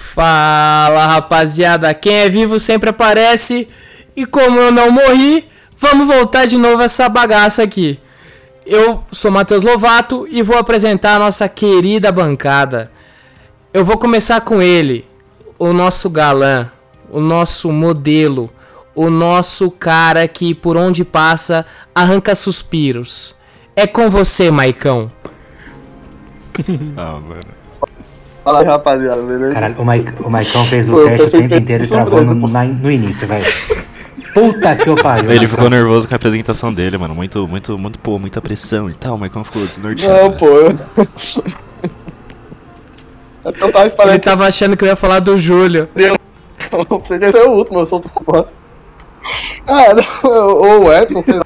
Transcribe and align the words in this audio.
Fala 0.00 1.06
rapaziada, 1.06 1.92
quem 1.94 2.14
é 2.14 2.28
vivo 2.28 2.58
sempre 2.58 2.90
aparece. 2.90 3.68
E 4.16 4.26
como 4.26 4.58
eu 4.58 4.72
não 4.72 4.90
morri, 4.90 5.46
vamos 5.78 6.06
voltar 6.06 6.46
de 6.46 6.56
novo 6.56 6.82
essa 6.82 7.08
bagaça 7.08 7.62
aqui. 7.62 8.00
Eu 8.66 9.04
sou 9.12 9.30
Matheus 9.30 9.62
Lovato 9.62 10.26
e 10.28 10.42
vou 10.42 10.56
apresentar 10.56 11.14
a 11.14 11.18
nossa 11.18 11.48
querida 11.48 12.10
bancada. 12.10 12.90
Eu 13.72 13.84
vou 13.84 13.98
começar 13.98 14.40
com 14.40 14.60
ele, 14.60 15.06
o 15.58 15.72
nosso 15.72 16.10
galã, 16.10 16.70
o 17.08 17.20
nosso 17.20 17.70
modelo, 17.70 18.50
o 18.94 19.10
nosso 19.10 19.70
cara 19.70 20.26
que 20.26 20.54
por 20.54 20.76
onde 20.76 21.04
passa 21.04 21.64
arranca 21.94 22.34
suspiros. 22.34 23.36
É 23.76 23.86
com 23.86 24.10
você, 24.10 24.50
Maicão. 24.50 25.12
Ah, 26.96 27.12
mano. 27.20 27.59
Fala 28.50 28.60
aí, 28.62 28.66
rapaziada, 28.66 29.22
beleza? 29.22 29.54
Caralho, 29.54 29.74
o, 29.78 29.86
Mike, 29.86 30.22
o 30.24 30.30
Maicon 30.30 30.64
fez 30.64 30.88
o 30.88 31.04
teste 31.04 31.28
o 31.28 31.30
tempo 31.30 31.54
inteiro 31.54 31.84
e 31.84 31.86
travou 31.86 32.22
no, 32.22 32.48
na- 32.48 32.64
no 32.64 32.90
início, 32.90 33.28
velho. 33.28 33.44
Puta 34.34 34.74
que 34.74 34.88
eu 34.88 34.96
pariu. 34.96 35.30
Ele 35.30 35.46
ficou 35.46 35.70
nervoso 35.70 36.08
com 36.08 36.14
a 36.14 36.16
apresentação 36.16 36.72
dele, 36.72 36.98
mano. 36.98 37.14
Muito, 37.14 37.46
muito, 37.46 37.78
muito, 37.78 37.98
pô, 38.00 38.18
muita 38.18 38.40
pressão 38.40 38.90
e 38.90 38.94
tal. 38.94 39.14
O 39.14 39.18
Maicon 39.18 39.44
ficou 39.44 39.64
desnorteado. 39.66 40.12
Não, 40.12 40.30
né? 40.30 40.36
pô, 40.36 40.46
eu... 40.46 40.78
É 43.42 43.52
tava 43.52 44.10
Ele 44.10 44.18
tava 44.18 44.46
achando 44.46 44.76
que 44.76 44.84
eu 44.84 44.88
ia 44.88 44.96
falar 44.96 45.20
do 45.20 45.38
Júlio. 45.38 45.88
eu 45.96 46.84
podia 47.00 47.32
ser 47.32 47.46
o 47.46 47.52
último, 47.52 47.78
eu 47.78 47.86
sou 47.86 48.00
do 48.00 48.08
fã. 48.08 48.44
Ah, 49.66 49.94
não, 49.94 50.30
ou 50.30 50.84
o 50.84 50.92
Edson, 50.92 51.22
sei 51.22 51.34
lá. 51.34 51.44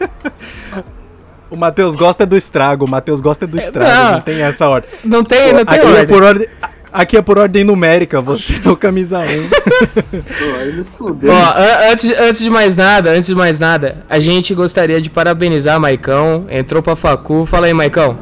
O 1.51 1.57
Matheus 1.57 1.95
gosta 1.95 2.27
do 2.27 2.37
estrago, 2.37 2.85
o 2.85 2.89
Matheus 2.89 3.21
gosta 3.21 3.47
do 3.47 3.57
estrago, 3.57 4.05
não. 4.05 4.13
não 4.15 4.21
tem 4.21 4.43
essa 4.43 4.69
ordem. 4.69 4.91
Não 5.05 5.23
tem, 5.23 5.53
não 5.53 5.65
tem 5.65 5.79
Aqui 5.79 5.87
é, 5.87 5.91
ordem. 5.91 6.07
por 6.07 6.23
ordem, 6.25 6.49
aqui 6.95 7.17
é 7.17 7.23
por 7.23 7.39
ordem 7.39 7.65
numérica, 7.65 8.21
você 8.21 8.55
é 8.65 8.69
o 8.71 8.77
camisa 8.77 9.19
1. 9.21 9.23
Pô, 9.23 10.59
aí 10.61 10.73
me 10.73 10.85
fudeu. 10.85 11.31
Ó, 11.33 11.35
an- 11.35 11.91
antes, 11.93 12.11
antes 12.19 12.43
de 12.43 12.49
mais 12.51 12.77
nada, 12.77 13.11
antes 13.11 13.27
de 13.27 13.35
mais 13.35 13.59
nada, 13.61 14.05
a 14.09 14.19
gente 14.21 14.55
gostaria 14.55 15.01
de 15.01 15.11
parabenizar 15.11 15.79
Maicão. 15.81 16.47
Entrou 16.49 16.83
pra 16.83 16.97
facu. 16.97 17.45
Fala 17.45 17.67
aí, 17.67 17.75
Maicão. 17.75 18.17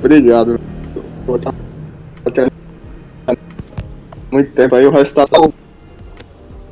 Obrigado. 0.00 0.60
Pô, 1.26 1.38
tá- 1.38 1.52
até 2.26 2.48
muito 4.30 4.50
tempo 4.52 4.74
aí, 4.74 4.86
o 4.86 4.90
resto 4.90 5.14
tá 5.14 5.26
só. 5.26 5.48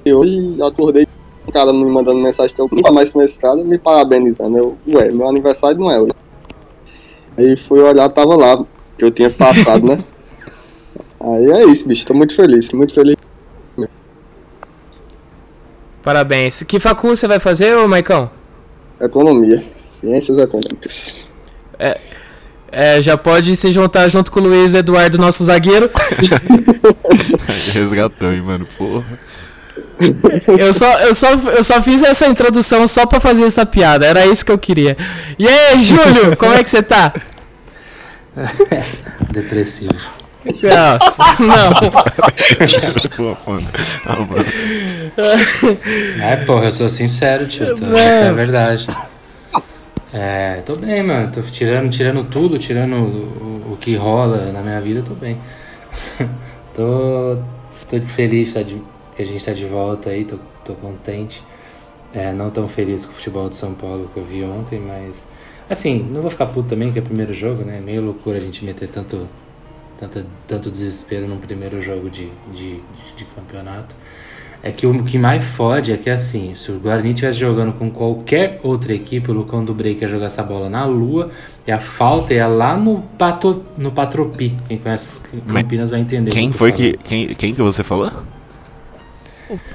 E 0.04 0.12
hoje 0.12 0.60
acordei 0.62 1.06
um 1.46 1.52
cara 1.52 1.72
me 1.72 1.84
mandando 1.84 2.20
mensagem 2.20 2.54
que 2.54 2.60
eu 2.60 2.68
nunca 2.70 2.90
mais 2.92 3.10
conheço 3.10 3.34
esse 3.34 3.40
cara, 3.40 3.56
me 3.56 3.78
parabenizando. 3.78 4.58
Eu, 4.58 4.76
ué, 4.88 5.10
meu 5.10 5.28
aniversário 5.28 5.78
não 5.78 5.90
é 5.90 6.00
hoje. 6.00 6.12
Aí 7.38 7.56
fui 7.56 7.80
olhar, 7.80 8.08
tava 8.10 8.36
lá, 8.36 8.64
que 8.98 9.04
eu 9.04 9.10
tinha 9.10 9.30
passado, 9.30 9.86
né? 9.86 9.98
Aí 11.20 11.50
é 11.50 11.64
isso, 11.66 11.86
bicho, 11.86 12.04
tô 12.04 12.14
muito 12.14 12.34
feliz, 12.34 12.70
muito 12.70 12.94
feliz. 12.94 13.16
Parabéns. 16.02 16.64
Que 16.64 16.80
facu 16.80 17.08
você 17.08 17.28
vai 17.28 17.38
fazer, 17.38 17.76
ô 17.76 17.86
Maicão? 17.86 18.28
Economia, 19.00 19.64
ciências 20.00 20.36
econômicas. 20.38 21.30
É, 22.74 23.02
já 23.02 23.18
pode 23.18 23.54
se 23.54 23.70
juntar 23.70 24.08
junto 24.08 24.30
com 24.30 24.40
o 24.40 24.44
Luiz 24.44 24.72
Eduardo, 24.72 25.18
nosso 25.18 25.44
zagueiro. 25.44 25.90
Resgatou, 27.72 28.32
hein, 28.32 28.40
mano. 28.40 28.66
Porra. 28.78 29.04
Eu 30.58 30.72
só, 30.72 30.98
eu, 31.00 31.14
só, 31.14 31.32
eu 31.32 31.62
só 31.62 31.82
fiz 31.82 32.02
essa 32.02 32.26
introdução 32.26 32.86
só 32.88 33.04
pra 33.04 33.20
fazer 33.20 33.44
essa 33.44 33.66
piada. 33.66 34.06
Era 34.06 34.26
isso 34.26 34.44
que 34.44 34.50
eu 34.50 34.58
queria. 34.58 34.96
E 35.38 35.46
aí, 35.46 35.82
Júlio, 35.82 36.36
como 36.36 36.54
é 36.54 36.62
que 36.64 36.70
você 36.70 36.82
tá? 36.82 37.12
Depressivo. 39.30 40.10
Nossa, 40.62 41.16
não. 41.40 41.72
É, 46.20 46.36
porra, 46.44 46.64
eu 46.66 46.72
sou 46.72 46.88
sincero, 46.88 47.46
tio. 47.46 47.74
tô-. 47.78 47.96
Essa 47.96 48.24
é 48.24 48.28
a 48.28 48.32
verdade. 48.32 48.86
É, 50.12 50.62
tô 50.64 50.74
bem, 50.76 51.02
mano. 51.02 51.30
Tô 51.30 51.40
tirando, 51.42 51.90
tirando 51.90 52.24
tudo, 52.24 52.58
tirando 52.58 52.94
o, 52.96 53.72
o 53.72 53.76
que 53.80 53.94
rola 53.94 54.50
na 54.52 54.60
minha 54.62 54.80
vida, 54.80 55.02
tô 55.02 55.14
bem. 55.14 55.38
tô, 56.74 57.38
tô 57.88 58.00
feliz 58.06 58.54
tá 58.54 58.62
de- 58.62 58.82
que 59.14 59.22
a 59.22 59.26
gente 59.26 59.44
tá 59.44 59.52
de 59.52 59.66
volta 59.66 60.10
aí, 60.10 60.24
tô, 60.24 60.36
tô 60.64 60.74
contente. 60.74 61.42
É, 62.14 62.32
não 62.32 62.50
tão 62.50 62.68
feliz 62.68 63.06
com 63.06 63.12
o 63.12 63.14
futebol 63.14 63.48
de 63.48 63.56
São 63.56 63.74
Paulo 63.74 64.10
que 64.12 64.20
eu 64.20 64.24
vi 64.24 64.42
ontem, 64.44 64.80
mas. 64.80 65.28
Assim, 65.68 66.02
não 66.02 66.20
vou 66.20 66.30
ficar 66.30 66.46
puto 66.46 66.68
também, 66.68 66.92
que 66.92 66.98
é 66.98 67.02
o 67.02 67.04
primeiro 67.04 67.32
jogo, 67.32 67.64
né? 67.64 67.78
É 67.78 67.80
meio 67.80 68.02
loucura 68.02 68.38
a 68.38 68.40
gente 68.40 68.64
meter 68.64 68.88
tanto, 68.88 69.28
tanto, 69.98 70.24
tanto 70.46 70.70
desespero 70.70 71.26
num 71.26 71.38
primeiro 71.38 71.80
jogo 71.80 72.10
de, 72.10 72.28
de, 72.52 72.80
de 73.16 73.24
campeonato. 73.34 73.94
É 74.64 74.70
que 74.70 74.86
o 74.86 75.02
que 75.02 75.18
mais 75.18 75.44
fode 75.44 75.90
é 75.90 75.96
que 75.96 76.08
assim, 76.08 76.54
se 76.54 76.70
o 76.70 76.78
Guarani 76.78 77.08
estivesse 77.08 77.36
jogando 77.38 77.72
com 77.72 77.90
qualquer 77.90 78.60
outra 78.62 78.94
equipe, 78.94 79.28
o 79.28 79.34
Lucão 79.34 79.64
do 79.64 79.74
Break 79.74 80.00
ia 80.00 80.06
jogar 80.06 80.26
essa 80.26 80.42
bola 80.42 80.68
na 80.68 80.84
lua, 80.84 81.30
e 81.66 81.72
a 81.72 81.80
falta 81.80 82.32
ia 82.32 82.46
lá 82.46 82.76
no, 82.76 83.00
Pato, 83.18 83.64
no 83.76 83.90
Patropi. 83.90 84.54
Quem 84.68 84.78
conhece 84.78 85.20
Campinas 85.52 85.90
vai 85.90 86.00
entender. 86.00 86.30
o 86.30 86.32
Quem 86.32 86.52
foi 86.52 86.70
que. 86.70 86.96
Quem, 86.98 87.34
quem 87.34 87.54
que 87.54 87.60
você 87.60 87.82
falou? 87.82 88.12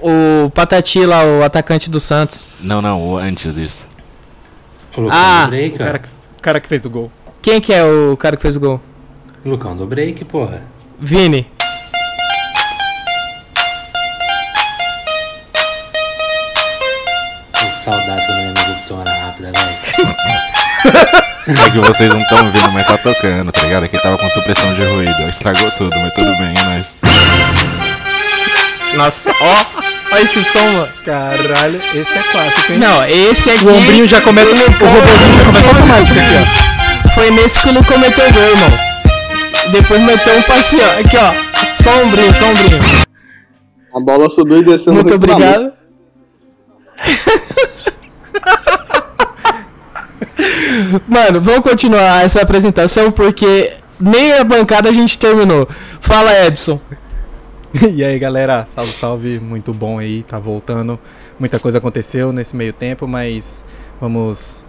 O 0.02 0.50
Patati 0.52 1.06
lá, 1.06 1.24
o 1.24 1.44
atacante 1.44 1.90
do 1.90 2.00
Santos. 2.00 2.48
Não, 2.59 2.81
não, 2.81 3.09
o 3.09 3.18
antes 3.18 3.54
disso. 3.54 3.86
Lucão 4.97 5.18
Ah, 5.18 5.44
do 5.46 5.50
Break, 5.50 5.75
O 5.75 5.78
cara, 5.78 5.96
ó. 5.96 6.00
que, 6.00 6.08
o 6.08 6.41
cara 6.41 6.59
que 6.59 6.68
fez 6.68 6.85
o 6.85 6.90
gol. 6.90 7.12
Quem 7.41 7.62
que 7.62 7.74
é 7.74 7.84
o 7.84 8.18
cara 8.18 8.35
que 8.35 8.41
fez 8.41 8.56
o 8.56 8.59
gol? 8.59 8.81
O 9.46 9.50
Lucão 9.50 9.75
do 9.75 9.85
Break, 9.85 10.25
porra. 10.25 10.63
Vini. 11.00 11.47
Saudade 17.84 18.22
quando 18.25 18.40
minha 18.68 18.80
som 18.86 19.02
era 19.02 19.12
rápida, 19.25 19.52
velho. 19.53 21.28
É 21.47 21.69
que 21.69 21.80
vocês 21.80 22.09
não 22.12 22.19
estão 22.19 22.46
ouvindo, 22.46 22.69
mas 22.74 22.86
tá 22.86 22.97
tocando, 22.97 23.53
tá 23.53 23.62
ligado? 23.62 23.86
Aqui 23.86 23.97
tava 24.02 24.18
com 24.18 24.30
supressão 24.30 24.74
de 24.74 24.84
ruído. 24.84 25.30
Estragou 25.30 25.72
tudo, 25.78 25.97
mas 25.97 26.13
tudo 26.13 26.30
bem, 26.36 26.53
é 26.57 26.63
nóis. 26.66 26.94
Nossa, 28.96 29.31
ó. 29.40 29.87
Ó 30.12 30.18
esse 30.18 30.44
som, 30.44 30.59
mano. 30.59 30.88
Caralho, 31.06 31.79
esse 31.94 32.18
é 32.18 32.23
clássico, 32.31 32.73
hein? 32.73 32.79
Não, 32.79 33.06
esse 33.06 33.50
aqui. 33.50 33.66
O 33.66 33.73
ombrinho 33.75 34.07
já 34.07 34.19
começa, 34.22 34.51
o 34.51 34.57
robôzinho 34.57 35.38
já 35.38 35.45
começa 35.45 35.69
automático 35.69 36.19
aqui, 36.19 36.35
ó. 36.41 36.45
Foi 37.09 37.31
nesse 37.31 37.59
que 37.62 37.72
não 37.72 37.84
cometeu 37.84 38.31
gol, 38.31 38.44
irmão. 38.44 38.69
Depois 39.72 40.01
meteu 40.01 40.38
um 40.38 40.41
passeio. 40.44 40.84
Aqui, 41.00 41.18
ó. 41.18 41.34
Só 41.84 41.91
um 41.91 42.03
ombrinho, 42.07 42.34
só 42.34 42.45
um 42.45 42.51
ombrinho. 42.51 42.81
A 43.95 44.00
bola 44.00 44.29
subiu 44.29 44.62
e 44.62 44.63
desceu 44.63 44.94
no 44.94 45.01
Muito 45.01 45.13
obrigado. 45.13 45.73
Mano, 51.07 51.41
vamos 51.41 51.62
continuar 51.62 52.24
essa 52.24 52.41
apresentação 52.41 53.12
porque 53.12 53.74
nem 54.00 54.33
a 54.33 54.44
bancada 54.44 54.89
a 54.89 54.94
gente 54.94 55.18
terminou. 55.18 55.68
Fala, 56.00 56.45
Edson. 56.45 56.80
E 57.94 58.04
aí, 58.04 58.18
galera, 58.18 58.66
salve, 58.66 58.94
salve, 58.94 59.40
muito 59.40 59.74
bom 59.74 60.00
aí, 60.00 60.24
tá 60.24 60.40
voltando. 60.40 61.00
Muita 61.40 61.60
coisa 61.60 61.78
aconteceu 61.78 62.31
nesse 62.31 62.56
meio 62.56 62.74
tempo, 62.74 63.08
mas 63.08 63.66
vamos 64.00 64.66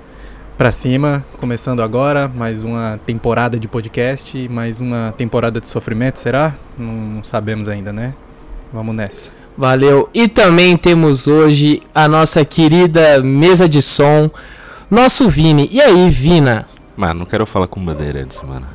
pra 0.57 0.73
cima, 0.73 1.25
começando 1.39 1.81
agora, 1.81 2.27
mais 2.29 2.65
uma 2.65 2.99
temporada 3.07 3.59
de 3.59 3.69
podcast, 3.69 4.49
mais 4.49 4.81
uma 4.81 5.15
temporada 5.17 5.61
de 5.61 5.69
sofrimento, 5.69 6.19
será? 6.19 6.55
Não, 6.77 6.93
não 6.93 7.25
sabemos 7.25 7.69
ainda, 7.69 7.93
né? 7.93 8.15
Vamos 8.73 8.95
nessa. 8.95 9.31
Valeu. 9.57 10.09
E 10.13 10.27
também 10.27 10.77
temos 10.77 11.27
hoje 11.27 11.83
a 11.95 12.09
nossa 12.09 12.45
querida 12.45 13.23
mesa 13.23 13.69
de 13.69 13.81
som, 13.81 14.31
nosso 14.91 15.29
Vini. 15.29 15.69
E 15.71 15.81
aí, 15.81 16.11
Vina? 16.11 16.67
Mano, 16.97 17.21
não 17.21 17.27
quero 17.27 17.47
falar 17.47 17.69
com 17.69 17.85
Bandeirantes, 17.85 18.43
mano. 18.43 18.67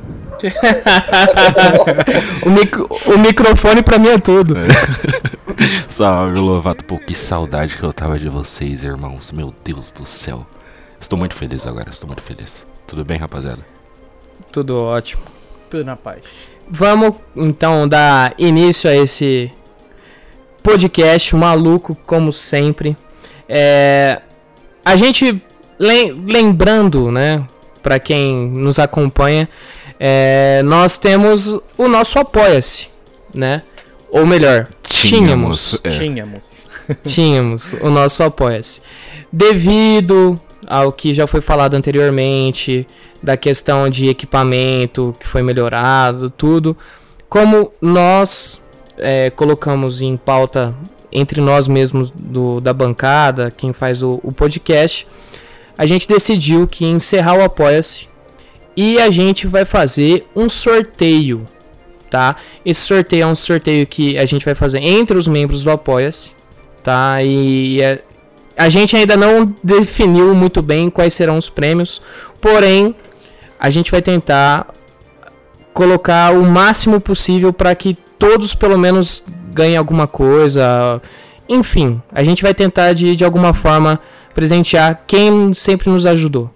O, 2.46 2.50
micro- 2.50 2.88
o 3.06 3.18
microfone 3.18 3.82
pra 3.82 3.98
mim 3.98 4.08
é 4.08 4.18
tudo. 4.18 4.54
Salve, 5.88 6.38
Lovato. 6.38 6.84
Pô, 6.84 6.98
que 6.98 7.14
saudade 7.14 7.76
que 7.76 7.82
eu 7.82 7.92
tava 7.92 8.18
de 8.18 8.28
vocês, 8.28 8.84
irmãos. 8.84 9.30
Meu 9.32 9.54
Deus 9.64 9.92
do 9.92 10.04
céu. 10.06 10.46
Estou 11.00 11.18
muito 11.18 11.34
feliz 11.34 11.66
agora, 11.66 11.90
estou 11.90 12.06
muito 12.06 12.22
feliz. 12.22 12.66
Tudo 12.86 13.04
bem, 13.04 13.18
rapaziada? 13.18 13.60
Tudo 14.52 14.76
ótimo. 14.80 15.22
Tudo 15.70 15.84
na 15.84 15.96
paz. 15.96 16.18
Vamos 16.68 17.14
então 17.36 17.86
dar 17.86 18.34
início 18.38 18.88
a 18.88 18.94
esse 18.94 19.50
podcast 20.62 21.34
maluco, 21.36 21.94
como 22.06 22.32
sempre. 22.32 22.96
É, 23.48 24.22
a 24.84 24.96
gente 24.96 25.42
lem- 25.78 26.12
lembrando, 26.26 27.10
né, 27.10 27.44
para 27.82 27.98
quem 27.98 28.48
nos 28.48 28.78
acompanha, 28.78 29.46
é, 30.06 30.60
nós 30.62 30.98
temos 30.98 31.58
o 31.78 31.88
nosso 31.88 32.18
Apoia-se, 32.18 32.88
né? 33.32 33.62
Ou 34.10 34.26
melhor, 34.26 34.68
tínhamos, 34.82 35.80
É. 35.82 35.88
Tínhamos. 35.88 36.66
tínhamos 37.02 37.72
o 37.80 37.88
nosso 37.88 38.22
Apoia-se. 38.22 38.82
Devido 39.32 40.38
ao 40.66 40.92
que 40.92 41.14
já 41.14 41.26
foi 41.26 41.40
falado 41.40 41.72
anteriormente, 41.72 42.86
da 43.22 43.34
questão 43.34 43.88
de 43.88 44.10
equipamento 44.10 45.16
que 45.18 45.26
foi 45.26 45.42
melhorado, 45.42 46.28
tudo, 46.28 46.76
como 47.26 47.72
nós 47.80 48.62
é, 48.98 49.30
colocamos 49.30 50.02
em 50.02 50.18
pauta 50.18 50.74
entre 51.10 51.40
nós 51.40 51.66
mesmos 51.66 52.10
do, 52.10 52.60
da 52.60 52.74
bancada, 52.74 53.50
quem 53.50 53.72
faz 53.72 54.02
o, 54.02 54.20
o 54.22 54.30
podcast, 54.30 55.06
a 55.78 55.86
gente 55.86 56.06
decidiu 56.06 56.68
que 56.68 56.84
encerrar 56.84 57.38
o 57.38 57.42
Apoia-se 57.42 58.12
e 58.76 58.98
a 59.00 59.10
gente 59.10 59.46
vai 59.46 59.64
fazer 59.64 60.26
um 60.34 60.48
sorteio, 60.48 61.46
tá? 62.10 62.36
Esse 62.64 62.80
sorteio 62.82 63.22
é 63.22 63.26
um 63.26 63.34
sorteio 63.34 63.86
que 63.86 64.18
a 64.18 64.24
gente 64.24 64.44
vai 64.44 64.54
fazer 64.54 64.78
entre 64.78 65.16
os 65.16 65.26
membros 65.26 65.62
do 65.62 65.70
Apoia-se, 65.70 66.32
tá? 66.82 67.22
E 67.22 67.80
é- 67.80 68.00
a 68.56 68.68
gente 68.68 68.96
ainda 68.96 69.16
não 69.16 69.54
definiu 69.62 70.34
muito 70.34 70.62
bem 70.62 70.90
quais 70.90 71.14
serão 71.14 71.38
os 71.38 71.48
prêmios, 71.48 72.00
porém 72.40 72.94
a 73.58 73.70
gente 73.70 73.90
vai 73.90 74.02
tentar 74.02 74.68
colocar 75.72 76.32
o 76.32 76.44
máximo 76.44 77.00
possível 77.00 77.52
para 77.52 77.74
que 77.74 77.96
todos 78.18 78.54
pelo 78.54 78.78
menos 78.78 79.24
ganhem 79.52 79.76
alguma 79.76 80.06
coisa. 80.06 81.02
Enfim, 81.48 82.00
a 82.12 82.22
gente 82.22 82.42
vai 82.42 82.54
tentar 82.54 82.92
de, 82.92 83.16
de 83.16 83.24
alguma 83.24 83.52
forma 83.52 84.00
presentear 84.32 85.02
quem 85.06 85.52
sempre 85.52 85.90
nos 85.90 86.06
ajudou. 86.06 86.50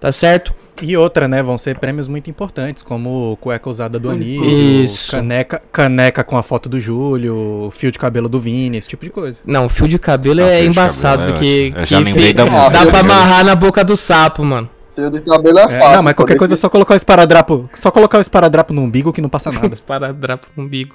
Tá 0.00 0.12
certo? 0.12 0.54
E 0.82 0.96
outra, 0.96 1.26
né? 1.28 1.42
Vão 1.42 1.56
ser 1.58 1.78
prêmios 1.78 2.08
muito 2.08 2.28
importantes, 2.30 2.82
como 2.82 3.36
cueca 3.40 3.68
usada 3.70 3.98
do 3.98 4.10
Anísio, 4.10 4.44
Isso. 4.82 5.12
caneca, 5.16 5.62
caneca 5.72 6.22
com 6.24 6.36
a 6.36 6.42
foto 6.42 6.68
do 6.68 6.80
Júlio, 6.80 7.70
fio 7.72 7.90
de 7.92 7.98
cabelo 7.98 8.28
do 8.28 8.38
Vini, 8.40 8.76
esse 8.78 8.88
tipo 8.88 9.04
de 9.04 9.10
coisa. 9.10 9.38
Não, 9.44 9.68
fio 9.68 9.88
de 9.88 9.98
cabelo 9.98 10.40
Não, 10.40 10.46
é 10.48 10.56
fio 10.60 10.62
de 10.64 10.68
embaçado, 10.68 11.18
cabelo 11.18 11.30
é 11.30 11.32
porque. 11.34 11.72
Eu 11.76 11.86
já 11.86 11.98
lembrei 11.98 12.32
da 12.32 12.46
música, 12.46 12.84
dá 12.84 12.86
pra 12.90 13.00
amarrar 13.00 13.44
na 13.44 13.54
boca 13.54 13.82
do 13.84 13.96
sapo, 13.96 14.44
mano. 14.44 14.68
Fio 14.94 15.10
de 15.10 15.20
cabelo 15.20 15.58
é 15.58 15.62
É, 15.62 15.78
fácil. 15.78 15.96
não, 15.96 16.02
mas 16.02 16.14
qualquer 16.14 16.36
coisa 16.38 16.54
é 16.54 16.56
só 16.56 16.68
colocar 16.70 16.94
o 16.94 16.96
esparadrapo. 16.96 17.68
Só 17.74 17.90
colocar 17.90 18.16
o 18.16 18.20
esparadrapo 18.22 18.72
no 18.72 18.80
umbigo 18.82 19.12
que 19.12 19.20
não 19.20 19.28
passa 19.28 19.50
nada. 19.52 19.66
Esparadrapo 19.66 20.46
no 20.56 20.64
umbigo. 20.64 20.94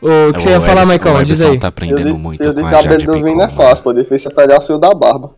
O 0.00 0.32
que 0.32 0.42
você 0.42 0.50
ia 0.50 0.58
O 0.58 0.62
falar, 0.62 0.84
o 0.84 1.24
Diz 1.24 1.40
aí. 1.44 1.58
tá 1.58 1.62
Fio 1.62 1.68
aprendendo 1.68 2.12
de, 2.12 2.18
muito 2.18 2.42
fio 2.44 2.54
de 2.54 2.60
com 2.60 2.66
a 2.68 2.70
cabelo 2.70 3.04
do. 3.04 3.12
Vini 3.14 3.30
é 3.30 3.34
mano. 3.46 3.52
fácil, 3.56 3.82
pô. 3.82 3.92
Difícil 3.92 4.30
é 4.30 4.34
pegar 4.34 4.60
fio 4.60 4.78
da 4.78 4.92
barba. 4.94 5.30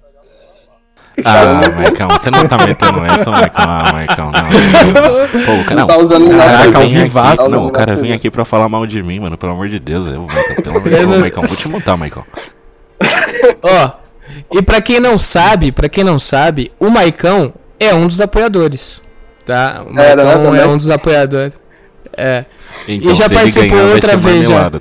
Ah, 1.24 1.70
Maicon, 1.76 2.08
você 2.08 2.30
não 2.30 2.46
tá 2.46 2.58
metendo 2.58 3.04
essa, 3.06 3.30
Maicon. 3.30 3.58
Ah, 3.60 3.92
Maicon, 3.92 4.30
não. 4.32 5.44
Pô, 5.44 5.52
o 5.60 5.64
cara, 5.64 5.80
Não 5.80 5.86
tá 5.86 5.96
usando 5.98 6.28
nada, 6.28 6.50
Caraca, 6.58 6.78
vem 6.80 6.88
vivaço. 7.04 7.42
aqui, 7.42 7.50
não, 7.50 7.66
o 7.66 7.70
cara 7.72 7.94
Tá 7.96 8.00
vem 8.02 8.12
aqui 8.12 8.30
pra 8.30 8.44
falar 8.44 8.68
mal 8.68 8.86
de 8.86 9.02
mim, 9.02 9.18
mano, 9.20 9.36
pelo 9.36 9.52
amor 9.52 9.68
de 9.68 9.78
Deus. 9.78 10.06
Eu, 10.06 10.22
Maicon, 10.26 10.54
pelo 10.62 10.70
amor 10.76 10.82
de 10.82 10.88
Eu 10.94 10.98
Deus, 10.98 11.10
não- 11.10 11.20
Maicon, 11.20 11.42
vou 11.42 11.56
te 11.56 11.68
montar, 11.68 11.96
Maicon. 11.96 12.22
Ó, 13.62 13.90
e 14.52 14.62
pra 14.62 14.80
quem 14.80 15.00
não 15.00 15.18
sabe, 15.18 15.72
pra 15.72 15.88
quem 15.88 16.04
não 16.04 16.18
sabe, 16.18 16.72
o 16.78 16.88
Maicão 16.90 17.52
é 17.80 17.92
um 17.94 18.06
dos 18.06 18.20
apoiadores, 18.20 19.02
tá? 19.44 19.82
O 19.86 19.98
Era, 19.98 20.24
né, 20.24 20.34
Maicão 20.34 20.54
é 20.54 20.58
também? 20.58 20.74
um 20.74 20.76
dos 20.76 20.90
apoiadores. 20.90 21.52
É. 22.18 22.44
Então, 22.88 23.14
já 23.14 23.28
se 23.28 23.34
ele 23.34 23.40
participou 23.40 23.78
ganhar, 23.78 23.94
outra 23.94 24.16
vez 24.16 24.46
já. 24.48 24.70
tá 24.70 24.80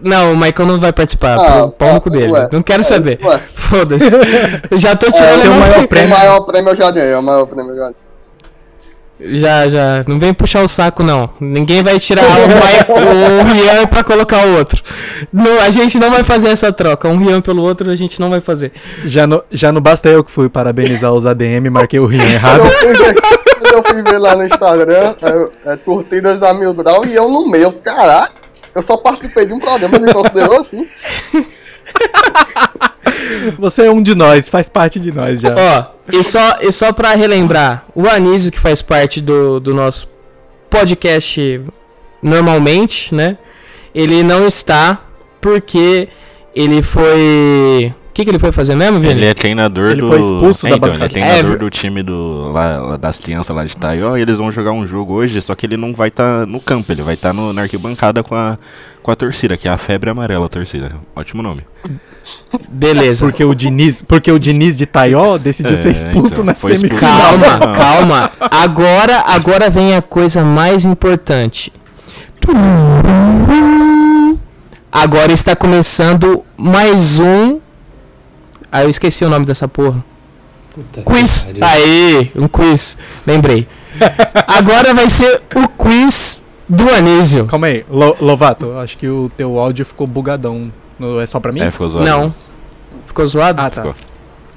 Não, 0.00 0.32
o 0.32 0.36
Maicon 0.36 0.64
não 0.66 0.78
vai 0.78 0.92
participar. 0.92 1.36
Ah, 1.38 1.68
pau- 1.68 1.94
no 1.94 2.00
cu 2.00 2.08
ah, 2.08 2.12
dele. 2.12 2.32
ué. 2.32 2.48
Não 2.52 2.62
quero 2.62 2.82
saber. 2.84 3.18
Ué. 3.22 3.40
Foda-se. 3.54 4.10
Já 4.78 4.94
tô 4.94 5.06
É, 5.08 5.10
tirando 5.12 5.40
seu 5.40 5.52
a 5.52 5.54
maior 5.56 5.70
maior 5.72 5.86
prêmio. 5.88 6.14
O 6.14 6.18
maior 6.18 6.40
prêmio 6.42 6.70
eu 6.72 6.76
já 6.76 6.90
dei, 6.90 7.12
é 7.12 7.18
o 7.18 7.22
maior 7.22 7.46
prêmio 7.46 7.72
eu 7.72 7.76
já 7.76 7.86
dei. 7.86 9.34
Já, 9.34 9.66
já. 9.68 10.04
Não 10.06 10.18
vem 10.20 10.32
puxar 10.32 10.62
o 10.62 10.68
saco, 10.68 11.02
não. 11.02 11.28
Ninguém 11.40 11.82
vai 11.82 11.98
tirar 11.98 12.22
o, 12.22 13.42
o 13.42 13.52
Rian 13.52 13.86
pra 13.86 14.04
colocar 14.04 14.46
o 14.46 14.56
outro. 14.56 14.80
Não, 15.32 15.60
a 15.60 15.70
gente 15.70 15.98
não 15.98 16.10
vai 16.10 16.22
fazer 16.22 16.48
essa 16.48 16.72
troca. 16.72 17.08
Um 17.08 17.16
Rian 17.16 17.40
pelo 17.40 17.62
outro 17.62 17.90
a 17.90 17.96
gente 17.96 18.20
não 18.20 18.30
vai 18.30 18.40
fazer. 18.40 18.70
Já, 19.04 19.26
no, 19.26 19.42
já 19.50 19.72
não 19.72 19.80
basta 19.80 20.08
eu 20.08 20.22
que 20.22 20.30
fui 20.30 20.48
parabenizar 20.48 21.12
os 21.12 21.26
ADM 21.26 21.66
e 21.66 21.70
marquei 21.70 21.98
o 21.98 22.06
Rian 22.06 22.22
errado. 22.22 22.62
Eu 23.78 23.84
fui 23.84 24.02
ver, 24.02 24.18
lá 24.18 24.34
no 24.34 24.44
Instagram, 24.44 25.14
é, 25.22 25.72
é 25.72 25.76
curtidas 25.76 26.40
da 26.40 26.52
Mil 26.52 26.74
Grau 26.74 27.06
e 27.06 27.14
eu 27.14 27.28
no 27.28 27.48
meio. 27.48 27.72
Caraca, 27.74 28.32
eu 28.74 28.82
só 28.82 28.96
participei 28.96 29.46
de 29.46 29.52
um 29.52 29.60
programa, 29.60 29.98
me 30.00 30.12
considerou 30.12 30.60
assim. 30.60 30.84
Você 33.58 33.86
é 33.86 33.90
um 33.90 34.02
de 34.02 34.16
nós, 34.16 34.48
faz 34.48 34.68
parte 34.68 34.98
de 34.98 35.12
nós 35.12 35.40
já. 35.40 35.54
Ó, 35.54 35.86
e 36.12 36.24
só, 36.24 36.58
e 36.60 36.72
só 36.72 36.92
pra 36.92 37.14
relembrar, 37.14 37.84
o 37.94 38.08
Anísio, 38.08 38.50
que 38.50 38.58
faz 38.58 38.82
parte 38.82 39.20
do, 39.20 39.60
do 39.60 39.72
nosso 39.72 40.10
podcast 40.68 41.62
normalmente, 42.20 43.14
né? 43.14 43.38
Ele 43.94 44.24
não 44.24 44.46
está 44.46 45.02
porque 45.40 46.08
ele 46.52 46.82
foi. 46.82 47.94
O 48.18 48.20
que, 48.20 48.24
que 48.24 48.30
ele 48.32 48.38
foi 48.40 48.50
fazer 48.50 48.74
mesmo, 48.74 48.98
Vini? 48.98 49.12
Ele 49.12 49.26
é 49.26 49.32
treinador 49.32 49.92
Ele 49.92 50.00
do. 50.00 50.08
foi 50.08 50.20
expulso 50.20 50.66
é, 50.66 50.70
da 50.70 50.76
então, 50.76 50.88
ele 50.88 50.96
é 50.96 50.98
bancada. 50.98 51.12
treinador 51.12 51.52
É, 51.52 51.56
do 51.56 51.70
time 51.70 52.02
do, 52.02 52.50
lá, 52.50 52.78
lá 52.78 52.96
das 52.96 53.20
crianças 53.20 53.54
lá 53.54 53.64
de 53.64 53.76
Taió 53.76 54.16
e 54.16 54.22
eles 54.22 54.38
vão 54.38 54.50
jogar 54.50 54.72
um 54.72 54.84
jogo 54.84 55.14
hoje, 55.14 55.40
só 55.40 55.54
que 55.54 55.64
ele 55.66 55.76
não 55.76 55.94
vai 55.94 56.08
estar 56.08 56.44
no 56.44 56.58
campo, 56.60 56.90
ele 56.90 57.02
vai 57.02 57.14
estar 57.14 57.32
na 57.32 57.62
arquibancada 57.62 58.24
com 58.24 58.34
a, 58.34 58.58
com 59.04 59.10
a 59.12 59.14
torcida, 59.14 59.56
que 59.56 59.68
é 59.68 59.70
a 59.70 59.78
febre 59.78 60.10
amarela 60.10 60.46
a 60.46 60.48
torcida. 60.48 60.96
Ótimo 61.14 61.44
nome. 61.44 61.62
Beleza. 62.68 63.24
Porque 63.24 63.44
o 63.44 63.54
Diniz, 63.54 64.02
porque 64.02 64.32
o 64.32 64.38
Diniz 64.40 64.76
de 64.76 64.84
Taió 64.84 65.38
decidiu 65.38 65.74
É, 65.74 65.76
ser 65.76 65.90
expulso 65.92 66.42
então, 66.42 66.44
na 66.44 66.54
semifinal. 66.56 66.98
Calma, 66.98 67.56
Não. 67.56 67.72
calma. 67.72 68.32
Agora, 68.40 69.20
agora 69.28 69.70
vem 69.70 69.94
a 69.94 70.02
coisa 70.02 70.44
mais 70.44 70.84
importante. 70.84 71.72
Agora 74.90 75.32
está 75.32 75.54
começando 75.54 76.42
mais 76.56 77.20
um. 77.20 77.60
Ah, 78.70 78.82
eu 78.84 78.90
esqueci 78.90 79.24
o 79.24 79.30
nome 79.30 79.44
dessa 79.46 79.66
porra. 79.66 80.04
Puta 80.74 81.02
Quiz. 81.02 81.48
Aí, 81.60 82.30
um 82.36 82.46
quiz. 82.46 82.98
Lembrei. 83.26 83.66
Agora 84.46 84.94
vai 84.94 85.08
ser 85.10 85.42
o 85.56 85.66
quiz 85.68 86.42
do 86.68 86.88
Anísio. 86.90 87.46
Calma 87.46 87.66
aí, 87.68 87.84
Lo- 87.90 88.16
Lovato, 88.20 88.72
acho 88.78 88.96
que 88.98 89.08
o 89.08 89.30
teu 89.36 89.58
áudio 89.58 89.84
ficou 89.84 90.06
bugadão. 90.06 90.70
No- 90.98 91.20
É 91.20 91.26
só 91.26 91.40
pra 91.40 91.50
mim? 91.50 91.60
É, 91.60 91.70
ficou 91.70 91.88
zoado. 91.88 92.06
Não. 92.08 92.34
Ficou 93.06 93.26
zoado? 93.26 93.60
Ah, 93.60 93.70
tá. 93.70 93.82
Ficou. 93.82 93.96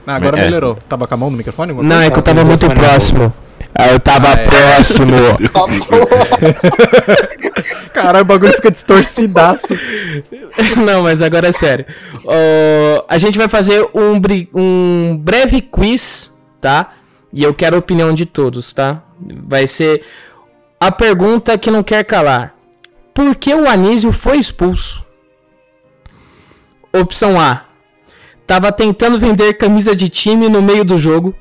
Ah, 0.05 0.15
agora 0.15 0.37
É. 0.39 0.43
melhorou. 0.45 0.77
Tava 0.89 1.07
com 1.07 1.13
a 1.13 1.17
mão 1.17 1.29
no 1.29 1.37
microfone? 1.37 1.71
Não, 1.73 1.81
coisa? 1.81 2.05
é 2.05 2.09
que 2.11 2.17
eu 2.19 2.23
tava 2.23 2.43
muito 2.43 2.67
na 2.67 2.73
próximo. 2.75 3.33
Ah, 3.73 3.87
eu 3.91 3.99
tava 3.99 4.27
Ah, 4.29 4.39
é. 4.39 4.43
próximo. 4.47 5.13
Caralho, 7.93 8.23
o 8.23 8.27
bagulho 8.27 8.53
fica 8.53 8.71
distorcidaço. 8.71 9.67
Não, 10.85 11.03
mas 11.03 11.21
agora 11.21 11.47
é 11.47 11.51
sério. 11.51 11.85
Ó, 12.25 13.05
a 13.07 13.17
gente 13.17 13.37
vai 13.37 13.47
fazer 13.47 13.81
um, 13.93 14.19
um 14.53 15.17
breve 15.17 15.61
quiz, 15.61 16.37
tá? 16.59 16.93
E 17.33 17.43
eu 17.43 17.53
quero 17.53 17.75
a 17.75 17.79
opinião 17.79 18.13
de 18.13 18.25
todos, 18.25 18.73
tá? 18.73 19.01
Vai 19.19 19.65
ser 19.67 20.03
a 20.79 20.91
pergunta 20.91 21.57
que 21.57 21.71
não 21.71 21.83
quer 21.83 22.03
calar. 22.03 22.53
Por 23.13 23.35
que 23.35 23.53
o 23.53 23.67
Anísio 23.69 24.11
foi 24.11 24.37
expulso? 24.37 25.03
Opção 26.93 27.39
A. 27.39 27.65
Tava 28.45 28.71
tentando 28.71 29.17
vender 29.17 29.53
camisa 29.53 29.95
de 29.95 30.09
time 30.09 30.49
no 30.49 30.61
meio 30.61 30.83
do 30.83 30.97
jogo. 30.97 31.33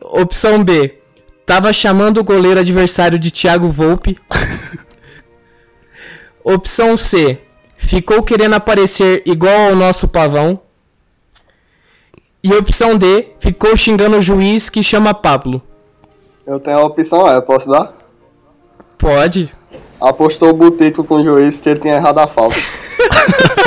Opção 0.00 0.62
B. 0.62 0.98
Tava 1.46 1.72
chamando 1.72 2.18
o 2.18 2.24
goleiro 2.24 2.60
adversário 2.60 3.18
de 3.18 3.30
Thiago 3.30 3.68
Volpe. 3.68 4.18
Opção 6.44 6.96
C. 6.96 7.40
Ficou 7.76 8.22
querendo 8.22 8.54
aparecer 8.54 9.22
igual 9.26 9.70
ao 9.70 9.76
nosso 9.76 10.06
pavão. 10.06 10.60
E 12.42 12.52
opção 12.54 12.96
D. 12.96 13.32
Ficou 13.38 13.76
xingando 13.76 14.18
o 14.18 14.22
juiz 14.22 14.68
que 14.70 14.82
chama 14.82 15.12
Pablo. 15.12 15.60
Eu 16.46 16.58
tenho 16.58 16.78
a 16.78 16.84
opção, 16.84 17.28
é, 17.28 17.36
eu 17.36 17.42
posso 17.42 17.68
dar? 17.68 17.94
Pode. 18.96 19.50
Apostou 20.00 20.50
o 20.50 20.54
boteco 20.54 21.04
com 21.04 21.16
o 21.16 21.24
juiz 21.24 21.58
que 21.58 21.68
ele 21.68 21.80
tinha 21.80 21.94
errado 21.94 22.18
a 22.18 22.26
falta. 22.26 22.56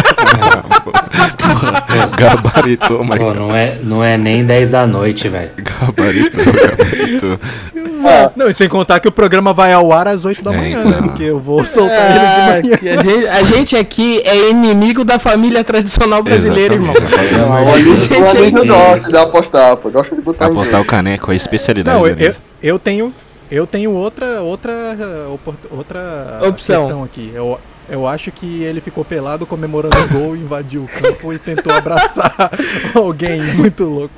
Gabaritou, 2.20 3.04
mas. 3.04 3.20
Pô, 3.20 3.34
não 3.34 3.56
é, 3.56 3.78
não 3.84 4.04
é 4.04 4.18
nem 4.18 4.46
10 4.46 4.72
da 4.72 4.88
noite, 4.88 5.30
velho. 5.30 5.52
Gabaritou, 5.58 6.44
gabaritou. 6.46 7.40
Não, 8.36 8.50
e 8.50 8.54
sem 8.54 8.68
contar 8.68 9.00
que 9.00 9.08
o 9.08 9.12
programa 9.12 9.54
vai 9.54 9.72
ao 9.74 9.92
ar 9.94 10.08
às 10.08 10.26
8 10.26 10.44
da 10.44 10.54
É, 10.54 10.58
manhã, 10.58 10.80
então. 10.80 10.92
né? 10.92 10.98
Porque 11.08 11.24
eu 11.24 11.40
vou 11.40 11.64
soltar 11.64 11.98
Ah, 12.00 12.60
ele 12.60 12.62
de 12.62 12.70
manhã. 12.70 12.78
que 12.78 12.90
a, 12.90 12.98
gente, 13.04 13.28
a 13.28 13.44
gente 13.44 13.78
aqui 13.78 14.22
é 14.26 14.50
inimigo 14.50 15.04
da 15.06 15.18
família 15.20 15.64
tradicional 15.64 16.22
brasileira, 16.22 16.74
irmão. 16.74 16.94
Exatamente. 16.94 17.34
Não, 17.48 17.74
a 17.74 17.78
gente 17.78 18.14
é 18.14 18.20
gosta 18.20 18.98
isso. 18.98 19.10
de 19.10 19.18
apostar, 19.18 19.78
pô. 19.78 19.90
Gosta 19.90 20.16
de 20.16 20.22
botar 20.22 20.48
Apostar 20.48 20.82
o 20.82 20.86
caneco 20.86 21.32
é 21.32 21.34
a 21.34 21.38
especialidade 21.38 21.98
Não, 21.98 22.06
eu, 22.08 22.18
eu, 22.18 22.34
eu 22.62 22.80
tenho. 22.80 23.14
Eu 23.52 23.68
tenho 23.68 23.92
outra 23.92 24.42
outra 24.42 24.72
outra 25.70 26.40
Opção. 26.48 26.82
questão 26.88 27.04
aqui. 27.04 27.32
Eu, 27.34 27.60
eu 27.90 28.08
acho 28.08 28.32
que 28.32 28.64
ele 28.64 28.80
ficou 28.82 29.04
pelado 29.06 29.46
comemorando 29.46 29.96
o 29.98 30.08
gol, 30.10 30.36
invadiu 30.36 30.84
o 30.84 30.88
campo 30.88 31.32
e 31.34 31.38
tentou 31.40 31.72
abraçar 31.74 32.34
alguém 32.96 33.42
muito 33.56 33.84
louco. 33.84 34.14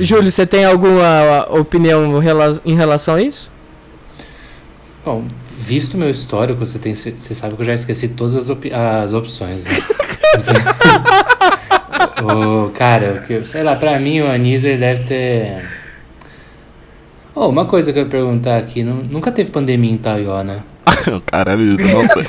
Júlio, 0.00 0.30
você 0.30 0.46
tem 0.46 0.64
alguma 0.64 1.46
opinião 1.50 2.18
rela- 2.18 2.60
em 2.64 2.74
relação 2.76 3.16
a 3.16 3.22
isso? 3.22 3.52
Bom, 5.04 5.24
visto 5.58 5.98
meu 5.98 6.08
histórico, 6.08 6.64
você, 6.64 6.78
tem, 6.78 6.94
você 6.94 7.34
sabe 7.34 7.54
que 7.56 7.62
eu 7.62 7.66
já 7.66 7.74
esqueci 7.74 8.08
todas 8.08 8.36
as, 8.36 8.48
opi- 8.48 8.72
as 8.72 9.12
opções, 9.12 9.66
né? 9.66 9.72
Cara, 12.74 13.24
sei 13.44 13.62
lá, 13.62 13.74
pra 13.76 13.98
mim 13.98 14.20
o 14.20 14.30
Anísio 14.30 14.68
ele 14.70 14.78
deve 14.78 15.04
ter. 15.04 15.68
Oh, 17.34 17.48
uma 17.48 17.64
coisa 17.64 17.92
que 17.92 17.98
eu 17.98 18.04
ia 18.04 18.08
perguntar 18.08 18.58
aqui, 18.58 18.82
nu- 18.82 19.02
nunca 19.04 19.32
teve 19.32 19.50
pandemia 19.50 19.90
em 19.90 19.96
Taiwan, 19.96 20.44
né? 20.44 20.60
Caralho, 21.26 21.76
nossa. 21.78 22.20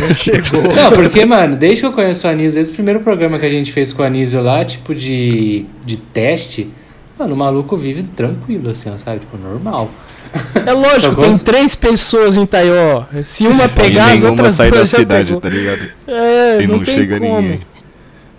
Não 0.00 0.14
chegou. 0.14 0.62
Não, 0.74 0.90
porque, 0.92 1.24
mano, 1.24 1.56
desde 1.56 1.80
que 1.80 1.86
eu 1.86 1.92
conheço 1.92 2.26
o 2.26 2.30
Anísio, 2.30 2.54
desde 2.54 2.72
o 2.72 2.74
primeiro 2.74 3.00
programa 3.00 3.38
que 3.38 3.46
a 3.46 3.50
gente 3.50 3.72
fez 3.72 3.92
com 3.92 4.02
o 4.02 4.06
Anísio 4.06 4.40
lá, 4.42 4.64
tipo 4.64 4.94
de, 4.94 5.64
de 5.84 5.96
teste, 5.96 6.68
mano, 7.18 7.34
o 7.34 7.36
maluco 7.36 7.76
vive 7.76 8.02
tranquilo, 8.02 8.70
assim, 8.70 8.90
ó, 8.92 8.98
sabe? 8.98 9.20
Tipo, 9.20 9.36
normal. 9.38 9.90
É 10.64 10.72
lógico, 10.72 11.16
tem 11.20 11.36
três 11.38 11.74
pessoas 11.74 12.36
em 12.36 12.46
Taió. 12.46 13.04
Se 13.24 13.46
uma 13.46 13.64
E 13.64 13.68
pegar, 13.68 14.12
as 14.12 14.22
nenhuma 14.22 14.30
outras 14.30 14.54
sai 14.54 14.70
da 14.70 14.76
duas 14.78 14.90
já 14.90 14.98
cidade, 14.98 15.28
pegou. 15.28 15.40
tá 15.40 15.48
ligado? 15.48 15.82
É, 16.06 16.62
E 16.62 16.66
não, 16.66 16.76
não, 16.76 16.84
tem 16.84 16.94
chega 16.94 17.18
como. 17.18 17.40
ninguém. 17.40 17.60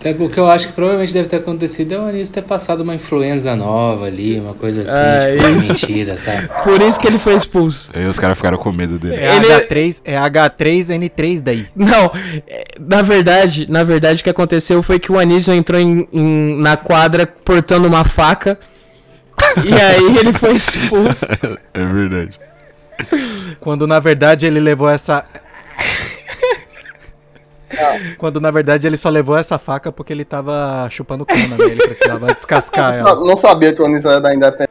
Até 0.02 0.12
o 0.18 0.28
que 0.30 0.40
eu 0.40 0.48
acho 0.50 0.68
que 0.70 0.74
provavelmente 0.74 1.14
deve 1.14 1.28
ter 1.30 1.36
acontecido 1.36 1.94
é 1.94 2.00
o 2.00 2.06
Anísio 2.06 2.34
ter 2.34 2.42
passado 2.42 2.82
uma 2.82 2.96
influenza 2.96 3.56
nova 3.56 4.06
ali, 4.08 4.40
uma 4.40 4.56
coisa 4.56 4.82
assim, 4.82 4.92
É, 4.96 5.36
tipo, 5.38 5.48
isso. 5.52 5.68
mentira, 5.74 6.18
sabe? 6.18 6.50
Por 6.66 6.82
isso 6.82 7.00
que 7.00 7.06
ele 7.08 7.20
foi 7.20 7.36
expulso. 7.36 7.92
Aí 7.94 8.08
os 8.08 8.18
caras 8.18 8.36
ficaram 8.36 8.58
com 8.58 8.72
medo 8.72 8.98
dele. 8.98 9.16
É 9.18 9.36
Ele- 9.36 9.48
H3, 9.48 10.02
é 10.04 10.16
H3N3 10.18 11.40
daí. 11.42 11.68
Não, 11.76 12.12
é, 12.48 12.64
na 12.80 13.04
verdade, 13.04 13.70
na 13.70 13.84
verdade 13.84 14.22
o 14.22 14.24
que 14.24 14.30
aconteceu 14.32 14.82
foi 14.82 14.98
que 15.00 15.12
o 15.12 15.20
Anísio 15.20 15.54
entrou 15.54 15.80
em- 15.80 16.08
em- 16.12 16.60
na 16.60 16.76
quadra 16.76 17.28
portando 17.28 17.88
uma 17.88 18.04
faca. 18.04 18.58
e 19.64 19.72
aí 19.74 20.18
ele 20.18 20.34
foi 20.34 20.56
expulso. 20.56 21.26
É 21.76 21.86
verdade. 21.86 22.40
Quando 23.60 23.86
na 23.86 24.00
verdade 24.00 24.46
ele 24.48 24.60
levou 24.60 24.90
essa. 24.90 25.26
Quando 28.18 28.40
na 28.42 28.52
verdade 28.52 28.88
ele 28.88 28.98
só 28.98 29.10
levou 29.10 29.38
essa 29.38 29.58
faca 29.58 29.92
porque 29.92 30.12
ele 30.14 30.26
tava 30.26 30.88
chupando 30.90 31.26
cana, 31.26 31.58
né? 31.58 31.66
Ele 31.66 31.84
precisava 31.84 32.28
descascar 32.36 32.98
Não, 32.98 33.08
ela. 33.08 33.26
não 33.26 33.36
sabia 33.38 33.74
que 33.74 33.82
o 33.82 33.86
Anísio 33.86 34.10
era 34.10 34.20
da 34.22 34.34
Independência. 34.34 34.70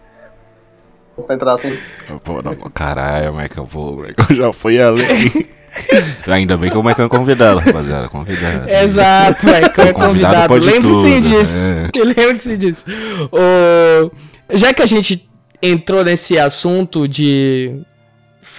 Pô, 2.24 2.40
não, 2.42 2.54
caralho, 2.72 3.34
Michael, 3.34 3.66
pô, 3.70 3.92
Michael 3.96 4.14
já 4.36 4.52
foi 4.52 4.80
além. 4.80 5.06
Ainda 6.26 6.56
bem 6.56 6.70
que 6.70 6.76
o 6.76 6.82
Michael 6.82 7.06
é 7.06 7.08
convidado, 7.08 7.60
rapaziada. 7.60 8.08
Convidado. 8.08 8.68
Exato, 8.68 9.46
que 9.46 9.52
é 9.52 9.68
convidado 9.68 9.94
convidado. 9.94 10.48
pode 10.48 10.66
Lembre-se 10.66 11.20
disso. 11.20 11.70
é. 11.70 11.98
Lembre-se 12.04 12.56
disso. 12.56 12.86
Já 14.52 14.72
que 14.74 14.82
a 14.82 14.86
gente 14.86 15.28
entrou 15.62 16.02
nesse 16.02 16.38
assunto 16.38 17.06
de 17.06 17.82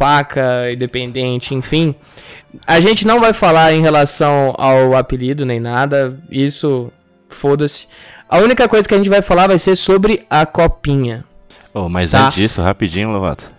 faca 0.01 0.72
independente, 0.74 1.53
enfim, 1.53 1.93
a 2.65 2.79
gente 2.79 3.05
não 3.05 3.20
vai 3.20 3.34
falar 3.34 3.72
em 3.72 3.81
relação 3.81 4.55
ao 4.58 4.96
apelido 4.96 5.46
nem 5.46 5.60
nada. 5.60 6.20
Isso, 6.31 6.91
foda-se. 7.29 7.88
A 8.27 8.39
única 8.39 8.67
coisa 8.67 8.88
que 8.88 8.96
a 8.96 8.98
gente 8.98 9.10
vai 9.12 9.22
falar 9.22 9.46
vai 9.48 9.60
ser 9.60 9.75
sobre 9.75 10.25
a 10.27 10.43
copinha. 10.43 11.24
Ô, 11.72 11.88
mas 11.88 12.12
Tá. 12.12 12.25
antes 12.25 12.36
disso, 12.36 12.62
rapidinho, 12.63 13.12
Lovato. 13.12 13.51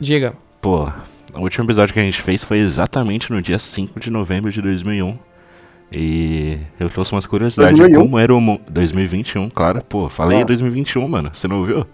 Diga. 0.00 0.32
Pô, 0.58 0.88
o 1.34 1.40
último 1.42 1.64
episódio 1.66 1.92
que 1.92 2.00
a 2.00 2.04
gente 2.04 2.22
fez 2.22 2.42
foi 2.42 2.58
exatamente 2.58 3.30
no 3.30 3.42
dia 3.42 3.58
5 3.58 4.00
de 4.00 4.10
novembro 4.10 4.50
de 4.50 4.62
2001. 4.62 5.18
E 5.92 6.58
eu 6.80 6.88
trouxe 6.88 7.12
umas 7.12 7.26
curiosidades 7.26 7.74
de 7.74 7.82
2001? 7.82 8.02
como 8.02 8.18
era 8.18 8.34
o 8.34 8.40
mundo. 8.40 8.62
2021, 8.70 9.50
claro. 9.50 9.82
Pô, 9.86 10.08
falei 10.08 10.40
Ah. 10.40 10.44
2021, 10.44 11.06
mano. 11.08 11.28
Você 11.32 11.46
não 11.46 11.58
ouviu? 11.60 11.86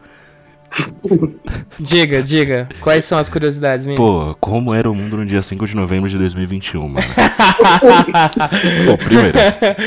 Diga, 1.79 2.23
diga. 2.23 2.69
Quais 2.81 3.05
são 3.05 3.19
as 3.19 3.29
curiosidades, 3.29 3.87
menino? 3.87 4.03
Pô, 4.03 4.37
como 4.41 4.75
era 4.75 4.91
o 4.91 4.95
mundo 4.95 5.17
no 5.17 5.27
dia 5.27 5.43
5 5.43 5.67
de 5.67 5.77
novembro 5.77 6.09
de 6.09 6.19
2021, 6.19 6.89
mano? 6.89 7.07
Pô, 8.87 8.97
primeiro. 8.99 9.39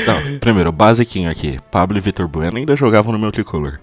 Não, 0.06 0.38
primeiro, 0.38 0.72
basiquinho 0.72 1.30
aqui. 1.30 1.58
Pablo 1.70 1.98
e 1.98 2.00
Vitor 2.00 2.26
Bueno 2.28 2.56
ainda 2.56 2.76
jogavam 2.76 3.12
no 3.12 3.18
meu 3.18 3.32
tricolor. 3.32 3.80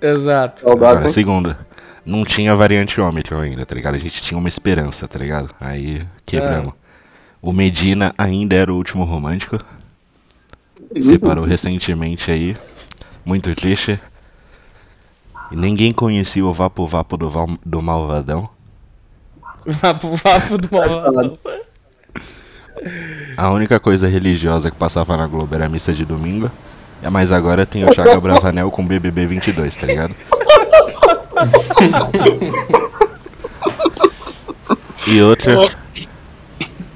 Exato. 0.00 0.62
Saudade, 0.62 0.92
Agora, 0.92 1.08
segunda. 1.08 1.58
Não 2.04 2.24
tinha 2.24 2.54
varianteômetro 2.54 3.40
ainda, 3.40 3.64
tá 3.64 3.74
ligado? 3.74 3.94
A 3.94 3.98
gente 3.98 4.22
tinha 4.22 4.38
uma 4.38 4.48
esperança, 4.48 5.08
tá 5.08 5.18
ligado? 5.18 5.50
Aí 5.60 6.02
quebramos. 6.26 6.74
O 7.40 7.52
Medina 7.52 8.14
ainda 8.18 8.54
era 8.54 8.72
o 8.72 8.76
último 8.76 9.04
romântico. 9.04 9.58
Separou 11.00 11.44
recentemente 11.44 12.30
aí. 12.30 12.56
Muito 13.24 13.54
triste. 13.54 13.98
E 15.50 15.56
ninguém 15.56 15.92
conhecia 15.92 16.44
o 16.44 16.52
Vapo 16.52 16.86
Vapo 16.86 17.16
do, 17.16 17.30
Val- 17.30 17.58
do 17.64 17.82
Malvadão. 17.82 18.48
Vapo, 19.66 20.14
vapo 20.16 20.58
do 20.58 20.68
malvado. 20.70 21.38
A 23.36 23.50
única 23.50 23.80
coisa 23.80 24.06
religiosa 24.06 24.70
que 24.70 24.76
passava 24.76 25.16
na 25.16 25.26
Globo 25.26 25.54
era 25.54 25.66
a 25.66 25.68
missa 25.68 25.92
de 25.92 26.04
domingo. 26.04 26.50
É, 27.02 27.08
Mas 27.08 27.32
agora 27.32 27.64
tem 27.64 27.84
o 27.84 27.90
Thiago 27.90 28.20
Bravanel 28.20 28.70
com 28.70 28.84
BBB 28.84 29.26
22, 29.26 29.74
tá 29.76 29.86
ligado? 29.86 30.14
e 35.06 35.20
outra. 35.22 35.70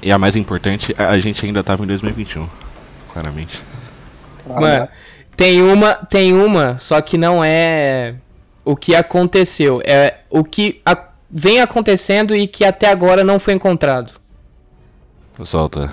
E 0.01 0.11
a 0.11 0.17
mais 0.17 0.35
importante, 0.35 0.93
a 0.97 1.09
a 1.09 1.19
gente 1.19 1.45
ainda 1.45 1.63
tava 1.63 1.83
em 1.83 1.87
2021. 1.87 2.47
Claramente. 3.11 3.63
Mano, 4.47 4.87
tem 5.35 5.61
uma, 5.61 5.93
tem 5.95 6.33
uma, 6.33 6.77
só 6.77 7.01
que 7.01 7.17
não 7.17 7.43
é 7.43 8.15
o 8.71 8.75
que 8.75 8.93
aconteceu, 8.95 9.81
é 9.83 10.17
o 10.29 10.43
que 10.43 10.79
a- 10.85 11.07
vem 11.29 11.59
acontecendo 11.59 12.35
e 12.35 12.47
que 12.47 12.63
até 12.63 12.87
agora 12.87 13.23
não 13.23 13.39
foi 13.39 13.55
encontrado. 13.55 14.13
Solta. 15.43 15.91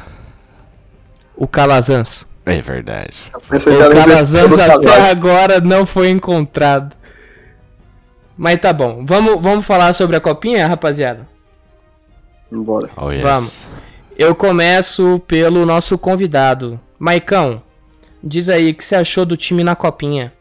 O 1.35 1.47
Calazans. 1.47 2.31
É 2.45 2.61
verdade. 2.61 3.15
O 3.35 3.95
Calazans 3.95 4.59
até 4.59 5.11
agora 5.11 5.59
não 5.61 5.87
foi 5.87 6.11
encontrado. 6.11 6.95
Mas 8.37 8.61
tá 8.61 8.73
bom, 8.75 9.07
vamos, 9.07 9.41
vamos 9.41 9.65
falar 9.65 9.95
sobre 9.95 10.17
a 10.17 10.21
copinha, 10.21 10.67
rapaziada? 10.69 11.27
Bora. 12.53 12.91
Oh, 12.95 13.11
yes. 13.11 13.23
Vamos. 13.23 13.67
Eu 14.19 14.35
começo 14.35 15.19
pelo 15.27 15.65
nosso 15.65 15.97
convidado. 15.97 16.79
Maicão, 16.99 17.63
diz 18.23 18.51
aí 18.51 18.71
o 18.71 18.75
que 18.75 18.85
você 18.85 18.97
achou 18.97 19.25
do 19.25 19.35
time 19.37 19.65
na 19.65 19.75
copinha. 19.75 20.33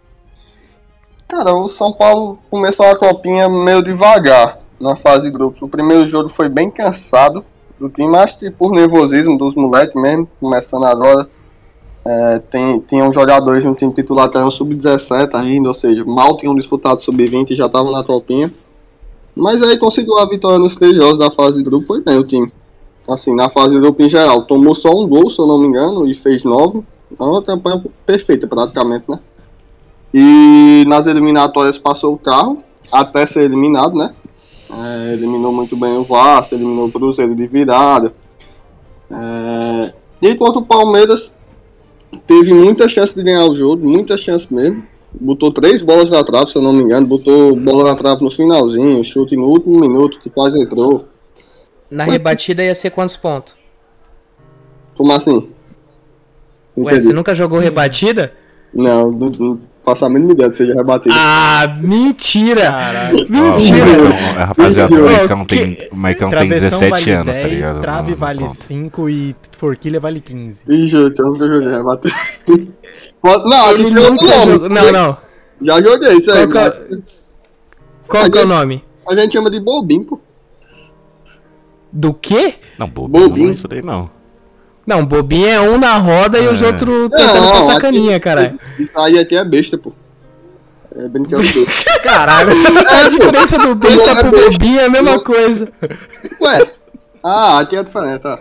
Cara, 1.28 1.56
o 1.56 1.70
São 1.70 1.92
Paulo 1.92 2.38
começou 2.52 2.86
a 2.86 2.96
copinha 2.96 3.50
meio 3.50 3.82
devagar 3.82 4.60
na 4.80 4.96
fase 4.96 5.24
de 5.24 5.32
grupos. 5.32 5.62
O 5.62 5.68
primeiro 5.68 6.08
jogo 6.08 6.30
foi 6.30 6.48
bem 6.48 6.70
cansado 6.70 7.44
do 7.80 7.90
time, 7.90 8.16
acho 8.18 8.38
que 8.38 8.52
por 8.52 8.72
nervosismo 8.72 9.38
dos 9.38 9.56
moleques 9.56 10.00
mesmo, 10.00 10.30
começando 10.40 10.86
agora. 10.86 11.28
É, 12.08 12.40
tem, 12.52 12.80
tinham 12.82 13.12
jogadores 13.12 13.66
no 13.66 13.74
time 13.74 13.92
titular 13.92 14.28
até 14.28 14.40
o 14.40 14.52
sub-17 14.52 15.34
ainda, 15.34 15.70
ou 15.70 15.74
seja, 15.74 16.06
mal 16.06 16.38
tinham 16.38 16.54
disputado 16.54 17.02
sub-20 17.02 17.50
e 17.50 17.56
já 17.56 17.66
estavam 17.66 17.92
na 17.92 18.04
copinha. 18.04 18.54
Mas 19.36 19.64
aí 19.64 19.76
conseguiu 19.78 20.20
a 20.20 20.30
vitória 20.30 20.60
nos 20.60 20.76
três 20.76 20.96
jogos 20.96 21.18
da 21.18 21.32
fase 21.32 21.58
de 21.58 21.64
grupo, 21.64 21.88
foi 21.88 22.02
bem 22.02 22.20
o 22.20 22.24
time. 22.24 22.52
Assim, 23.10 23.36
na 23.36 23.50
fase 23.50 23.72
de 23.72 23.80
grupo 23.80 24.04
em 24.04 24.10
geral, 24.10 24.44
tomou 24.44 24.76
só 24.76 24.92
um 24.92 25.08
gol, 25.08 25.32
se 25.32 25.40
eu 25.40 25.48
não 25.48 25.58
me 25.58 25.66
engano, 25.66 26.08
e 26.08 26.14
fez 26.14 26.44
nove. 26.44 26.84
Então, 27.12 27.32
uma 27.32 27.42
campanha 27.42 27.84
perfeita 28.06 28.46
praticamente, 28.46 29.06
né? 29.10 29.20
E 30.18 30.86
nas 30.88 31.06
eliminatórias 31.08 31.78
passou 31.78 32.14
o 32.14 32.18
carro, 32.18 32.64
até 32.90 33.26
ser 33.26 33.42
eliminado, 33.42 33.98
né? 33.98 34.16
É, 34.72 35.12
eliminou 35.12 35.52
muito 35.52 35.76
bem 35.76 35.98
o 35.98 36.06
Vasco, 36.06 36.56
eliminou 36.56 36.88
o 36.88 36.92
Cruzeiro 36.92 37.36
de 37.36 37.46
virada. 37.46 38.14
É, 39.12 39.94
e 40.22 40.34
contra 40.36 40.60
o 40.60 40.66
Palmeiras, 40.66 41.30
teve 42.26 42.54
muita 42.54 42.88
chance 42.88 43.14
de 43.14 43.22
ganhar 43.22 43.44
o 43.44 43.54
jogo, 43.54 43.86
muita 43.86 44.18
chance 44.18 44.48
mesmo. 44.52 44.84
Botou 45.12 45.52
três 45.52 45.82
bolas 45.82 46.10
na 46.10 46.24
trave, 46.24 46.50
se 46.50 46.58
eu 46.58 46.62
não 46.62 46.72
me 46.72 46.84
engano. 46.84 47.06
Botou 47.06 47.54
bola 47.54 47.84
na 47.84 47.96
trave 47.98 48.24
no 48.24 48.32
finalzinho, 48.32 49.04
chute 49.04 49.36
no 49.36 49.48
último 49.48 49.82
minuto, 49.82 50.22
que 50.22 50.30
quase 50.30 50.58
entrou. 50.58 51.10
Na 51.92 52.06
rebatida 52.06 52.64
ia 52.64 52.74
ser 52.74 52.92
quantos 52.92 53.18
pontos? 53.18 53.54
Como 54.96 55.12
assim? 55.12 55.50
Ué, 56.78 56.94
Entendi. 56.94 57.02
você 57.02 57.14
nunca 57.14 57.36
jogou 57.36 57.60
rebatida? 57.60 58.34
Não, 58.74 59.12
não, 59.12 59.30
não 59.38 59.75
faço 59.86 60.04
a 60.06 60.10
mínima 60.10 60.32
ideia 60.34 60.50
que 60.50 60.58
seja 60.58 60.74
rebatido. 60.74 61.14
Ah, 61.18 61.78
mentira! 61.80 62.62
Caralho. 62.64 63.18
Mentira! 63.30 63.86
o 63.86 64.04
Maicão- 64.10 64.34
rapaziada, 64.46 64.96
o 64.96 65.06
Maicão 65.06 65.46
tem, 65.46 65.88
o 65.92 65.96
Maicão 65.96 66.30
tem 66.30 66.38
Travessão 66.40 66.70
17 66.80 66.90
vale 66.92 67.12
anos, 67.12 67.26
10, 67.26 67.40
tá 67.40 67.48
ligado? 67.48 67.82
Trave 67.82 68.02
Não- 68.02 68.10
não 68.10 68.18
vale 68.18 68.40
conta. 68.40 68.54
5 68.54 69.10
e 69.10 69.36
forquilha 69.58 70.00
vale 70.00 70.20
15. 70.20 70.64
Ih, 70.68 70.88
gente, 70.88 71.20
eu 71.20 71.26
nunca 71.28 71.48
joguei 71.48 71.70
rebater. 71.70 72.14
Pode- 73.22 73.50
Não, 73.50 73.72
Ele 73.72 73.84
aqui 73.84 73.94
tem 73.96 74.04
outro 74.04 74.12
nunca 74.26 74.38
nome. 74.38 74.52
jogou. 74.52 74.70
Não, 74.70 74.92
não. 74.92 75.18
Já 75.62 75.82
joguei 75.82 76.14
isso 76.18 76.32
aí. 76.32 76.48
Qual 76.48 76.50
que 76.50 76.58
é- 76.58 76.88
mas- 76.90 77.16
Qual 78.08 78.32
que 78.32 78.38
é 78.38 78.44
o 78.44 78.48
nome? 78.48 78.84
A 79.10 79.16
gente 79.16 79.34
chama 79.34 79.50
de 79.50 79.60
bobinho, 79.60 80.04
pô. 80.04 80.20
Do 81.92 82.14
quê? 82.14 82.56
Não, 82.78 82.88
bobinho, 82.90 83.24
Bobinho. 83.30 83.44
não 83.46 83.52
é 83.52 83.54
isso 83.56 83.68
daí 83.68 83.82
não. 83.84 84.10
Não, 84.86 85.04
bobinho 85.06 85.48
é 85.48 85.60
um 85.60 85.78
na 85.80 85.98
roda 85.98 86.38
e 86.40 86.48
os 86.48 86.62
É. 86.62 86.68
outros 86.68 87.10
tentando 87.10 87.42
Não, 87.42 87.52
passar 87.54 87.82
caninha, 87.82 88.20
caralho. 88.20 88.60
Isso 88.78 88.92
aí 88.96 89.18
aqui 89.18 89.36
é 89.36 89.44
besta, 89.44 89.78
pô. 89.78 89.92
É 90.98 91.08
brincadeira. 91.10 91.66
Caralho. 92.04 92.52
A 92.88 93.10
diferença 93.10 93.58
do 93.58 93.76
besta 93.76 94.14
Não 94.14 94.20
é 94.20 94.22
pro 94.24 94.32
besta. 94.32 94.52
bobinho 94.52 94.80
é 94.80 94.86
a 94.86 94.90
mesma 94.90 95.20
coisa. 95.20 95.68
Ué. 96.40 96.72
Ah, 97.24 97.60
aqui 97.60 97.76
é 97.76 97.84
diferente, 97.84 98.22
tá. 98.22 98.40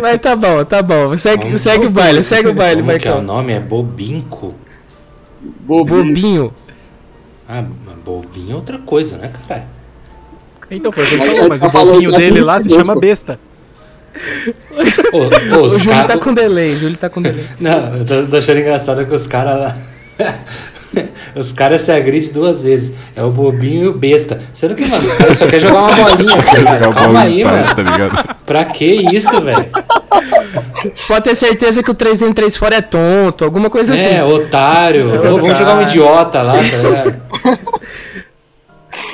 Mas 0.00 0.20
tá 0.20 0.36
bom, 0.36 0.64
tá 0.64 0.82
bom. 0.82 1.16
Segue, 1.16 1.42
Como- 1.42 1.58
segue 1.58 1.86
o 1.86 1.90
baile, 1.90 2.22
segue 2.22 2.48
o 2.48 2.54
baile, 2.54 2.82
Como 2.82 2.98
que 2.98 3.08
é 3.08 3.10
o 3.10 3.14
Marcão. 3.16 3.34
nome? 3.36 3.52
É 3.52 3.60
Bobinco? 3.60 4.54
Bobinho. 5.40 6.04
Bobinho. 6.04 6.54
Ah, 7.48 7.64
mas 7.84 7.96
bobinho 8.04 8.52
é 8.52 8.54
outra 8.54 8.78
coisa, 8.78 9.18
né, 9.18 9.30
caralho? 9.48 9.66
Então 10.70 10.90
foi 10.92 11.04
o 11.04 11.06
que 11.08 11.14
ele 11.14 11.24
Mas 11.26 11.36
falou, 11.36 11.48
mas 11.48 11.62
o 11.62 11.70
bobinho 11.70 12.10
dele 12.12 12.28
15 12.36 12.40
lá 12.46 12.60
se 12.62 12.70
chama 12.70 12.94
besta. 12.96 13.38
Ô, 15.12 15.56
O 15.58 15.62
os 15.64 15.78
Júlio 15.78 15.98
tá 16.00 16.06
caras. 16.08 16.22
com 16.24 16.34
delay, 16.34 16.70
o 16.74 16.78
Júlio 16.78 16.96
tá 16.96 17.08
com 17.10 17.22
delay. 17.22 17.44
Não, 17.58 17.96
eu 17.96 18.04
tô, 18.04 18.26
tô 18.26 18.36
achando 18.36 18.60
engraçado 18.60 19.04
que 19.06 19.14
os 19.14 19.26
caras 19.26 19.58
lá. 19.60 19.76
Os 21.34 21.52
caras 21.52 21.80
se 21.80 21.90
agridem 21.90 22.30
duas 22.34 22.64
vezes. 22.64 22.94
É 23.16 23.22
o 23.22 23.30
bobinho 23.30 23.84
e 23.84 23.88
o 23.88 23.94
besta. 23.94 24.38
Sendo 24.52 24.74
que, 24.74 24.84
mano, 24.84 25.02
os 25.06 25.14
caras 25.14 25.38
só 25.38 25.46
querem 25.46 25.60
jogar 25.60 25.78
uma 25.84 25.92
bolinha, 25.96 26.36
cara. 26.44 26.84
jogar 26.84 26.94
Calma 26.94 27.20
aí, 27.22 27.42
mano. 27.42 27.74
tá 27.74 27.82
ligado? 27.82 28.34
Pra 28.44 28.64
que 28.66 28.84
isso, 29.16 29.40
velho? 29.40 29.70
Pode 31.08 31.24
ter 31.24 31.34
certeza 31.34 31.82
que 31.82 31.90
o 31.90 31.94
3 31.94 32.20
em 32.20 32.32
3 32.34 32.54
fora 32.58 32.76
é 32.76 32.82
tonto, 32.82 33.42
alguma 33.42 33.70
coisa 33.70 33.94
assim. 33.94 34.06
É, 34.10 34.22
otário. 34.22 35.12
Vamos 35.22 35.38
otário. 35.44 35.56
jogar 35.56 35.76
um 35.76 35.82
idiota 35.82 36.42
lá, 36.42 36.52
tá 36.58 36.60
ligado? 36.76 37.22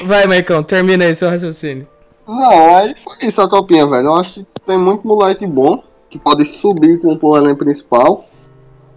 Vai, 0.05 0.27
Marcão, 0.27 0.65
termina 0.65 1.05
aí 1.05 1.15
seu 1.15 1.31
raciocínio. 1.31 1.87
Não, 2.27 2.77
aí 2.77 2.93
foi 3.05 3.29
isso 3.29 3.41
a 3.41 3.49
copinha, 3.49 3.87
velho. 3.87 4.07
Eu 4.09 4.17
acho 4.17 4.35
que 4.35 4.47
tem 4.69 4.79
muito 4.79 5.09
moleque 5.09 5.47
bom 5.47 5.83
que 6.11 6.19
pode 6.19 6.45
subir 6.45 7.01
com 7.01 7.19
o 7.21 7.37
elenco 7.37 7.65
principal. 7.65 8.27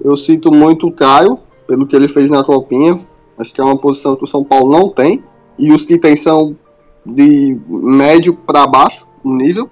Eu 0.04 0.18
sinto 0.18 0.52
muito 0.52 0.88
o 0.88 0.92
Caio, 0.92 1.40
pelo 1.66 1.88
que 1.88 1.96
ele 1.96 2.10
fez 2.10 2.30
na 2.30 2.44
copinha. 2.44 3.00
Acho 3.38 3.54
que 3.54 3.62
é 3.62 3.64
uma 3.64 3.78
posição 3.78 4.16
que 4.18 4.26
o 4.26 4.28
São 4.28 4.44
Paulo 4.44 4.70
não 4.70 4.90
tem. 4.90 5.24
E 5.58 5.72
os 5.72 5.86
que 5.86 5.98
tem 5.98 6.16
são 6.18 6.56
de 7.06 7.58
médio 7.68 8.34
para 8.34 8.68
baixo 8.68 9.08
no 9.24 9.36
nível. 9.36 9.70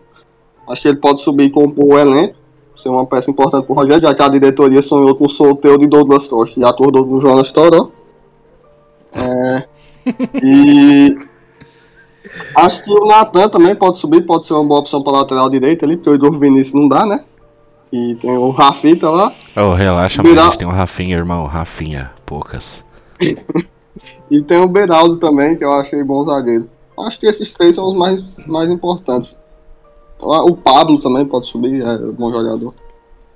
Acho 0.70 0.84
que 0.84 0.88
ele 0.88 0.98
pode 0.98 1.22
subir 1.22 1.48
e 1.48 1.50
compor 1.50 1.86
o 1.86 1.98
elenco. 1.98 2.36
Ser 2.82 2.88
uma 2.88 3.06
peça 3.06 3.30
importante 3.30 3.66
pro 3.66 3.76
Rogério, 3.76 4.02
já 4.02 4.16
que 4.16 4.22
a 4.22 4.30
diretoria 4.30 4.82
sonhou 4.82 5.14
com 5.16 5.26
o 5.26 5.30
sorteio 5.30 5.78
de 5.78 5.86
Douglas 5.86 6.30
Costa 6.30 6.58
e 6.58 6.64
acordou 6.64 7.06
com 7.06 7.16
o 7.16 7.22
Jonas 7.22 7.52
Toró. 7.52 7.90
É, 9.12 9.68
e 10.42 11.16
Acho 12.56 12.84
que 12.84 12.92
o 12.92 13.06
Natan 13.06 13.50
também 13.50 13.76
pode 13.76 13.98
subir, 14.00 14.22
pode 14.26 14.46
ser 14.46 14.54
uma 14.54 14.64
boa 14.64 14.80
opção 14.82 15.02
para 15.04 15.14
lateral 15.20 15.50
direito 15.50 15.84
ali, 15.86 15.96
porque 15.98 16.10
o 16.10 16.16
Igor 16.16 16.38
Vinícius 16.38 16.74
não 16.80 16.88
dá, 16.88 17.06
né? 17.06 17.24
E 17.92 18.16
tem 18.22 18.30
o 18.38 18.52
Rafita 18.52 19.10
lá. 19.10 19.34
Ô, 19.56 19.74
relaxa, 19.74 20.22
Virar- 20.22 20.36
mas 20.36 20.42
a 20.44 20.46
gente 20.50 20.60
tem 20.60 20.68
o 20.68 20.72
Rafinha, 20.72 21.18
irmão. 21.18 21.46
Rafinha, 21.46 22.12
poucas. 22.26 22.86
E 24.32 24.44
tem 24.44 24.60
o 24.60 24.68
Beraldo 24.68 25.18
também, 25.18 25.56
que 25.58 25.64
eu 25.64 25.72
achei 25.74 26.04
bom 26.04 26.24
zagueiro. 26.24 26.70
Acho 27.00 27.20
que 27.20 27.26
esses 27.26 27.52
três 27.52 27.76
são 27.76 27.88
os 27.90 27.98
mais, 27.98 28.22
mais 28.46 28.70
importantes. 28.70 29.36
O 30.20 30.56
Pablo 30.56 31.00
também 31.02 31.26
pode 31.26 31.48
subir, 31.50 31.82
é 31.82 31.98
bom 32.12 32.32
jogador. 32.32 32.74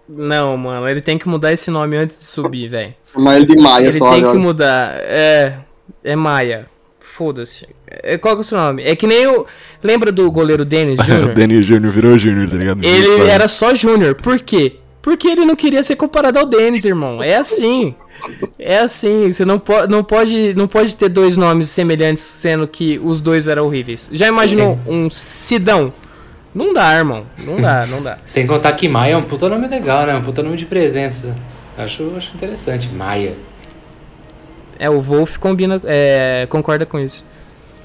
Não, 0.07 0.55
mano, 0.55 0.87
ele 0.87 1.01
tem 1.01 1.17
que 1.17 1.27
mudar 1.27 1.51
esse 1.51 1.71
nome 1.71 1.97
antes 1.97 2.19
de 2.19 2.25
subir, 2.25 2.67
velho. 2.69 2.93
Mas 3.15 3.37
ele 3.37 3.55
de 3.55 3.61
Maia 3.61 3.87
Ele 3.87 3.97
só 3.97 4.11
tem 4.11 4.19
que 4.19 4.25
agora. 4.25 4.39
mudar. 4.39 4.93
É. 4.99 5.57
É 6.03 6.15
Maia. 6.15 6.67
Foda-se. 7.15 7.67
É, 7.85 8.17
qual 8.17 8.33
que 8.33 8.39
é 8.39 8.41
o 8.41 8.43
seu 8.43 8.57
nome? 8.57 8.83
É 8.83 8.95
que 8.95 9.05
nem 9.05 9.27
o. 9.27 9.45
Lembra 9.83 10.11
do 10.11 10.31
goleiro 10.31 10.65
Denis 10.65 10.97
o 10.99 11.03
Júnior? 11.03 11.33
Denis 11.35 11.63
Júnior 11.63 11.93
virou 11.93 12.17
Júnior, 12.17 12.49
tá 12.49 12.57
ligado? 12.57 12.83
Ele 12.83 13.29
era 13.29 13.47
só 13.47 13.75
Júnior. 13.75 14.15
Por 14.15 14.39
quê? 14.39 14.77
Porque 14.99 15.27
ele 15.27 15.45
não 15.45 15.55
queria 15.55 15.83
ser 15.83 15.95
comparado 15.95 16.39
ao 16.39 16.45
Denis, 16.47 16.85
irmão. 16.85 17.21
É 17.21 17.35
assim. 17.35 17.93
É 18.57 18.79
assim. 18.79 19.31
Você 19.31 19.45
não, 19.45 19.59
po 19.59 19.85
não, 19.87 20.03
pode, 20.03 20.55
não 20.55 20.67
pode 20.67 20.95
ter 20.95 21.07
dois 21.07 21.37
nomes 21.37 21.69
semelhantes, 21.69 22.23
sendo 22.23 22.67
que 22.67 22.99
os 23.03 23.21
dois 23.21 23.45
eram 23.45 23.67
horríveis. 23.67 24.09
Já 24.11 24.27
imaginou 24.27 24.79
um 24.87 25.07
Sidão? 25.07 25.93
Não 26.55 26.73
dá, 26.73 26.95
irmão. 26.95 27.27
Não 27.37 27.61
dá, 27.61 27.85
não 27.85 28.01
dá. 28.01 28.17
Sem 28.25 28.47
contar 28.47 28.73
que 28.73 28.87
Maia 28.87 29.13
é 29.13 29.17
um 29.17 29.23
puta 29.23 29.47
nome 29.47 29.67
legal, 29.67 30.07
né? 30.07 30.15
Um 30.15 30.21
puta 30.23 30.41
nome 30.41 30.57
de 30.57 30.65
presença. 30.65 31.35
Acho, 31.77 32.11
acho 32.17 32.33
interessante. 32.33 32.89
Maia. 32.91 33.35
É, 34.83 34.89
o 34.89 34.99
Wolf 34.99 35.37
combina, 35.37 35.81
é, 35.85 36.45
concorda 36.49 36.85
com 36.85 36.99
isso. 36.99 37.25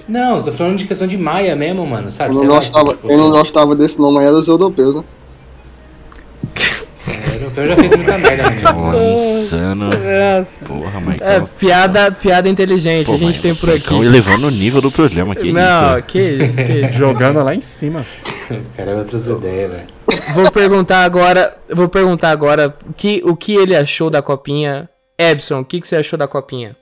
Não, 0.09 0.43
tô 0.43 0.51
falando 0.51 0.79
de 0.79 0.85
questão 0.85 1.07
de 1.07 1.17
Maia 1.17 1.55
mesmo, 1.55 1.87
mano, 1.87 2.11
sabe? 2.11 2.35
Sei 2.35 2.45
não, 2.45 2.55
lá, 2.55 2.59
gostava, 2.59 2.91
tipo, 2.91 3.07
quem 3.07 3.17
não 3.17 3.31
gostava 3.31 3.77
desse 3.77 4.01
nome 4.01 4.19
aí 4.19 4.27
era 4.27 4.35
os 4.35 4.49
europeus, 4.49 4.97
né? 4.97 5.05
O 7.07 7.35
europeu 7.35 7.67
já 7.69 7.77
fez 7.77 7.95
muita 7.95 8.19
merda, 8.19 8.51
né? 8.51 8.63
Lançando. 8.93 9.91
Porra, 10.67 11.01
Maicon. 11.01 11.25
É, 11.25 11.41
piada, 11.57 12.11
piada 12.11 12.49
inteligente, 12.49 13.07
Pô, 13.07 13.13
a 13.13 13.17
gente 13.17 13.27
Maicon, 13.27 13.43
tem 13.43 13.55
por 13.55 13.71
aqui. 13.71 13.95
Elevando 13.95 14.49
o 14.49 14.51
nível 14.51 14.81
do 14.81 14.91
programa 14.91 15.35
aqui. 15.35 15.53
não, 15.53 15.99
isso. 15.99 16.07
que 16.09 16.19
isso, 16.21 16.57
que 16.57 16.73
isso. 16.83 16.99
Jogando 16.99 17.45
lá 17.45 17.55
em 17.55 17.61
cima. 17.61 18.05
Cara 18.77 18.91
é 18.91 18.97
outras 18.97 19.29
ideias, 19.29 19.71
velho. 19.71 19.87
Vou 20.35 20.51
perguntar 20.51 21.05
agora, 21.05 21.57
vou 21.73 21.89
perguntar 21.89 22.31
agora 22.31 22.75
o 22.89 22.93
que, 22.93 23.23
o 23.25 23.37
que 23.37 23.55
ele 23.55 23.77
achou 23.77 24.11
da 24.11 24.21
copinha. 24.21 24.89
Ebson, 25.17 25.61
o 25.61 25.65
que, 25.65 25.81
que 25.81 25.87
você 25.87 25.97
achou 25.97 26.17
da 26.19 26.27
copinha? 26.29 26.77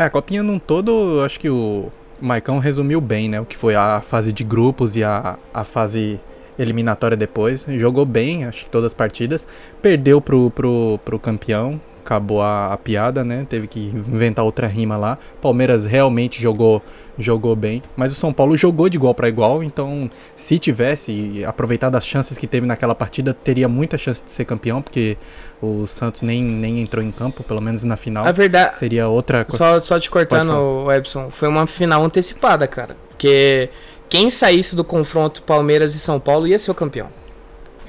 É, 0.00 0.04
a 0.04 0.08
copinha 0.08 0.42
num 0.42 0.58
todo, 0.58 1.20
acho 1.22 1.38
que 1.38 1.50
o 1.50 1.92
Maicon 2.18 2.58
resumiu 2.58 3.02
bem, 3.02 3.28
né? 3.28 3.38
O 3.38 3.44
que 3.44 3.54
foi 3.54 3.74
a 3.74 4.00
fase 4.00 4.32
de 4.32 4.42
grupos 4.42 4.96
e 4.96 5.04
a, 5.04 5.38
a 5.52 5.62
fase 5.62 6.18
eliminatória 6.58 7.18
depois. 7.18 7.66
Jogou 7.68 8.06
bem, 8.06 8.46
acho 8.46 8.64
que 8.64 8.70
todas 8.70 8.86
as 8.86 8.94
partidas. 8.94 9.46
Perdeu 9.82 10.18
pro, 10.18 10.50
pro, 10.52 10.98
pro 11.04 11.18
campeão. 11.18 11.78
Acabou 12.04 12.42
a, 12.42 12.72
a 12.72 12.76
piada, 12.76 13.22
né? 13.24 13.46
Teve 13.48 13.66
que 13.66 13.80
inventar 13.80 14.44
outra 14.44 14.66
rima 14.66 14.96
lá. 14.96 15.18
Palmeiras 15.40 15.84
realmente 15.84 16.40
jogou 16.40 16.82
jogou 17.18 17.54
bem, 17.54 17.82
mas 17.94 18.12
o 18.12 18.14
São 18.14 18.32
Paulo 18.32 18.56
jogou 18.56 18.88
de 18.88 18.96
igual 18.96 19.14
para 19.14 19.28
igual, 19.28 19.62
então 19.62 20.10
se 20.34 20.58
tivesse 20.58 21.44
aproveitado 21.44 21.94
as 21.96 22.06
chances 22.06 22.38
que 22.38 22.46
teve 22.46 22.66
naquela 22.66 22.94
partida, 22.94 23.34
teria 23.34 23.68
muita 23.68 23.98
chance 23.98 24.24
de 24.24 24.32
ser 24.32 24.46
campeão, 24.46 24.80
porque 24.80 25.18
o 25.62 25.86
Santos 25.86 26.22
nem, 26.22 26.42
nem 26.42 26.80
entrou 26.80 27.04
em 27.04 27.10
campo, 27.10 27.44
pelo 27.44 27.60
menos 27.60 27.82
na 27.82 27.96
final. 27.96 28.26
A 28.26 28.32
verdade, 28.32 28.76
Seria 28.76 29.08
outra 29.08 29.44
coisa. 29.44 29.58
só, 29.58 29.80
só 29.80 30.00
te 30.00 30.10
cortando, 30.10 30.90
Ebson, 30.90 31.30
foi 31.30 31.48
uma 31.48 31.66
final 31.66 32.02
antecipada, 32.04 32.66
cara. 32.66 32.96
Porque 33.08 33.68
quem 34.08 34.30
saísse 34.30 34.74
do 34.74 34.82
confronto 34.82 35.42
Palmeiras 35.42 35.94
e 35.94 35.98
São 35.98 36.18
Paulo 36.18 36.46
ia 36.46 36.58
ser 36.58 36.70
o 36.70 36.74
campeão. 36.74 37.08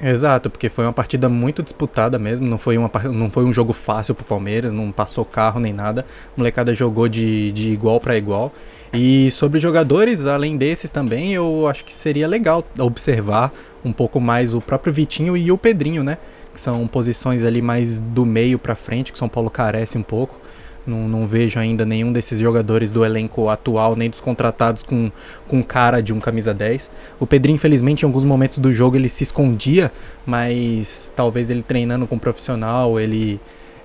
Exato, 0.02 0.50
porque 0.50 0.68
foi 0.68 0.84
uma 0.84 0.92
partida 0.92 1.28
muito 1.28 1.62
disputada 1.62 2.18
mesmo, 2.18 2.48
não 2.48 2.58
foi, 2.58 2.76
uma, 2.76 2.90
não 3.12 3.30
foi 3.30 3.44
um 3.44 3.52
jogo 3.52 3.72
fácil 3.72 4.16
pro 4.16 4.24
Palmeiras, 4.24 4.72
não 4.72 4.90
passou 4.90 5.24
carro 5.24 5.60
nem 5.60 5.72
nada. 5.72 6.04
A 6.26 6.32
molecada 6.36 6.74
jogou 6.74 7.08
de, 7.08 7.52
de 7.52 7.70
igual 7.70 8.00
para 8.00 8.16
igual. 8.16 8.52
E 8.92 9.30
sobre 9.30 9.60
jogadores, 9.60 10.26
além 10.26 10.56
desses 10.56 10.90
também, 10.90 11.32
eu 11.32 11.68
acho 11.68 11.84
que 11.84 11.94
seria 11.94 12.26
legal 12.26 12.64
observar 12.80 13.52
um 13.84 13.92
pouco 13.92 14.20
mais 14.20 14.52
o 14.52 14.60
próprio 14.60 14.92
Vitinho 14.92 15.36
e 15.36 15.52
o 15.52 15.56
Pedrinho, 15.56 16.02
né? 16.02 16.18
Que 16.52 16.60
são 16.60 16.84
posições 16.88 17.44
ali 17.44 17.62
mais 17.62 18.00
do 18.00 18.26
meio 18.26 18.58
pra 18.58 18.74
frente, 18.74 19.12
que 19.12 19.18
São 19.18 19.28
Paulo 19.28 19.48
carece 19.48 19.96
um 19.96 20.02
pouco. 20.02 20.41
Não, 20.86 21.08
não 21.08 21.26
vejo 21.26 21.58
ainda 21.58 21.84
nenhum 21.84 22.12
desses 22.12 22.40
jogadores 22.40 22.90
do 22.90 23.04
elenco 23.04 23.48
atual, 23.48 23.94
nem 23.94 24.10
dos 24.10 24.20
contratados 24.20 24.82
com, 24.82 25.12
com 25.46 25.62
cara 25.62 26.02
de 26.02 26.12
um 26.12 26.18
camisa 26.18 26.52
10. 26.52 26.90
O 27.20 27.26
Pedrinho, 27.26 27.54
infelizmente, 27.54 28.02
em 28.02 28.06
alguns 28.06 28.24
momentos 28.24 28.58
do 28.58 28.72
jogo 28.72 28.96
ele 28.96 29.08
se 29.08 29.22
escondia, 29.22 29.92
mas 30.26 31.12
talvez 31.14 31.50
ele 31.50 31.62
treinando 31.62 32.06
com 32.06 32.16
um 32.16 32.18
profissional, 32.18 32.98
ele, 32.98 33.40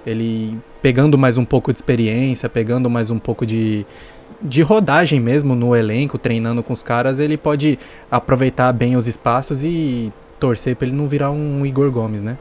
ele 0.06 0.58
pegando 0.82 1.18
mais 1.18 1.38
um 1.38 1.46
pouco 1.46 1.72
de 1.72 1.78
experiência, 1.78 2.50
pegando 2.50 2.90
mais 2.90 3.12
um 3.12 3.20
pouco 3.20 3.46
de, 3.46 3.86
de 4.42 4.64
rodagem 4.64 5.20
mesmo 5.20 5.56
no 5.56 5.76
elenco, 5.76 6.18
treinando 6.18 6.64
com 6.64 6.74
os 6.74 6.82
caras, 6.82 7.20
ele 7.20 7.38
pode 7.38 7.78
aproveitar 8.10 8.72
bem 8.74 8.96
os 8.96 9.06
espaços 9.08 9.64
e 9.64 10.12
torcer 10.40 10.76
para 10.76 10.88
ele 10.88 10.96
não 10.96 11.08
virar 11.08 11.32
um 11.32 11.66
Igor 11.66 11.92
Gomes, 11.92 12.22
né? 12.22 12.38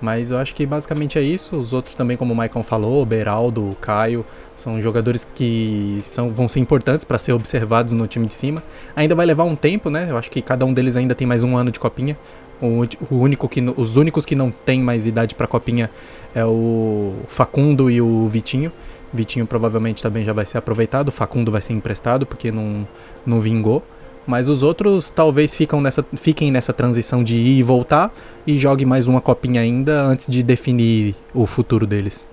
Mas 0.00 0.30
eu 0.30 0.38
acho 0.38 0.54
que 0.54 0.64
basicamente 0.64 1.18
é 1.18 1.22
isso. 1.22 1.56
Os 1.56 1.72
outros 1.72 1.94
também, 1.94 2.16
como 2.16 2.32
o 2.32 2.36
Maicon 2.36 2.62
falou, 2.62 3.02
o 3.02 3.06
Beraldo, 3.06 3.70
o 3.70 3.74
Caio, 3.76 4.24
são 4.54 4.80
jogadores 4.80 5.28
que 5.34 6.00
são, 6.04 6.30
vão 6.30 6.46
ser 6.46 6.60
importantes 6.60 7.04
para 7.04 7.18
ser 7.18 7.32
observados 7.32 7.92
no 7.92 8.06
time 8.06 8.26
de 8.26 8.34
cima. 8.34 8.62
Ainda 8.94 9.14
vai 9.14 9.26
levar 9.26 9.44
um 9.44 9.56
tempo, 9.56 9.90
né? 9.90 10.06
Eu 10.08 10.16
acho 10.16 10.30
que 10.30 10.40
cada 10.40 10.64
um 10.64 10.72
deles 10.72 10.96
ainda 10.96 11.14
tem 11.14 11.26
mais 11.26 11.42
um 11.42 11.56
ano 11.56 11.70
de 11.70 11.80
copinha. 11.80 12.16
O, 12.60 12.82
o 13.10 13.18
único 13.18 13.48
que, 13.48 13.60
os 13.76 13.96
únicos 13.96 14.24
que 14.24 14.34
não 14.34 14.50
tem 14.50 14.80
mais 14.80 15.06
idade 15.06 15.34
para 15.34 15.46
copinha 15.46 15.90
é 16.34 16.44
o 16.44 17.14
Facundo 17.28 17.90
e 17.90 18.00
o 18.00 18.26
Vitinho. 18.28 18.72
Vitinho 19.12 19.46
provavelmente 19.46 20.02
também 20.02 20.24
já 20.24 20.32
vai 20.32 20.44
ser 20.44 20.58
aproveitado. 20.58 21.08
O 21.08 21.12
Facundo 21.12 21.50
vai 21.50 21.62
ser 21.62 21.72
emprestado 21.72 22.24
porque 22.26 22.52
não, 22.52 22.86
não 23.26 23.40
vingou. 23.40 23.82
Mas 24.28 24.48
os 24.48 24.62
outros 24.62 25.08
talvez 25.08 25.54
ficam 25.54 25.80
nessa, 25.80 26.04
fiquem 26.16 26.52
nessa 26.52 26.72
transição 26.72 27.24
de 27.24 27.34
ir 27.34 27.58
e 27.58 27.62
voltar 27.62 28.14
e 28.46 28.58
jogue 28.58 28.84
mais 28.84 29.08
uma 29.08 29.22
copinha 29.22 29.62
ainda 29.62 30.02
antes 30.02 30.26
de 30.30 30.42
definir 30.42 31.16
o 31.34 31.46
futuro 31.46 31.86
deles. 31.86 32.28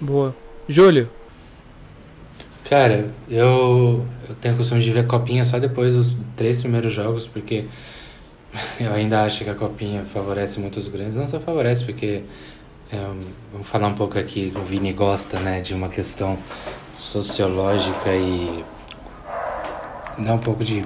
Boa. 0.00 0.34
Júlio, 0.68 1.08
Cara, 2.70 3.10
eu, 3.28 4.06
eu 4.28 4.34
tenho 4.40 4.54
o 4.54 4.56
costume 4.56 4.80
de 4.80 4.92
ver 4.92 5.00
a 5.00 5.04
copinha 5.04 5.44
só 5.44 5.58
depois 5.58 5.96
dos 5.96 6.14
três 6.36 6.60
primeiros 6.60 6.92
jogos, 6.92 7.26
porque 7.26 7.64
eu 8.78 8.92
ainda 8.92 9.24
acho 9.24 9.42
que 9.42 9.50
a 9.50 9.56
copinha 9.56 10.04
favorece 10.04 10.60
muito 10.60 10.76
os 10.76 10.86
grandes. 10.86 11.16
Não 11.16 11.26
só 11.26 11.40
favorece, 11.40 11.84
porque 11.84 12.22
é, 12.92 13.04
vamos 13.50 13.66
falar 13.66 13.88
um 13.88 13.94
pouco 13.94 14.16
aqui, 14.16 14.52
o 14.54 14.60
Vini 14.60 14.92
gosta, 14.92 15.40
né, 15.40 15.60
de 15.60 15.74
uma 15.74 15.88
questão 15.88 16.38
sociológica 16.94 18.14
e 18.14 18.64
dá 20.16 20.34
um 20.34 20.38
pouco 20.38 20.62
de, 20.62 20.84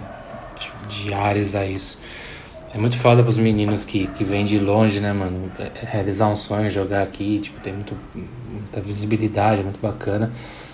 áreas 1.12 1.55
a 1.55 1.66
isso. 1.66 1.99
É 2.73 2.79
muito 2.79 2.97
foda 2.97 3.23
pros 3.23 3.38
meninos 3.38 3.85
que, 3.85 4.09
que 4.09 4.25
vêm 4.25 4.44
de 4.44 4.59
longe, 4.59 4.99
né, 4.99 5.12
mano? 5.12 5.51
É, 5.59 5.70
realizar 5.87 6.29
um 6.29 6.35
sonho, 6.35 6.70
jogar 6.70 7.03
aqui, 7.03 7.38
tipo, 7.38 7.61
tem 7.61 7.73
muito, 7.73 7.97
muita 8.51 8.81
visibilidade, 8.81 9.61
é 9.61 9.62
muito 9.64 9.79
bacana. 9.81 10.33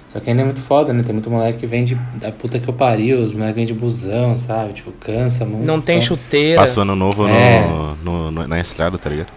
Só 0.09 0.19
que 0.19 0.29
ainda 0.31 0.43
é 0.43 0.45
muito 0.45 0.61
foda, 0.61 0.93
né? 0.93 1.03
Tem 1.03 1.13
muito 1.13 1.31
moleque 1.31 1.59
que 1.59 1.67
vem 1.67 1.85
de 1.85 1.95
da 2.19 2.33
puta 2.33 2.59
que 2.59 2.67
eu 2.69 2.75
pariu, 2.75 3.21
os 3.21 3.33
moleques 3.33 3.55
vêm 3.57 3.67
de 3.67 3.75
busão, 3.75 4.37
sabe? 4.37 4.73
Tipo, 4.73 4.91
cansa 4.93 5.45
muito. 5.45 5.65
Não 5.65 5.81
tem 5.81 5.99
então, 5.99 6.09
chuteira. 6.09 6.61
Passa 6.61 6.81
o 6.81 6.83
ano 6.83 6.97
novo 6.97 7.29
É. 7.29 7.61
no, 7.69 7.97
no- 7.97 8.31
no- 8.31 8.49
na 8.49 8.61
estrada, 8.61 8.99
tá 8.99 9.09
ligado? 9.11 9.31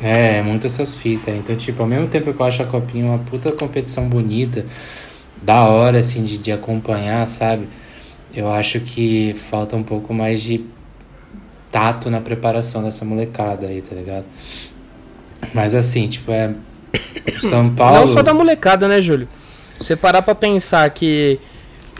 É, 0.00 0.42
muito 0.42 0.66
essas 0.66 0.96
fitas. 0.98 1.34
Então, 1.34 1.56
tipo, 1.56 1.80
ao 1.82 1.88
mesmo 1.88 2.06
tempo 2.08 2.32
que 2.34 2.40
eu 2.40 2.46
acho 2.46 2.62
a 2.62 2.66
Copinha 2.66 3.06
uma 3.06 3.18
puta 3.18 3.50
competição 3.52 4.08
bonita, 4.08 4.66
da 5.42 5.64
hora, 5.64 5.98
assim, 5.98 6.22
de, 6.24 6.36
de 6.38 6.52
acompanhar, 6.52 7.26
sabe? 7.26 7.68
Eu 8.34 8.50
acho 8.52 8.80
que 8.80 9.34
falta 9.34 9.74
um 9.76 9.82
pouco 9.82 10.12
mais 10.12 10.42
de 10.42 10.64
tato 11.70 12.10
na 12.10 12.20
preparação 12.20 12.82
dessa 12.82 13.04
molecada 13.04 13.66
aí, 13.66 13.82
tá 13.82 13.94
ligado? 13.94 14.24
Mas 15.54 15.74
assim, 15.74 16.08
tipo, 16.08 16.30
é. 16.30 16.54
São 17.38 17.70
Paulo. 17.74 18.00
Não 18.00 18.06
só 18.06 18.22
da 18.22 18.34
molecada, 18.34 18.88
né, 18.88 19.00
Júlio? 19.00 19.28
Você 19.78 19.94
parar 19.94 20.22
pra 20.22 20.34
pensar 20.34 20.88
que 20.90 21.38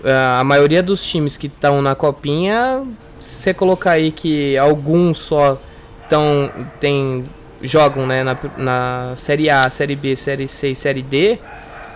ah, 0.04 0.40
a 0.40 0.44
maioria 0.44 0.82
dos 0.82 1.02
times 1.02 1.36
que 1.36 1.46
estão 1.46 1.82
na 1.82 1.94
copinha, 1.94 2.82
se 3.20 3.42
você 3.42 3.54
colocar 3.54 3.92
aí 3.92 4.10
que 4.10 4.56
alguns 4.58 5.20
só 5.20 5.60
tão, 6.08 6.50
tem, 6.80 7.24
jogam 7.62 8.06
né, 8.06 8.22
na, 8.22 8.36
na 8.56 9.12
Série 9.16 9.50
A, 9.50 9.68
Série 9.70 9.96
B, 9.96 10.16
Série 10.16 10.48
C 10.48 10.70
e 10.70 10.74
Série 10.74 11.02
D, 11.02 11.38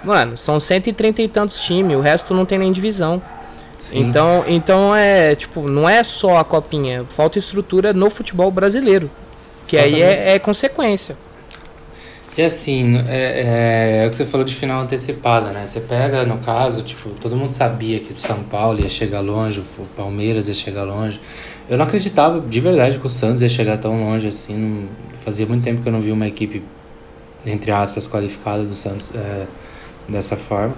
mano, 0.05 0.37
são 0.37 0.59
130 0.59 1.23
e 1.23 1.29
tantos 1.29 1.59
times, 1.61 1.97
o 1.97 2.01
resto 2.01 2.35
não 2.35 2.45
tem 2.45 2.59
nem 2.59 2.73
divisão. 2.73 3.23
Sim. 3.79 4.01
Então, 4.01 4.45
então 4.47 4.95
é 4.95 5.35
tipo, 5.35 5.69
não 5.71 5.89
é 5.89 6.03
só 6.03 6.37
a 6.39 6.45
copinha, 6.45 7.05
falta 7.17 7.39
estrutura 7.39 7.93
no 7.93 8.11
futebol 8.11 8.51
brasileiro. 8.51 9.11
Que 9.67 9.77
aí 9.77 10.01
é, 10.03 10.35
é 10.35 10.39
consequência. 10.39 11.17
E 12.37 12.43
assim, 12.43 12.97
é, 13.09 14.01
é, 14.01 14.05
é 14.05 14.07
o 14.07 14.11
que 14.11 14.17
você 14.17 14.25
falou 14.25 14.45
de 14.45 14.55
final 14.55 14.81
antecipada, 14.81 15.51
né? 15.51 15.67
Você 15.67 15.81
pega, 15.81 16.25
no 16.25 16.39
caso, 16.39 16.83
tipo, 16.83 17.11
todo 17.21 17.37
mundo 17.37 17.53
sabia 17.53 18.01
que 18.01 18.13
o 18.13 18.17
São 18.17 18.43
Paulo 18.45 18.81
ia 18.81 18.89
chegar 18.89 19.21
longe, 19.21 19.61
o 19.61 19.85
Palmeiras 19.95 20.49
ia 20.49 20.55
chegar 20.55 20.85
longe. 20.85 21.21
Eu 21.69 21.77
não 21.77 21.85
acreditava 21.85 22.41
de 22.41 22.61
verdade 22.61 22.99
que 22.99 23.07
o 23.07 23.11
Santos 23.11 23.43
ia 23.43 23.49
chegar 23.51 23.77
tão 23.79 24.01
longe 24.09 24.27
assim. 24.29 24.57
não- 24.57 24.89
fazia 25.19 25.47
muito 25.47 25.63
tempo 25.63 25.83
que 25.83 25.89
eu 25.89 25.93
não 25.93 26.01
vi 26.01 26.11
uma 26.11 26.27
equipe, 26.27 26.63
entre 27.47 27.71
aspas, 27.71 28.09
qualificada 28.09 28.65
do 28.65 28.75
Santos 28.75 29.13
é, 29.15 29.47
dessa 30.09 30.37
forma. 30.37 30.75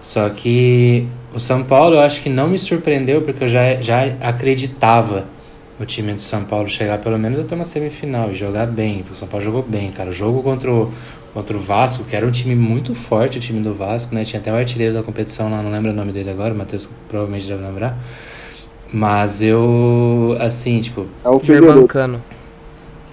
Só 0.00 0.28
que 0.30 1.06
o 1.32 1.38
São 1.38 1.62
Paulo 1.62 1.96
eu 1.96 2.00
acho 2.00 2.22
que 2.22 2.28
não 2.28 2.48
me 2.48 2.58
surpreendeu, 2.58 3.22
porque 3.22 3.44
eu 3.44 3.48
já, 3.48 3.76
já 3.76 4.04
acreditava 4.20 5.26
o 5.78 5.84
time 5.84 6.12
do 6.12 6.20
São 6.20 6.44
Paulo 6.44 6.68
chegar 6.68 6.98
pelo 6.98 7.18
menos 7.18 7.38
até 7.38 7.54
uma 7.54 7.64
semifinal 7.64 8.30
e 8.30 8.34
jogar 8.34 8.66
bem. 8.66 9.04
O 9.10 9.16
São 9.16 9.26
Paulo 9.26 9.44
jogou 9.44 9.62
bem, 9.62 9.90
cara. 9.90 10.10
O 10.10 10.12
jogo 10.12 10.42
contra 10.42 10.70
o, 10.70 10.92
contra 11.32 11.56
o 11.56 11.60
Vasco, 11.60 12.04
que 12.04 12.14
era 12.14 12.26
um 12.26 12.30
time 12.30 12.54
muito 12.54 12.94
forte, 12.94 13.38
o 13.38 13.40
time 13.40 13.60
do 13.62 13.72
Vasco, 13.72 14.14
né? 14.14 14.24
Tinha 14.24 14.40
até 14.40 14.52
o 14.52 14.56
artilheiro 14.56 14.92
da 14.92 15.02
competição 15.02 15.50
lá, 15.50 15.62
não 15.62 15.70
lembro 15.70 15.90
o 15.90 15.94
nome 15.94 16.12
dele 16.12 16.30
agora, 16.30 16.52
o 16.52 16.56
Matheus 16.56 16.88
provavelmente 17.08 17.46
deve 17.46 17.62
lembrar. 17.62 17.98
Mas 18.92 19.40
eu, 19.40 20.36
assim, 20.40 20.80
tipo, 20.80 21.06
É 21.24 21.28
o 21.28 21.38
Figueiredo. 21.38 21.72
Germancano. 21.72 22.22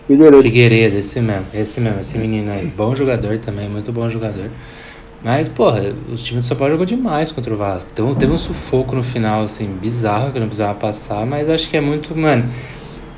Figueiredo. 0.08 0.41
Figueiredo, 0.41 0.97
esse 0.97 1.21
mesmo, 1.21 1.45
esse 1.53 1.80
mesmo, 1.80 1.99
esse 1.99 2.17
menino 2.17 2.51
aí. 2.51 2.65
Bom 2.65 2.95
jogador 2.95 3.38
também, 3.38 3.69
muito 3.69 3.91
bom 3.91 4.10
jogador. 4.10 4.49
Mas, 5.23 5.49
porra, 5.49 5.93
os 6.12 6.21
times 6.21 6.45
do 6.45 6.47
São 6.47 6.56
Paulo 6.56 6.73
jogou 6.73 6.86
demais 6.86 7.32
contra 7.32 7.53
o 7.53 7.58
Vasco. 7.58 7.89
Então 7.91 8.13
teve 8.13 8.32
um 8.32 8.38
sufoco 8.38 8.95
no 8.95 9.03
final, 9.03 9.43
assim, 9.43 9.67
bizarro, 9.82 10.32
que 10.32 10.39
não 10.39 10.47
precisava 10.47 10.75
passar, 10.75 11.25
mas 11.25 11.49
acho 11.49 11.69
que 11.69 11.77
é 11.77 11.82
muito, 11.82 12.15
mano. 12.15 12.45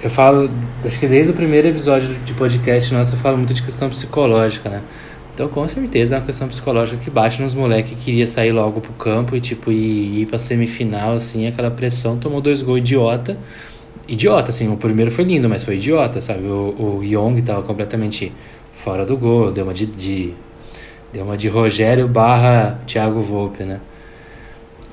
Eu 0.02 0.10
falo, 0.10 0.50
acho 0.86 0.98
que 0.98 1.08
desde 1.08 1.32
o 1.32 1.36
primeiro 1.36 1.68
episódio 1.68 2.16
de 2.26 2.34
podcast 2.34 2.94
nosso 2.94 3.16
eu 3.16 3.20
falo 3.20 3.36
muito 3.36 3.54
de 3.54 3.62
questão 3.62 3.90
psicológica, 3.90 4.70
né? 4.70 4.82
Então 5.34 5.48
com 5.50 5.68
certeza 5.68 6.16
é 6.16 6.20
uma 6.20 6.26
questão 6.26 6.48
psicológica 6.48 7.02
que 7.04 7.10
bate 7.10 7.42
nos 7.42 7.54
moleques 7.54 7.92
que 7.92 8.06
queria 8.06 8.26
sair 8.26 8.52
logo 8.52 8.80
pro 8.80 8.94
campo 8.94 9.36
e 9.36 9.42
tipo 9.42 9.72
ir, 9.72 10.22
ir 10.22 10.26
pra 10.26 10.38
semifinal, 10.38 11.14
assim, 11.14 11.48
aquela 11.48 11.70
pressão, 11.70 12.18
tomou 12.18 12.40
dois 12.40 12.62
gols 12.62 12.80
idiota. 12.80 13.38
Idiota, 14.08 14.50
assim, 14.50 14.72
o 14.72 14.78
primeiro 14.78 15.12
foi 15.12 15.26
lindo, 15.26 15.50
mas 15.50 15.64
foi 15.64 15.76
idiota, 15.76 16.20
sabe? 16.22 16.46
O, 16.46 17.00
o 17.00 17.04
Young 17.04 17.42
tava 17.42 17.62
completamente 17.62 18.32
fora 18.72 19.06
do 19.06 19.18
gol, 19.18 19.52
deu 19.52 19.66
uma 19.66 19.74
de, 19.74 19.86
de 19.86 20.34
deu 21.14 21.24
uma 21.24 21.38
de 21.38 21.48
Rogério 21.48 22.08
barra 22.08 22.80
Thiago 22.86 23.22
Volpe, 23.22 23.64
né? 23.64 23.80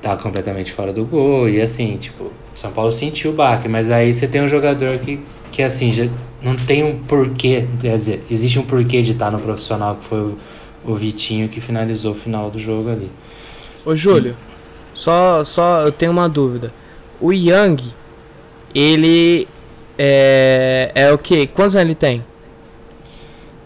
Tava 0.01 0.21
completamente 0.21 0.71
fora 0.71 0.93
do 0.93 1.05
gol 1.05 1.49
e 1.49 1.61
assim, 1.61 1.97
tipo, 1.97 2.31
São 2.55 2.71
Paulo 2.71 2.91
sentiu 2.91 3.31
o 3.31 3.33
baque, 3.33 3.67
mas 3.67 3.89
aí 3.89 4.13
você 4.13 4.27
tem 4.27 4.41
um 4.41 4.47
jogador 4.47 4.97
que, 4.99 5.19
que 5.51 5.63
assim, 5.63 5.91
já 5.91 6.07
não 6.41 6.55
tem 6.55 6.83
um 6.83 6.99
porquê, 6.99 7.65
quer 7.79 7.95
dizer, 7.95 8.23
existe 8.29 8.59
um 8.59 8.63
porquê 8.63 9.01
de 9.01 9.13
estar 9.13 9.31
no 9.31 9.39
profissional, 9.39 9.95
que 9.95 10.05
foi 10.05 10.19
o, 10.19 10.37
o 10.85 10.95
Vitinho 10.95 11.49
que 11.49 11.59
finalizou 11.59 12.11
o 12.11 12.15
final 12.15 12.49
do 12.49 12.59
jogo 12.59 12.89
ali. 12.89 13.11
Ô 13.83 13.95
Júlio, 13.95 14.35
só, 14.93 15.43
só 15.43 15.81
eu 15.81 15.91
tenho 15.91 16.11
uma 16.11 16.29
dúvida. 16.29 16.71
O 17.19 17.31
Yang, 17.33 17.93
ele 18.73 19.47
é, 19.97 20.91
é 20.93 21.11
o 21.11 21.17
que? 21.17 21.47
Quantos 21.47 21.75
anos 21.75 21.87
ele 21.87 21.95
tem? 21.95 22.23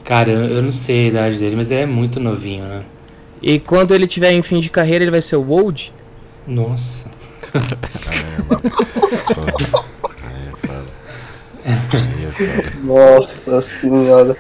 Cara, 0.04 0.32
eu, 0.32 0.46
eu 0.46 0.62
não 0.62 0.72
sei 0.72 1.06
a 1.06 1.08
idade 1.08 1.40
dele, 1.40 1.56
mas 1.56 1.72
ele 1.72 1.82
é 1.82 1.86
muito 1.86 2.20
novinho, 2.20 2.66
né? 2.66 2.84
E 3.42 3.60
quando 3.60 3.94
ele 3.94 4.06
tiver 4.06 4.32
em 4.32 4.42
fim 4.42 4.60
de 4.60 4.70
carreira, 4.70 5.04
ele 5.04 5.12
vai 5.12 5.22
ser 5.22 5.36
o 5.36 5.50
Old? 5.50 5.94
Nossa. 6.48 7.10
Aí 8.08 9.14
é 9.14 9.36
foda. 9.36 10.86
Aí 11.94 12.26
é 12.26 12.32
foda. 12.32 12.72
Nossa 12.84 13.62
senhora. 13.80 14.38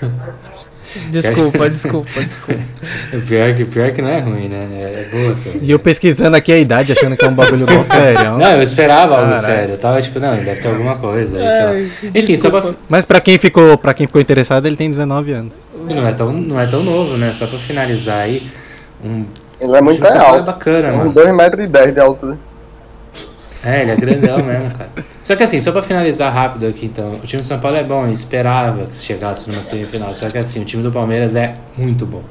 Desculpa, 1.09 1.69
desculpa, 1.69 2.23
desculpa. 2.23 2.61
Pior 3.27 3.53
que, 3.55 3.65
pior 3.65 3.91
que 3.91 4.01
não 4.01 4.09
é 4.09 4.19
ruim, 4.19 4.47
né? 4.49 4.59
É, 4.73 5.07
é 5.07 5.09
boa, 5.23 5.35
sabe? 5.35 5.59
E 5.61 5.71
eu 5.71 5.79
pesquisando 5.79 6.35
aqui 6.35 6.51
a 6.51 6.57
idade, 6.57 6.91
achando 6.91 7.15
que 7.15 7.23
é 7.25 7.27
um 7.29 7.33
bagulho 7.33 7.65
tão 7.65 7.83
sério. 7.83 8.37
Não, 8.37 8.51
eu 8.51 8.61
esperava 8.61 9.19
algo 9.21 9.37
sério. 9.37 9.73
Eu 9.73 9.77
tava 9.77 10.01
tipo, 10.01 10.19
não, 10.19 10.33
ele 10.35 10.43
deve 10.45 10.61
ter 10.61 10.67
alguma 10.67 10.97
coisa. 10.97 11.37
Aí, 11.37 11.47
sei 11.47 11.63
lá. 11.63 11.69
Ai, 11.71 11.91
Enfim, 12.15 12.37
só 12.37 12.49
pra. 12.49 12.73
Mas 12.89 13.05
pra 13.05 13.19
quem 13.21 13.37
ficou, 13.37 13.77
para 13.77 13.93
quem 13.93 14.07
ficou 14.07 14.21
interessado, 14.21 14.65
ele 14.65 14.75
tem 14.75 14.89
19 14.89 15.31
anos. 15.31 15.55
não, 15.73 16.07
é 16.07 16.11
tão, 16.13 16.31
não 16.31 16.59
é 16.59 16.65
tão 16.67 16.83
novo, 16.83 17.17
né? 17.17 17.31
Só 17.33 17.47
pra 17.47 17.57
finalizar 17.59 18.19
aí. 18.19 18.49
Um, 19.03 19.25
Ele 19.59 19.75
é 19.75 19.81
muito 19.81 20.01
Paulo 20.01 20.15
é 20.17 20.19
alto. 20.25 20.43
bacana, 20.45 20.87
É 20.89 20.91
uns 20.91 20.97
mano. 20.97 21.13
2,10m 21.13 21.91
de 21.93 21.99
altura. 21.99 22.37
É, 23.63 23.81
ele 23.83 23.91
é 23.91 23.95
grandão 23.95 24.37
mesmo, 24.43 24.71
cara. 24.71 24.89
Só 25.23 25.35
que 25.35 25.43
assim, 25.43 25.59
só 25.59 25.71
pra 25.71 25.81
finalizar 25.83 26.33
rápido 26.33 26.65
aqui, 26.67 26.87
então, 26.87 27.13
o 27.13 27.19
time 27.19 27.41
do 27.43 27.47
São 27.47 27.59
Paulo 27.59 27.77
é 27.77 27.83
bom, 27.83 28.07
eu 28.07 28.11
esperava 28.13 28.85
que 28.87 28.95
chegasse 28.95 29.49
numa 29.49 29.61
semifinal. 29.61 30.13
Só 30.15 30.29
que 30.29 30.37
assim, 30.37 30.61
o 30.61 30.65
time 30.65 30.81
do 30.81 30.91
Palmeiras 30.91 31.35
é 31.35 31.55
muito 31.77 32.05
bom. 32.05 32.23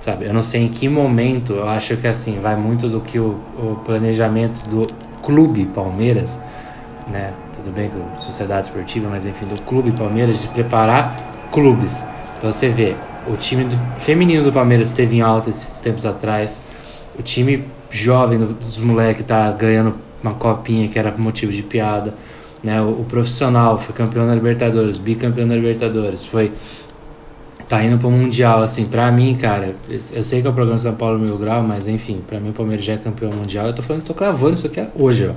Sabe? 0.00 0.26
Eu 0.26 0.32
não 0.32 0.44
sei 0.44 0.62
em 0.62 0.68
que 0.68 0.88
momento, 0.88 1.54
eu 1.54 1.68
acho 1.68 1.96
que 1.96 2.06
assim, 2.06 2.38
vai 2.38 2.54
muito 2.54 2.88
do 2.88 3.00
que 3.00 3.18
o, 3.18 3.40
o 3.56 3.80
planejamento 3.84 4.62
do 4.68 4.86
clube 5.20 5.66
Palmeiras, 5.66 6.40
né? 7.08 7.32
Tudo 7.52 7.72
bem 7.72 7.88
que 7.90 7.96
o 7.96 8.22
Sociedade 8.22 8.66
Esportiva, 8.66 9.08
mas 9.10 9.26
enfim, 9.26 9.46
do 9.46 9.60
clube 9.62 9.90
Palmeiras, 9.90 10.40
de 10.42 10.46
preparar 10.48 11.48
clubes. 11.50 12.04
Então 12.36 12.52
você 12.52 12.68
vê, 12.68 12.94
o 13.26 13.36
time 13.36 13.64
do- 13.64 13.76
feminino 14.00 14.44
do 14.44 14.52
Palmeiras 14.52 14.90
esteve 14.90 15.16
em 15.16 15.20
alta 15.20 15.50
esses 15.50 15.80
tempos 15.80 16.06
atrás. 16.06 16.60
O 17.18 17.22
time 17.22 17.64
jovem 17.90 18.38
do- 18.38 18.52
dos 18.54 18.78
moleques 18.78 19.26
tá 19.26 19.50
ganhando 19.50 19.96
uma 20.22 20.34
copinha 20.34 20.88
que 20.88 20.98
era 20.98 21.14
motivo 21.18 21.52
de 21.52 21.62
piada. 21.62 22.14
Né? 22.62 22.80
O, 22.80 23.00
o 23.00 23.04
profissional 23.04 23.78
foi 23.78 23.94
campeão 23.94 24.26
da 24.26 24.34
Libertadores, 24.34 24.98
bicampeão 24.98 25.46
da 25.46 25.54
Libertadores, 25.54 26.24
foi 26.24 26.52
tá 27.68 27.84
indo 27.84 27.98
pro 27.98 28.10
Mundial, 28.10 28.62
assim, 28.62 28.86
pra 28.86 29.12
mim, 29.12 29.34
cara, 29.34 29.76
eu 29.90 30.24
sei 30.24 30.40
que 30.40 30.46
é 30.46 30.50
o 30.50 30.54
programa 30.54 30.78
São 30.78 30.94
Paulo 30.94 31.18
Mil 31.18 31.36
Grau, 31.36 31.62
mas 31.62 31.86
enfim, 31.86 32.22
pra 32.26 32.40
mim 32.40 32.48
o 32.48 32.52
Palmeiras 32.54 32.84
já 32.84 32.94
é 32.94 32.96
campeão 32.96 33.30
mundial, 33.30 33.66
eu 33.66 33.74
tô 33.74 33.82
falando, 33.82 34.04
tô 34.04 34.14
cravando 34.14 34.54
isso 34.54 34.66
aqui 34.66 34.82
hoje, 34.94 35.28
ó. 35.28 35.34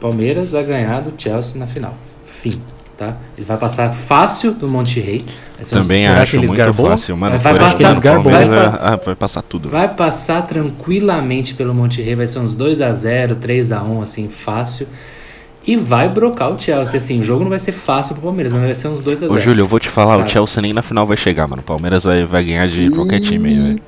Palmeiras 0.00 0.50
vai 0.50 0.64
ganhar 0.64 1.00
do 1.00 1.12
Chelsea 1.16 1.58
na 1.58 1.66
final. 1.66 1.94
Fim, 2.24 2.60
tá? 2.98 3.16
Ele 3.36 3.46
vai 3.46 3.56
passar 3.56 3.92
fácil 3.94 4.52
do 4.52 4.68
Monte 4.68 4.98
Rei. 5.00 5.24
Vai 5.56 5.64
Também 5.64 6.02
Será 6.02 6.14
que 6.16 6.20
acho 6.20 6.36
eles 6.36 6.48
muito 6.48 6.58
garbou? 6.58 6.86
fácil, 6.88 7.16
mano. 7.16 7.38
Vai 7.38 7.52
Foi- 7.52 7.60
passar- 7.60 7.96
o 7.96 8.02
Palmeiras 8.02 8.48
vai 8.48 8.58
vai, 8.58 8.78
ah, 8.80 9.00
vai 9.02 9.14
passar 9.14 9.42
tudo. 9.42 9.68
Vai 9.68 9.88
passar 9.94 10.42
tranquilamente 10.42 11.54
pelo 11.54 11.74
Monte 11.74 12.02
Rei, 12.02 12.14
vai 12.14 12.26
ser 12.26 12.40
uns 12.40 12.54
2 12.54 12.80
a 12.80 12.92
0 12.92 13.36
3 13.36 13.72
a 13.72 13.82
1 13.82 14.02
assim, 14.02 14.28
fácil. 14.28 14.86
E 15.66 15.76
vai 15.76 16.08
brocar 16.08 16.50
o 16.50 16.58
Chelsea, 16.58 16.96
assim, 16.96 17.20
o 17.20 17.22
jogo 17.22 17.42
não 17.42 17.50
vai 17.50 17.58
ser 17.58 17.72
fácil 17.72 18.14
pro 18.14 18.22
Palmeiras, 18.24 18.52
mas 18.52 18.62
vai 18.62 18.74
ser 18.74 18.88
uns 18.88 19.00
2 19.00 19.18
a 19.22 19.26
0 19.26 19.34
Ô, 19.34 19.38
Júlio, 19.38 19.62
eu 19.62 19.66
vou 19.66 19.78
te 19.78 19.88
falar, 19.88 20.16
Sabe? 20.16 20.28
o 20.28 20.28
Chelsea 20.30 20.62
nem 20.62 20.72
na 20.72 20.82
final 20.82 21.06
vai 21.06 21.16
chegar, 21.16 21.46
mano. 21.46 21.60
O 21.60 21.64
Palmeiras 21.64 22.04
vai, 22.04 22.24
vai 22.24 22.42
ganhar 22.44 22.66
de 22.68 22.90
qualquer 22.90 23.20
time 23.20 23.48
aí, 23.50 23.58
velho. 23.58 23.80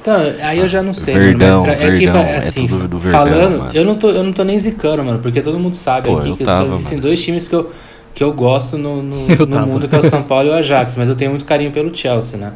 Então, 0.00 0.14
aí 0.42 0.58
eu 0.60 0.68
já 0.68 0.80
não 0.80 0.94
sei, 0.94 1.14
Verdão, 1.14 1.62
mano, 1.62 1.66
mas 1.66 1.78
pra, 1.78 1.88
é 1.88 1.90
que, 1.98 2.04
Verdão, 2.04 2.22
é 2.22 2.36
assim, 2.36 2.66
tudo 2.68 2.86
do 2.88 2.98
Verdão, 2.98 3.20
falando, 3.26 3.58
mano. 3.58 3.70
eu 3.74 3.84
não, 3.84 3.96
tô, 3.96 4.10
eu 4.10 4.22
não 4.22 4.32
tô 4.32 4.44
nem 4.44 4.56
zicando, 4.58 5.02
mano, 5.04 5.18
porque 5.18 5.42
todo 5.42 5.58
mundo 5.58 5.74
sabe 5.74 6.08
Pô, 6.08 6.18
aqui 6.18 6.36
que 6.36 6.44
tava, 6.44 6.68
existem 6.68 6.98
mano. 6.98 7.02
dois 7.08 7.20
times 7.22 7.48
que 7.48 7.54
eu, 7.54 7.70
que 8.18 8.24
eu 8.24 8.32
gosto 8.32 8.76
no, 8.76 9.00
no, 9.00 9.30
Eu 9.38 9.46
no 9.46 9.64
mundo, 9.64 9.86
que 9.86 9.94
é 9.94 9.98
o 9.98 10.02
São 10.02 10.24
Paulo 10.24 10.48
e 10.48 10.50
o 10.50 10.54
Ajax, 10.54 10.96
mas 10.96 11.08
eu 11.08 11.14
tenho 11.14 11.30
muito 11.30 11.44
carinho 11.44 11.70
pelo 11.70 11.94
Chelsea, 11.94 12.36
né? 12.36 12.52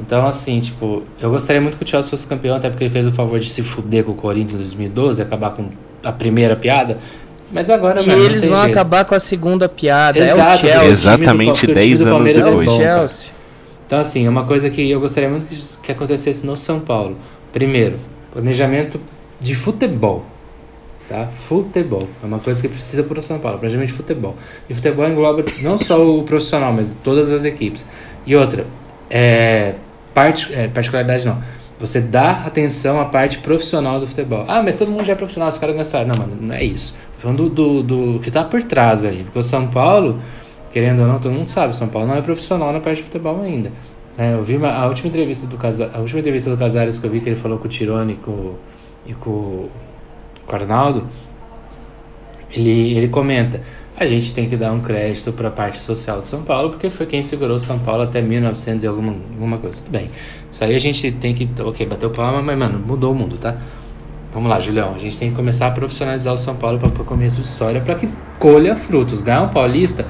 Então, 0.00 0.26
assim, 0.26 0.58
tipo, 0.60 1.02
eu 1.20 1.28
gostaria 1.30 1.60
muito 1.60 1.76
que 1.76 1.84
o 1.84 1.86
Chelsea 1.86 2.08
fosse 2.10 2.26
campeão, 2.26 2.56
até 2.56 2.70
porque 2.70 2.84
ele 2.84 2.90
fez 2.90 3.06
o 3.06 3.10
favor 3.12 3.38
de 3.38 3.48
se 3.50 3.62
fuder 3.62 4.02
com 4.02 4.12
o 4.12 4.14
Corinthians 4.14 4.54
em 4.54 4.64
2012, 4.64 5.20
acabar 5.20 5.50
com 5.50 5.68
a 6.02 6.10
primeira 6.10 6.56
piada. 6.56 6.98
Mas 7.52 7.68
agora, 7.68 8.02
E 8.02 8.06
mano, 8.06 8.18
não 8.18 8.24
eles 8.24 8.40
tem 8.42 8.50
vão 8.50 8.62
jeito. 8.62 8.72
acabar 8.72 9.04
com 9.04 9.14
a 9.14 9.20
segunda 9.20 9.68
piada. 9.68 10.18
Exato, 10.18 10.40
é 10.66 10.70
o 10.70 10.72
Chelsea. 10.72 10.88
Exatamente 10.88 11.60
time 11.60 11.74
do- 11.74 11.78
10 11.78 11.92
o 11.92 11.96
time 12.04 12.10
do 12.10 12.16
anos 12.16 12.30
É 12.30 12.32
o 12.32 12.36
depois. 12.60 12.68
cara. 12.78 12.98
Chelsea. 12.98 13.30
Então, 13.86 13.98
assim, 14.00 14.26
é 14.26 14.30
uma 14.30 14.44
coisa 14.44 14.70
que 14.70 14.90
eu 14.90 14.98
gostaria 15.00 15.28
muito 15.28 15.46
que, 15.46 15.62
que 15.82 15.92
acontecesse 15.92 16.46
no 16.46 16.56
São 16.56 16.80
Paulo. 16.80 17.16
Primeiro, 17.52 17.98
planejamento 18.32 18.98
de 19.40 19.54
futebol. 19.54 20.24
Tá? 21.08 21.26
Futebol. 21.26 22.08
É 22.22 22.26
uma 22.26 22.38
coisa 22.38 22.62
que 22.62 22.68
precisa 22.68 23.02
para 23.02 23.18
o 23.18 23.22
São 23.22 23.38
Paulo, 23.38 23.58
planejamento 23.58 23.88
de 23.88 23.92
futebol. 23.94 24.34
E 24.68 24.74
futebol 24.74 25.06
engloba 25.06 25.44
não 25.60 25.76
só 25.76 26.02
o 26.02 26.22
profissional, 26.22 26.72
mas 26.72 26.96
todas 27.04 27.30
as 27.30 27.44
equipes. 27.44 27.84
E 28.26 28.34
outra, 28.34 28.66
é, 29.10 29.74
parte, 30.14 30.52
é, 30.54 30.66
particularidade 30.68 31.26
não. 31.26 31.38
Você 31.78 32.00
dá 32.00 32.30
atenção 32.46 32.98
à 33.00 33.04
parte 33.04 33.38
profissional 33.38 34.00
do 34.00 34.06
futebol. 34.06 34.44
Ah, 34.48 34.62
mas 34.62 34.78
todo 34.78 34.90
mundo 34.90 35.04
já 35.04 35.12
é 35.12 35.16
profissional, 35.16 35.48
os 35.50 35.58
caras 35.58 35.76
gastaram. 35.76 36.06
Não, 36.08 36.16
mano, 36.16 36.36
não 36.40 36.54
é 36.54 36.64
isso. 36.64 36.94
Tô 37.16 37.20
falando 37.20 37.50
do, 37.50 37.82
do, 37.82 38.12
do 38.14 38.20
que 38.20 38.30
tá 38.30 38.42
por 38.44 38.62
trás 38.62 39.04
aí. 39.04 39.24
Porque 39.24 39.38
o 39.38 39.42
São 39.42 39.66
Paulo, 39.66 40.18
querendo 40.72 41.00
ou 41.02 41.08
não, 41.08 41.18
todo 41.18 41.32
mundo 41.32 41.48
sabe, 41.48 41.74
o 41.74 41.76
São 41.76 41.88
Paulo 41.88 42.08
não 42.08 42.14
é 42.16 42.22
profissional 42.22 42.72
na 42.72 42.80
parte 42.80 42.98
de 42.98 43.02
futebol 43.02 43.42
ainda. 43.42 43.70
É, 44.16 44.32
eu 44.34 44.42
vi 44.42 44.56
uma- 44.56 44.70
a 44.72 44.86
última 44.86 45.08
entrevista 45.08 45.46
do 45.48 45.58
Casa, 45.58 45.90
a 45.92 45.98
última 45.98 46.20
entrevista 46.20 46.48
do 46.48 46.56
Casares 46.56 46.98
que 46.98 47.06
eu 47.06 47.10
vi 47.10 47.20
que 47.20 47.28
ele 47.28 47.36
falou 47.36 47.58
com 47.58 47.66
o 47.66 47.68
Tirone 47.68 48.12
e 48.12 48.16
com, 48.16 48.54
e 49.04 49.12
com, 49.12 49.68
o 50.52 50.54
Arnaldo, 50.54 51.06
ele, 52.52 52.96
ele 52.96 53.08
comenta, 53.08 53.60
a 53.96 54.06
gente 54.06 54.34
tem 54.34 54.48
que 54.48 54.56
dar 54.56 54.72
um 54.72 54.80
crédito 54.80 55.32
para 55.32 55.48
a 55.48 55.50
parte 55.50 55.80
social 55.80 56.20
de 56.20 56.28
São 56.28 56.42
Paulo, 56.42 56.70
porque 56.70 56.90
foi 56.90 57.06
quem 57.06 57.22
segurou 57.22 57.60
São 57.60 57.78
Paulo 57.78 58.02
até 58.02 58.20
1900 58.20 58.82
e 58.82 58.86
alguma, 58.86 59.14
alguma 59.32 59.58
coisa. 59.58 59.78
Tudo 59.78 59.90
bem. 59.90 60.10
Isso 60.50 60.64
aí 60.64 60.74
a 60.74 60.78
gente 60.80 61.12
tem 61.12 61.34
que, 61.34 61.48
ok, 61.62 61.86
bateu 61.86 62.10
palma, 62.10 62.42
mas 62.42 62.58
mano, 62.58 62.78
mudou 62.84 63.12
o 63.12 63.14
mundo, 63.14 63.36
tá? 63.36 63.56
Vamos 64.32 64.50
lá, 64.50 64.58
Julião. 64.58 64.94
A 64.96 64.98
gente 64.98 65.16
tem 65.16 65.30
que 65.30 65.36
começar 65.36 65.68
a 65.68 65.70
profissionalizar 65.70 66.34
o 66.34 66.38
São 66.38 66.56
Paulo 66.56 66.78
para 66.78 66.88
o 66.88 67.04
começo 67.04 67.40
de 67.40 67.46
história, 67.46 67.80
para 67.80 67.94
que 67.94 68.08
colha 68.36 68.74
frutos. 68.74 69.22
Ganhar 69.22 69.42
um 69.42 69.48
paulista 69.48 70.04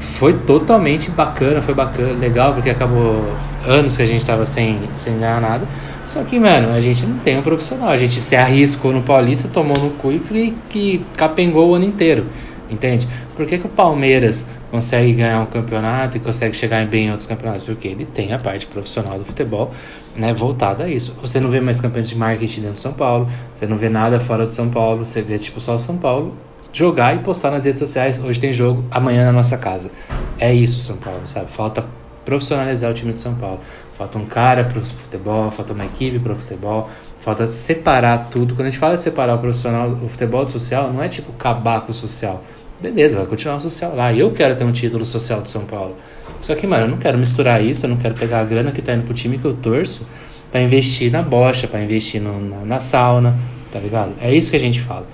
foi 0.00 0.32
totalmente 0.32 1.08
bacana, 1.10 1.62
foi 1.62 1.72
bacana, 1.72 2.12
legal, 2.12 2.54
porque 2.54 2.70
acabou 2.70 3.24
anos 3.64 3.96
que 3.96 4.02
a 4.02 4.06
gente 4.06 4.26
tava 4.26 4.44
sem, 4.44 4.80
sem 4.94 5.18
ganhar 5.20 5.40
nada. 5.40 5.68
Só 6.06 6.22
que, 6.22 6.38
mano, 6.38 6.72
a 6.72 6.80
gente 6.80 7.04
não 7.06 7.18
tem 7.18 7.38
um 7.38 7.42
profissional. 7.42 7.88
A 7.88 7.96
gente 7.96 8.20
se 8.20 8.36
arriscou 8.36 8.92
no 8.92 9.02
Paulista, 9.02 9.48
tomou 9.48 9.76
no 9.78 9.90
cu 9.92 10.12
e 10.12 10.54
que, 10.68 11.04
capengou 11.16 11.70
o 11.70 11.74
ano 11.74 11.84
inteiro. 11.84 12.26
Entende? 12.70 13.06
Por 13.36 13.46
que, 13.46 13.58
que 13.58 13.66
o 13.66 13.68
Palmeiras 13.68 14.48
consegue 14.70 15.12
ganhar 15.12 15.40
um 15.40 15.46
campeonato 15.46 16.16
e 16.16 16.20
consegue 16.20 16.56
chegar 16.56 16.84
bem 16.86 17.06
em 17.06 17.10
outros 17.10 17.26
campeonatos? 17.26 17.64
Porque 17.64 17.88
ele 17.88 18.04
tem 18.04 18.32
a 18.32 18.38
parte 18.38 18.66
profissional 18.66 19.18
do 19.18 19.24
futebol 19.24 19.70
né, 20.16 20.32
voltada 20.32 20.84
a 20.84 20.88
isso. 20.88 21.14
Você 21.20 21.40
não 21.40 21.50
vê 21.50 21.60
mais 21.60 21.80
campanhas 21.80 22.08
de 22.08 22.16
marketing 22.16 22.60
dentro 22.60 22.76
de 22.76 22.80
São 22.80 22.92
Paulo, 22.92 23.28
você 23.54 23.66
não 23.66 23.76
vê 23.76 23.88
nada 23.88 24.18
fora 24.20 24.46
de 24.46 24.54
São 24.54 24.70
Paulo, 24.70 25.04
você 25.04 25.20
vê 25.20 25.36
tipo 25.38 25.60
só 25.60 25.74
o 25.74 25.78
São 25.78 25.96
Paulo 25.96 26.34
jogar 26.72 27.14
e 27.14 27.20
postar 27.20 27.50
nas 27.50 27.64
redes 27.64 27.78
sociais. 27.78 28.18
Hoje 28.22 28.40
tem 28.40 28.52
jogo, 28.52 28.84
amanhã 28.90 29.26
na 29.26 29.32
nossa 29.32 29.56
casa. 29.56 29.90
É 30.38 30.52
isso, 30.52 30.80
São 30.80 30.96
Paulo, 30.96 31.20
sabe? 31.24 31.50
Falta 31.50 31.84
profissionalizar 32.24 32.90
o 32.90 32.94
time 32.94 33.12
de 33.12 33.20
São 33.20 33.34
Paulo. 33.34 33.60
Falta 33.96 34.18
um 34.18 34.26
cara 34.26 34.64
pro 34.64 34.80
futebol, 34.80 35.50
falta 35.50 35.72
uma 35.72 35.84
equipe 35.84 36.18
pro 36.18 36.34
futebol, 36.34 36.90
falta 37.20 37.46
separar 37.46 38.28
tudo. 38.30 38.54
Quando 38.54 38.66
a 38.66 38.70
gente 38.70 38.78
fala 38.78 38.96
de 38.96 39.02
separar 39.02 39.36
o 39.36 39.38
profissional, 39.38 39.88
o 39.90 40.08
futebol 40.08 40.44
do 40.44 40.50
social, 40.50 40.92
não 40.92 41.02
é 41.02 41.08
tipo 41.08 41.30
acabar 41.32 41.80
com 41.82 41.92
o 41.92 41.94
social. 41.94 42.42
Beleza, 42.80 43.16
vai 43.18 43.26
continuar 43.26 43.56
o 43.56 43.60
social 43.60 43.94
lá. 43.94 44.12
Eu 44.12 44.32
quero 44.32 44.56
ter 44.56 44.64
um 44.64 44.72
título 44.72 45.04
social 45.04 45.40
de 45.42 45.48
São 45.48 45.64
Paulo. 45.64 45.94
Só 46.40 46.54
que, 46.54 46.66
mano, 46.66 46.84
eu 46.84 46.88
não 46.88 46.96
quero 46.98 47.16
misturar 47.16 47.64
isso, 47.64 47.86
eu 47.86 47.90
não 47.90 47.96
quero 47.96 48.14
pegar 48.14 48.40
a 48.40 48.44
grana 48.44 48.72
que 48.72 48.82
tá 48.82 48.94
indo 48.94 49.04
pro 49.04 49.14
time 49.14 49.38
que 49.38 49.44
eu 49.44 49.54
torço 49.54 50.02
pra 50.50 50.60
investir 50.60 51.10
na 51.10 51.22
bocha, 51.22 51.66
pra 51.66 51.82
investir 51.82 52.20
no- 52.20 52.40
na, 52.40 52.58
na 52.64 52.78
sauna, 52.80 53.36
tá 53.72 53.78
ligado? 53.78 54.14
É 54.20 54.34
isso 54.34 54.50
que 54.50 54.56
a 54.56 54.60
gente 54.60 54.80
fala. 54.80 55.06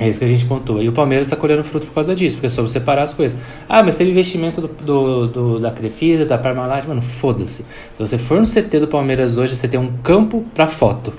É 0.00 0.08
isso 0.08 0.18
que 0.20 0.24
a 0.24 0.28
gente 0.28 0.44
pontua. 0.44 0.82
E 0.82 0.88
o 0.88 0.92
Palmeiras 0.92 1.28
tá 1.28 1.34
colhendo 1.36 1.64
fruto 1.64 1.86
por 1.88 1.94
causa 1.94 2.14
disso, 2.14 2.36
porque 2.36 2.48
soube 2.48 2.70
separar 2.70 3.02
as 3.02 3.14
coisas. 3.14 3.38
Ah, 3.68 3.82
mas 3.82 3.96
teve 3.96 4.10
investimento 4.10 4.60
do, 4.60 4.68
do, 4.68 5.26
do- 5.26 5.60
da 5.60 5.70
Crefisa, 5.72 6.24
da 6.24 6.38
Parmalat, 6.38 6.86
mano, 6.86 7.02
foda-se. 7.02 7.62
Se 7.94 7.98
você 7.98 8.16
for 8.16 8.38
no 8.40 8.46
CT 8.46 8.78
do 8.80 8.86
Palmeiras 8.88 9.36
hoje, 9.36 9.56
você 9.56 9.66
tem 9.66 9.78
um 9.80 9.92
campo 10.02 10.44
pra 10.54 10.68
foto. 10.68 11.12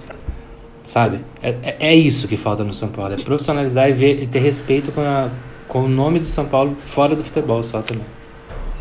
Sabe? 0.83 1.19
É, 1.43 1.49
é, 1.61 1.75
é 1.89 1.95
isso 1.95 2.27
que 2.27 2.37
falta 2.37 2.63
no 2.63 2.73
São 2.73 2.87
Paulo. 2.89 3.13
É 3.13 3.17
profissionalizar 3.17 3.89
e, 3.89 3.93
ver, 3.93 4.21
e 4.21 4.27
ter 4.27 4.39
respeito 4.39 4.91
com, 4.91 5.01
a- 5.01 5.29
com 5.67 5.81
o 5.83 5.87
nome 5.89 6.19
do 6.19 6.25
São 6.25 6.45
Paulo 6.45 6.75
fora 6.77 7.15
do 7.15 7.23
futebol 7.23 7.61
só 7.61 7.81
também. 7.81 8.05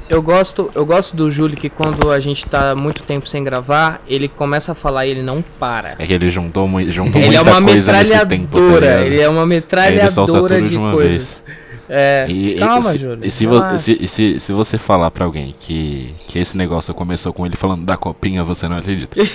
Eu 0.08 0.22
gosto, 0.22 0.70
eu 0.74 0.86
gosto 0.86 1.14
do 1.14 1.30
Júlio 1.30 1.54
que 1.56 1.68
quando 1.68 2.10
a 2.10 2.18
gente 2.18 2.46
tá 2.46 2.74
muito 2.74 3.02
tempo 3.02 3.28
sem 3.28 3.44
gravar, 3.44 4.00
ele 4.08 4.26
começa 4.26 4.72
a 4.72 4.74
falar 4.74 5.06
e 5.06 5.10
ele 5.10 5.22
não 5.22 5.42
para. 5.60 5.96
É 5.98 6.06
que 6.06 6.12
ele 6.14 6.30
juntou, 6.30 6.66
mui- 6.66 6.90
juntou 6.90 7.20
Ele 7.20 7.34
é 7.36 7.42
muita 7.42 7.50
uma 7.58 7.62
coisa 7.68 7.92
nesse 7.92 8.26
tempo, 8.26 8.56
tá 8.58 8.74
ligado? 8.80 9.00
ele 9.02 9.20
é 9.20 9.28
uma 9.28 9.42
Aí 9.42 9.52
ele 9.98 10.10
solta 10.10 10.32
metralhadora 10.32 10.54
tudo 10.56 10.64
de 10.64 10.70
de 10.70 10.76
uma 10.78 10.92
coisas. 10.92 11.44
É, 11.90 12.26
E, 12.28 12.54
e 12.54 12.58
calma, 12.58 12.82
se, 12.82 12.98
Júlio. 12.98 13.18
e 13.22 13.30
se, 13.30 13.46
vo- 13.46 13.78
se, 13.78 14.06
se, 14.08 14.40
se 14.40 14.52
você 14.52 14.78
falar 14.78 15.10
pra 15.10 15.24
alguém 15.26 15.54
que, 15.58 16.14
que 16.26 16.38
esse 16.38 16.56
negócio 16.56 16.92
começou 16.94 17.32
com 17.32 17.44
ele 17.44 17.56
falando 17.56 17.84
da 17.84 17.96
copinha, 17.96 18.42
você 18.44 18.66
não 18.68 18.78
acredita. 18.78 19.16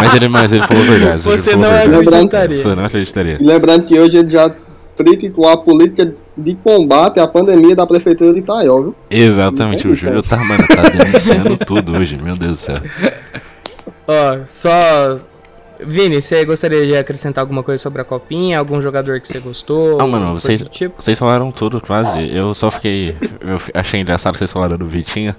mas, 0.00 0.14
ele, 0.14 0.28
mas 0.28 0.52
ele 0.52 0.66
falou 0.66 0.82
verdade. 0.84 1.22
Você 1.22 1.50
ele 1.50 1.62
falou 1.62 1.62
não 1.62 1.70
verdade. 1.78 2.08
acreditaria. 2.08 2.58
Você 2.58 2.74
não 2.74 2.84
acreditaria. 2.84 3.38
Lembrando 3.40 3.86
que 3.86 3.98
hoje 3.98 4.16
ele 4.18 4.30
já 4.30 4.52
criticou 4.96 5.48
a 5.48 5.56
política 5.56 6.12
de 6.36 6.54
combate 6.56 7.18
à 7.18 7.26
pandemia 7.26 7.74
da 7.74 7.86
prefeitura 7.86 8.32
de 8.32 8.40
Itaió, 8.40 8.80
viu? 8.80 8.94
Exatamente, 9.10 9.88
o 9.88 9.94
Júlio 9.94 10.22
tá, 10.22 10.36
mano, 10.36 10.66
tá 10.66 10.88
denunciando 10.88 11.56
tudo 11.64 11.92
hoje, 11.96 12.18
meu 12.18 12.36
Deus 12.36 12.52
do 12.52 12.56
céu. 12.56 12.76
Ó, 14.06 14.38
só. 14.46 15.16
Vini, 15.78 16.22
você 16.22 16.42
gostaria 16.44 16.86
de 16.86 16.96
acrescentar 16.96 17.42
alguma 17.42 17.62
coisa 17.62 17.82
sobre 17.82 18.00
a 18.00 18.04
copinha? 18.04 18.58
Algum 18.58 18.80
jogador 18.80 19.20
que 19.20 19.28
você 19.28 19.38
gostou? 19.38 20.00
Ah, 20.00 20.06
mano, 20.06 20.32
vocês, 20.32 20.60
do 20.60 20.68
tipo? 20.68 21.02
vocês 21.02 21.18
falaram 21.18 21.50
tudo 21.50 21.80
quase. 21.80 22.34
Eu 22.34 22.54
só 22.54 22.70
fiquei. 22.70 23.14
Eu 23.40 23.60
achei 23.74 24.00
engraçado 24.00 24.36
vocês 24.36 24.50
falaram 24.50 24.78
do 24.78 24.86
Vitinho. 24.86 25.34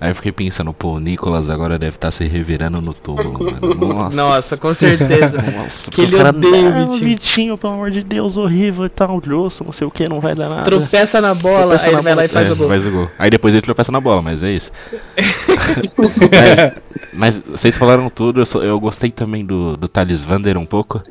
Aí 0.00 0.10
eu 0.10 0.14
fiquei 0.14 0.32
pensando, 0.32 0.72
pô, 0.72 0.94
o 0.94 0.98
Nicolas 0.98 1.50
agora 1.50 1.78
deve 1.78 1.96
estar 1.96 2.10
se 2.10 2.24
revirando 2.24 2.80
no 2.80 2.94
túmulo, 2.94 3.38
mano. 3.44 3.74
Nossa. 3.94 4.16
Nossa, 4.16 4.56
com 4.56 4.72
certeza. 4.72 5.42
Nossa, 5.52 5.90
Que 5.90 6.00
ele 6.00 6.16
odeia 6.16 6.70
o 6.70 6.70
"Não, 6.72 6.86
Vitinho." 6.92 7.04
Vitinho, 7.10 7.58
pelo 7.58 7.74
amor 7.74 7.90
de 7.90 8.02
Deus, 8.02 8.38
horrível 8.38 8.86
e 8.86 8.88
tal, 8.88 9.20
grosso, 9.20 9.62
não 9.62 9.72
sei 9.72 9.86
o 9.86 9.90
que, 9.90 10.08
não 10.08 10.18
vai 10.18 10.34
dar 10.34 10.48
nada. 10.48 10.64
Tropeça 10.64 11.20
na 11.20 11.34
bola, 11.34 11.76
Tropeça 11.76 11.86
aí 11.88 11.92
na 11.92 11.98
ele 11.98 12.04
vai 12.04 12.14
lá 12.14 12.24
e 12.24 12.28
bola. 12.28 12.32
faz 12.40 12.48
É, 12.48 12.52
o 12.52 12.56
gol. 12.56 12.68
Faz 12.68 12.86
o 12.86 12.90
gol. 12.90 13.10
Aí 13.18 13.30
depois 13.30 13.52
ele 13.54 13.60
tropeça 13.62 13.92
na 13.92 14.00
bola, 14.00 14.22
mas 14.22 14.42
é 14.42 14.50
isso. 14.50 14.72
É, 16.32 16.74
mas 17.12 17.40
vocês 17.40 17.76
falaram 17.76 18.08
tudo, 18.08 18.40
eu, 18.40 18.46
só- 18.46 18.62
eu 18.62 18.78
gostei 18.80 19.10
também 19.10 19.44
do, 19.44 19.76
do 19.76 19.88
Thales 19.88 20.24
Vander 20.24 20.56
um 20.56 20.66
pouco. 20.66 21.02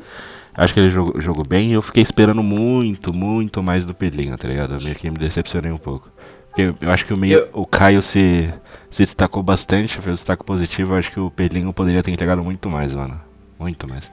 Acho 0.56 0.74
que 0.74 0.80
ele 0.80 0.90
jogou, 0.90 1.20
jogou 1.20 1.44
bem 1.46 1.70
e 1.70 1.72
eu 1.74 1.82
fiquei 1.82 2.02
esperando 2.02 2.42
muito, 2.42 3.14
muito 3.14 3.62
mais 3.62 3.84
do 3.86 3.94
Pedrinho, 3.94 4.36
tá 4.36 4.48
ligado? 4.48 4.74
Eu 4.74 4.80
meio 4.80 4.94
que 4.96 5.10
me 5.10 5.16
decepcionei 5.16 5.70
um 5.70 5.78
pouco. 5.78 6.08
Porque 6.50 6.74
eu 6.80 6.90
acho 6.90 7.04
que 7.04 7.12
o, 7.14 7.16
meio, 7.16 7.38
Eu- 7.38 7.48
o 7.52 7.66
Caio 7.66 8.02
se, 8.02 8.52
se 8.90 9.02
destacou 9.04 9.42
bastante, 9.42 9.98
foi 9.98 10.10
um 10.12 10.14
destaque 10.14 10.44
positivo. 10.44 10.94
Eu 10.94 10.98
acho 10.98 11.10
que 11.12 11.20
o 11.20 11.30
Pedrinho 11.30 11.72
poderia 11.72 12.02
ter 12.02 12.10
entregado 12.10 12.42
muito 12.42 12.68
mais, 12.68 12.94
mano. 12.94 13.20
Muito 13.58 13.88
mais. 13.88 14.10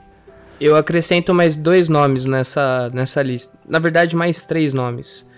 Eu 0.59 0.75
acrescento 0.75 1.33
mais 1.33 1.55
dois 1.55 1.87
nomes 1.89 2.25
nessa, 2.25 2.89
nessa 2.93 3.21
lista. 3.21 3.57
Na 3.67 3.79
verdade, 3.79 4.15
mais 4.15 4.43
três 4.43 4.73
nomes. 4.73 5.29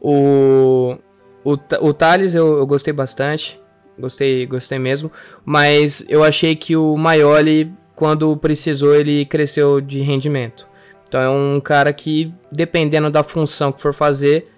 O, 0.00 0.96
o, 1.44 1.52
o 1.80 1.94
Thales 1.94 2.34
eu, 2.34 2.58
eu 2.58 2.66
gostei 2.66 2.92
bastante. 2.92 3.60
Gostei, 3.98 4.46
gostei 4.46 4.78
mesmo. 4.78 5.12
Mas 5.44 6.04
eu 6.08 6.24
achei 6.24 6.56
que 6.56 6.76
o 6.76 6.96
Maioli, 6.96 7.72
quando 7.94 8.36
precisou, 8.36 8.94
ele 8.94 9.24
cresceu 9.26 9.80
de 9.80 10.00
rendimento. 10.00 10.68
Então 11.08 11.20
é 11.20 11.28
um 11.28 11.60
cara 11.60 11.92
que, 11.92 12.32
dependendo 12.50 13.10
da 13.10 13.22
função 13.22 13.70
que 13.70 13.82
for 13.82 13.92
fazer, 13.94 14.50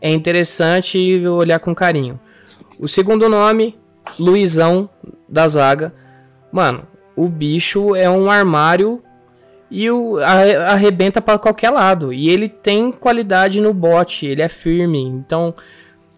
é 0.00 0.10
interessante 0.10 1.26
olhar 1.26 1.58
com 1.58 1.74
carinho. 1.74 2.18
O 2.78 2.88
segundo 2.88 3.28
nome, 3.28 3.78
Luizão 4.18 4.88
da 5.28 5.46
zaga. 5.46 5.92
Mano, 6.50 6.82
o 7.14 7.28
bicho 7.28 7.94
é 7.94 8.08
um 8.08 8.30
armário 8.30 9.02
e 9.70 9.90
o 9.90 10.18
arre- 10.18 10.56
arrebenta 10.56 11.20
para 11.20 11.38
qualquer 11.38 11.70
lado. 11.70 12.12
E 12.12 12.28
ele 12.28 12.48
tem 12.48 12.90
qualidade 12.90 13.60
no 13.60 13.72
bote, 13.74 14.26
ele 14.26 14.42
é 14.42 14.48
firme. 14.48 15.02
Então, 15.02 15.54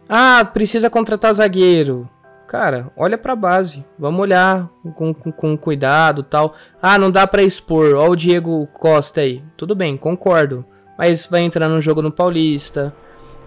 ah, 0.09 0.45
precisa 0.45 0.89
contratar 0.89 1.35
zagueiro. 1.35 2.09
Cara, 2.47 2.91
olha 2.97 3.17
pra 3.17 3.35
base. 3.35 3.85
Vamos 3.99 4.21
olhar 4.21 4.69
com, 4.95 5.13
com, 5.15 5.33
com 5.33 5.57
cuidado 5.57 6.23
tal. 6.23 6.55
Ah, 6.81 6.99
não 6.99 7.11
dá 7.11 7.27
pra 7.27 7.43
expor. 7.43 7.95
Ó 7.95 8.11
o 8.11 8.17
Diego 8.17 8.67
Costa 8.75 9.23
aí. 9.23 9.43
Tudo 9.57 9.75
bem, 9.75 9.97
concordo. 9.97 10.65
Mas 10.99 11.25
vai 11.27 11.41
entrar 11.41 11.67
num 11.69 11.81
jogo 11.81 12.03
no 12.03 12.13
Paulista. 12.13 12.95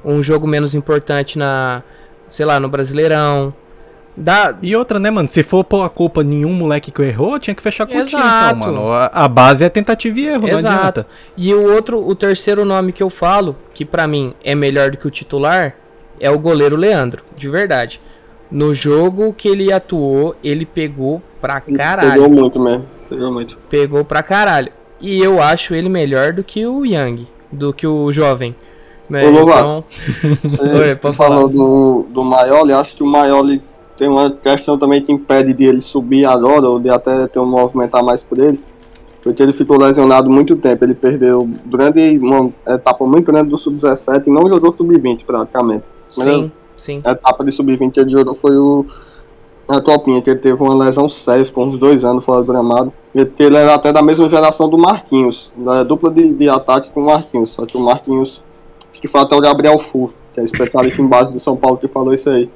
Um 0.05 0.21
jogo 0.21 0.47
menos 0.47 0.73
importante 0.75 1.37
na, 1.37 1.81
sei 2.27 2.45
lá, 2.45 2.59
no 2.59 2.69
Brasileirão. 2.69 3.53
Dá, 4.17 4.55
E 4.61 4.73
outra, 4.75 4.97
né, 4.97 5.11
mano? 5.11 5.27
Se 5.27 5.43
for 5.43 5.63
pôr 5.65 5.83
a 5.83 5.89
culpa 5.89 6.21
em 6.21 6.25
nenhum 6.25 6.53
moleque 6.53 6.89
que 6.89 7.01
errou, 7.01 7.37
tinha 7.37 7.53
que 7.53 7.61
fechar 7.61 7.85
com 7.85 7.91
o 7.99 8.03
time, 8.03 8.21
Exato. 8.21 8.57
então, 8.59 8.73
mano. 8.73 8.91
A, 8.91 9.07
a 9.07 9.27
base 9.27 9.65
é 9.65 9.69
tentativa 9.69 10.17
e 10.19 10.27
erro, 10.27 10.47
não 10.47 10.49
Exato. 10.57 10.77
adianta. 10.77 11.07
E 11.35 11.53
o 11.53 11.73
outro, 11.73 11.99
o 12.07 12.15
terceiro 12.15 12.63
nome 12.63 12.93
que 12.93 13.03
eu 13.03 13.09
falo, 13.09 13.57
que 13.73 13.83
pra 13.83 14.07
mim 14.07 14.33
é 14.43 14.55
melhor 14.55 14.91
do 14.91 14.97
que 14.97 15.05
o 15.07 15.11
titular, 15.11 15.75
é 16.17 16.29
o 16.31 16.39
goleiro 16.39 16.77
Leandro, 16.77 17.23
de 17.35 17.49
verdade. 17.49 17.99
No 18.49 18.73
jogo 18.73 19.33
que 19.33 19.49
ele 19.49 19.73
atuou, 19.73 20.33
ele 20.41 20.65
pegou 20.65 21.21
pra 21.41 21.59
Pegou 21.59 21.77
caralho. 21.77 22.29
muito 22.29 22.57
mesmo. 22.57 22.85
Pegou 23.09 23.31
muito. 23.33 23.57
Pegou 23.69 24.05
pra 24.05 24.23
caralho. 24.23 24.71
E 25.01 25.21
eu 25.21 25.41
acho 25.41 25.75
ele 25.75 25.89
melhor 25.89 26.31
do 26.31 26.41
que 26.41 26.65
o 26.65 26.85
Young, 26.85 27.27
do 27.51 27.73
que 27.73 27.85
o 27.85 28.09
jovem. 28.13 28.55
Né? 29.09 29.27
Ô, 29.27 29.31
Lovato. 29.31 29.83
Então, 30.17 30.37
Você, 30.43 30.61
Oi, 30.69 30.95
você 30.95 31.13
falou 31.13 31.47
do, 31.47 32.05
do 32.09 32.23
Maioli, 32.23 32.73
acho 32.73 32.95
que 32.95 33.03
o 33.03 33.07
Maioli 33.07 33.61
tem 33.97 34.09
uma 34.09 34.31
questão 34.31 34.77
também 34.77 35.01
que 35.01 35.11
impede 35.11 35.53
de 35.53 35.63
ele 35.63 35.81
subir 35.81 36.25
agora, 36.25 36.69
ou 36.69 36.79
de 36.79 36.89
até 36.89 37.27
ter 37.27 37.39
um 37.39 37.45
movimentar 37.45 38.03
mais 38.03 38.21
por 38.21 38.39
ele, 38.39 38.59
porque 39.23 39.41
ele 39.41 39.53
ficou 39.53 39.77
lesionado 39.77 40.29
muito 40.29 40.55
tempo, 40.55 40.83
ele 40.83 40.95
perdeu 40.95 41.49
durante 41.65 42.17
uma 42.17 42.51
etapa 42.67 43.05
muito 43.05 43.31
grande 43.31 43.49
do 43.49 43.57
Sub-17 43.57 44.27
e 44.27 44.31
não 44.31 44.47
jogou 44.49 44.71
Sub-20 44.71 45.25
praticamente. 45.25 45.83
sim, 46.09 46.51
sim. 46.75 47.01
A 47.03 47.11
etapa 47.11 47.43
de 47.45 47.51
Sub-20 47.51 47.91
que 47.91 47.99
ele 47.99 48.11
jogou 48.11 48.33
foi 48.33 48.57
o 48.57 48.85
a 49.67 49.81
Copinha, 49.81 50.21
que 50.21 50.29
ele 50.29 50.39
teve 50.39 50.61
uma 50.61 50.75
lesão 50.75 51.09
séria, 51.09 51.45
ficou 51.45 51.65
uns 51.65 51.77
dois 51.77 52.05
anos 52.05 52.23
fora 52.23 52.41
do 52.41 52.47
gramado. 52.51 52.93
Ele 53.13 53.57
era 53.57 53.73
até 53.73 53.91
da 53.91 54.01
mesma 54.01 54.29
geração 54.29 54.69
do 54.69 54.77
Marquinhos, 54.77 55.51
da 55.55 55.83
dupla 55.83 56.11
de, 56.11 56.33
de 56.33 56.47
ataque 56.49 56.91
com 56.91 57.01
o 57.01 57.05
Marquinhos, 57.05 57.51
só 57.51 57.65
que 57.65 57.75
o 57.77 57.79
Marquinhos, 57.79 58.41
acho 58.95 59.01
que 59.01 59.07
foi 59.09 59.19
até 59.19 59.35
o 59.35 59.41
Gabriel 59.41 59.77
Fu, 59.77 60.13
que 60.33 60.39
é 60.39 60.43
especialista 60.43 61.01
em 61.01 61.07
base 61.07 61.31
do 61.31 61.39
São 61.39 61.57
Paulo, 61.57 61.77
que 61.77 61.87
falou 61.87 62.13
isso 62.13 62.29
aí. 62.29 62.49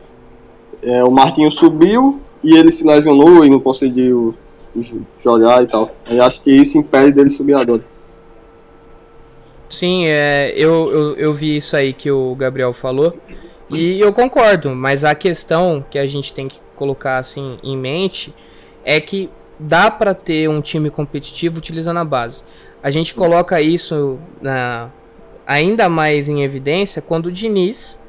É, 0.81 1.03
o 1.03 1.11
Marquinhos 1.11 1.55
subiu 1.55 2.21
e 2.41 2.55
ele 2.55 2.71
se 2.71 2.85
lesionou 2.85 3.43
e 3.43 3.49
não 3.49 3.59
conseguiu 3.59 4.33
jogar 5.21 5.61
e 5.63 5.67
tal. 5.67 5.91
Aí 6.05 6.17
acho 6.19 6.41
que 6.41 6.49
isso 6.49 6.77
impede 6.77 7.11
dele 7.11 7.29
subir 7.29 7.55
agora. 7.55 7.83
Sim, 9.67 10.05
é, 10.07 10.53
eu, 10.55 10.89
eu, 10.91 11.15
eu 11.15 11.33
vi 11.33 11.57
isso 11.57 11.75
aí 11.75 11.91
que 11.91 12.09
o 12.09 12.33
Gabriel 12.35 12.73
falou. 12.73 13.13
E 13.69 13.99
eu 13.99 14.11
concordo, 14.13 14.73
mas 14.73 15.03
a 15.03 15.13
questão 15.13 15.83
que 15.91 15.99
a 15.99 16.07
gente 16.07 16.33
tem 16.33 16.47
que 16.47 16.59
colocar 16.75 17.19
assim 17.19 17.59
em 17.61 17.77
mente 17.77 18.33
é 18.83 18.99
que 18.99 19.29
dá 19.59 19.91
pra 19.91 20.13
ter 20.13 20.49
um 20.49 20.61
time 20.61 20.89
competitivo 20.89 21.57
utilizando 21.59 21.97
a 21.97 22.05
base. 22.05 22.45
A 22.81 22.89
gente 22.89 23.13
coloca 23.13 23.61
isso 23.61 24.17
na, 24.41 24.89
ainda 25.49 25.89
mais 25.89 26.29
em 26.29 26.43
evidência 26.43 27.01
quando 27.01 27.25
o 27.25 27.31
Diniz 27.31 27.99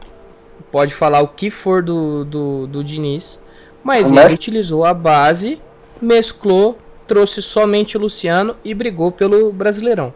pode 0.71 0.95
falar 0.95 1.23
o 1.23 1.29
que 1.29 1.51
for 1.51 1.83
do, 1.83 2.23
do, 2.23 2.67
do 2.67 2.85
Diniz, 2.85 3.43
mas 3.83 4.13
ele 4.13 4.35
utilizou 4.35 4.85
a 4.85 4.93
base, 4.93 5.59
mesclou, 6.03 6.79
trouxe 7.09 7.41
somente 7.41 7.97
o 7.97 8.01
Luciano 8.01 8.55
e 8.63 8.75
brigou 8.75 9.11
pelo 9.11 9.51
Brasileirão. 9.55 10.13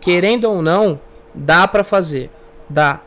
Querendo 0.00 0.44
ou 0.44 0.62
não, 0.62 1.00
dá 1.34 1.66
pra 1.66 1.82
fazer. 1.82 2.30
Dá. 2.70 3.00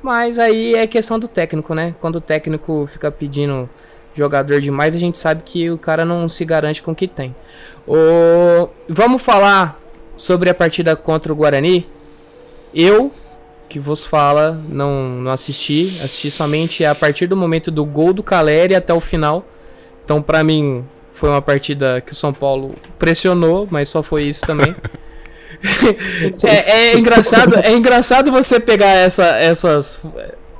Mas 0.00 0.38
aí 0.38 0.74
é 0.76 0.86
questão 0.86 1.18
do 1.18 1.26
técnico, 1.26 1.74
né? 1.74 1.96
Quando 2.00 2.16
o 2.16 2.20
técnico 2.20 2.88
fica 2.90 3.10
pedindo 3.10 3.68
jogador 4.14 4.60
demais, 4.60 4.94
a 4.94 4.98
gente 5.00 5.18
sabe 5.18 5.42
que 5.44 5.68
o 5.70 5.76
cara 5.76 6.04
não 6.04 6.28
se 6.28 6.44
garante 6.44 6.80
com 6.80 6.92
o 6.92 6.94
que 6.94 7.08
tem. 7.08 7.34
O... 7.86 8.68
Vamos 8.88 9.22
falar 9.22 9.80
sobre 10.16 10.48
a 10.48 10.54
partida 10.54 10.94
contra 10.94 11.32
o 11.32 11.36
Guarani? 11.36 11.90
Eu, 12.74 13.12
que 13.68 13.78
vos 13.78 14.04
fala, 14.04 14.60
não, 14.68 15.10
não 15.20 15.30
assisti. 15.30 15.98
Assisti 16.02 16.30
somente 16.30 16.84
a 16.84 16.94
partir 16.94 17.26
do 17.26 17.36
momento 17.36 17.70
do 17.70 17.84
gol 17.84 18.12
do 18.12 18.22
Caleri 18.22 18.74
até 18.74 18.92
o 18.92 19.00
final. 19.00 19.46
Então, 20.04 20.20
pra 20.20 20.42
mim, 20.42 20.84
foi 21.10 21.30
uma 21.30 21.42
partida 21.42 22.00
que 22.00 22.12
o 22.12 22.14
São 22.14 22.32
Paulo 22.32 22.74
pressionou, 22.98 23.68
mas 23.70 23.88
só 23.88 24.02
foi 24.02 24.24
isso 24.24 24.44
também. 24.44 24.74
é, 26.44 26.72
é 26.72 26.98
engraçado, 26.98 27.58
é 27.58 27.72
engraçado 27.72 28.32
você 28.32 28.58
pegar 28.58 28.90
essa, 28.90 29.24
essas, 29.36 30.00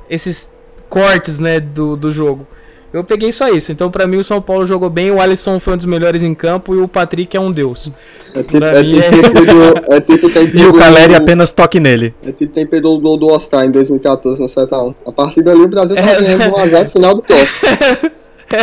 esses 0.09 0.53
cortes, 0.89 1.39
né, 1.39 1.59
do, 1.59 1.95
do 1.95 2.11
jogo. 2.11 2.47
Eu 2.93 3.03
peguei 3.03 3.31
só 3.33 3.49
isso. 3.49 3.71
Então, 3.71 3.89
pra 3.89 4.05
mim, 4.05 4.17
o 4.17 4.23
São 4.23 4.39
Paulo 4.39 4.65
jogou 4.67 4.87
bem. 4.89 5.09
O 5.09 5.19
Alisson 5.19 5.59
foi 5.59 5.73
um 5.73 5.77
dos 5.77 5.85
melhores 5.87 6.21
em 6.21 6.35
campo 6.35 6.75
e 6.75 6.77
o 6.77 6.87
Patrick 6.87 7.35
é 7.35 7.39
um 7.39 7.51
deus. 7.51 7.91
É 8.35 8.43
tipo, 8.43 8.59
Pra 8.59 8.67
é 8.79 8.83
mim 8.83 8.99
é- 8.99 9.09
tipo, 9.09 9.33
do- 9.45 9.93
é 9.93 9.99
tipo 10.01 10.29
quem 10.29 10.43
E 10.61 10.65
o 10.67 10.73
Caleri 10.73 11.13
o- 11.13 11.17
apenas 11.17 11.51
toque 11.51 11.79
nele. 11.79 12.13
É 12.23 12.31
tipo 12.31 12.53
quem 12.53 12.67
pegou 12.67 12.95
o 12.95 12.99
gol 13.01 13.17
do 13.17 13.27
Oscar 13.29 13.65
em 13.65 13.71
2014 13.71 14.39
no 14.39 14.47
7x1. 14.47 14.93
A 15.07 15.11
partir 15.11 15.41
dali 15.41 15.61
o 15.61 15.67
Brasil 15.67 15.95
tá 15.95 16.01
ganhando 16.03 16.43
1x0 16.55 16.91
final 16.91 17.15
do 17.15 17.21
top. 17.25 17.47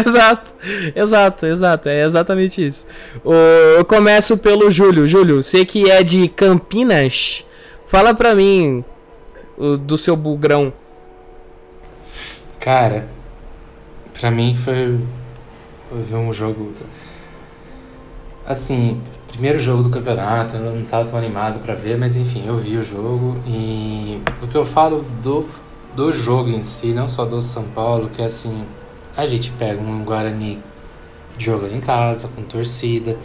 exato, 0.06 0.50
exato, 0.94 1.46
exato. 1.46 1.88
É 1.88 2.04
exatamente 2.04 2.64
isso. 2.64 2.86
O- 3.24 3.32
eu 3.78 3.84
começo 3.84 4.36
pelo 4.38 4.70
Júlio. 4.70 5.08
Júlio, 5.08 5.42
você 5.42 5.64
que 5.64 5.90
é 5.90 6.04
de 6.04 6.28
Campinas, 6.28 7.44
fala 7.84 8.14
pra 8.14 8.32
mim 8.34 8.84
o- 9.58 9.76
do 9.76 9.98
seu 9.98 10.14
bugrão. 10.16 10.72
Cara, 12.60 13.06
pra 14.20 14.30
mim 14.30 14.56
foi. 14.56 15.00
Vi 15.92 16.14
um 16.14 16.33
jogo. 16.33 16.72
Assim, 18.46 19.00
primeiro 19.28 19.59
jogo 19.59 19.83
do 19.83 19.90
campeonato, 19.90 20.56
eu 20.56 20.74
não 20.74 20.85
tava 20.85 21.09
tão 21.09 21.18
animado 21.18 21.61
pra 21.61 21.74
ver, 21.74 21.96
mas 21.96 22.16
enfim, 22.16 22.44
eu 22.46 22.56
vi 22.56 22.76
o 22.76 22.83
jogo 22.83 23.40
e 23.46 24.20
o 24.42 24.46
que 24.46 24.56
eu 24.56 24.64
falo 24.64 25.04
do, 25.22 25.46
do 25.94 26.12
jogo 26.12 26.50
em 26.50 26.62
si, 26.62 26.92
não 26.92 27.09
só 27.09 27.24
do 27.24 27.40
São 27.40 27.64
Paulo, 27.64 28.09
que 28.09 28.22
é 28.22 28.26
assim, 28.26 28.66
a 29.16 29.26
gente 29.26 29.50
pega 29.52 29.80
um 29.80 30.04
Guarani 30.04 30.61
jogando 31.38 31.74
em 31.74 31.80
casa, 31.80 32.28
com 32.28 32.42
torcida. 32.42 33.16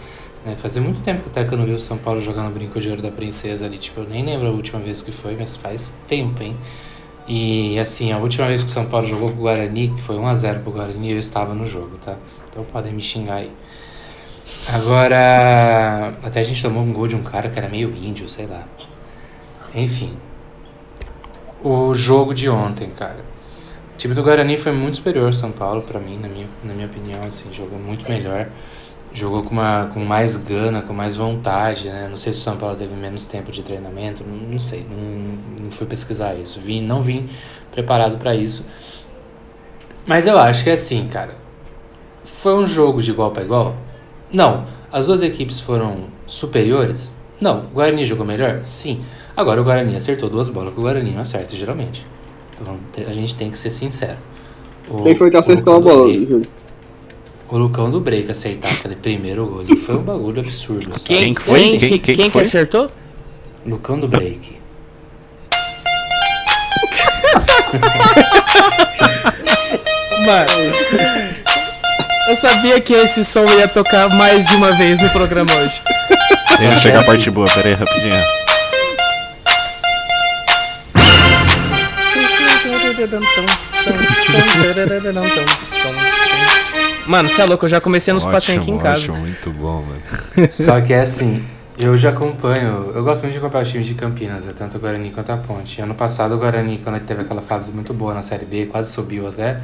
Né? 0.46 0.56
Fazia 0.56 0.82
muito 0.82 1.02
tempo 1.02 1.24
até 1.26 1.44
que 1.44 1.54
eu 1.54 1.58
não 1.58 1.66
vi 1.66 1.74
o 1.74 1.80
São 1.80 1.98
Paulo 1.98 2.22
jogando 2.22 2.54
Brinco 2.54 2.80
de 2.80 2.90
Ouro 2.90 3.02
da 3.02 3.12
Princesa 3.12 3.66
ali, 3.66 3.78
tipo, 3.78 4.02
eu 4.02 4.08
nem 4.08 4.24
lembro 4.24 4.48
a 4.48 4.52
última 4.52 4.80
vez 4.80 5.02
que 5.02 5.12
foi, 5.12 5.36
mas 5.36 5.56
faz 5.56 5.94
tempo, 6.08 6.42
hein? 6.42 6.56
E 7.28 7.80
assim, 7.80 8.12
a 8.12 8.18
última 8.18 8.48
vez 8.48 8.62
que 8.62 8.70
o 8.70 8.72
São 8.72 8.86
Paulo 8.86 9.08
jogou 9.08 9.30
com 9.32 9.40
o 9.40 9.42
Guarani, 9.42 9.90
que 9.90 10.02
foi 10.02 10.16
1x0 10.16 10.62
pro 10.62 10.72
Guarani, 10.72 11.12
eu 11.12 11.20
estava 11.20 11.54
no 11.54 11.66
jogo, 11.66 11.98
tá? 11.98 12.18
Então 12.50 12.64
podem 12.66 12.94
me 12.94 13.02
xingar 13.02 13.36
aí. 13.36 13.52
Agora, 14.72 16.14
até 16.24 16.40
a 16.40 16.44
gente 16.44 16.62
tomou 16.62 16.84
um 16.84 16.94
gol 16.94 17.08
de 17.08 17.16
um 17.16 17.24
cara 17.24 17.50
que 17.50 17.58
era 17.58 17.68
meio 17.68 17.96
índio, 17.96 18.30
sei 18.30 18.46
lá. 18.46 18.64
Enfim. 19.74 20.16
O 21.64 21.96
jogo 21.96 22.34
de 22.34 22.48
ontem, 22.48 22.90
cara. 22.92 23.26
O 23.94 23.98
time 23.98 24.14
do 24.14 24.22
Guarani 24.22 24.58
foi 24.58 24.72
muito 24.72 24.98
superior 24.98 25.26
ao 25.26 25.34
São 25.34 25.52
Paulo, 25.52 25.82
pra 25.82 26.00
mim, 26.00 26.20
na 26.20 26.28
minha, 26.28 26.48
na 26.64 26.74
minha 26.74 26.86
opinião, 26.86 27.24
assim, 27.24 27.52
jogou 27.52 27.80
muito 27.80 28.08
melhor. 28.08 28.50
Jogou 29.16 29.44
com, 29.44 29.52
uma, 29.52 29.90
com 29.94 30.02
mais 30.02 30.36
gana, 30.36 30.82
com 30.82 30.94
mais 30.94 31.16
vontade, 31.16 31.88
né? 31.88 32.08
Não 32.10 32.18
sei 32.18 32.34
se 32.34 32.40
o 32.40 32.42
São 32.42 32.58
Paulo 32.58 32.76
teve 32.76 32.94
menos 32.94 33.26
tempo 33.28 33.50
de 33.50 33.64
treinamento, 33.64 34.24
não, 34.28 34.36
não 34.52 34.60
sei, 34.60 34.86
não, 34.90 35.38
não 35.64 35.72
fui 35.72 35.88
pesquisar 35.88 36.36
isso. 36.36 36.60
Vim, 36.60 36.82
não 36.82 37.02
vim 37.02 37.30
preparado 37.72 38.18
pra 38.18 38.36
isso. 38.36 38.66
Mas 40.06 40.28
eu 40.28 40.38
acho 40.38 40.64
que 40.66 40.70
é 40.70 40.74
assim, 40.74 41.08
cara. 41.08 41.34
Foi 42.26 42.54
um 42.56 42.68
jogo 42.68 43.02
de 43.02 43.12
igual 43.12 43.32
para 43.32 43.44
igual? 43.44 43.76
Não. 44.32 44.66
As 44.92 45.06
duas 45.08 45.22
equipes 45.22 45.60
foram 45.62 46.10
superiores? 46.28 47.12
Não. 47.40 47.60
O 47.72 47.76
Guarani 47.76 48.06
jogou 48.06 48.26
melhor? 48.26 48.62
Sim. 48.64 49.00
Agora 49.36 49.62
o 49.62 49.64
Guarani 49.64 49.96
acertou 49.96 50.30
duas 50.30 50.50
bolas 50.50 50.74
que 50.74 50.80
o 50.80 50.84
Guarani 50.84 51.12
não 51.12 51.22
acerta, 51.22 51.56
geralmente. 51.56 52.06
Então 52.62 52.78
a 53.08 53.14
gente 53.14 53.34
tem 53.36 53.50
que 53.50 53.58
ser 53.58 53.70
sincero. 53.70 54.18
O- 54.90 55.04
Quem 55.04 55.16
foi 55.16 55.30
que 55.30 55.38
acertou 55.38 55.76
a 55.76 55.80
bola, 55.80 56.14
Júlio? 56.14 56.42
O 57.50 57.58
Lucão 57.58 57.92
do 57.92 58.00
Break 58.02 58.32
acertar 58.32 58.74
aquele 58.74 58.96
primeiro 58.96 59.46
gol 59.46 59.60
ali 59.62 59.76
foi 59.76 59.96
um 59.96 60.04
bagulho 60.04 60.40
absurdo. 60.42 60.92
Sabe? 61.00 61.04
Quem 61.20 61.34
que 61.34 61.42
foi? 61.42 61.60
Quem, 61.60 61.70
Quem- 61.80 61.90
quem, 61.90 62.00
quem 62.00 62.16
quem 62.16 62.26
que 62.26 62.32
foi? 62.32 62.42
acertou? 62.42 62.92
Lucão 63.66 64.00
do 64.00 64.08
Break. 64.08 64.56
Mano. 70.26 70.74
Eu 72.30 72.36
sabia 72.38 72.82
que 72.82 72.94
esse 72.94 73.24
som 73.24 73.46
ia 73.46 73.68
tocar 73.68 74.10
mais 74.10 74.48
de 74.48 74.56
uma 74.56 74.72
vez 74.72 75.00
no 75.02 75.10
programa 75.10 75.54
hoje. 75.54 75.82
Deixa 76.60 76.80
chegar 76.80 77.02
a 77.02 77.04
parte 77.04 77.30
boa, 77.30 77.48
pera 77.48 77.68
aí, 77.70 77.74
rapidinho. 77.76 78.24
Mano, 87.08 87.30
você 87.30 87.42
é 87.42 87.46
louco, 87.46 87.66
eu 87.66 87.70
já 87.70 87.80
comecei 87.82 88.14
nos 88.14 88.26
passinhos 88.26 88.62
aqui 88.64 88.72
em 88.72 88.78
casa. 88.78 89.02
ótimo, 89.02 89.18
muito 89.18 89.52
bom, 89.52 89.84
mano. 89.84 90.50
Só 90.52 90.82
que 90.82 90.92
é 90.94 91.02
assim, 91.02 91.44
eu 91.78 91.96
já 91.96 92.10
acompanho, 92.10 92.92
eu 92.96 93.04
gosto 93.04 93.22
muito 93.22 93.34
de 93.34 93.38
acompanhar 93.40 93.64
os 93.64 93.70
times 93.70 93.86
de 93.88 93.94
Campinas, 93.94 94.46
né, 94.46 94.54
tanto 94.56 94.78
o 94.78 94.80
Guarani 94.80 95.12
quanto 95.12 95.32
a 95.32 95.38
Ponte. 95.38 95.80
Ano 95.82 95.94
passado 95.94 96.34
o 96.34 96.38
Guarani, 96.38 96.80
quando 96.84 96.96
ele 96.96 97.06
teve 97.06 97.22
aquela 97.22 97.42
fase 97.42 97.72
muito 97.72 97.94
boa 97.94 98.14
na 98.14 98.22
Série 98.22 98.46
B, 98.46 98.66
quase 98.66 98.92
subiu 98.92 99.28
até, 99.28 99.60